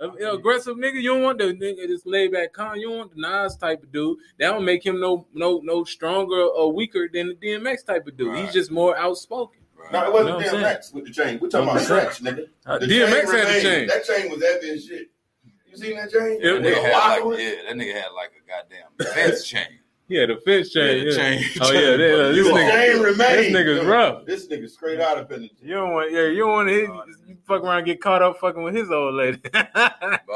A- 0.00 0.08
a 0.08 0.34
aggressive 0.34 0.76
nigga, 0.76 1.00
you 1.00 1.10
don't 1.14 1.22
want 1.22 1.38
the 1.38 1.44
nigga 1.54 1.86
this 1.86 2.04
laid 2.04 2.32
back 2.32 2.52
con. 2.52 2.78
You 2.80 2.88
don't 2.88 2.98
want 2.98 3.14
the 3.14 3.20
Nas 3.20 3.56
type 3.56 3.82
of 3.82 3.92
dude. 3.92 4.18
That 4.38 4.50
don't 4.50 4.64
make 4.64 4.84
him 4.84 5.00
no 5.00 5.26
no 5.32 5.60
no 5.62 5.84
stronger 5.84 6.42
or 6.42 6.72
weaker 6.72 7.08
than 7.12 7.28
the 7.28 7.34
DMX 7.34 7.84
type 7.84 8.06
of 8.06 8.16
dude. 8.16 8.36
He's 8.38 8.52
just 8.52 8.70
more 8.72 8.96
outspoken. 8.96 9.60
No, 9.92 10.04
it 10.06 10.12
wasn't 10.12 10.40
know 10.40 10.58
DMX 10.60 10.94
with 10.94 11.04
the 11.06 11.12
chain. 11.12 11.38
We're 11.40 11.48
talking 11.48 11.68
about 11.68 11.80
saying. 11.82 12.10
Stretch, 12.12 12.34
nigga. 12.34 12.46
Uh, 12.66 12.78
The 12.78 12.86
DMX 12.86 13.30
chain 13.30 13.46
had 13.46 13.48
the 13.56 13.60
chain. 13.62 13.86
That 13.88 14.04
chain 14.04 14.30
was 14.30 14.42
heavy 14.42 14.70
as 14.70 14.86
shit. 14.86 15.08
You 15.70 15.76
seen 15.76 15.96
that 15.96 16.10
chain? 16.10 16.38
Yeah, 16.40 16.52
That 16.54 16.62
nigga 16.62 16.82
had 16.82 17.20
like, 17.22 17.38
it? 17.38 17.42
yeah, 17.42 17.68
that 17.72 17.76
nigga 17.76 17.94
had 17.94 18.10
like 18.14 18.32
a 18.38 18.48
goddamn 18.48 19.14
fence 19.14 19.44
chain. 19.46 19.66
Yeah, 20.06 20.26
the 20.26 20.36
fence 20.44 20.70
chain. 20.70 20.98
Yeah, 20.98 21.02
Yeah, 21.04 21.10
the 21.10 21.16
chain- 21.16 21.44
Oh 21.62 21.72
yeah, 21.72 21.96
they- 21.96 22.12
uh, 22.12 22.32
this 22.32 22.46
nigga. 22.46 22.70
chain 22.70 23.02
remained. 23.02 23.38
this 23.38 23.52
nigga's 23.52 23.84
rough. 23.86 24.26
This 24.26 24.46
nigga 24.48 24.68
straight 24.70 25.00
out 25.00 25.18
of 25.18 25.28
penitentiary. 25.28 25.68
You 25.68 25.74
don't 25.74 25.92
want, 25.94 26.12
yeah, 26.12 26.26
you 26.26 26.38
don't 26.40 26.50
want 26.52 26.68
to 26.68 26.74
hit, 26.74 26.90
you 27.26 27.36
fuck 27.46 27.62
around, 27.62 27.78
and 27.78 27.86
get 27.86 28.00
caught 28.02 28.22
up 28.22 28.38
fucking 28.38 28.62
with 28.62 28.74
his 28.74 28.90
old 28.90 29.14
lady. 29.14 29.38
But 29.52 29.72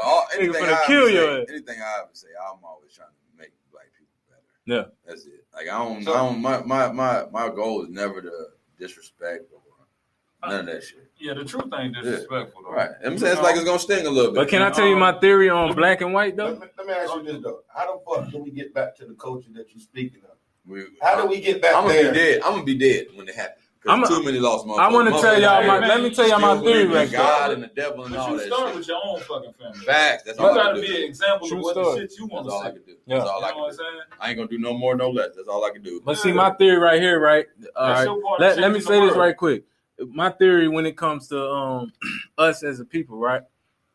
all, 0.03 0.25
Nigga 0.33 0.39
anything, 0.39 0.63
finna 0.63 0.73
I 0.73 0.87
kill 0.87 1.01
ever 1.03 1.09
your 1.11 1.45
say, 1.45 1.53
anything 1.53 1.81
I 1.81 1.99
ever 1.99 2.09
say, 2.13 2.27
I'm 2.51 2.59
always 2.63 2.93
trying 2.93 3.09
to 3.09 3.37
make 3.39 3.51
black 3.71 3.85
people 3.97 4.15
better. 4.27 4.41
Yeah. 4.89 4.95
That's 5.07 5.25
it. 5.27 5.45
Like 5.53 5.67
I 5.67 5.77
don't, 5.77 6.03
So- 6.03 6.13
I 6.13 6.17
don't. 6.17 6.41
My, 6.41 6.63
my 6.63 6.91
my 6.91 7.25
my 7.31 7.49
goal 7.49 7.83
is 7.83 7.89
never 7.89 8.21
to 8.21 8.31
disrespect 8.79 9.45
or 9.53 10.49
none 10.49 10.61
of 10.61 10.65
that 10.67 10.83
shit. 10.83 11.11
Yeah, 11.19 11.33
the 11.33 11.43
truth 11.43 11.65
ain't 11.77 11.93
disrespectful 11.95 12.63
though. 12.63 12.71
Right. 12.71 12.89
I'm 13.05 13.17
saying 13.17 13.33
it's 13.33 13.41
like 13.41 13.55
it's 13.55 13.65
gonna 13.65 13.77
sting 13.79 14.05
a 14.07 14.09
little 14.09 14.31
bit. 14.31 14.35
but 14.37 14.47
can 14.47 14.61
I 14.61 14.69
tell 14.71 14.87
you 14.87 14.95
my 14.95 15.19
theory 15.19 15.49
on 15.49 15.75
black 15.75 16.01
and 16.01 16.13
white 16.13 16.35
though? 16.37 16.45
Let 16.51 16.59
me, 16.61 16.67
let 16.77 16.87
me 16.87 16.93
ask 16.93 17.13
you 17.15 17.23
this 17.23 17.43
though: 17.43 17.59
How 17.67 17.93
the 17.93 18.01
fuck 18.05 18.31
do 18.31 18.37
we 18.39 18.51
get 18.51 18.73
back 18.73 18.95
to 18.97 19.05
the 19.05 19.13
culture 19.15 19.49
that 19.53 19.67
you're 19.73 19.81
speaking 19.81 20.21
of? 20.23 20.37
We, 20.65 20.85
How 21.01 21.21
do 21.21 21.27
we 21.27 21.39
get 21.41 21.61
back 21.61 21.75
I'm 21.75 21.83
gonna 21.83 21.93
there? 21.95 22.11
be 22.13 22.17
dead. 22.17 22.41
I'm 22.43 22.53
gonna 22.53 22.63
be 22.63 22.77
dead 22.77 23.07
when 23.15 23.27
it 23.27 23.35
happens. 23.35 23.65
I'm 23.87 24.03
a- 24.03 24.07
too 24.07 24.23
many 24.23 24.39
lost 24.39 24.65
motherfuckers. 24.65 24.79
I 24.79 24.91
want 24.91 25.07
to 25.15 25.21
tell 25.21 25.39
y'all 25.41 25.65
my. 25.65 25.79
Let 25.87 26.01
me 26.01 26.09
tell 26.13 26.27
y'all 26.27 26.39
my 26.39 26.59
theory 26.59 26.83
believe 26.85 26.91
right 26.95 27.09
there. 27.09 27.19
God 27.21 27.51
and 27.51 27.63
the 27.63 27.67
devil 27.67 28.03
and 28.03 28.13
But 28.13 28.19
all 28.19 28.31
you 28.31 28.37
that 28.37 28.47
start 28.47 28.67
shit. 28.67 28.75
with 28.75 28.87
your 28.87 28.99
own 29.03 29.19
fucking 29.21 29.53
family. 29.53 29.77
Facts. 29.85 30.23
That's 30.23 30.37
You 30.39 30.45
all 30.45 30.51
I 30.51 30.55
gotta 30.55 30.73
can 30.73 30.81
be 30.81 30.87
do. 30.87 30.95
an 30.97 31.03
example 31.03 31.47
True 31.47 31.57
of 31.59 31.63
what 31.63 31.71
story. 31.73 31.95
the 31.95 32.01
shit 32.01 32.19
you 32.19 32.25
want 32.27 32.45
to 32.47 32.51
all 32.51 32.61
I 32.61 32.65
say. 32.67 32.73
can 32.73 32.81
do. 32.83 32.95
Yeah. 33.05 33.17
That's 33.19 33.29
all 33.29 33.39
You 33.39 33.45
I 33.45 33.49
know 33.51 33.57
what 33.57 33.61
can 33.61 33.63
I'm 33.63 33.71
do. 33.71 33.77
saying? 33.77 34.01
I 34.19 34.29
ain't 34.29 34.37
gonna 34.37 34.49
do 34.49 34.59
no 34.59 34.73
more, 34.77 34.95
no 34.95 35.09
less. 35.09 35.29
That's 35.35 35.47
all 35.47 35.63
I 35.63 35.69
can 35.71 35.81
do. 35.81 36.01
But 36.03 36.17
see, 36.17 36.33
my 36.33 36.51
theory 36.51 36.77
right 36.77 37.01
here, 37.01 37.19
right? 37.19 37.45
All 37.75 37.87
That's 37.87 37.99
right. 37.99 38.03
your 38.05 38.21
part 38.21 38.41
of 38.41 38.47
Let, 38.47 38.59
let 38.59 38.71
me 38.73 38.79
say 38.81 38.99
this 38.99 39.15
right 39.15 39.35
quick. 39.37 39.63
My 40.07 40.29
theory 40.29 40.67
when 40.67 40.85
it 40.85 40.97
comes 40.97 41.27
to 41.29 41.41
um 41.49 41.93
us 42.37 42.63
as 42.63 42.79
a 42.81 42.85
people, 42.85 43.17
right? 43.17 43.43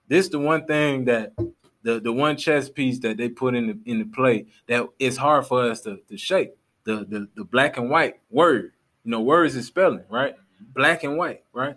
This 0.08 0.28
the 0.28 0.38
one 0.38 0.66
thing 0.66 1.04
that 1.06 1.32
the 1.82 2.00
the 2.00 2.12
one 2.12 2.36
chess 2.38 2.70
piece 2.70 2.98
that 3.00 3.18
they 3.18 3.28
put 3.28 3.54
in 3.54 3.66
the 3.66 3.78
in 3.90 3.98
the 3.98 4.06
play 4.06 4.46
that 4.66 4.86
it's 4.98 5.18
hard 5.18 5.46
for 5.46 5.62
us 5.62 5.82
to, 5.82 5.98
to 6.08 6.16
shape. 6.16 6.54
The, 6.84 7.04
the 7.08 7.28
the 7.34 7.44
black 7.44 7.76
and 7.76 7.90
white 7.90 8.14
word. 8.30 8.72
You 9.04 9.10
know, 9.10 9.20
words 9.20 9.54
is 9.56 9.66
spelling, 9.66 10.04
right? 10.08 10.34
Black 10.74 11.04
and 11.04 11.16
white, 11.16 11.44
right? 11.52 11.76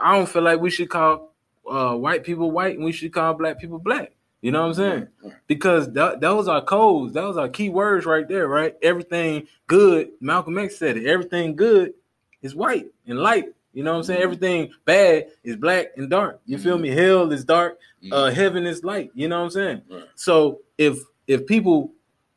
I 0.00 0.16
don't 0.16 0.28
feel 0.28 0.42
like 0.42 0.60
we 0.60 0.70
should 0.70 0.90
call 0.90 1.32
uh, 1.68 1.94
white 1.94 2.24
people 2.24 2.50
white 2.50 2.76
and 2.76 2.84
we 2.84 2.92
should 2.92 3.12
call 3.12 3.34
black 3.34 3.60
people 3.60 3.78
black. 3.78 4.12
You 4.42 4.50
know 4.50 4.60
what 4.60 4.68
I'm 4.68 4.74
saying? 4.74 5.08
Because 5.46 5.90
th- 5.90 6.18
those 6.20 6.48
are 6.48 6.60
codes, 6.60 7.14
those 7.14 7.38
are 7.38 7.48
key 7.48 7.70
words 7.70 8.04
right 8.04 8.28
there, 8.28 8.46
right? 8.46 8.74
Everything 8.82 9.46
good, 9.66 10.10
Malcolm 10.20 10.58
X 10.58 10.76
said 10.76 10.98
it. 10.98 11.06
Everything 11.06 11.56
good 11.56 11.94
is 12.42 12.54
white 12.54 12.86
and 13.06 13.18
light. 13.18 13.46
You 13.72 13.82
know 13.84 13.92
what 13.92 13.98
I'm 13.98 14.02
saying? 14.04 14.22
Everything 14.22 14.70
bad 14.84 15.28
is 15.42 15.56
black 15.56 15.92
and 15.96 16.10
dark. 16.10 16.40
You 16.44 16.58
feel 16.58 16.76
me? 16.76 16.90
Hell 16.90 17.32
is 17.32 17.44
dark, 17.44 17.78
uh, 18.12 18.30
heaven 18.30 18.66
is 18.66 18.84
light. 18.84 19.10
You 19.14 19.28
know 19.28 19.38
what 19.38 19.44
I'm 19.44 19.50
saying? 19.50 19.82
Right. 19.90 20.04
So 20.14 20.60
if 20.76 20.98
if 21.26 21.46
people 21.46 21.92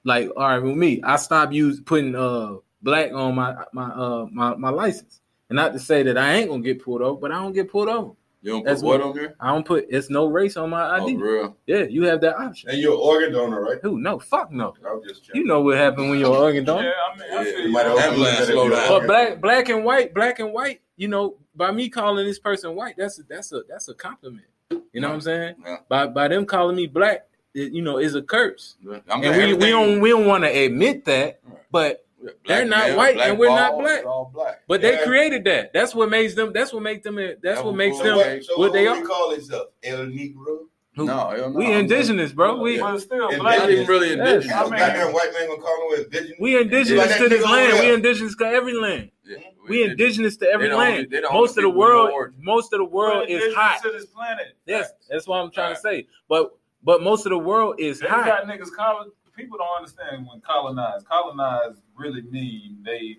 like, 0.05 0.29
all 0.37 0.47
right, 0.47 0.59
with 0.59 0.77
me, 0.77 1.01
I 1.03 1.17
stop 1.17 1.51
use 1.51 1.81
putting 1.81 2.15
uh 2.15 2.55
black 2.81 3.11
on 3.13 3.35
my 3.35 3.55
my 3.73 3.87
uh 3.89 4.25
my, 4.31 4.55
my 4.55 4.69
license. 4.69 5.21
And 5.49 5.55
not 5.55 5.71
to 5.73 5.79
say 5.79 6.03
that 6.03 6.17
I 6.17 6.33
ain't 6.33 6.49
gonna 6.49 6.61
get 6.61 6.83
pulled 6.83 7.01
over, 7.01 7.19
but 7.19 7.31
I 7.31 7.35
don't 7.35 7.53
get 7.53 7.71
pulled 7.71 7.87
over. 7.89 8.11
You 8.41 8.51
don't 8.51 8.65
That's 8.65 8.81
put 8.81 8.87
what 8.87 8.99
what- 8.99 9.09
on 9.09 9.17
here? 9.17 9.35
I 9.39 9.47
don't 9.53 9.65
put 9.65 9.85
it's 9.89 10.09
no 10.09 10.27
race 10.27 10.57
on 10.57 10.69
my 10.69 10.97
Oh, 10.99 11.03
ID. 11.05 11.17
for 11.17 11.23
real? 11.23 11.57
yeah, 11.65 11.83
you 11.83 12.03
have 12.03 12.21
that 12.21 12.37
option. 12.37 12.69
And 12.69 12.79
you're 12.79 12.93
an 12.93 12.99
organ 13.01 13.31
donor, 13.33 13.61
right? 13.61 13.79
Who? 13.81 13.97
No, 13.99 14.19
fuck 14.19 14.51
no. 14.51 14.75
I 14.87 14.93
was 14.93 15.05
just 15.07 15.25
checking. 15.25 15.41
You 15.41 15.47
know 15.47 15.61
what 15.61 15.77
happened 15.77 16.09
when 16.09 16.19
you're 16.19 16.33
an 16.35 16.41
organ 16.41 16.63
donor. 16.63 16.83
Yeah, 16.83 16.91
I 17.13 17.17
mean, 17.17 17.27
I 17.31 17.35
Yeah, 17.51 17.57
you 17.57 17.63
you. 17.63 17.71
might 17.71 17.85
have 17.85 17.97
Ambulance, 17.97 18.47
slow 18.47 18.69
down. 18.69 18.89
But 18.89 19.07
black, 19.07 19.41
black 19.41 19.69
and 19.69 19.83
white, 19.83 20.13
black 20.13 20.39
and 20.39 20.53
white. 20.53 20.81
You 20.97 21.07
know, 21.07 21.37
by 21.55 21.71
me 21.71 21.89
calling 21.89 22.25
this 22.25 22.39
person 22.39 22.75
white, 22.75 22.95
that's 22.97 23.19
a, 23.19 23.23
that's 23.23 23.51
a 23.53 23.61
that's 23.69 23.87
a 23.87 23.93
compliment. 23.93 24.45
You 24.91 25.01
know 25.01 25.07
what 25.09 25.15
I'm 25.15 25.21
saying? 25.21 25.55
Yeah. 25.65 25.77
By 25.89 26.07
by 26.07 26.27
them 26.27 26.45
calling 26.45 26.75
me 26.75 26.87
black, 26.87 27.27
it, 27.53 27.71
you 27.71 27.81
know 27.81 27.97
is 27.97 28.15
a 28.15 28.21
curse, 28.21 28.75
I'm 29.09 29.23
and 29.23 29.35
we, 29.37 29.53
we 29.53 29.69
don't 29.69 29.99
we 30.01 30.09
don't 30.09 30.25
want 30.25 30.43
to 30.43 30.49
admit 30.49 31.05
that, 31.05 31.39
but 31.71 32.05
Black 32.21 32.35
they're 32.47 32.65
not 32.65 32.87
male, 32.87 32.97
white 32.97 33.17
and 33.17 33.37
we're 33.37 33.49
not 33.49 33.77
black. 33.77 34.05
all 34.05 34.31
black. 34.33 34.61
but 34.67 34.81
they 34.81 34.97
created 35.03 35.43
that. 35.45 35.71
That's 35.73 35.93
what 35.93 36.09
makes 36.09 36.33
them. 36.33 36.51
That's 36.51 36.73
what 36.73 36.81
makes 36.81 37.03
them. 37.03 37.15
That's 37.15 37.39
That 37.43 37.65
what 37.65 37.75
makes 37.75 37.97
cool. 37.97 38.05
So 38.05 38.07
them. 38.07 38.17
what, 38.17 38.43
so 38.43 38.53
what 38.53 38.59
what 38.59 38.73
they 38.73 38.87
are. 38.87 38.99
we 38.99 39.05
call 39.07 39.29
themselves? 39.31 39.71
El 39.83 39.97
Negro? 40.07 40.57
Who- 40.95 41.05
No, 41.05 41.29
no. 41.35 41.49
We 41.49 41.67
I'm 41.67 41.81
indigenous, 41.81 42.31
bro. 42.31 42.59
We 42.59 42.79
But 42.79 42.97
still, 42.99 43.29
And 43.29 43.39
black 43.39 43.59
Not 43.59 43.69
even 43.69 43.85
really 43.85 44.07
Yes. 44.07 44.17
indigenous. 44.17 44.51
I 44.51 44.63
mean- 44.63 44.69
Goddamn 44.79 45.13
white 45.13 45.31
man 45.33 45.47
gonna 45.47 45.61
call 45.61 45.89
them 45.91 45.99
indigenous? 46.05 46.37
we 46.39 46.57
indigenous 46.59 47.07
Like 47.11 47.17
to 47.19 47.29
this 47.29 47.39
nigga 47.39 47.45
over 47.45 47.51
land. 47.53 47.73
We 47.73 47.79
there. 47.85 47.93
indigenous 47.93 48.35
to 48.37 48.45
every 48.47 48.73
land. 48.73 49.11
Yeah, 49.23 49.37
We 49.69 49.83
indigenous 49.83 50.37
to 50.37 50.49
every 50.49 50.69
They 50.69 50.73
land. 50.75 51.13
only 51.13 51.21
Most 51.31 51.49
of 51.51 51.55
the 51.57 51.61
people 51.61 51.71
with 51.71 51.75
no 51.75 51.79
world, 51.95 52.09
origin. 52.13 52.39
most 52.41 52.73
of 52.73 52.79
the 52.79 52.85
world 52.85 53.25
We're 53.29 53.37
is 53.47 53.53
hot. 53.53 53.83
to 53.83 53.91
this 53.91 54.05
planet. 54.07 54.47
Yes, 54.65 54.91
that's 55.07 55.27
what 55.27 55.37
I'm 55.37 55.51
trying 55.51 55.75
to 55.75 55.81
say. 55.81 56.07
But 56.27 56.55
but 56.83 57.03
most 57.03 57.25
of 57.27 57.29
the 57.31 57.37
world 57.37 57.75
is 57.79 57.99
They 57.99 58.07
hot. 58.07 58.25
got 58.25 58.45
niggas 58.45 58.73
colon. 58.75 59.11
People 59.35 59.59
don't 59.59 59.77
understand 59.77 60.25
when 60.27 60.41
colonized. 60.41 61.05
Colonize 61.07 61.79
really 61.97 62.21
mean 62.23 62.77
they. 62.85 63.17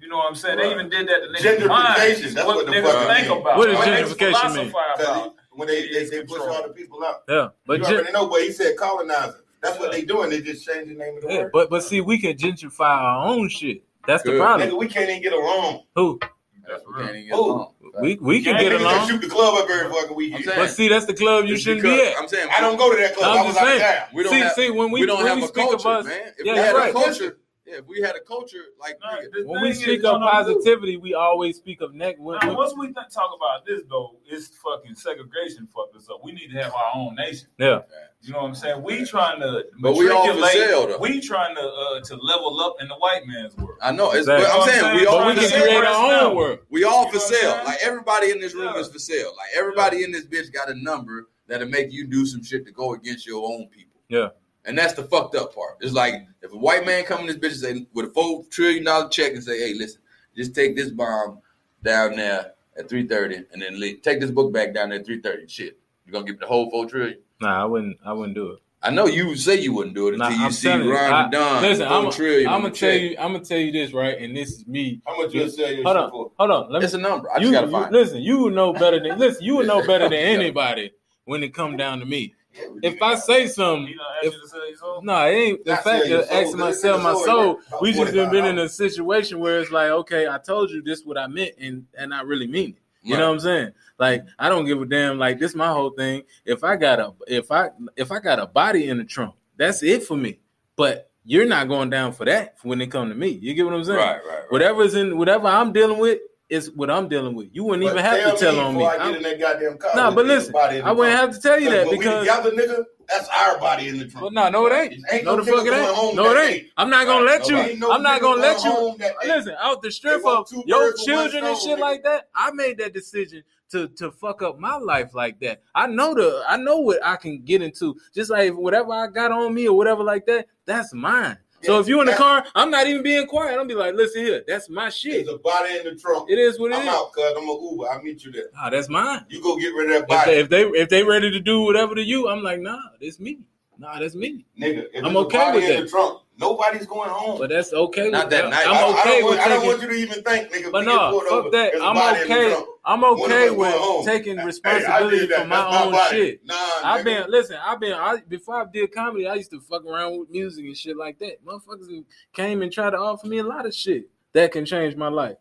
You 0.00 0.08
know 0.08 0.16
what 0.16 0.28
I'm 0.30 0.34
saying? 0.34 0.58
They 0.58 0.70
even 0.72 0.88
did 0.88 1.06
that 1.08 1.20
to 1.20 1.28
niggas' 1.28 1.58
Gentrification, 1.58 1.68
minds. 1.68 2.34
that's 2.34 2.46
what, 2.46 2.56
what 2.56 2.66
the 2.66 2.72
fuck 2.72 3.08
it 3.10 3.14
think 3.14 3.28
mean. 3.28 3.40
about. 3.40 3.56
What 3.56 3.66
does 3.66 3.78
gentrification 3.78 4.56
mean? 4.56 4.70
about. 4.70 5.34
when 5.52 5.68
they, 5.68 5.88
they, 5.90 6.04
they 6.06 6.24
push 6.24 6.40
all 6.40 6.62
the 6.66 6.70
people 6.74 7.04
out. 7.04 7.22
Yeah, 7.28 7.48
but 7.66 7.78
you 7.78 7.84
gen- 7.84 7.94
already 7.94 8.12
know, 8.12 8.26
but 8.26 8.40
he 8.42 8.50
said 8.50 8.76
colonizer. 8.76 9.44
That's 9.62 9.78
what 9.78 9.92
they 9.92 10.02
doing. 10.02 10.30
They 10.30 10.40
just 10.40 10.66
changed 10.66 10.90
the 10.90 10.94
name 10.94 11.16
of 11.18 11.22
the 11.22 11.28
yeah, 11.32 11.38
word. 11.42 11.50
but 11.52 11.70
but 11.70 11.84
see, 11.84 12.00
we 12.00 12.18
can 12.18 12.36
gentrify 12.36 12.80
our 12.80 13.28
own 13.28 13.48
shit. 13.48 13.84
That's 14.04 14.24
the 14.24 14.36
problem. 14.36 14.70
Nigga, 14.70 14.78
we 14.78 14.88
can't 14.88 15.08
even 15.08 15.22
get 15.22 15.32
along. 15.34 15.84
Who 15.94 16.18
That's 16.66 16.82
what 16.84 16.96
can't 16.98 17.10
even 17.10 17.26
get 17.28 17.34
Oh. 17.34 17.44
along. 17.52 17.72
we 18.00 18.16
we 18.20 18.42
can 18.42 18.56
get 18.58 18.72
along, 18.72 19.06
shoot 19.08 19.20
the 19.20 19.28
club 19.28 19.54
up 19.62 19.70
every 19.70 19.88
fucking 19.92 20.10
I'm 20.10 20.16
weekend. 20.16 20.44
saying- 20.46 20.58
but 20.58 20.70
see, 20.70 20.88
that's 20.88 21.06
the 21.06 21.14
club 21.14 21.44
you 21.44 21.54
It's 21.54 21.62
shouldn't 21.62 21.82
because- 21.82 22.00
be 22.00 22.06
at. 22.08 22.18
I'm 22.18 22.26
saying 22.26 22.48
I 22.56 22.60
don't 22.60 22.76
go 22.76 22.90
to 22.92 23.00
that 23.00 23.14
club. 23.14 23.30
I'm 23.30 23.38
I 23.38 23.42
was 23.46 23.54
just 23.54 23.58
out 23.64 23.68
of 23.74 23.78
saying. 23.80 23.94
town. 24.00 24.08
We 24.14 24.22
don't 24.24 24.32
see, 24.32 24.40
have, 24.40 24.52
see, 24.54 24.70
when 24.70 24.90
we, 24.90 25.00
we 25.02 25.06
don't 25.06 25.18
when 25.18 25.26
have 25.28 25.36
we 25.36 25.44
a 25.44 25.46
speak 25.46 25.68
culture, 25.70 25.76
of 25.76 25.86
us, 25.86 26.06
man. 26.06 26.32
If 26.38 26.44
Yeah, 26.46 26.52
we 26.54 26.58
had 26.58 26.74
right. 26.74 26.90
a 26.90 26.92
culture, 26.92 27.38
yeah, 27.66 27.76
if 27.76 27.86
we 27.86 28.00
had 28.00 28.16
a 28.16 28.20
culture 28.20 28.64
like 28.80 28.98
nigga, 29.00 29.46
when 29.46 29.62
we 29.62 29.72
speak 29.72 30.02
of 30.04 30.20
positivity, 30.20 30.96
we 30.96 31.14
always 31.14 31.56
speak 31.56 31.80
of 31.80 31.94
neck. 31.94 32.16
When, 32.18 32.38
Now, 32.42 32.56
once 32.56 32.74
we 32.76 32.86
th- 32.86 32.96
talk 33.12 33.30
about 33.36 33.64
this 33.64 33.82
though, 33.88 34.16
it's 34.26 34.48
fucking 34.48 34.94
segregation 34.96 35.68
fucked 35.74 35.94
us 35.96 36.08
up. 36.10 36.20
We 36.24 36.32
need 36.32 36.48
to 36.52 36.62
have 36.62 36.74
our 36.74 36.90
own 36.96 37.14
nation. 37.14 37.48
yeah, 37.58 37.82
You 38.20 38.32
know 38.32 38.40
what 38.42 38.48
I'm 38.48 38.54
saying? 38.56 38.82
We 38.82 39.04
trying 39.04 39.38
to 39.40 39.64
But 39.80 39.94
we 39.96 40.10
all 40.10 40.26
for 40.34 40.44
sale, 40.48 40.88
though. 40.88 40.98
We 40.98 41.20
trying 41.20 41.54
to 41.54 41.62
uh, 41.62 42.00
to 42.00 42.16
level 42.16 42.58
up 42.60 42.76
in 42.80 42.88
the 42.88 42.96
white 42.96 43.26
man's 43.26 43.56
world. 43.56 43.78
I 43.80 43.92
know. 43.92 44.10
It's, 44.10 44.20
Exactly. 44.28 44.46
I'm 44.50 44.68
saying 44.68 44.96
we 44.96 45.06
all 45.06 45.26
we 45.26 45.34
for 45.34 45.40
can 45.40 45.48
sale. 45.50 45.62
create 45.62 45.84
our 45.84 46.26
own 46.30 46.36
world. 46.36 46.58
We 46.68 46.82
all 46.84 47.04
You 47.06 47.12
for 47.12 47.16
know 47.18 47.22
what 47.22 47.32
I'm 47.34 47.40
sale. 47.58 47.64
Like 47.64 47.78
everybody 47.82 48.30
in 48.32 48.40
this 48.40 48.54
room 48.54 48.72
Yeah. 48.74 48.80
is 48.80 48.88
for 48.88 48.98
sale. 48.98 49.34
Like 49.36 49.50
everybody 49.54 50.02
in 50.02 50.10
this 50.10 50.26
bitch 50.26 50.52
got 50.52 50.68
a 50.68 50.74
number 50.74 51.28
that'll 51.46 51.68
make 51.68 51.92
you 51.92 52.08
do 52.08 52.26
some 52.26 52.42
shit 52.42 52.66
to 52.66 52.72
go 52.72 52.94
against 52.94 53.24
your 53.24 53.44
own 53.48 53.68
people. 53.68 54.00
Yeah. 54.08 54.28
And 54.64 54.78
that's 54.78 54.94
the 54.94 55.02
fucked 55.04 55.34
up 55.34 55.54
part. 55.54 55.78
It's 55.80 55.92
like 55.92 56.14
if 56.40 56.52
a 56.52 56.56
white 56.56 56.86
man 56.86 57.04
come 57.04 57.20
in 57.20 57.26
this 57.26 57.36
bitch 57.36 57.64
and 57.68 57.78
say 57.80 57.86
with 57.92 58.06
a 58.06 58.10
four 58.12 58.44
trillion 58.50 58.84
dollar 58.84 59.08
check 59.08 59.32
and 59.34 59.42
say, 59.42 59.58
"Hey, 59.58 59.74
listen, 59.74 60.00
just 60.36 60.54
take 60.54 60.76
this 60.76 60.90
bomb 60.90 61.38
down 61.82 62.16
there 62.16 62.52
at 62.76 62.88
three 62.88 63.06
thirty, 63.06 63.36
and 63.52 63.60
then 63.60 63.78
leave. 63.80 64.02
take 64.02 64.20
this 64.20 64.30
book 64.30 64.52
back 64.52 64.72
down 64.72 64.90
there 64.90 65.00
at 65.00 65.04
three 65.06 65.20
thirty. 65.20 65.48
Shit, 65.48 65.78
you 66.06 66.12
gonna 66.12 66.24
give 66.24 66.38
the 66.38 66.46
whole 66.46 66.70
four 66.70 66.86
trillion? 66.86 67.18
Nah, 67.40 67.62
I 67.62 67.64
wouldn't. 67.66 67.96
I 68.04 68.12
wouldn't 68.12 68.36
do 68.36 68.50
it. 68.52 68.60
I 68.84 68.90
know 68.90 69.06
you 69.06 69.36
say 69.36 69.60
you 69.60 69.72
wouldn't 69.72 69.94
do 69.94 70.08
it 70.08 70.16
Nah, 70.16 70.26
until 70.26 70.40
you 70.40 70.46
I'm 70.46 70.52
see 70.52 70.68
telling 70.68 70.86
you, 70.88 70.92
Ron 70.94 71.12
I- 71.12 71.22
and 71.24 71.32
Don 71.32 71.62
Listen, 71.62 71.86
I'm, 71.88 72.10
trillion 72.10 72.48
I'm 72.48 72.62
gonna 72.62 72.74
tell 72.74 72.90
check. 72.90 73.00
you. 73.00 73.16
I'm 73.18 73.32
gonna 73.32 73.44
tell 73.44 73.58
you 73.58 73.70
this 73.72 73.92
right, 73.92 74.18
and 74.18 74.36
this 74.36 74.50
is 74.50 74.66
me. 74.66 75.00
How 75.06 75.16
much 75.22 75.34
you 75.34 75.48
sell 75.48 75.72
your 75.72 75.84
Hold 75.84 75.96
on, 75.96 76.10
for? 76.10 76.30
hold 76.38 76.50
on. 76.50 76.70
Let 76.72 76.78
me 76.80 76.84
It's 76.84 76.94
a 76.94 76.98
number. 76.98 77.30
I 77.30 77.36
you, 77.38 77.42
just 77.42 77.52
gotta 77.52 77.66
you- 77.66 77.72
find. 77.72 77.94
it. 77.94 77.98
listen, 77.98 78.22
you 78.22 78.38
would 78.38 78.54
know 78.54 78.72
better 78.72 79.00
than 79.00 79.18
listen. 79.18 79.44
You 79.44 79.56
would 79.56 79.66
know 79.66 79.84
better 79.86 80.04
than 80.08 80.18
anybody 80.18 80.92
when 81.26 81.42
it 81.44 81.52
come 81.54 81.76
down 81.76 81.98
to 82.00 82.06
me. 82.06 82.34
If 82.82 83.00
I 83.00 83.14
say 83.14 83.46
something, 83.46 83.96
don't 83.96 84.26
if 84.26 84.34
you 84.34 84.40
to 84.40 84.48
sell 84.48 84.68
your 84.68 84.76
soul. 84.76 85.02
no, 85.02 85.26
it 85.26 85.30
ain't 85.30 85.64
the 85.64 85.76
fact 85.76 85.84
sell 85.84 86.06
your 86.06 86.22
of 86.22 86.30
asking 86.30 86.58
myself 86.58 87.02
my 87.02 87.12
soul. 87.12 87.24
soul. 87.24 87.80
We 87.80 87.92
just 87.92 88.12
been 88.12 88.30
been 88.30 88.44
in 88.44 88.58
a 88.58 88.68
situation 88.68 89.38
where 89.38 89.60
it's 89.60 89.70
like, 89.70 89.90
okay, 89.90 90.28
I 90.28 90.38
told 90.38 90.70
you 90.70 90.82
this 90.82 91.04
what 91.04 91.18
I 91.18 91.26
meant, 91.26 91.54
and 91.58 91.86
and 91.96 92.12
I 92.12 92.22
really 92.22 92.46
mean 92.46 92.70
it. 92.70 92.82
You 93.04 93.16
know 93.16 93.28
what 93.28 93.34
I'm 93.34 93.40
saying? 93.40 93.72
Like 93.98 94.24
I 94.38 94.48
don't 94.48 94.64
give 94.64 94.80
a 94.80 94.86
damn. 94.86 95.18
Like 95.18 95.38
this, 95.38 95.54
my 95.54 95.68
whole 95.68 95.90
thing. 95.90 96.22
If 96.44 96.62
I 96.62 96.76
got 96.76 97.00
a 97.00 97.12
if 97.26 97.50
I 97.50 97.70
if 97.96 98.12
I 98.12 98.20
got 98.20 98.38
a 98.38 98.46
body 98.46 98.88
in 98.88 98.98
the 98.98 99.04
trunk, 99.04 99.34
that's 99.56 99.82
it 99.82 100.04
for 100.04 100.16
me. 100.16 100.38
But 100.76 101.10
you're 101.24 101.46
not 101.46 101.68
going 101.68 101.90
down 101.90 102.12
for 102.12 102.24
that 102.24 102.56
when 102.62 102.80
it 102.80 102.88
come 102.88 103.08
to 103.08 103.14
me. 103.14 103.28
You 103.28 103.54
get 103.54 103.64
what 103.64 103.74
I'm 103.74 103.84
saying? 103.84 103.98
Right, 103.98 104.16
right, 104.16 104.26
right. 104.26 104.44
Whatever's 104.50 104.94
in 104.94 105.18
whatever 105.18 105.46
I'm 105.46 105.72
dealing 105.72 105.98
with 105.98 106.20
is 106.52 106.70
what 106.72 106.90
I'm 106.90 107.08
dealing 107.08 107.34
with. 107.34 107.48
You 107.52 107.64
wouldn't 107.64 107.82
But 107.82 107.92
even 107.92 108.04
have 108.04 108.34
to 108.34 108.38
tell 108.38 108.60
on 108.60 108.76
me. 108.76 108.84
I 108.84 108.96
I'm- 108.96 109.12
get 109.12 109.16
in 109.16 109.22
that 109.22 109.40
goddamn 109.40 109.78
car. 109.78 109.90
Nah, 109.96 110.10
but 110.10 110.26
listen, 110.26 110.52
body 110.52 110.76
in 110.76 110.84
the 110.84 110.90
I 110.90 110.92
wouldn't 110.92 111.18
have 111.18 111.32
to 111.34 111.40
tell 111.40 111.58
you 111.58 111.70
that 111.70 111.88
because 111.90 112.26
we 112.26 112.28
together, 112.28 112.50
nigga, 112.50 112.84
that's 113.08 113.28
our 113.30 113.58
body 113.58 113.88
in 113.88 113.98
the 113.98 114.04
trunk. 114.04 114.26
but 114.26 114.32
no, 114.34 114.50
no, 114.50 114.66
it 114.66 114.72
ain't. 114.72 115.04
Ain't 115.10 115.24
No, 115.24 115.36
no 115.36 115.42
the 115.44 115.50
fuck 115.50 115.66
it 115.66 115.72
ain't. 115.72 116.14
No, 116.14 116.30
it 116.36 116.50
ain't. 116.50 116.66
I'm 116.76 116.90
not 116.90 117.06
gonna 117.06 117.24
let 117.24 117.48
you. 117.48 117.76
No 117.78 117.90
I'm 117.90 118.02
not 118.02 118.20
gonna 118.20 118.42
let 118.42 118.62
you. 118.62 118.70
home 118.70 118.96
that 118.98 119.14
day. 119.22 119.28
Listen, 119.28 119.54
out 119.60 119.80
the 119.80 119.90
strip 119.90 120.26
of 120.26 120.46
your 120.66 120.90
birds 120.90 121.00
with 121.06 121.16
one 121.16 121.30
children 121.30 121.44
and 121.46 121.58
shit 121.58 121.78
like 121.78 122.04
that. 122.04 122.28
I 122.34 122.50
made 122.52 122.76
that 122.78 122.92
decision 122.92 123.42
to 123.70 123.88
to 123.88 124.10
fuck 124.10 124.42
up 124.42 124.58
my 124.58 124.76
life 124.76 125.14
like 125.14 125.40
that. 125.40 125.62
I 125.74 125.86
know 125.86 126.14
the 126.14 126.44
I 126.46 126.58
know 126.58 126.80
what 126.80 127.02
I 127.02 127.16
can 127.16 127.42
get 127.42 127.62
into. 127.62 127.96
Just 128.14 128.30
like 128.30 128.52
whatever 128.52 128.92
I 128.92 129.06
got 129.06 129.32
on 129.32 129.54
me 129.54 129.68
or 129.68 129.76
whatever 129.76 130.02
like 130.04 130.26
that, 130.26 130.48
that's 130.66 130.92
mine. 130.92 131.38
So 131.64 131.78
if 131.80 131.88
you 131.88 132.00
in 132.00 132.06
the 132.06 132.14
car, 132.14 132.44
I'm 132.54 132.70
not 132.70 132.86
even 132.86 133.02
being 133.02 133.26
quiet. 133.26 133.58
I'm 133.58 133.66
be 133.66 133.74
like, 133.74 133.94
listen 133.94 134.24
here, 134.24 134.42
that's 134.46 134.68
my 134.68 134.88
shit. 134.88 135.26
There's 135.26 135.36
a 135.36 135.38
body 135.38 135.76
in 135.78 135.84
the 135.84 135.94
trunk. 135.94 136.30
It 136.30 136.38
is 136.38 136.58
what 136.58 136.72
it 136.72 136.76
I'm 136.76 136.82
is. 136.82 136.88
out, 136.88 137.12
cuz 137.12 137.24
I'm 137.36 137.48
a 137.48 137.70
Uber. 137.70 137.88
I'll 137.90 138.02
meet 138.02 138.24
you 138.24 138.32
there. 138.32 138.46
Nah, 138.54 138.70
that's 138.70 138.88
mine. 138.88 139.24
You 139.28 139.42
go 139.42 139.56
get 139.56 139.74
rid 139.74 139.90
of 139.90 139.92
that 139.92 140.02
If 140.02 140.08
body, 140.08 140.30
they, 140.30 140.40
if 140.40 140.48
they 140.48 140.62
if 140.80 140.88
they 140.88 141.02
ready 141.04 141.30
to 141.30 141.40
do 141.40 141.62
whatever 141.62 141.94
to 141.94 142.02
you, 142.02 142.28
I'm 142.28 142.42
like, 142.42 142.60
nah, 142.60 142.78
it's 143.00 143.20
me. 143.20 143.38
Nah, 143.82 143.98
that's 143.98 144.14
me. 144.14 144.46
nigga. 144.60 144.86
I'm 145.02 145.16
okay 145.16 145.50
with 145.52 145.66
that. 145.66 145.82
the 145.82 145.88
trunk, 145.88 146.22
nobody's 146.38 146.86
going 146.86 147.10
home. 147.10 147.36
But 147.40 147.50
that's 147.50 147.72
okay. 147.72 148.10
Not 148.10 148.26
with 148.26 148.30
that 148.30 148.48
night. 148.48 148.64
I'm 148.68 148.74
I, 148.76 148.78
I 148.78 149.00
okay 149.00 149.20
don't 149.20 149.30
with 149.30 149.38
want, 149.38 149.40
I 149.40 149.48
don't 149.54 149.66
want 149.66 149.82
you 149.82 149.88
to 149.88 149.94
even 149.94 150.22
think, 150.22 150.52
nigga. 150.52 150.70
But 150.70 150.84
no, 150.84 151.20
fuck 151.28 151.50
that. 151.50 151.72
there's 151.72 151.82
a 151.82 151.84
I'm 151.84 151.94
body 151.96 152.20
in 152.22 152.28
the 152.28 152.34
okay. 152.34 152.64
I'm 152.84 153.00
One 153.00 153.12
of 153.12 153.18
us 153.20 153.26
okay 153.26 153.50
with 153.50 153.74
home. 153.74 154.04
taking 154.06 154.36
responsibility 154.44 155.18
did 155.18 155.30
that. 155.30 155.42
for 155.42 155.48
my 155.48 155.56
That's 155.56 155.84
own 155.84 155.92
body. 155.92 156.16
shit. 156.16 156.46
Nah, 156.46 156.54
I've 156.84 157.04
been 157.04 157.24
listen. 157.28 157.56
I've 157.60 157.80
been 157.80 157.92
I, 157.94 158.18
before 158.28 158.54
I 158.62 158.66
did 158.72 158.92
comedy. 158.94 159.26
I 159.26 159.34
used 159.34 159.50
to 159.50 159.60
fuck 159.60 159.84
around 159.84 160.20
with 160.20 160.30
music 160.30 160.64
and 160.64 160.76
shit 160.76 160.96
like 160.96 161.18
that. 161.18 161.44
Motherfuckers 161.44 162.04
came 162.32 162.62
and 162.62 162.72
tried 162.72 162.90
to 162.90 162.98
offer 162.98 163.26
me 163.26 163.38
a 163.38 163.42
lot 163.44 163.66
of 163.66 163.74
shit 163.74 164.08
that 164.32 164.52
can 164.52 164.64
change 164.64 164.94
my 164.94 165.08
life. 165.08 165.36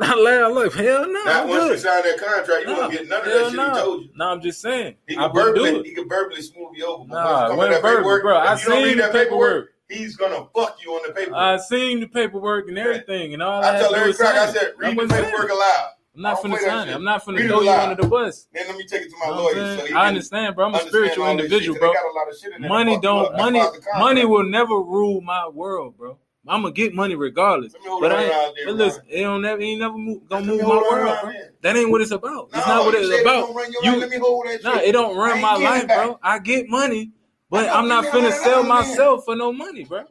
I 0.00 0.14
laugh 0.14 0.52
like 0.54 0.72
hell 0.72 1.06
no. 1.06 1.24
Now, 1.24 1.42
I'm 1.42 1.48
once 1.48 1.70
you 1.70 1.76
sign 1.78 2.02
that 2.02 2.18
contract, 2.18 2.66
you 2.66 2.72
Nah, 2.72 2.78
won't 2.80 2.92
get 2.92 3.08
none 3.08 3.18
of 3.20 3.24
that 3.26 3.44
shit 3.46 3.54
no. 3.54 3.68
he 3.74 3.78
told 3.80 4.02
you. 4.04 4.10
No, 4.16 4.24
I'm 4.26 4.40
just 4.40 4.60
saying. 4.60 4.94
He 5.06 5.14
can 5.16 5.32
verbally, 5.34 5.82
he 5.82 5.94
can 5.94 6.08
verbally 6.08 6.42
smooth 6.42 6.74
you 6.76 6.86
over. 6.86 7.04
But 7.08 7.14
Nah, 7.14 7.24
once 7.24 7.42
it 7.42 7.48
come 7.48 7.58
when 7.58 7.68
verbal, 7.70 7.88
paperwork, 7.90 8.22
bro, 8.22 8.36
I 8.38 8.52
you 8.52 8.58
seen 8.58 8.96
the 8.96 9.02
that 9.02 9.12
paperwork. 9.12 9.70
he's 9.90 10.16
gonna 10.16 10.46
fuck 10.54 10.78
you 10.82 10.92
on 10.92 11.02
the 11.06 11.12
paperwork. 11.12 11.38
I 11.40 11.56
seen 11.58 12.00
the 12.00 12.06
paperwork 12.06 12.68
and 12.68 12.78
everything, 12.78 13.34
and 13.34 13.42
all 13.42 13.62
I, 13.62 13.76
I 13.76 13.80
tell 13.80 13.92
Larry 13.92 14.14
Crack, 14.14 14.34
I 14.34 14.52
said, 14.52 14.72
read 14.78 14.98
I'm 14.98 15.08
the 15.08 15.14
paperwork 15.14 15.50
aloud. 15.50 15.88
I'm 16.14 16.22
not 16.22 16.42
finna 16.42 16.58
sign 16.58 16.88
it. 16.88 16.94
I'm 16.94 17.04
not 17.04 17.24
finna 17.24 17.46
throw 17.48 17.60
you 17.62 17.70
under 17.70 18.02
the 18.02 18.06
bus. 18.08 18.46
Then 18.52 18.66
let 18.68 18.76
me 18.76 18.84
take 18.84 19.02
it 19.02 19.10
to 19.10 19.16
my 19.18 19.26
You 19.28 19.32
know 19.32 19.42
lawyer. 19.44 19.78
So 19.88 19.94
I 19.96 20.08
understand, 20.08 20.54
bro. 20.54 20.66
I'm 20.66 20.74
a 20.74 20.80
spiritual 20.80 21.24
all 21.24 21.36
this 21.36 21.44
shit, 21.44 21.52
individual, 21.52 21.78
bro. 21.78 21.88
They 21.88 21.94
got 21.94 22.04
a 22.04 22.12
lot 22.12 22.28
of 22.30 22.36
shit 22.38 22.52
in 22.54 22.60
there 22.62 22.68
Money 22.68 22.92
you 22.94 23.00
don't 23.00 23.36
money 23.36 23.58
why 23.60 23.66
it's 23.68 23.76
a 23.78 23.80
contract. 23.80 23.98
money 23.98 24.24
will 24.26 24.44
never 24.44 24.74
rule 24.74 25.22
my 25.22 25.48
world, 25.48 25.96
bro. 25.96 26.18
I'm 26.48 26.62
gonna 26.62 26.72
get 26.74 26.94
money 26.94 27.14
regardless. 27.14 27.72
Let 27.72 27.82
me 27.82 27.88
hold 27.88 28.02
But 28.02 28.12
it 28.12 28.14
I 28.16 28.22
ain't, 28.24 28.56
there, 28.56 28.72
listen, 28.72 29.02
it 29.08 29.22
don't 29.22 29.42
never, 29.42 29.60
it 29.60 29.64
ain't 29.64 29.80
never 29.80 29.96
move, 29.96 30.28
gonna 30.28 30.44
move 30.46 30.60
my 30.62 30.68
world, 30.68 31.18
bro. 31.22 31.32
That 31.62 31.76
ain't 31.76 31.90
what 31.90 32.00
it's 32.00 32.10
about. 32.10 32.48
It's 32.52 32.66
No, 32.66 32.74
not 32.74 32.84
what 32.84 32.94
it's 32.96 33.08
about. 33.08 33.48
your 33.70 33.84
You- 33.84 33.90
life. 33.92 34.00
Let 34.00 34.10
me 34.10 34.16
hold 34.18 34.46
that 34.46 34.62
Nah, 34.64 34.78
it 34.78 34.92
don't 34.92 35.16
run 35.16 35.40
my 35.40 35.54
life, 35.54 35.86
back. 35.86 35.96
bro. 36.04 36.18
I 36.22 36.38
get 36.40 36.68
money, 36.68 37.12
but 37.48 37.68
I'm 37.70 37.86
not 37.86 38.06
finna 38.06 38.32
sell 38.32 38.64
myself 38.64 39.24
for 39.24 39.36
no 39.36 39.52
money, 39.52 39.84
bro. 39.84 40.04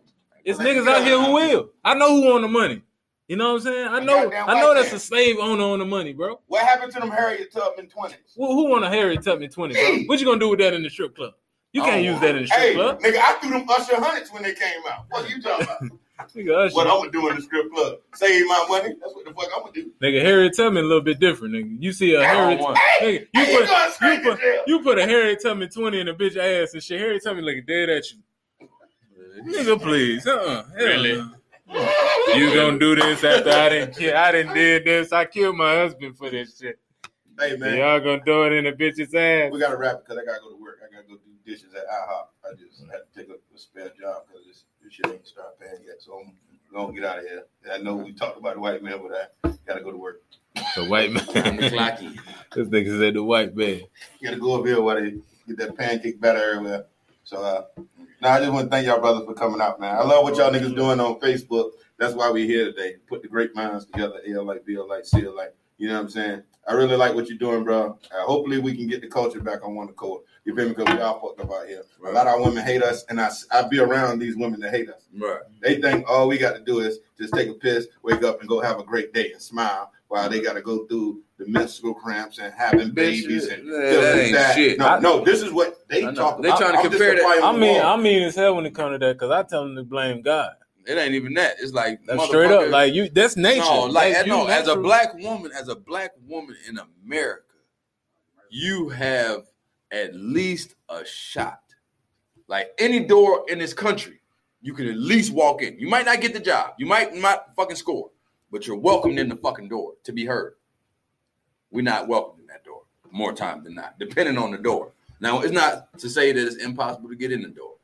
It's 0.45 0.57
niggas 0.57 0.87
out 0.87 1.03
here 1.03 1.19
who 1.19 1.33
will. 1.33 1.69
I 1.83 1.93
know 1.95 2.15
who 2.15 2.33
on 2.33 2.41
the 2.43 2.47
money. 2.47 2.81
You 3.27 3.37
know 3.37 3.49
what 3.53 3.55
I'm 3.57 3.61
saying? 3.61 3.87
I 3.87 3.99
know. 3.99 4.31
I 4.31 4.59
know 4.59 4.73
that's 4.73 4.91
a 4.91 4.99
slave 4.99 5.37
owner 5.39 5.63
on 5.63 5.79
the 5.79 5.85
money, 5.85 6.13
bro. 6.13 6.41
What 6.47 6.63
happened 6.65 6.91
to 6.93 6.99
them 6.99 7.11
Harriet 7.11 7.51
Tubman 7.51 7.87
twenties? 7.87 8.17
Who, 8.35 8.45
who 8.47 8.69
want 8.69 8.83
a 8.83 8.89
Harriet 8.89 9.23
Tubman 9.23 9.49
twenty, 9.49 9.73
bro? 9.75 9.99
What 10.07 10.19
you 10.19 10.25
gonna 10.25 10.39
do 10.39 10.49
with 10.49 10.59
that 10.59 10.73
in 10.73 10.83
the 10.83 10.89
strip 10.89 11.15
club? 11.15 11.33
You 11.73 11.81
can't 11.81 12.03
don't 12.03 12.03
use 12.13 12.19
that 12.19 12.35
in 12.35 12.41
the 12.41 12.47
strip 12.47 12.61
Hey, 12.61 12.73
club. 12.73 12.99
nigga, 13.01 13.17
I 13.19 13.33
threw 13.39 13.51
them 13.51 13.65
Usher 13.69 13.95
hundreds 13.95 14.31
when 14.33 14.43
they 14.43 14.53
came 14.53 14.81
out. 14.91 15.05
What 15.09 15.29
you 15.29 15.41
talking 15.41 15.65
about? 15.65 16.00
Nigga, 16.35 16.73
what 16.73 16.88
I'm 16.88 16.98
gonna 16.99 17.11
do 17.11 17.30
in 17.30 17.35
the 17.35 17.41
strip 17.41 17.72
club? 17.72 17.98
Save 18.15 18.45
my 18.48 18.65
money? 18.69 18.95
That's 19.02 19.14
what 19.14 19.26
the 19.26 19.34
fuck 19.34 19.49
I'm 19.56 19.61
gonna 19.64 19.73
do. 19.73 19.91
Nigga, 20.02 20.22
Harriet 20.22 20.56
Tubman 20.56 20.84
a 20.84 20.88
little 20.88 21.02
bit 21.03 21.19
different, 21.19 21.53
nigga. 21.56 21.77
You 21.81 21.91
see 21.93 22.14
a 22.15 22.19
don't 22.19 22.26
Harriet, 22.26 22.60
want- 22.60 22.77
nigga, 22.77 22.99
Hey, 22.99 23.27
you 23.34 23.41
you 23.41 23.57
put 23.60 23.68
going 23.68 23.91
straight 23.91 24.23
you 24.23 24.23
to 24.23 24.35
put 24.38 24.68
you 24.68 24.80
put 24.84 24.99
a 24.99 25.06
Harriet 25.06 25.41
Tubman 25.41 25.69
twenty 25.69 25.99
in 25.99 26.07
a 26.07 26.14
bitch 26.14 26.38
ass 26.38 26.73
and 26.73 26.81
shit. 26.84 26.99
Harriet 26.99 27.23
Tubman 27.23 27.45
looking 27.45 27.65
dead 27.65 27.89
at 27.89 28.03
you, 28.11 28.18
nigga. 29.45 29.81
Please, 29.81 30.26
uh, 30.27 30.64
really? 30.76 31.22
You 32.35 32.53
gonna 32.53 32.77
do 32.80 32.95
this 32.95 33.23
after 33.23 33.49
I 33.49 33.69
didn't 33.69 33.95
kill? 33.98 34.15
I 34.15 34.31
didn't 34.31 34.53
did 34.53 34.85
this. 34.85 35.11
I 35.14 35.26
killed 35.26 35.56
my 35.56 35.76
husband 35.76 36.18
for 36.18 36.30
this 36.30 36.57
shit. 36.60 36.77
Hey 37.39 37.56
man, 37.56 37.77
Y'all 37.77 37.99
gonna 37.99 38.23
throw 38.23 38.45
it 38.45 38.53
in 38.53 38.68
a 38.68 38.72
bitch's 38.73 39.15
ass? 39.15 39.52
we 39.52 39.60
gotta 39.60 39.77
wrap 39.77 39.95
it 39.95 40.02
because 40.06 40.22
I 40.22 40.26
gotta 40.26 40.41
go 40.41 40.49
to 40.52 40.61
work. 40.61 40.80
I 40.85 40.93
gotta 40.93 41.07
go 41.07 41.15
do 41.15 41.31
dishes 41.49 41.73
at 41.73 41.88
IHOP. 41.88 42.26
I 42.45 42.53
just 42.56 42.81
had 42.91 42.99
to 43.02 43.19
take 43.19 43.30
a, 43.30 43.35
a 43.56 43.57
spare 43.57 43.89
job 43.99 44.23
because 44.27 44.45
this, 44.45 44.65
this 44.91 44.97
shit 44.97 45.15
ain't 45.15 45.27
start 45.27 45.59
paying 45.59 45.84
yet. 45.85 45.95
So 45.99 46.19
I'm 46.19 46.34
gonna 46.73 46.93
get 46.93 47.05
out 47.05 47.19
of 47.19 47.26
here. 47.26 47.45
I 47.72 47.77
know 47.77 47.95
we 47.95 48.13
talked 48.13 48.38
about 48.38 48.55
the 48.55 48.61
white 48.61 48.84
man, 48.84 48.99
but 49.01 49.34
I 49.43 49.53
gotta 49.65 49.81
go 49.84 49.91
to 49.91 49.97
work. 49.97 50.22
The 50.76 50.85
white 50.85 51.15
Time 51.15 51.57
to 51.57 51.61
man. 51.61 51.72
clock 51.72 52.01
in. 52.01 52.19
this 52.55 52.68
nigga 52.68 52.99
said 52.99 53.13
the 53.15 53.23
white 53.23 53.55
man. 53.55 53.81
Gotta 54.23 54.38
go 54.38 54.59
up 54.59 54.65
here 54.65 54.81
while 54.81 54.95
they 54.95 55.11
get 55.47 55.57
that 55.57 55.77
pancake 55.77 56.19
batter 56.19 56.53
everywhere. 56.53 56.85
So, 57.23 57.41
uh, 57.41 57.63
now 58.22 58.34
I 58.34 58.39
just 58.39 58.51
want 58.51 58.65
to 58.65 58.69
thank 58.69 58.88
y'all 58.88 58.99
brothers 58.99 59.26
for 59.26 59.34
coming 59.34 59.61
out, 59.61 59.80
man. 59.80 59.95
I 59.95 60.03
love 60.03 60.23
what 60.23 60.35
y'all 60.35 60.51
niggas 60.51 60.76
doing 60.76 60.99
on 60.99 61.19
Facebook. 61.19 61.72
That's 61.97 62.13
why 62.13 62.30
we 62.31 62.45
here 62.47 62.65
today. 62.65 62.95
Put 63.07 63.22
the 63.22 63.27
great 63.27 63.55
minds 63.55 63.85
together. 63.85 64.15
L 64.27 64.43
like, 64.43 64.65
B 64.65 64.77
like, 64.77 65.05
C 65.05 65.27
like. 65.27 65.55
You 65.77 65.88
know 65.88 65.95
what 65.95 66.01
I'm 66.01 66.09
saying? 66.09 66.43
I 66.68 66.73
really 66.73 66.95
like 66.95 67.15
what 67.15 67.27
you're 67.27 67.38
doing, 67.38 67.63
bro. 67.63 67.97
Uh, 68.11 68.23
hopefully, 68.23 68.59
we 68.59 68.76
can 68.76 68.88
get 68.88 69.01
the 69.01 69.07
culture 69.07 69.39
back 69.39 69.63
on 69.63 69.76
one 69.76 69.89
accord. 69.89 70.23
You 70.43 70.55
feel 70.55 70.65
me? 70.69 70.73
Because 70.73 70.95
we 70.95 71.01
all 71.01 71.19
fucked 71.19 71.39
up 71.41 71.51
out 71.55 71.68
here. 71.68 71.84
A 72.03 72.11
lot 72.11 72.26
of 72.27 72.34
our 72.34 72.41
women 72.43 72.63
hate 72.63 72.81
us, 72.81 73.05
and 73.09 73.22
I 73.22 73.30
I 73.51 73.61
be 73.68 73.80
around 73.80 74.19
these 74.19 74.35
women 74.35 74.59
that 74.61 74.72
hate 74.72 74.89
us. 74.89 75.03
Right. 75.15 75.39
They 75.61 75.80
think 75.80 76.09
all 76.09 76.27
we 76.27 76.38
got 76.39 76.55
to 76.55 76.61
do 76.61 76.80
is 76.80 76.99
just 77.19 77.34
take 77.34 77.49
a 77.49 77.53
piss, 77.53 77.88
wake 78.01 78.23
up, 78.23 78.39
and 78.39 78.49
go 78.49 78.59
have 78.59 78.80
a 78.80 78.84
great 78.84 79.13
day 79.13 79.31
and 79.34 79.41
smile, 79.41 79.91
while 80.07 80.30
they 80.30 80.41
got 80.41 80.53
to 80.53 80.61
go 80.61 80.88
through 80.88 81.22
the 81.38 81.45
menstrual 81.47 81.93
cramps 81.93 82.39
and 82.39 82.51
having 82.55 82.89
babies 82.91 83.47
and 83.49 83.65
Man, 83.65 83.81
feeling 83.81 84.01
that 84.01 84.18
ain't 84.18 84.34
that. 84.35 84.55
shit. 84.55 84.80
No, 84.80 84.88
I- 84.88 84.99
no, 84.99 85.23
this 85.23 85.43
is 85.43 85.51
what 85.51 85.88
they 85.89 86.03
I 86.03 86.11
know. 86.11 86.13
talk 86.15 86.41
They 86.41 86.49
trying 86.49 86.59
to 86.73 86.80
I'm 86.80 86.84
just 86.85 86.91
compare 86.97 87.15
that- 87.15 87.41
I 87.43 87.51
mean. 87.55 87.80
I 87.81 87.95
mean 87.97 88.23
as 88.23 88.35
hell 88.35 88.55
when 88.55 88.65
it 88.65 88.73
comes 88.73 88.95
to 88.95 88.97
that 89.05 89.13
because 89.13 89.30
I 89.31 89.43
tell 89.43 89.63
them 89.63 89.76
to 89.76 89.84
blame 89.84 90.22
God. 90.23 90.53
It 90.88 90.97
ain't 90.97 91.13
even 91.13 91.35
that. 91.35 91.57
It's 91.59 91.73
like 91.73 92.03
That's 92.07 92.26
straight 92.26 92.49
up. 92.49 92.72
Like 92.72 92.93
you, 92.95 93.09
that's 93.09 93.38
nature. 93.38 93.59
No, 93.61 93.84
like 93.84 94.13
That's 94.13 94.26
you 94.26 94.34
no, 94.34 94.47
as 94.47 94.68
a 94.68 94.76
black 94.76 95.13
woman, 95.19 95.51
as 95.51 95.68
a 95.68 95.76
black 95.76 96.13
woman 96.27 96.55
in 96.68 96.80
America, 97.05 97.43
you 98.49 98.89
have 98.89 99.45
at 99.91 100.15
least 100.15 100.76
a 100.89 101.05
shot. 101.05 101.61
Like 102.47 102.72
any 102.77 102.99
door 102.99 103.45
in 103.47 103.59
this 103.59 103.73
country, 103.73 104.22
you 104.61 104.73
can 104.73 104.88
at 104.88 104.97
least 104.97 105.34
walk 105.34 105.61
in. 105.61 105.80
You 105.80 105.89
might 105.89 106.05
not 106.05 106.22
get 106.22 106.34
the 106.34 106.39
job, 106.39 106.73
you 106.77 106.85
might 106.85 107.13
not 107.13 107.55
fucking 107.55 107.76
score, 107.76 108.09
but 108.51 108.68
you're 108.68 108.77
welcomed 108.77 109.19
in 109.19 109.30
the 109.30 109.35
fucking 109.35 109.69
door 109.69 109.93
to 110.03 110.11
be 110.11 110.26
heard. 110.26 110.55
We're 111.72 111.84
not 111.84 112.07
welcomed 112.07 112.41
in 112.41 112.47
that 112.47 112.63
door 112.65 112.81
more 113.11 113.34
time 113.34 113.63
than 113.63 113.76
not, 113.76 113.99
depending 113.99 114.38
on 114.38 114.51
the 114.51 114.57
door. 114.57 114.93
Now, 115.19 115.41
it's 115.41 115.51
not 115.51 115.97
to 115.99 116.09
say 116.09 116.31
that 116.31 116.45
it's 116.45 116.55
impossible 116.55 117.09
to 117.09 117.15
get 117.15 117.31
in 117.31 117.41
the 117.41 117.49
door, 117.49 117.76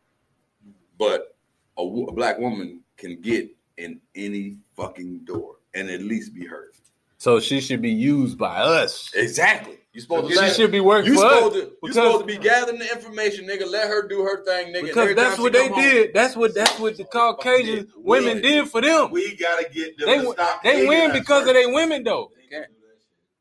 but 0.97 1.35
a, 1.77 1.83
a 1.83 2.11
black 2.11 2.39
woman 2.39 2.81
can 2.95 3.21
get 3.21 3.49
in 3.77 3.99
any 4.15 4.57
fucking 4.75 5.19
door 5.19 5.57
and 5.73 5.89
at 5.89 6.01
least 6.01 6.33
be 6.33 6.45
heard. 6.45 6.71
So 7.19 7.39
she 7.39 7.61
should 7.61 7.81
be 7.81 7.91
used 7.91 8.37
by 8.37 8.57
us. 8.57 9.11
Exactly. 9.13 9.79
You 9.97 10.01
supposed 10.01 10.27
to 10.27 10.33
She 10.35 10.39
let 10.39 10.55
should 10.55 10.71
be 10.71 10.79
working 10.79 11.11
you 11.11 11.19
for 11.19 11.25
us. 11.25 11.33
supposed 11.33 11.55
to 11.55 11.71
you 11.87 11.91
supposed 11.91 12.19
to 12.19 12.25
be 12.27 12.37
gathering 12.37 12.77
the 12.77 12.85
information, 12.91 13.47
nigga. 13.47 13.67
Let 13.67 13.87
her 13.87 14.07
do 14.07 14.21
her 14.21 14.43
thing, 14.45 14.71
nigga. 14.71 14.83
Because 14.83 15.15
that's 15.15 15.39
what 15.39 15.53
they 15.53 15.69
home- 15.69 15.81
did. 15.81 16.13
That's 16.13 16.35
what 16.35 16.53
that's 16.53 16.77
what 16.79 16.97
the 16.97 17.03
Caucasian 17.05 17.91
women 17.95 18.39
did 18.39 18.69
for 18.69 18.79
them. 18.79 19.09
We 19.09 19.35
gotta 19.35 19.67
get 19.73 19.97
them 19.97 20.07
They 20.07 20.17
to 20.23 20.31
stop. 20.33 20.61
they 20.61 20.85
win 20.85 21.09
us 21.09 21.17
because 21.17 21.47
of 21.47 21.55
their 21.55 21.73
women 21.73 22.03
though. 22.03 22.31
They 22.37 22.55
can't. 22.55 22.67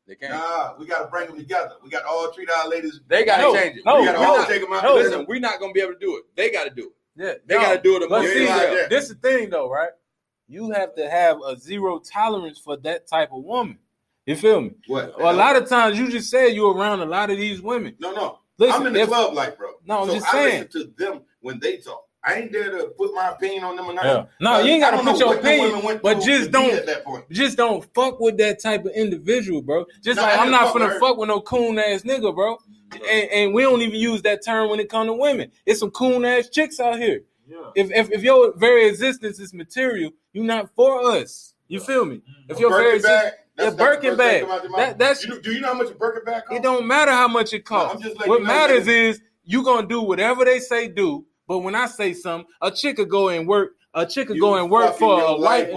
They 0.07 0.15
can't. 0.15 0.33
Nah, 0.33 0.73
we 0.79 0.87
gotta 0.87 1.05
bring 1.11 1.27
them 1.27 1.37
together. 1.37 1.73
We 1.83 1.91
got 1.91 2.01
to 2.01 2.07
all 2.07 2.31
treat 2.31 2.49
our 2.49 2.67
ladies. 2.67 3.01
They 3.07 3.23
gotta 3.23 3.43
No, 3.43 3.53
change 3.53 3.77
it. 3.77 3.85
no, 3.85 3.93
we 3.97 3.99
we 4.01 4.05
gotta 4.07 4.17
gotta 4.17 4.27
all 4.31 4.37
all 4.39 4.45
take 4.45 4.53
take 4.53 4.61
them 4.63 4.73
out. 4.73 4.83
no. 4.83 4.95
Listen, 4.95 5.25
we're 5.29 5.39
not 5.39 5.59
gonna 5.59 5.73
be 5.73 5.81
able 5.81 5.93
to 5.93 5.99
do 5.99 6.17
it. 6.17 6.23
They 6.35 6.49
gotta 6.49 6.71
do 6.71 6.85
it. 7.17 7.23
Yeah, 7.23 7.33
They 7.45 7.53
gotta 7.53 7.79
do 7.79 7.97
it 7.97 7.99
But 7.99 8.05
amongst 8.07 8.33
see, 8.33 8.45
themselves. 8.47 8.89
this 8.89 9.03
is 9.03 9.09
the 9.09 9.15
thing 9.29 9.51
though, 9.51 9.69
right? 9.69 9.91
You 10.47 10.71
have 10.71 10.95
to 10.95 11.07
have 11.07 11.37
a 11.45 11.55
zero 11.55 11.99
tolerance 11.99 12.57
for 12.57 12.77
that 12.77 13.05
type 13.07 13.29
of 13.31 13.43
woman. 13.43 13.77
You 14.27 14.35
feel 14.35 14.61
me? 14.61 14.71
What? 14.87 15.17
Well, 15.17 15.33
a 15.33 15.35
lot 15.35 15.55
of 15.55 15.67
times 15.67 15.97
you 15.97 16.09
just 16.09 16.29
say 16.29 16.49
you're 16.53 16.75
around 16.75 16.99
a 16.99 17.05
lot 17.05 17.29
of 17.31 17.37
these 17.37 17.61
women. 17.61 17.95
No, 17.99 18.13
no. 18.13 18.39
Listen, 18.59 18.81
I'm 18.81 18.87
in 18.87 18.93
the 18.93 19.01
if- 19.01 19.07
club 19.07 19.33
life, 19.33 19.57
bro. 19.57 19.69
No, 19.85 20.01
I'm 20.01 20.07
so 20.09 20.13
just 20.15 20.27
I 20.27 20.31
saying. 20.31 20.63
listen 20.65 20.93
to 20.97 21.03
them 21.05 21.21
when 21.41 21.59
they 21.59 21.77
talk. 21.77 22.03
I 22.23 22.33
ain't 22.35 22.51
there 22.51 22.69
to 22.71 22.87
put 22.97 23.13
my 23.13 23.29
opinion 23.29 23.63
on 23.63 23.77
them 23.77 23.85
or 23.85 23.93
nothing. 23.93 24.09
Yeah. 24.11 24.25
No, 24.41 24.59
you 24.59 24.71
ain't 24.73 24.81
gotta 24.81 24.97
don't 24.97 25.05
put 25.05 25.19
your 25.19 25.35
opinion, 25.37 25.99
but 26.03 26.19
just 26.21 26.51
don't- 26.51 26.73
at 26.73 26.85
that 26.87 27.05
point. 27.05 27.23
Just 27.31 27.55
don't 27.57 27.85
fuck 27.93 28.19
with 28.19 28.37
that 28.39 28.61
type 28.61 28.83
of 28.83 28.91
individual, 28.91 29.61
bro. 29.61 29.85
Just 30.03 30.17
No, 30.17 30.23
like 30.23 30.33
I 30.33 30.41
I'm 30.41 30.47
didn't 30.47 30.51
not 30.59 30.73
fuck 30.73 30.81
finna 30.81 30.89
her. 30.89 30.99
fuck 30.99 31.17
with 31.17 31.29
no 31.29 31.39
coon 31.39 31.79
ass 31.79 32.01
nigga, 32.01 32.35
bro. 32.35 32.57
And, 33.09 33.29
and 33.31 33.53
we 33.53 33.61
don't 33.61 33.81
even 33.81 33.95
use 33.99 34.21
that 34.23 34.43
term 34.43 34.69
when 34.69 34.79
it 34.81 34.89
comes 34.89 35.07
to 35.07 35.13
women. 35.13 35.51
It's 35.65 35.79
some 35.79 35.91
coon 35.91 36.25
ass 36.25 36.49
chicks 36.49 36.79
out 36.81 36.97
here. 36.99 37.21
Yeah. 37.47 37.57
If, 37.75 37.91
if 37.91 38.11
if 38.11 38.23
your 38.23 38.53
very 38.57 38.87
existence 38.89 39.39
is 39.39 39.53
material, 39.53 40.11
you're 40.33 40.43
not 40.43 40.69
for 40.75 41.01
us. 41.11 41.53
You 41.69 41.79
feel 41.79 42.03
me? 42.03 42.17
Mm-hmm. 42.17 42.51
If 42.51 42.59
your 42.59 42.71
very 42.71 42.95
existence, 42.95 43.35
Yeah, 43.57 43.65
That's 43.65 43.77
not 43.77 43.85
Birkin 43.85 44.15
bag. 44.17 44.41
come 44.41 44.51
out 44.51 44.61
your 44.63 44.71
mouth. 44.71 44.79
That- 44.79 44.97
that's- 44.99 45.23
You 45.23 45.29
know- 45.29 45.39
do 45.39 45.51
you 45.53 45.59
know 45.61 45.67
how 45.69 45.73
much 45.73 45.89
a 45.91 45.95
Birkin 45.95 46.23
bag 46.25 46.43
costs? 46.45 46.59
it 46.59 46.63
don't 46.63 46.85
matter 46.85 47.11
how 47.11 47.27
much 47.27 47.53
it 47.53 47.65
costs. 47.65 48.03
letting 48.03 48.29
what 48.29 48.43
matters 48.43 48.87
is 48.87 49.19
you 49.43 49.63
gonna 49.63 49.87
do 49.87 50.01
whatever 50.01 50.45
they 50.45 50.59
say 50.59 50.87
do. 50.87 51.25
But 51.47 51.59
when 51.59 51.75
I 51.75 51.87
say 51.87 52.13
something, 52.13 52.47
a 52.61 52.69
chick 52.71 52.97
could 52.97 53.09
go 53.09 53.29
and 53.29 53.47
work. 53.47 53.71
A 53.93 54.05
chick 54.05 54.27
could 54.27 54.35
You 54.35 54.41
go 54.41 54.55
and 54.55 54.69
work 54.69 54.95
for 54.97 55.21
a 55.21 55.35
white. 55.37 55.73